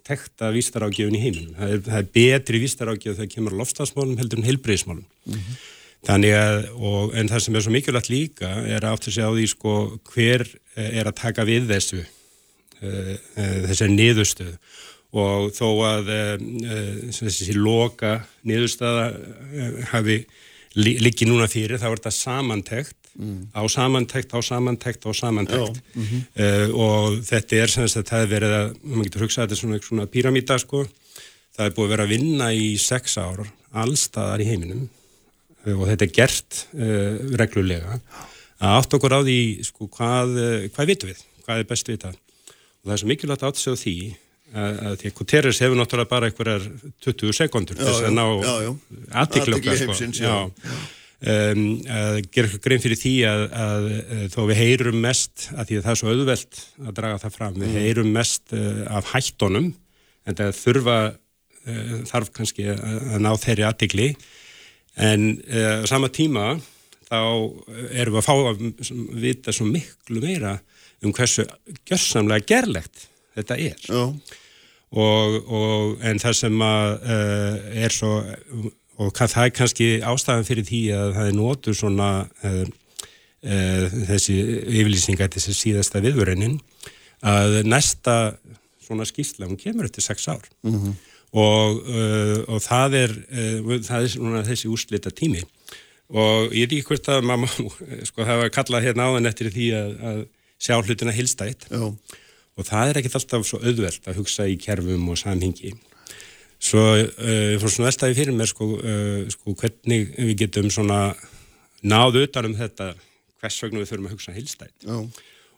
tekta 0.06 0.50
vístarágjöfun 0.54 1.16
í 1.16 1.22
heiminum. 1.22 1.54
Það 1.58 1.72
er, 1.74 1.80
það 1.86 1.98
er 2.00 2.10
betri 2.16 2.60
vístarágjöf 2.62 3.18
þegar 3.18 3.32
kemur 3.34 3.56
lofstafsmálum 3.60 4.18
heldur 4.20 4.40
en 4.40 4.48
heilbreyðismálum. 4.48 5.06
Mm 5.26 5.38
-hmm. 5.38 5.64
Þannig 6.06 6.34
að, 6.38 6.58
og, 6.76 7.14
en 7.18 7.28
það 7.28 7.42
sem 7.42 7.56
er 7.56 7.64
svo 7.64 7.72
mikilvægt 7.74 8.10
líka 8.10 8.50
er 8.66 8.84
átt 8.86 9.08
að 9.08 9.14
segja 9.14 9.30
á 9.30 9.34
því 9.34 9.46
sko 9.50 9.72
hver 10.12 10.44
er 10.76 11.06
að 11.06 11.18
taka 11.18 11.44
við 11.44 11.66
þessu, 11.70 12.02
uh, 12.82 13.14
þessari 13.66 13.96
niðurstöðu 13.96 14.58
og 15.16 15.50
þó 15.56 15.68
að 15.86 16.10
þessi 17.14 17.54
loka 17.56 18.26
niðurstöða 18.44 19.06
hafi 19.92 20.26
líki 20.76 21.24
núna 21.24 21.46
fyrir 21.48 21.80
þá 21.80 21.86
er 21.88 21.96
þetta 21.96 22.12
samantekt 22.12 23.05
mm. 23.18 23.40
á 23.56 23.62
samantekt, 23.68 24.34
á 24.36 24.40
samantekt, 24.42 25.06
á 25.06 25.12
samantekt. 25.14 25.80
Mm 25.94 26.04
-hmm. 26.04 26.20
uh, 26.40 26.68
og 26.74 27.18
þetta 27.24 27.56
er 27.62 27.72
sem 27.72 27.84
að 27.84 28.08
það 28.10 28.22
er 28.22 28.30
verið 28.32 28.54
að, 28.60 28.68
maður 28.82 29.08
getur 29.08 29.24
hugsað 29.24 29.42
þetta 29.44 29.56
er 29.56 29.62
svona, 29.62 29.80
svona 29.88 30.06
píramíta 30.06 30.58
sko. 30.58 30.84
Það 31.56 31.66
er 31.66 31.74
búið 31.76 31.86
að 31.86 31.92
vera 31.94 32.04
að 32.04 32.14
vinna 32.14 32.52
í 32.52 32.68
sex 32.78 33.16
ár 33.18 33.46
allstaðar 33.72 34.40
í 34.40 34.48
heiminum. 34.50 34.88
Uh, 35.66 35.80
og 35.80 35.88
þetta 35.88 36.04
er 36.04 36.12
gert 36.12 36.66
uh, 36.74 37.16
reglulega. 37.40 38.00
Að 38.56 38.76
átt 38.80 38.94
okkur 38.96 39.16
á 39.16 39.20
því 39.20 39.40
sko 39.64 39.88
hvað, 39.88 40.38
hvað 40.72 40.86
vitum 40.86 41.10
við, 41.10 41.18
hvað 41.44 41.58
er 41.58 41.66
best 41.68 41.88
vitað? 41.88 42.14
Og 42.80 42.88
það 42.88 42.94
er 42.94 43.02
svo 43.02 43.08
mikilvægt 43.10 43.42
átt 43.42 43.58
að 43.58 43.64
segja 43.64 43.82
því 43.82 43.98
að 44.54 44.94
því 45.00 45.08
að 45.10 45.14
Guterres 45.18 45.58
hefur 45.60 45.76
náttúrulega 45.76 46.08
bara 46.08 46.28
einhverjar 46.30 46.62
20 47.02 47.34
sekundur 47.34 47.76
þess 47.76 48.04
að 48.06 48.14
ná 48.14 48.24
aðtiklöka 49.10 49.74
sko. 49.76 49.96
Um, 51.24 51.62
að 51.96 52.20
gera 52.34 52.60
grein 52.64 52.82
fyrir 52.82 53.00
því 53.00 53.14
að, 53.30 53.42
að, 53.64 53.88
að 54.16 54.24
þó 54.34 54.40
við 54.50 54.60
heyrum 54.62 55.00
mest 55.04 55.48
að 55.54 55.70
því 55.70 55.78
að 55.78 55.84
það 55.86 55.92
er 55.92 56.00
svo 56.02 56.14
auðvelt 56.14 56.62
að 56.84 56.96
draga 57.00 57.22
það 57.24 57.36
fram, 57.38 57.58
við 57.60 57.68
mm. 57.68 57.82
heyrum 57.86 58.14
mest 58.16 58.56
uh, 58.56 58.82
af 58.98 59.12
hættonum 59.14 59.68
en 60.26 60.38
það 60.38 60.54
þurfa 60.60 60.96
uh, 61.10 61.98
þarf 62.12 62.32
kannski 62.36 62.70
að, 62.74 62.86
að 63.16 63.26
ná 63.26 63.30
þeirri 63.42 63.68
aðtikli 63.68 64.08
en 64.96 65.28
á 65.52 65.84
sama 65.88 66.08
tíma 66.08 66.54
þá 67.06 67.20
erum 67.92 68.16
við 68.16 68.22
að 68.22 68.26
fá 68.26 68.34
að 68.34 68.62
vita 69.20 69.52
svo 69.54 69.66
miklu 69.68 70.22
meira 70.22 70.56
um 71.04 71.12
hversu 71.14 71.44
gjörsamlega 71.86 72.46
gerlegt 72.48 73.06
þetta 73.36 73.58
er. 73.60 73.86
Og, 74.96 75.36
og 75.52 76.04
en 76.06 76.20
það 76.22 76.36
sem 76.38 76.62
að 76.64 76.90
uh, 77.02 77.56
er 77.84 77.94
svo 77.94 78.12
og 78.96 79.12
það 79.16 79.42
er 79.44 79.54
kannski 79.56 79.88
ástæðan 80.04 80.46
fyrir 80.48 80.66
því 80.68 80.82
að 80.96 81.10
það 81.16 81.30
er 81.30 81.36
nótur 81.36 81.76
svona 81.76 82.10
uh, 82.24 82.62
uh, 83.44 83.98
þessi 84.10 84.36
yfirlýsinga 84.62 85.28
þessi 85.34 85.56
síðasta 85.56 86.02
viðvörunin 86.04 86.56
að 87.26 87.60
næsta 87.66 88.16
svona 88.86 89.06
skýrsla 89.08 89.48
hún 89.48 89.60
kemur 89.60 89.88
eftir 89.88 90.04
sex 90.04 90.28
ár. 90.28 90.44
Mm 90.62 90.74
-hmm. 90.74 90.94
og, 91.32 91.80
og 92.48 92.60
það 92.62 92.94
er 92.94 93.12
það 93.82 94.02
er 94.02 94.08
svona 94.08 94.42
þessi 94.46 94.68
úslita 94.70 95.10
tími. 95.10 95.42
Og 96.08 96.52
ég 96.54 96.68
er 96.68 96.76
ekki 96.76 96.86
hvort 96.86 97.08
að 97.08 97.24
mamma, 97.26 97.48
sko 98.08 98.22
það 98.22 98.38
var 98.42 98.50
kallað 98.54 98.84
hérna 98.86 99.08
áðan 99.08 99.26
eftir 99.26 99.50
því 99.50 99.66
að, 99.74 99.90
að 100.10 100.20
sjá 100.58 100.78
hlutina 100.80 101.12
hilstætt 101.12 101.68
og 102.56 102.64
það 102.64 102.90
er 102.90 103.00
ekkert 103.00 103.18
alltaf 103.18 103.44
svo 103.48 103.60
auðvelt 103.60 104.08
að 104.08 104.20
hugsa 104.20 104.46
í 104.48 104.56
kerfum 104.60 105.10
og 105.12 105.20
samhengi 105.20 105.74
svo 106.62 106.82
uh, 106.96 107.56
fór 107.60 107.72
svona 107.72 107.90
veltaði 107.90 108.16
fyrir 108.18 108.36
mér 108.36 108.50
sko, 108.50 108.68
uh, 108.78 109.26
sko 109.32 109.56
hvernig 109.60 110.12
við 110.16 110.34
getum 110.44 110.70
svona 110.72 111.00
náðu 111.86 112.24
utan 112.26 112.50
um 112.50 112.56
þetta 112.56 112.94
hvers 113.40 113.58
vegna 113.62 113.82
við 113.82 113.90
þurfum 113.92 114.08
að 114.08 114.16
hugsa 114.16 114.34
heilstætt 114.36 114.86
Já. 114.88 114.96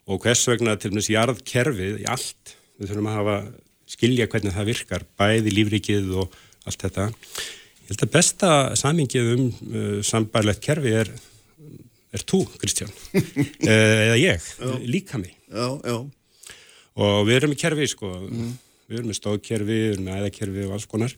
og 0.08 0.24
hvers 0.24 0.42
vegna 0.50 0.74
til 0.76 0.90
og 0.90 0.98
meins 0.98 1.10
jarðkerfið 1.12 2.02
í 2.02 2.08
allt 2.10 2.56
við 2.78 2.90
þurfum 2.90 3.10
að 3.12 3.18
hafa 3.20 3.38
skilja 3.88 4.28
hvernig 4.28 4.56
það 4.56 4.68
virkar 4.72 5.06
bæði 5.18 5.54
lífrikið 5.54 6.10
og 6.20 6.36
allt 6.68 6.82
þetta. 6.84 7.08
Ég 7.08 7.94
held 7.94 8.04
að 8.04 8.12
besta 8.18 8.52
samingið 8.76 9.32
um 9.32 9.46
uh, 9.48 9.98
sambærlegt 10.04 10.64
kerfi 10.64 10.92
er 11.00 11.12
er 12.14 12.24
þú 12.24 12.42
Kristján. 12.56 12.92
Eða 13.68 14.16
ég, 14.20 14.46
líka 14.88 15.20
mig 15.20 15.34
já, 15.48 15.68
já. 15.84 15.98
Og 16.98 17.18
við 17.28 17.36
erum 17.36 17.54
í 17.54 17.58
kerfi 17.58 17.86
sko, 17.90 18.10
mm. 18.26 18.54
Við 18.88 19.00
erum 19.00 19.10
með 19.10 19.18
stóðkerfi, 19.18 19.66
við 19.68 19.90
erum 19.92 20.06
með 20.08 20.22
æðakerfi 20.22 20.64
og 20.66 20.76
alls 20.76 20.86
konar 20.88 21.14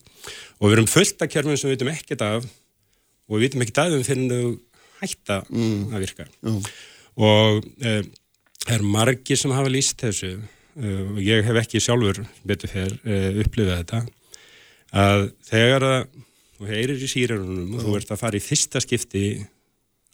og 0.58 0.64
við 0.64 0.76
erum 0.76 0.88
fullt 0.90 1.22
af 1.22 1.30
kerfum 1.30 1.58
sem 1.58 1.70
við 1.70 1.76
veitum 1.76 1.92
ekkert 1.92 2.24
af 2.26 2.48
og 2.50 3.36
við 3.36 3.44
veitum 3.46 3.64
ekkert 3.64 3.82
af 3.82 3.92
þeim 3.94 4.06
fyrir 4.08 4.32
þau 4.32 4.56
hætta 5.00 5.36
mm. 5.48 5.84
að 5.94 6.04
virka 6.04 6.26
mm. 6.42 6.64
og 7.26 7.68
það 7.80 8.00
e, 8.00 8.74
er 8.74 8.82
margi 8.96 9.38
sem 9.38 9.54
hafa 9.54 9.70
líst 9.72 10.02
þessu 10.02 10.32
e, 10.34 10.96
og 11.06 11.22
ég 11.24 11.46
hef 11.46 11.60
ekki 11.62 11.82
sjálfur 11.82 12.24
betur 12.46 12.72
fyrr 12.74 12.98
e, 13.04 13.20
upplifað 13.44 13.80
þetta 13.84 14.02
að 15.00 15.24
þegar 15.46 15.86
að 15.86 16.02
þú 16.58 16.68
heyrir 16.68 17.00
í 17.00 17.08
sírarunum 17.08 17.78
og 17.78 17.86
þú 17.86 17.96
ert 18.00 18.10
að 18.12 18.20
fara 18.20 18.36
í 18.36 18.44
fyrsta 18.44 18.82
skipti 18.82 19.24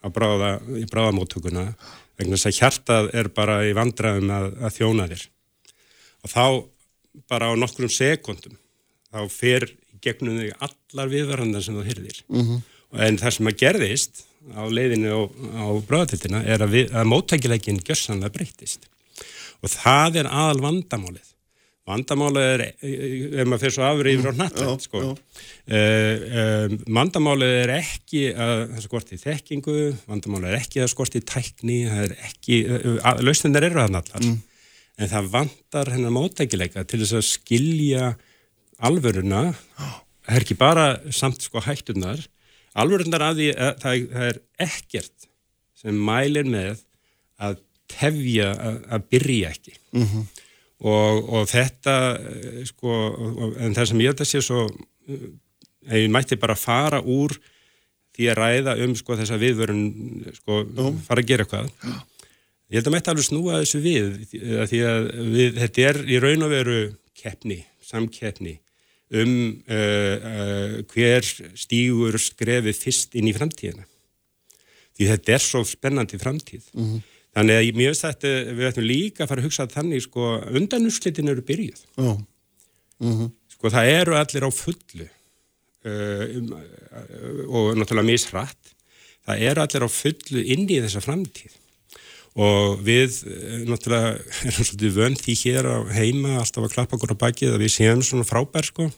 á 0.05 0.07
bráða, 0.13 0.59
bráðamóttökuna 0.93 1.71
vegna 2.21 2.37
þess 2.37 2.53
að 2.53 2.59
hjartað 2.61 3.11
er 3.17 3.33
bara 3.35 3.63
í 3.67 3.73
vandraðum 3.77 4.31
að, 4.31 4.49
að 4.61 4.77
þjóna 4.77 5.09
þér 5.11 5.25
og 6.23 6.33
þá 6.33 6.45
bara 7.29 7.51
á 7.51 7.53
nokkrum 7.59 7.93
sekundum 7.93 8.57
þá 9.13 9.21
fer 9.33 9.69
gegnum 10.05 10.41
þig 10.41 10.57
allar 10.61 11.13
viðvarandar 11.13 11.65
sem 11.65 11.77
þú 11.77 11.85
hyrðir 11.87 12.23
mm 12.29 12.43
-hmm. 12.43 12.65
en 13.07 13.19
það 13.19 13.37
sem 13.37 13.51
að 13.51 13.61
gerðist 13.63 14.27
á 14.55 14.63
leiðinu 14.71 15.11
á, 15.11 15.21
á 15.59 15.67
bráðatiltina 15.89 16.43
er 16.45 16.63
að, 16.63 16.77
að 16.93 17.09
móttækileginn 17.11 17.83
gjörsanlega 17.83 18.35
breytist 18.35 18.87
og 19.63 19.73
það 19.73 20.21
er 20.23 20.29
aðal 20.31 20.61
vandamálið. 20.65 21.33
Vandamálið 21.87 22.45
er, 22.51 22.63
ef 22.83 23.47
maður 23.47 23.61
fyrir 23.63 23.75
svo 23.77 23.85
afrið 23.87 24.17
yfir 24.17 24.33
á 24.35 24.41
nattvægt 24.41 24.87
sko. 24.89 25.03
uh, 25.07 25.19
uh, 25.71 26.75
vandamálið 26.99 27.55
er 27.61 27.73
ekki 27.77 28.23
að 28.35 28.55
það 28.73 28.83
skorti 28.89 29.19
þekkingu 29.23 29.77
vandamálið 30.09 30.51
er 30.51 30.59
ekki 30.59 30.83
að 30.83 30.91
skorti 30.91 31.23
tækni 31.23 31.79
það 31.87 32.03
er 32.09 32.17
ekki, 32.27 32.59
uh, 32.67 33.23
lausnindar 33.23 33.69
eru 33.69 33.83
að 33.85 34.01
allar. 34.03 34.23
Mm 34.23 34.35
en 34.97 35.11
það 35.11 35.31
vantar 35.33 35.93
hennar 35.93 36.15
mótækileika 36.15 36.85
til 36.89 37.03
þess 37.03 37.19
að 37.19 37.29
skilja 37.29 38.15
alvöruna. 38.85 39.51
Það 40.27 40.37
er 40.37 40.45
ekki 40.47 40.59
bara 40.59 40.87
samt 41.15 41.45
sko 41.45 41.63
hættunar 41.65 42.25
alvörunar 42.77 43.25
af 43.31 43.37
því 43.39 43.51
að 43.55 43.73
það, 43.83 44.03
það 44.13 44.29
er 44.31 44.41
ekkert 44.67 45.29
sem 45.77 46.03
mælir 46.09 46.49
með 46.49 46.83
að 47.41 47.61
tefja 47.93 48.51
að, 48.53 48.79
að 48.97 49.07
byrja 49.15 49.51
ekki. 49.55 49.75
Mm 49.95 50.07
-hmm. 50.07 50.25
og, 50.93 51.29
og 51.39 51.51
þetta 51.51 51.97
eh, 52.17 52.63
sko, 52.69 52.95
en 53.63 53.77
það 53.77 53.91
sem 53.91 54.03
ég 54.05 54.17
að 54.17 54.29
sé 54.29 54.43
svo 54.43 54.67
eh, 55.09 56.03
ég 56.03 56.11
mætti 56.11 56.41
bara 56.41 56.59
fara 56.59 57.01
úr 57.01 57.37
því 58.17 58.29
að 58.33 58.39
ræða 58.41 58.77
um 58.85 58.97
sko 58.97 59.17
þess 59.17 59.33
að 59.33 59.45
viðvörun 59.45 59.85
sko 60.41 60.65
fara 61.07 61.21
að 61.23 61.29
gera 61.29 61.45
eitthvað 61.45 61.71
ég 62.71 62.79
held 62.79 62.91
að 62.91 62.95
mætti 62.97 63.13
alveg 63.13 63.27
snúa 63.29 63.59
þessu 63.63 63.81
við 63.85 64.07
því 64.71 64.85
að 64.91 65.11
við, 65.35 65.59
þetta 65.63 65.89
er 65.91 65.99
í 66.07 66.21
raun 66.23 66.47
og 66.47 66.55
veru 66.55 66.79
keppni, 67.17 67.61
samkeppni 67.87 68.59
um 69.15 69.35
uh, 69.71 70.17
uh, 70.17 70.73
hver 70.91 71.27
stígur 71.55 72.19
skrefi 72.19 72.75
fyrst 72.75 73.15
inn 73.19 73.29
í 73.31 73.35
framtíðina 73.37 73.87
því 74.97 75.11
þetta 75.13 75.37
er 75.37 75.45
svo 75.45 75.63
spennandi 75.67 76.19
framtíð 76.19 76.65
mm 76.73 76.85
-hmm. 76.85 77.03
þannig 77.37 77.61
að 77.61 77.79
veist 77.79 78.07
þetta 78.07 78.33
við 78.59 78.69
ætlum 78.71 78.89
líka 78.91 79.25
að 79.25 79.29
fara 79.31 79.41
að 79.41 79.47
hugsa 79.47 79.69
þannig 79.71 80.03
sko 80.03 80.31
undanúrslitin 80.51 81.31
eru 81.31 81.45
byrjuð 81.47 81.83
Já. 81.97 82.13
Mm 82.99 83.13
-hmm. 83.13 83.31
sko 83.55 83.71
það 83.71 83.93
eru 84.01 84.17
allir 84.17 84.49
á 84.49 84.51
fullu 84.51 85.07
uh, 85.87 86.25
um, 86.37 86.51
og 87.47 87.77
náttúrulega 87.79 88.11
misrætt 88.11 88.75
það 89.23 89.47
eru 89.51 89.63
allir 89.63 89.87
á 89.87 89.91
fullu 89.91 90.43
inn 90.43 90.67
í 90.67 90.83
þessa 90.83 91.05
framtíð 91.05 91.55
og 92.37 92.85
við 92.85 93.23
uh, 93.25 93.65
náttúrulega 93.71 94.13
erum 94.45 94.69
svolítið 94.69 95.01
vönd 95.01 95.23
því 95.23 95.41
hér 95.43 95.69
á 95.73 95.77
heima 95.97 96.37
alltaf 96.43 96.67
að 96.67 96.77
klappa 96.77 96.99
okkur 96.99 97.17
á 97.17 97.23
bakið 97.27 97.57
að 97.57 97.65
við 97.65 97.75
séum 97.79 98.05
svona 98.05 98.29
frábær 98.29 98.69
sko. 98.69 98.91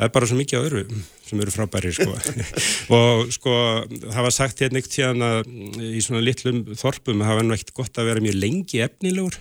Það 0.00 0.06
er 0.06 0.12
bara 0.14 0.26
svo 0.30 0.36
mikið 0.38 0.62
öðru 0.64 0.82
sem 1.28 1.40
eru 1.44 1.52
frábæri 1.52 1.90
sko. 1.92 2.14
Og 2.96 3.32
sko 3.36 3.56
það 3.90 4.22
var 4.24 4.32
sagt 4.32 4.62
hérna 4.64 4.80
eitt 4.80 4.88
tíðan 4.94 5.24
að 5.26 5.50
í 5.84 6.00
svona 6.00 6.22
litlum 6.24 6.62
þorpum 6.72 7.20
það 7.20 7.36
var 7.36 7.44
nú 7.44 7.54
ekkert 7.56 7.74
gott 7.76 8.00
að 8.00 8.08
vera 8.08 8.24
mjög 8.24 8.38
lengi 8.40 8.80
efnilegur. 8.86 9.36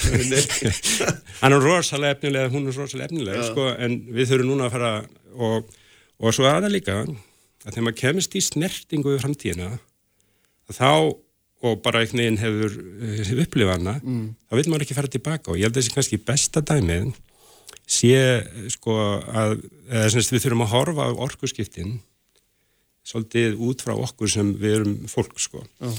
Hann 1.40 1.56
er 1.56 1.64
rosalega 1.64 2.14
efnilega 2.14 2.52
hún 2.54 2.70
er 2.70 2.78
rosalega 2.78 3.10
efnilega 3.10 3.48
sko 3.50 3.66
en 3.74 3.98
við 4.14 4.30
þurfum 4.30 4.52
núna 4.52 4.68
að 4.70 4.76
fara 4.76 4.92
og, 5.34 5.74
og 6.22 6.38
svo 6.38 6.46
aða 6.48 6.70
líka 6.70 7.00
að 7.02 7.74
þegar 7.74 7.86
maður 7.88 7.98
kemist 8.04 8.38
í 8.38 8.44
snertingu 8.46 9.12
við 9.12 9.24
framtíðina 9.24 9.72
þá 10.70 10.92
og 11.60 11.80
bara 11.84 12.00
einhvern 12.00 12.22
veginn 12.22 12.38
hefur, 12.40 12.76
hefur 13.20 13.42
upplifana 13.44 13.98
mm. 14.00 14.28
þá 14.48 14.54
vil 14.56 14.70
maður 14.72 14.86
ekki 14.86 14.96
fara 14.96 15.12
tilbaka 15.12 15.52
og 15.52 15.58
ég 15.60 15.68
held 15.68 15.76
að 15.76 15.82
þessi 15.82 15.96
kannski 15.96 16.20
besta 16.30 16.62
dæmið 16.64 17.10
sé 17.90 18.14
sko 18.72 18.94
að 19.26 19.58
við 19.90 20.40
þurfum 20.44 20.64
að 20.64 20.72
horfa 20.72 21.10
á 21.10 21.20
orkuskiptin 21.26 21.98
svolítið 23.06 23.60
út 23.66 23.82
frá 23.84 23.94
okkur 23.96 24.30
sem 24.30 24.54
við 24.60 24.76
erum 24.78 24.96
fólk 25.10 25.38
sko 25.42 25.62
Já. 25.80 25.90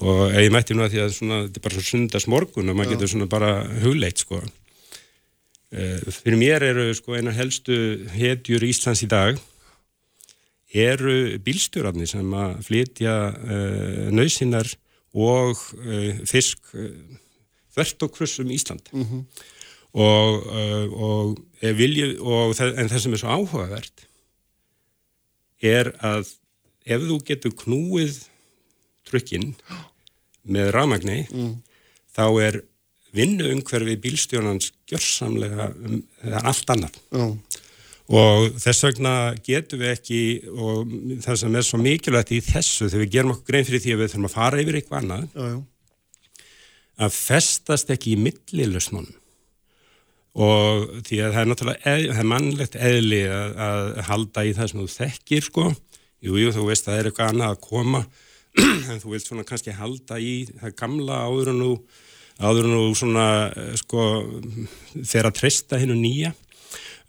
og 0.00 0.34
ég 0.36 0.52
mætti 0.54 0.76
nú 0.76 0.84
að 0.84 0.94
því 0.94 1.04
að 1.04 1.14
svona, 1.16 1.38
þetta 1.46 1.60
er 1.60 1.66
bara 1.66 1.76
svona 1.76 1.90
sundas 1.90 2.28
morgun 2.30 2.72
og 2.72 2.78
maður 2.78 2.92
Já. 2.92 2.94
getur 2.96 3.12
svona 3.12 3.30
bara 3.32 3.52
hugleitt 3.82 4.22
sko 4.22 4.40
uh, 4.40 6.12
fyrir 6.22 6.38
mér 6.40 6.68
eru 6.72 6.90
sko 6.96 7.16
einar 7.18 7.36
helstu 7.36 7.78
hetjur 8.14 8.68
Íslands 8.68 9.04
í 9.04 9.10
dag 9.10 9.40
eru 10.72 11.16
bílstjórarnir 11.44 12.08
sem 12.08 12.36
að 12.38 12.62
flytja 12.68 13.16
uh, 13.32 14.06
nöysinar 14.14 14.70
og 15.12 15.56
uh, 15.78 16.22
fisk 16.28 16.72
þvert 17.72 18.06
og 18.06 18.14
krussum 18.16 18.52
Ísland 18.52 18.88
mm 18.92 19.04
-hmm 19.08 19.50
og, 19.92 20.46
og, 20.92 21.36
vilji, 21.60 22.16
og 22.20 22.56
en 22.56 22.90
það 22.90 23.02
sem 23.04 23.16
er 23.16 23.20
svo 23.20 23.36
áhugavert 23.36 24.06
er 25.62 25.92
að 26.02 26.30
ef 26.82 27.06
þú 27.06 27.18
getur 27.28 27.56
knúið 27.60 28.22
trökkinn 29.08 29.52
með 30.42 30.72
ramagni 30.74 31.22
mm. 31.28 31.52
þá 32.16 32.24
er 32.42 32.62
vinnuungverfi 33.12 33.98
bílstjónans 34.00 34.72
gjörsamlega 34.88 35.68
um, 35.76 36.00
allt 36.40 36.72
annað 36.72 36.96
mm. 37.12 37.36
Og 38.10 38.58
þess 38.60 38.86
vegna 38.88 39.14
getur 39.46 39.82
við 39.82 39.92
ekki 39.94 40.20
og 40.50 40.94
það 41.22 41.40
sem 41.42 41.56
er 41.58 41.66
svo 41.66 41.78
mikilvægt 41.80 42.34
í 42.34 42.40
þessu 42.44 42.88
þegar 42.88 43.04
við 43.04 43.12
gerum 43.16 43.34
okkur 43.36 43.52
grein 43.52 43.68
fyrir 43.68 43.84
því 43.84 43.94
að 43.94 44.02
við 44.02 44.12
þurfum 44.12 44.28
að 44.28 44.36
fara 44.36 44.62
yfir 44.62 44.78
eitthvað 44.80 45.02
annað 45.02 45.26
já, 45.28 45.44
já. 45.52 45.58
að 47.06 47.18
festast 47.18 47.92
ekki 47.94 48.16
í 48.16 48.22
millilusnunum 48.26 49.18
og 50.32 50.84
því 51.04 51.18
að 51.20 51.34
það 51.34 51.40
er 51.42 51.48
náttúrulega 51.50 51.92
eð, 51.92 52.04
það 52.08 52.20
er 52.22 52.28
mannlegt 52.32 52.76
eðli 52.88 53.22
að, 53.28 53.56
að 53.66 53.88
halda 54.08 54.44
í 54.48 54.52
það 54.56 54.70
sem 54.70 54.80
þú 54.80 54.86
þekkir 54.92 55.44
sko. 55.48 55.64
Jújú 56.22 56.46
jú, 56.46 56.52
þú 56.56 56.64
veist 56.70 56.86
að 56.86 56.94
það 56.94 57.00
er 57.00 57.08
eitthvað 57.10 57.32
annað 57.32 57.52
að 57.52 57.60
koma 57.66 58.00
en 58.92 59.02
þú 59.02 59.12
vilt 59.12 59.26
svona 59.26 59.44
kannski 59.48 59.74
halda 59.76 60.20
í 60.22 60.32
það 60.48 60.76
gamla 60.78 61.18
áður 61.26 61.52
en 61.52 61.60
nú 61.60 61.72
áður 62.42 62.68
en 62.68 62.74
nú 62.74 62.94
svona 62.96 63.26
eh, 63.50 63.74
sko 63.80 64.06
þeirra 64.94 65.32
að 65.32 65.38
treysta 65.40 65.80
hennu 65.82 65.98
nýja 65.98 66.32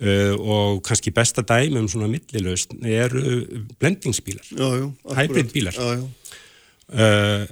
uh, 0.04 0.34
og 0.38 0.84
kannski 0.86 1.14
besta 1.16 1.44
dæmi 1.48 1.80
um 1.82 1.90
svona 1.92 2.10
millilaust 2.12 2.76
eru 2.84 3.44
blendingsbílar 3.80 4.46
hybridbílar 5.18 5.80
uh, 5.84 7.44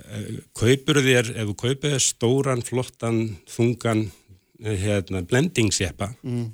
kaupur 0.57 1.02
þér 1.02 1.34
ef 1.36 1.52
þú 1.52 1.60
kaupir 1.65 1.99
stóran, 2.03 2.65
flottan, 2.65 3.23
þungan 3.49 4.10
hérna, 4.61 5.23
blendingsjeppa 5.26 6.11
mm. 6.22 6.48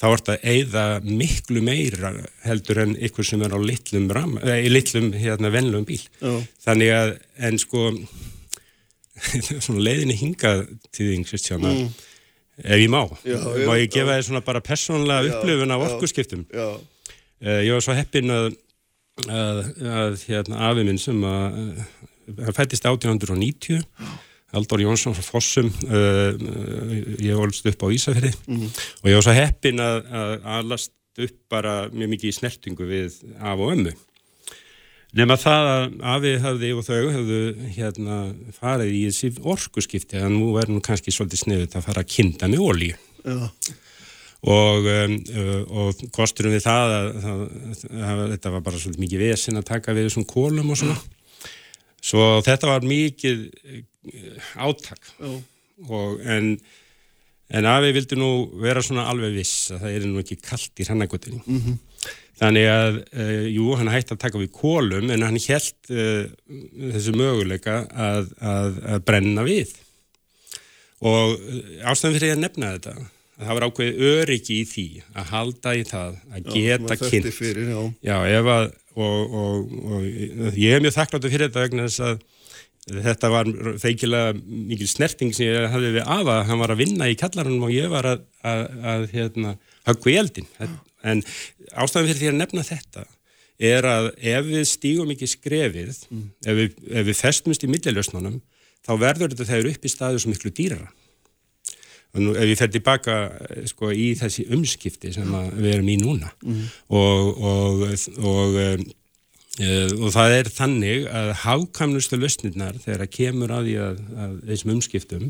þá 0.00 0.06
er 0.08 0.22
þetta 0.22 0.38
eigða 0.54 0.84
miklu 1.06 1.62
meira 1.64 2.12
heldur 2.44 2.82
en 2.84 2.96
ykkur 3.08 3.28
sem 3.28 3.44
er 3.46 3.54
á 3.54 3.58
litlum, 3.60 4.08
ram, 4.14 4.38
eh, 4.42 4.66
litlum 4.70 5.12
hérna, 5.16 5.52
vennlum 5.54 5.86
bíl 5.88 6.02
oh. 6.26 6.40
þannig 6.64 6.94
að 6.94 7.14
en 7.48 7.60
sko 7.62 7.92
leiðinni 9.86 10.16
hinga 10.18 10.56
til 10.90 11.12
því 11.12 11.58
mm. 11.60 11.86
Ef 12.62 12.78
ég 12.78 12.90
má. 12.92 13.02
Já, 13.24 13.38
já, 13.38 13.66
má 13.66 13.78
ég 13.80 13.90
gefa 13.92 14.18
þér 14.18 14.26
svona 14.28 14.44
bara 14.46 14.62
persónlega 14.64 15.32
upplöfun 15.32 15.74
af 15.74 15.86
orkusskiptum 15.88 16.44
uh, 16.54 16.76
ég 17.42 17.72
var 17.74 17.84
svo 17.84 17.96
heppin 17.96 18.30
að 18.34 18.52
að, 19.30 19.58
að 19.86 20.22
hérna 20.26 20.62
afið 20.70 20.88
minn 20.88 21.00
sem 21.00 21.20
að 21.28 21.58
hann 22.40 22.56
fættist 22.56 22.86
1890 22.88 23.82
Haldur 24.54 24.82
Jónsson 24.84 25.14
frá 25.16 25.26
Fossum 25.26 25.70
uh, 25.88 26.34
ég 27.22 27.38
volst 27.38 27.66
upp 27.70 27.86
á 27.86 27.88
Ísafjörði 27.94 28.32
mm. 28.46 28.66
og 29.02 29.10
ég 29.10 29.18
var 29.18 29.26
svo 29.26 29.36
heppin 29.36 29.82
að, 29.82 30.00
að 30.10 30.34
alast 30.58 30.94
upp 31.14 31.36
bara 31.50 31.84
mjög 31.94 32.14
mikið 32.14 32.30
í 32.30 32.36
snertingu 32.38 32.88
við 32.88 33.20
af 33.38 33.58
og 33.58 33.74
ömmu 33.76 33.94
nema 35.14 35.36
það 35.40 35.70
að 35.70 35.86
afið 36.14 36.36
hafði 36.44 36.72
og 36.74 36.84
þau 36.86 37.00
hafðu 37.14 37.40
hérna 37.76 38.18
farið 38.56 38.92
í 38.92 39.00
þessi 39.08 39.32
orkuskipti 39.54 40.20
að 40.20 40.34
nú 40.34 40.52
verðum 40.56 40.82
kannski 40.84 41.14
svolítið 41.14 41.44
sniðut 41.44 41.76
að 41.78 41.88
fara 41.88 42.04
að 42.04 42.12
kinda 42.16 42.50
með 42.50 42.64
ólíu 42.64 42.94
ja. 42.94 43.50
og, 44.54 44.88
um, 44.94 45.18
og 45.82 46.06
kosturum 46.14 46.54
við 46.56 46.66
það 46.66 46.96
að, 46.98 47.10
að, 47.32 47.44
að 48.10 48.24
þetta 48.34 48.54
var 48.56 48.64
bara 48.68 48.82
svolítið 48.82 49.04
mikið 49.06 49.26
vesin 49.28 49.60
að 49.60 49.68
taka 49.70 49.96
við 49.96 50.10
þessum 50.10 50.28
kólum 50.28 50.74
og 50.74 50.80
svona. 50.82 50.98
Svo 52.04 52.24
þetta 52.44 52.68
var 52.68 52.84
mikið 52.84 53.46
átak. 54.60 55.14
Og, 55.88 56.20
en, 56.20 56.52
en 57.50 57.66
Afi 57.66 57.94
vildi 57.96 58.18
nú 58.18 58.30
vera 58.62 58.82
svona 58.84 59.08
alveg 59.10 59.34
viss 59.38 59.72
að 59.74 59.86
það 59.86 59.96
er 59.96 60.06
nú 60.10 60.20
ekki 60.22 60.36
kallt 60.42 60.80
í 60.80 60.86
hrannagutinni 60.86 61.40
mm 61.42 61.60
-hmm. 61.60 61.78
Þannig 62.40 62.68
að 62.70 63.00
uh, 63.00 63.46
jú, 63.52 63.70
hann 63.78 63.92
hætti 63.92 64.16
að 64.16 64.22
taka 64.26 64.42
við 64.42 64.52
kólum 64.56 65.12
en 65.14 65.26
hann 65.26 65.40
held 65.46 65.90
uh, 65.94 66.26
þessu 66.96 67.16
möguleika 67.16 67.80
að, 67.90 68.30
að, 68.42 68.78
að 68.94 69.02
brenna 69.08 69.46
við 69.46 69.74
og 71.04 71.34
uh, 71.36 71.90
ástæðan 71.90 72.16
fyrir 72.18 72.36
að 72.36 72.44
nefna 72.46 72.74
þetta 72.76 72.96
að 73.34 73.48
það 73.48 73.58
var 73.58 73.66
ákveðið 73.68 74.04
öryggi 74.12 74.60
í 74.60 74.68
því 74.70 74.86
að 75.14 75.32
halda 75.32 75.74
í 75.74 75.82
það 75.88 76.20
að 76.30 76.52
geta 76.54 76.98
kynnt 77.00 77.32
fyrir, 77.34 77.72
já. 77.72 77.80
Já, 78.06 78.42
að, 78.54 78.68
og, 78.94 79.34
og, 79.40 79.74
og 79.90 80.54
ég 80.54 80.76
hef 80.76 80.84
mjög 80.84 80.96
þakkláttu 81.00 81.32
fyrir 81.32 81.50
þetta 81.50 81.66
vegna 81.66 81.88
þess 81.88 82.06
að 82.12 82.22
Þetta 82.84 83.30
var 83.32 83.48
feikilega 83.80 84.32
mikil 84.36 84.86
snerting 84.90 85.30
sem 85.32 85.46
ég 85.48 85.70
hafði 85.72 85.94
við 85.94 86.02
afa, 86.04 86.42
hann 86.44 86.60
var 86.60 86.74
að 86.74 86.82
vinna 86.82 87.06
í 87.08 87.14
kallarunum 87.16 87.64
og 87.64 87.72
ég 87.72 87.88
var 87.88 88.10
að, 88.10 88.26
að, 88.44 88.64
að 88.92 89.06
hérna, 89.14 89.52
haggu 89.88 90.12
í 90.12 90.16
eldin. 90.20 90.48
En 91.04 91.22
ástæðan 91.72 92.10
fyrir 92.10 92.20
því 92.22 92.32
að 92.32 92.40
nefna 92.40 92.66
þetta 92.66 93.06
er 93.70 93.86
að 93.86 94.10
ef 94.18 94.48
við 94.48 94.66
stígum 94.66 95.14
ekki 95.14 95.30
skrefið, 95.30 95.94
mm. 96.10 96.26
ef, 96.42 96.58
við, 96.58 96.76
ef 96.90 97.08
við 97.10 97.20
festumst 97.20 97.64
í 97.64 97.70
millilösnunum, 97.70 98.40
þá 98.84 98.92
verður 99.00 99.34
þetta 99.34 99.48
þegar 99.52 99.70
upp 99.70 99.86
í 99.86 99.92
staðu 99.92 100.22
sem 100.22 100.34
miklu 100.34 100.52
dýrara. 100.54 100.90
Og 102.14 102.22
nú, 102.22 102.34
ef 102.38 102.50
við 102.50 102.58
fer 102.60 102.74
tilbaka 102.74 103.14
sko, 103.70 103.90
í 103.90 104.12
þessi 104.18 104.46
umskipti 104.54 105.10
sem 105.14 105.30
við 105.56 105.72
erum 105.72 105.88
í 105.90 105.96
núna 105.98 106.30
mm. 106.44 106.68
og, 106.94 107.40
og, 107.50 107.88
og 108.22 108.60
Uh, 109.54 109.86
og 110.02 110.08
það 110.10 110.32
er 110.34 110.48
þannig 110.50 111.04
að 111.14 111.28
hákamnustu 111.44 112.16
lausnirnar 112.18 112.74
þegar 112.82 113.04
að 113.04 113.10
kemur 113.14 113.52
að 113.54 113.68
því 113.68 113.74
að, 113.84 114.00
að 114.24 114.32
þessum 114.48 114.72
umskiptum 114.72 115.28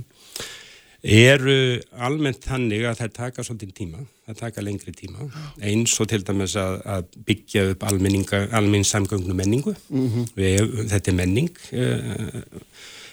eru 1.04 1.56
almennt 2.00 2.46
þannig 2.48 2.86
að 2.88 3.00
það 3.02 3.10
taka 3.18 3.44
svolítið 3.44 3.72
tíma, 3.76 4.02
það 4.24 4.38
taka 4.38 4.62
lengri 4.64 4.92
tíma 4.96 5.26
eins 5.60 5.92
og 6.00 6.08
til 6.08 6.22
dæmis 6.24 6.54
að, 6.56 6.78
að 6.88 7.18
byggja 7.28 7.64
upp 7.74 7.84
almenning 7.84 8.86
samgöngnu 8.88 9.34
menningu 9.36 9.74
mm 9.88 10.06
-hmm. 10.08 10.30
Við, 10.34 10.88
þetta 10.88 11.10
er 11.10 11.14
menning 11.18 11.50
uh, 11.72 12.40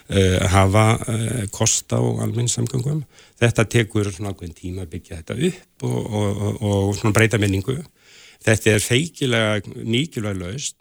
uh, 0.09 0.47
hafa 0.47 0.85
uh, 1.07 1.47
kost 1.51 1.91
á 1.91 1.99
alminnsamgöngum. 1.99 3.03
Þetta 3.39 3.63
tekur 3.65 4.11
svona 4.11 4.31
ákveðin 4.31 4.55
tíma 4.55 4.81
að 4.81 4.93
byggja 4.95 5.17
þetta 5.17 5.35
upp 5.47 5.83
og, 5.83 6.13
og, 6.13 6.41
og, 6.41 6.61
og 6.61 6.95
svona 6.95 7.13
breyta 7.13 7.37
minningu. 7.37 7.83
Þetta 8.45 8.71
er 8.71 8.79
feikilega 8.79 9.61
mikilvæg 9.83 10.37
laust 10.37 10.75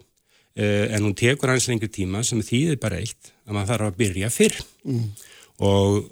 en 0.55 1.03
hún 1.03 1.15
tekur 1.15 1.49
hans 1.49 1.67
lengri 1.67 1.87
tíma 1.87 2.23
sem 2.23 2.41
þýðir 2.41 2.79
bara 2.79 2.97
eitt 2.99 3.31
að 3.47 3.53
maður 3.53 3.67
þarf 3.67 3.85
að 3.87 3.97
byrja 3.97 4.29
fyrr 4.29 4.63
Mm. 4.83 5.13
og 5.59 6.09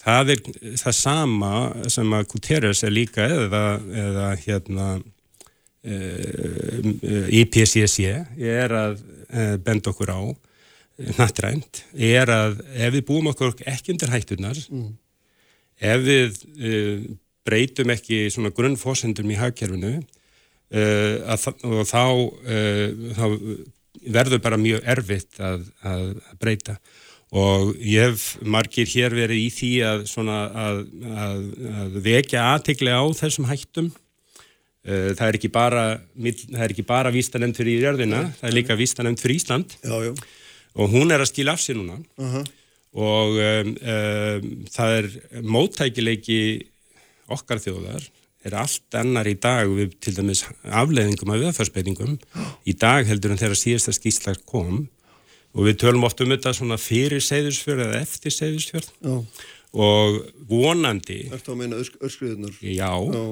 það 0.00 0.32
er 0.34 0.40
það 0.80 0.94
sama 0.96 1.52
sem 1.92 2.12
að 2.16 2.28
Guterres 2.32 2.82
er 2.86 2.92
líka 2.94 3.26
eða, 3.28 3.64
eða 4.04 4.28
hérna 4.44 4.86
uh, 5.84 6.92
IPCC 7.40 7.98
er 8.50 8.74
að 8.76 9.00
uh, 9.00 9.56
benda 9.64 9.92
okkur 9.92 10.12
á 10.12 10.20
nattrænt, 11.16 11.84
er 11.96 12.28
að 12.28 12.58
ef 12.76 12.92
við 12.98 13.06
búum 13.08 13.30
okkur 13.32 13.54
ekki 13.64 13.94
undir 13.94 14.12
hættunar 14.12 14.58
Mm. 14.68 14.90
ef 15.80 16.00
við 16.04 16.40
uh, 16.60 16.98
breytum 17.48 17.90
ekki 17.94 18.26
svona 18.32 18.52
grunnfósendum 18.52 19.30
í 19.32 19.38
hagkerfinu 19.40 19.94
uh, 19.96 21.16
að, 21.32 21.46
og 21.64 21.86
þá, 21.88 22.04
þá 23.16 23.24
verður 24.12 24.40
bara 24.44 24.60
mjög 24.60 24.84
erfitt 24.88 25.40
að, 25.42 25.64
að 25.84 26.04
breyta 26.40 26.76
og 27.30 27.74
ég 27.78 28.10
hef 28.10 28.24
margir 28.42 28.88
hér 28.90 29.14
verið 29.14 29.44
í 29.44 29.48
því 29.54 29.72
að, 29.86 30.04
svona, 30.10 30.38
að, 30.50 30.80
að, 31.06 31.42
að 31.82 31.98
vekja 32.04 32.46
aðtikli 32.56 32.90
á 32.90 33.02
þessum 33.14 33.46
hættum. 33.50 33.90
Uh, 34.80 35.12
það 35.12 35.26
er 35.26 35.36
ekki 35.38 35.50
bara, 35.52 35.84
það 36.16 36.64
er 36.64 36.74
ekki 36.74 36.86
bara 36.88 37.12
vístanemnd 37.14 37.58
fyrir 37.58 37.84
jörðina, 37.84 38.24
það 38.40 38.48
er 38.48 38.56
líka 38.56 38.78
vístanemnd 38.80 39.20
fyrir 39.22 39.38
Ísland. 39.38 39.76
Já, 39.84 40.08
já. 40.08 40.14
og 40.74 40.90
hún 40.94 41.12
er 41.12 41.22
að 41.22 41.30
skila 41.30 41.54
af 41.54 41.62
sér 41.62 41.78
núna. 41.78 42.00
Aha. 42.18 42.42
og 42.90 43.36
um, 43.38 43.68
um, 43.78 44.46
það 44.66 44.96
er 44.96 45.06
móttækileiki 45.46 46.40
okkar 47.30 47.60
þjóðar 47.62 48.08
er 48.42 48.56
allt 48.56 48.96
annar 48.98 49.28
í 49.30 49.36
dag 49.38 49.68
við 49.70 49.92
til 50.02 50.16
dæmis 50.16 50.42
afleðingum 50.64 51.30
af 51.30 51.38
viðfarsbeitingum 51.44 52.16
í 52.70 52.74
dag 52.74 53.06
heldur 53.06 53.34
en 53.34 53.38
þegar 53.38 53.60
síðasta 53.60 53.94
skýslar 53.94 54.40
kom 54.42 54.88
og 55.54 55.64
við 55.66 55.78
tölum 55.82 56.04
oft 56.06 56.20
um 56.22 56.30
þetta 56.30 56.52
svona 56.54 56.76
fyrir 56.78 57.22
seyðusfjörð 57.24 57.84
eða 57.88 58.00
eftir 58.04 58.34
seyðusfjörð 58.36 58.90
Já. 59.02 59.16
og 59.86 60.20
vonandi 60.50 61.20
Ertu 61.32 61.52
að 61.54 61.60
meina 61.62 61.80
öskriðunar? 61.82 62.54
Já, 62.62 62.90
Já. 62.94 63.24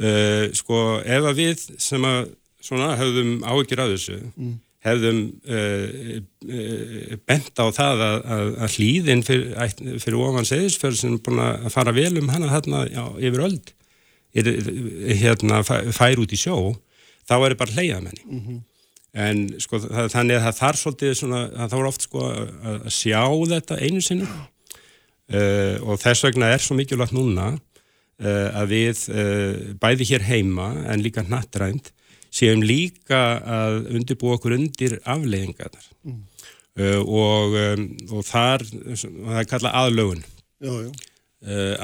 Uh, 0.00 0.46
sko 0.56 0.76
ef 1.04 1.26
að 1.28 1.36
við 1.42 1.62
sem 1.82 2.04
að 2.08 2.30
svona 2.64 2.94
hefðum 2.96 3.40
áhyggjur 3.44 3.82
af 3.84 3.90
þessu 3.92 4.14
Mm. 4.40 4.54
hefðum 4.86 5.18
uh, 5.44 6.22
uh, 6.48 7.16
bent 7.28 7.60
á 7.60 7.66
það 7.76 8.00
að, 8.06 8.14
að, 8.36 8.46
að 8.64 8.76
hlýðin 8.78 9.22
fyrir, 9.26 9.50
fyrir 10.00 10.16
ofan 10.24 10.48
seðisfjörð 10.48 10.96
sem 11.02 11.18
er 11.18 11.22
búin 11.26 11.42
að 11.44 11.68
fara 11.74 11.92
vel 11.92 12.14
um 12.22 12.32
hana 12.32 12.48
hérna 12.54 12.86
já, 12.88 13.04
yfir 13.20 13.44
öld 13.50 13.74
er, 14.32 14.48
hérna, 15.20 15.60
fæ- 15.68 15.90
fær 15.92 16.22
út 16.24 16.32
í 16.32 16.38
sjó 16.40 16.56
þá 17.28 17.34
er 17.50 17.56
bara 17.60 17.76
hleyjað 17.76 18.04
menni 18.08 18.24
Mhm. 18.24 18.58
En 19.16 19.42
sko 19.58 19.80
það, 19.82 20.08
þannig 20.12 20.38
að 20.38 20.44
það 20.46 20.58
þarf 20.60 20.80
svolítið 20.80 21.14
svona, 21.18 21.40
að 21.50 21.64
það 21.64 21.78
voru 21.80 21.90
oft 21.90 22.06
sko 22.06 22.26
að, 22.30 22.84
sjá 22.94 23.22
þetta 23.52 23.78
einu 23.82 24.02
sinni. 24.04 24.28
Uh, 25.30 25.76
og 25.86 26.00
þess 26.02 26.24
vegna 26.26 26.48
er 26.50 26.62
svo 26.62 26.74
mikilvægt 26.74 27.14
núna 27.14 27.52
uh, 27.54 28.48
að 28.58 28.72
við 28.72 29.02
uh, 29.14 29.74
bæði 29.78 30.08
hér 30.08 30.24
heima 30.26 30.72
en 30.90 31.04
líka 31.04 31.22
nattrænt 31.22 31.92
séum 32.34 32.64
líka 32.66 33.38
að 33.42 33.92
undirbúa 33.94 34.38
okkur 34.38 34.56
undir 34.58 34.98
afleiðingarnar. 35.02 35.86
Mm. 36.06 36.26
og, 37.04 37.54
um, 37.58 37.80
og 38.14 38.22
þar 38.24 38.62
það 38.70 39.38
er 39.40 39.48
kallað 39.50 39.78
aðlögun. 39.80 40.22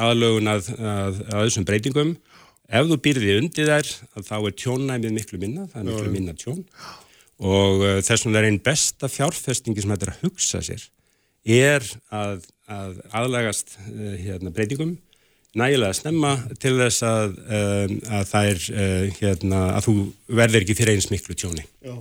Aðlögun 0.06 0.50
að, 0.52 0.70
að, 0.78 1.18
að 1.26 1.42
þessum 1.48 1.66
breytingum. 1.66 2.12
Ef 2.66 2.86
þú 2.90 2.98
býrði 3.02 3.34
undir 3.40 3.70
þær 3.70 3.90
að 4.16 4.28
þá 4.30 4.36
er 4.38 4.54
tjónnæmið 4.62 5.18
miklu 5.18 5.40
minna 5.42 5.66
það 5.70 5.82
er 5.82 5.88
miklu 5.90 6.14
minna 6.14 6.34
tjón 6.38 6.62
og 7.42 7.82
uh, 7.84 7.96
þess 8.04 8.26
vegna 8.26 8.42
er 8.42 8.48
einn 8.50 8.60
besta 8.64 9.10
fjárfestingi 9.12 9.84
sem 9.84 9.92
þetta 9.94 10.08
er 10.08 10.14
að 10.14 10.22
hugsa 10.26 10.62
sér 10.64 10.86
er 11.46 11.84
að, 12.14 12.46
að 12.66 12.96
aðlagast 13.14 13.76
uh, 13.86 14.14
hérna, 14.16 14.54
breytingum 14.54 14.96
nægilega 15.56 15.96
snemma 15.96 16.34
til 16.60 16.74
þess 16.80 17.06
að, 17.06 17.38
um, 17.46 17.96
að 18.18 18.26
það 18.32 18.50
er 18.50 19.14
hérna, 19.20 19.62
að 19.78 19.86
þú 19.86 19.96
verður 20.42 20.66
ekki 20.66 20.76
fyrir 20.76 20.98
eins 20.98 21.08
miklu 21.12 21.36
tjóni 21.38 21.64
Já. 21.80 21.96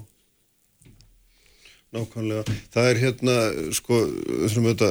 Nákvæmlega. 1.95 2.55
Það 2.73 2.89
er 2.89 2.99
hérna, 2.99 3.35
sko, 3.75 3.99
þurfum 4.45 4.65
við 4.67 4.73
þetta, 4.73 4.89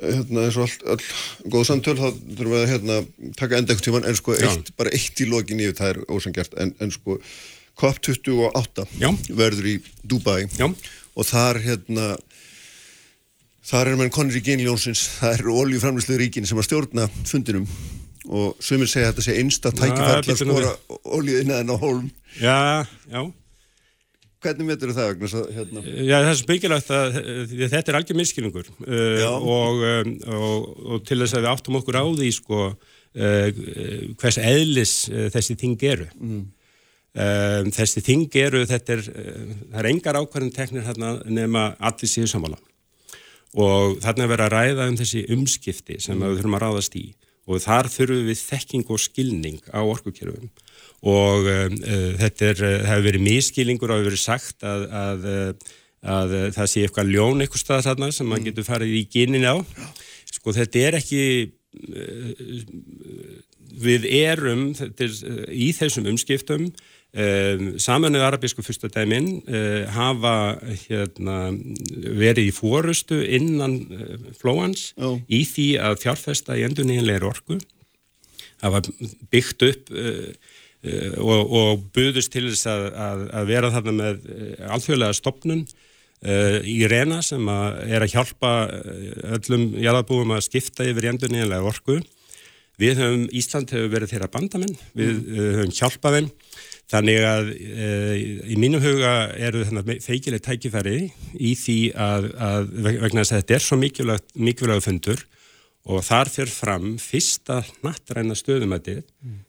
hérna, 0.00 0.44
eins 0.46 0.58
og 0.58 0.66
allt, 0.66 0.84
all 0.94 1.50
góð 1.54 1.66
samtöl, 1.68 1.96
þá 1.98 2.06
þurfum 2.08 2.52
við 2.54 2.60
að, 2.60 2.70
hérna, 2.70 2.98
taka 3.40 3.58
enda 3.58 3.74
ekkert 3.74 3.88
tíman, 3.88 4.06
en 4.08 4.18
sko, 4.18 4.36
eitt, 4.38 4.70
bara 4.78 4.94
eitt 4.96 5.22
í 5.22 5.28
lokin 5.28 5.60
yfir, 5.62 5.76
það 5.80 5.92
er 5.92 6.00
ósangjart, 6.08 6.56
en, 6.62 6.72
en 6.82 6.94
sko, 6.94 7.18
COP28 7.80 8.86
Já. 9.00 9.08
verður 9.32 9.70
í 9.72 9.78
Dubai 10.04 10.44
Já. 10.58 10.68
og 10.68 11.28
þar, 11.28 11.60
hérna, 11.64 12.06
þar 13.66 13.92
er 13.92 14.00
menn 14.00 14.14
konur 14.14 14.38
í 14.38 14.44
genljónsins, 14.44 15.04
það 15.18 15.38
eru 15.38 15.58
oljuframlislu 15.64 16.18
ríkin 16.20 16.48
sem 16.48 16.60
að 16.60 16.68
stjórna 16.68 17.08
fundinum 17.28 17.68
og 18.30 18.58
sumir 18.62 18.90
segja 18.90 19.10
að 19.10 19.14
þetta 19.14 19.26
sé 19.26 19.38
einsta 19.40 19.72
Já, 19.72 19.78
tækifæll 19.80 20.34
að 20.34 20.42
skora 20.44 20.74
oljuðina 21.18 21.62
en 21.62 21.72
á 21.74 21.76
hólm. 21.76 22.10
Já, 22.38 22.58
já 23.10 23.22
Hvernig 24.42 24.66
metur 24.66 24.90
það, 24.90 25.10
Agnes, 25.12 25.34
hérna? 25.54 25.82
Já, 25.86 26.16
það 26.16 26.28
er 26.28 26.38
svo 26.40 26.46
byggilegt 26.48 26.88
að 26.96 27.18
þetta 27.60 27.92
er 27.92 27.98
algjör 27.98 28.16
miskilningur 28.18 28.70
uh, 28.72 29.36
og, 29.38 29.84
um, 29.86 30.16
og, 30.34 30.64
og 30.82 31.04
til 31.06 31.20
þess 31.20 31.36
að 31.38 31.44
við 31.44 31.50
áttum 31.52 31.78
okkur 31.78 31.98
á 32.02 32.04
því 32.08 32.30
sko, 32.34 32.64
uh, 32.72 33.60
hvers 34.18 34.40
eðlis 34.42 34.96
uh, 35.12 35.28
þessi 35.30 35.56
þing 35.60 35.86
eru. 35.92 36.08
Mm. 36.18 36.42
Um, 37.12 37.66
þessi 37.68 38.00
þing 38.00 38.36
eru, 38.40 38.62
þetta 38.64 38.94
er, 38.94 39.00
uh, 39.12 39.48
það 39.68 39.80
er 39.82 39.88
engar 39.90 40.16
ákvarðin 40.16 40.54
teknir 40.56 40.86
hérna 40.86 41.10
nema 41.28 41.66
allir 41.76 42.08
síðu 42.08 42.30
samála 42.30 42.56
og 43.52 43.98
þarna 44.00 44.24
er 44.24 44.30
verið 44.30 44.46
að 44.46 44.54
ræða 44.54 44.86
um 44.88 44.94
þessi 44.96 45.20
umskipti 45.34 45.98
sem 46.00 46.16
Mm. 46.16 46.22
við 46.24 46.38
þurfum 46.40 46.56
að 46.56 46.62
ráðast 46.62 46.94
í. 46.96 47.14
Og 47.44 47.60
þar 47.60 47.88
þurfum 47.92 48.28
við 48.30 48.38
þekking 48.48 48.86
og 48.88 49.00
skilning 49.02 49.60
á 49.68 49.80
orkukerfum. 49.82 50.48
Og 51.02 51.48
um, 51.52 51.76
uh, 51.82 52.12
þetta 52.22 52.46
er, 52.48 52.62
uh, 52.64 52.84
hefur 52.88 53.04
verið 53.10 53.26
miskilingur 53.26 53.90
og 53.90 53.98
hefur 54.00 54.08
verið 54.08 54.22
sagt 54.22 54.64
að, 54.64 54.86
að, 54.88 55.26
að 56.00 56.36
uh, 56.38 56.46
það 56.54 56.70
sé 56.72 56.84
eitthvað 56.86 57.12
ljón 57.12 57.42
eitthvað 57.42 57.64
staðar 57.64 57.88
þarna 57.90 58.08
sem 58.12 58.30
maður 58.30 58.46
getur 58.48 58.68
farið 58.70 58.94
í 58.96 59.02
ginin 59.12 59.44
á. 59.44 59.56
Sko 60.32 60.54
þetta 60.56 60.86
er 60.86 60.98
ekki 61.02 61.22
uh, 61.92 62.32
við 63.82 64.08
erum 64.08 64.70
þetta 64.78 65.04
er, 65.04 65.20
í 65.52 65.72
þessum 65.76 66.08
umskiptum 66.12 66.70
um, 67.12 67.66
samanuð 67.80 68.24
arabísku 68.24 68.64
fyrstadæmin 68.64 69.28
uh, 69.44 69.84
hafa 69.92 70.34
hérna, 70.86 71.36
verið 71.92 72.48
í 72.48 72.54
fórustu 72.56 73.20
innan 73.22 73.76
uh, 73.92 74.16
flóans 74.38 74.92
Já. 74.96 75.12
í 75.28 75.42
því 75.48 75.68
að 75.90 76.00
fjárfesta 76.06 76.56
í 76.56 76.64
endurnýjanlegri 76.68 77.28
orku 77.28 77.60
hafa 78.62 78.82
byggt 79.32 79.68
upp 79.68 79.94
uh, 79.94 80.32
og, 81.22 81.52
og 81.54 81.82
buðust 81.94 82.32
til 82.34 82.48
þess 82.48 82.66
að, 82.66 82.88
að, 82.90 83.20
að 83.38 83.50
vera 83.52 83.70
þarna 83.70 83.92
með 84.00 84.24
alþjóðlega 84.72 85.18
stopnun 85.18 85.60
uh, 85.62 86.58
í 86.64 86.80
reyna 86.90 87.20
sem 87.22 87.52
að 87.52 87.78
er 87.86 88.06
að 88.06 88.16
hjálpa 88.16 88.54
öllum 89.36 89.68
jarðabúum 89.78 90.34
að 90.34 90.48
skipta 90.48 90.88
yfir 90.88 91.06
í 91.06 91.12
endurnýjanlega 91.12 91.70
orku. 91.70 92.00
Við 92.80 92.98
höfum, 92.98 93.28
Ísland 93.36 93.70
hefur 93.70 93.92
verið 93.92 94.14
þeirra 94.14 94.30
bandamenn, 94.32 94.74
við 94.96 95.20
uh, 95.20 95.44
höfum 95.60 95.76
hjálpað 95.76 96.18
þeim 96.18 96.32
Þannig 96.92 97.22
að 97.24 97.50
e, 97.56 97.90
í 98.52 98.56
mínum 98.60 98.82
huga 98.84 99.12
eru 99.40 99.64
feikileg 100.04 100.42
tækifæri 100.44 100.98
í 101.40 101.54
því 101.56 101.76
að, 101.96 102.26
að 102.36 102.72
vegna 102.84 103.22
þess 103.22 103.32
að 103.32 103.40
þetta 103.40 103.56
er 103.56 103.64
svo 103.64 103.78
mikilvægt 103.80 104.84
fundur 104.84 105.22
og 105.88 106.04
þar 106.06 106.30
fyrir 106.30 106.52
fram 106.52 106.92
fyrsta 107.00 107.62
nattræna 107.82 108.36
stöðumætið 108.38 109.00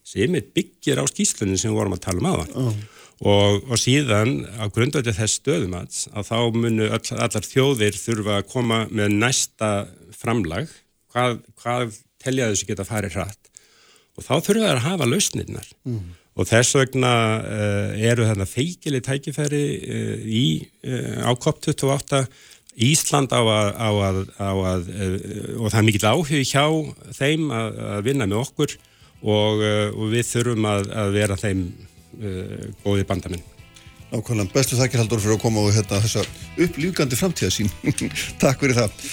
sem 0.07 0.39
er 0.39 0.47
byggir 0.55 1.03
á 1.03 1.05
skýslunum 1.09 1.59
sem 1.59 1.73
við 1.73 1.81
vorum 1.81 1.97
að 1.97 2.05
tala 2.07 2.23
um 2.23 2.29
aðan. 2.31 2.55
Oh. 2.55 2.79
Og, 3.23 3.59
og 3.69 3.77
síðan 3.79 4.33
á 4.57 4.65
grundvöldu 4.73 5.13
þess 5.13 5.37
stöðumats 5.39 6.07
að 6.11 6.31
þá 6.31 6.39
munu 6.57 6.87
öll, 6.89 7.03
allar 7.13 7.45
þjóðir 7.45 7.99
þurfa 7.99 8.39
að 8.39 8.49
koma 8.49 8.79
með 8.89 9.13
næsta 9.19 9.69
framlag, 10.17 10.71
hvað, 11.13 11.37
hvað 11.61 12.01
telja 12.23 12.49
þessu 12.51 12.71
geta 12.71 12.87
farið 12.87 13.19
hratt 13.19 13.51
og 14.17 14.25
þá 14.25 14.33
þurfa 14.45 14.65
það 14.65 14.73
að 14.73 14.85
hafa 14.87 15.09
lausnirnar. 15.09 15.69
Mm. 15.87 16.11
Og 16.33 16.49
þess 16.49 16.73
vegna 16.79 17.13
uh, 17.45 17.91
eru 18.01 18.25
þarna 18.25 18.47
feikileg 18.49 19.03
tækifæri 19.05 19.61
uh, 19.85 20.23
í, 20.25 20.45
uh, 20.87 21.29
á 21.29 21.31
COP28 21.37 22.23
Ísland 22.83 23.29
á 23.29 23.37
að, 23.37 23.67
á 23.77 23.89
að, 24.01 24.19
á 24.41 24.49
að 24.49 24.87
og 25.61 25.67
það 25.69 25.77
er 25.77 25.85
mikill 25.85 26.07
áhug 26.09 26.31
hjá 26.49 26.65
þeim 27.13 27.51
að, 27.53 27.75
að 27.85 28.07
vinna 28.07 28.25
með 28.25 28.39
okkur 28.39 28.73
og, 29.21 29.61
og 29.93 30.07
við 30.09 30.25
þurfum 30.31 30.65
að, 30.71 30.89
vera 31.13 31.37
þeim 31.37 31.61
góði 32.81 33.05
bandamenn. 33.05 33.45
Nákvæmlega, 34.09 34.49
bestu 34.55 34.77
þakkir 34.77 35.03
Haldur 35.03 35.21
fyrir 35.21 35.37
að 35.37 35.43
koma 35.45 35.61
og 35.61 35.71
hérna 35.77 36.01
þessa 36.01 36.25
upplýfgandi 36.65 37.17
framtíðasín. 37.17 37.69
Takk 38.41 38.65
fyrir 38.65 38.81
það. 38.81 39.07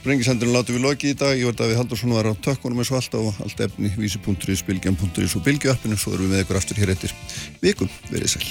Sprengisendurinn 0.00 0.54
látum 0.56 0.78
við 0.78 0.84
loki 0.86 1.10
í 1.12 1.16
dag. 1.18 1.36
Ég 1.36 1.44
var 1.50 1.56
Davíð 1.58 1.76
Haldursson 1.76 2.14
var 2.16 2.24
á 2.24 2.32
tökkunum 2.32 2.80
eins 2.80 2.88
og 2.88 3.02
alltaf 3.02 3.42
allt 3.44 3.60
efni 3.66 3.92
vísi.is, 4.00 4.62
bilgjan.is 4.64 5.36
og 5.36 5.44
bilgjöppinu. 5.44 5.98
Svo 6.00 6.16
erum 6.16 6.24
við 6.30 6.32
með 6.38 6.44
ykkur 6.46 6.56
aftur 6.56 6.80
hér 6.80 6.94
eftir 6.94 7.12
vikum. 7.60 7.92
Verið 8.08 8.32
sæl. 8.32 8.48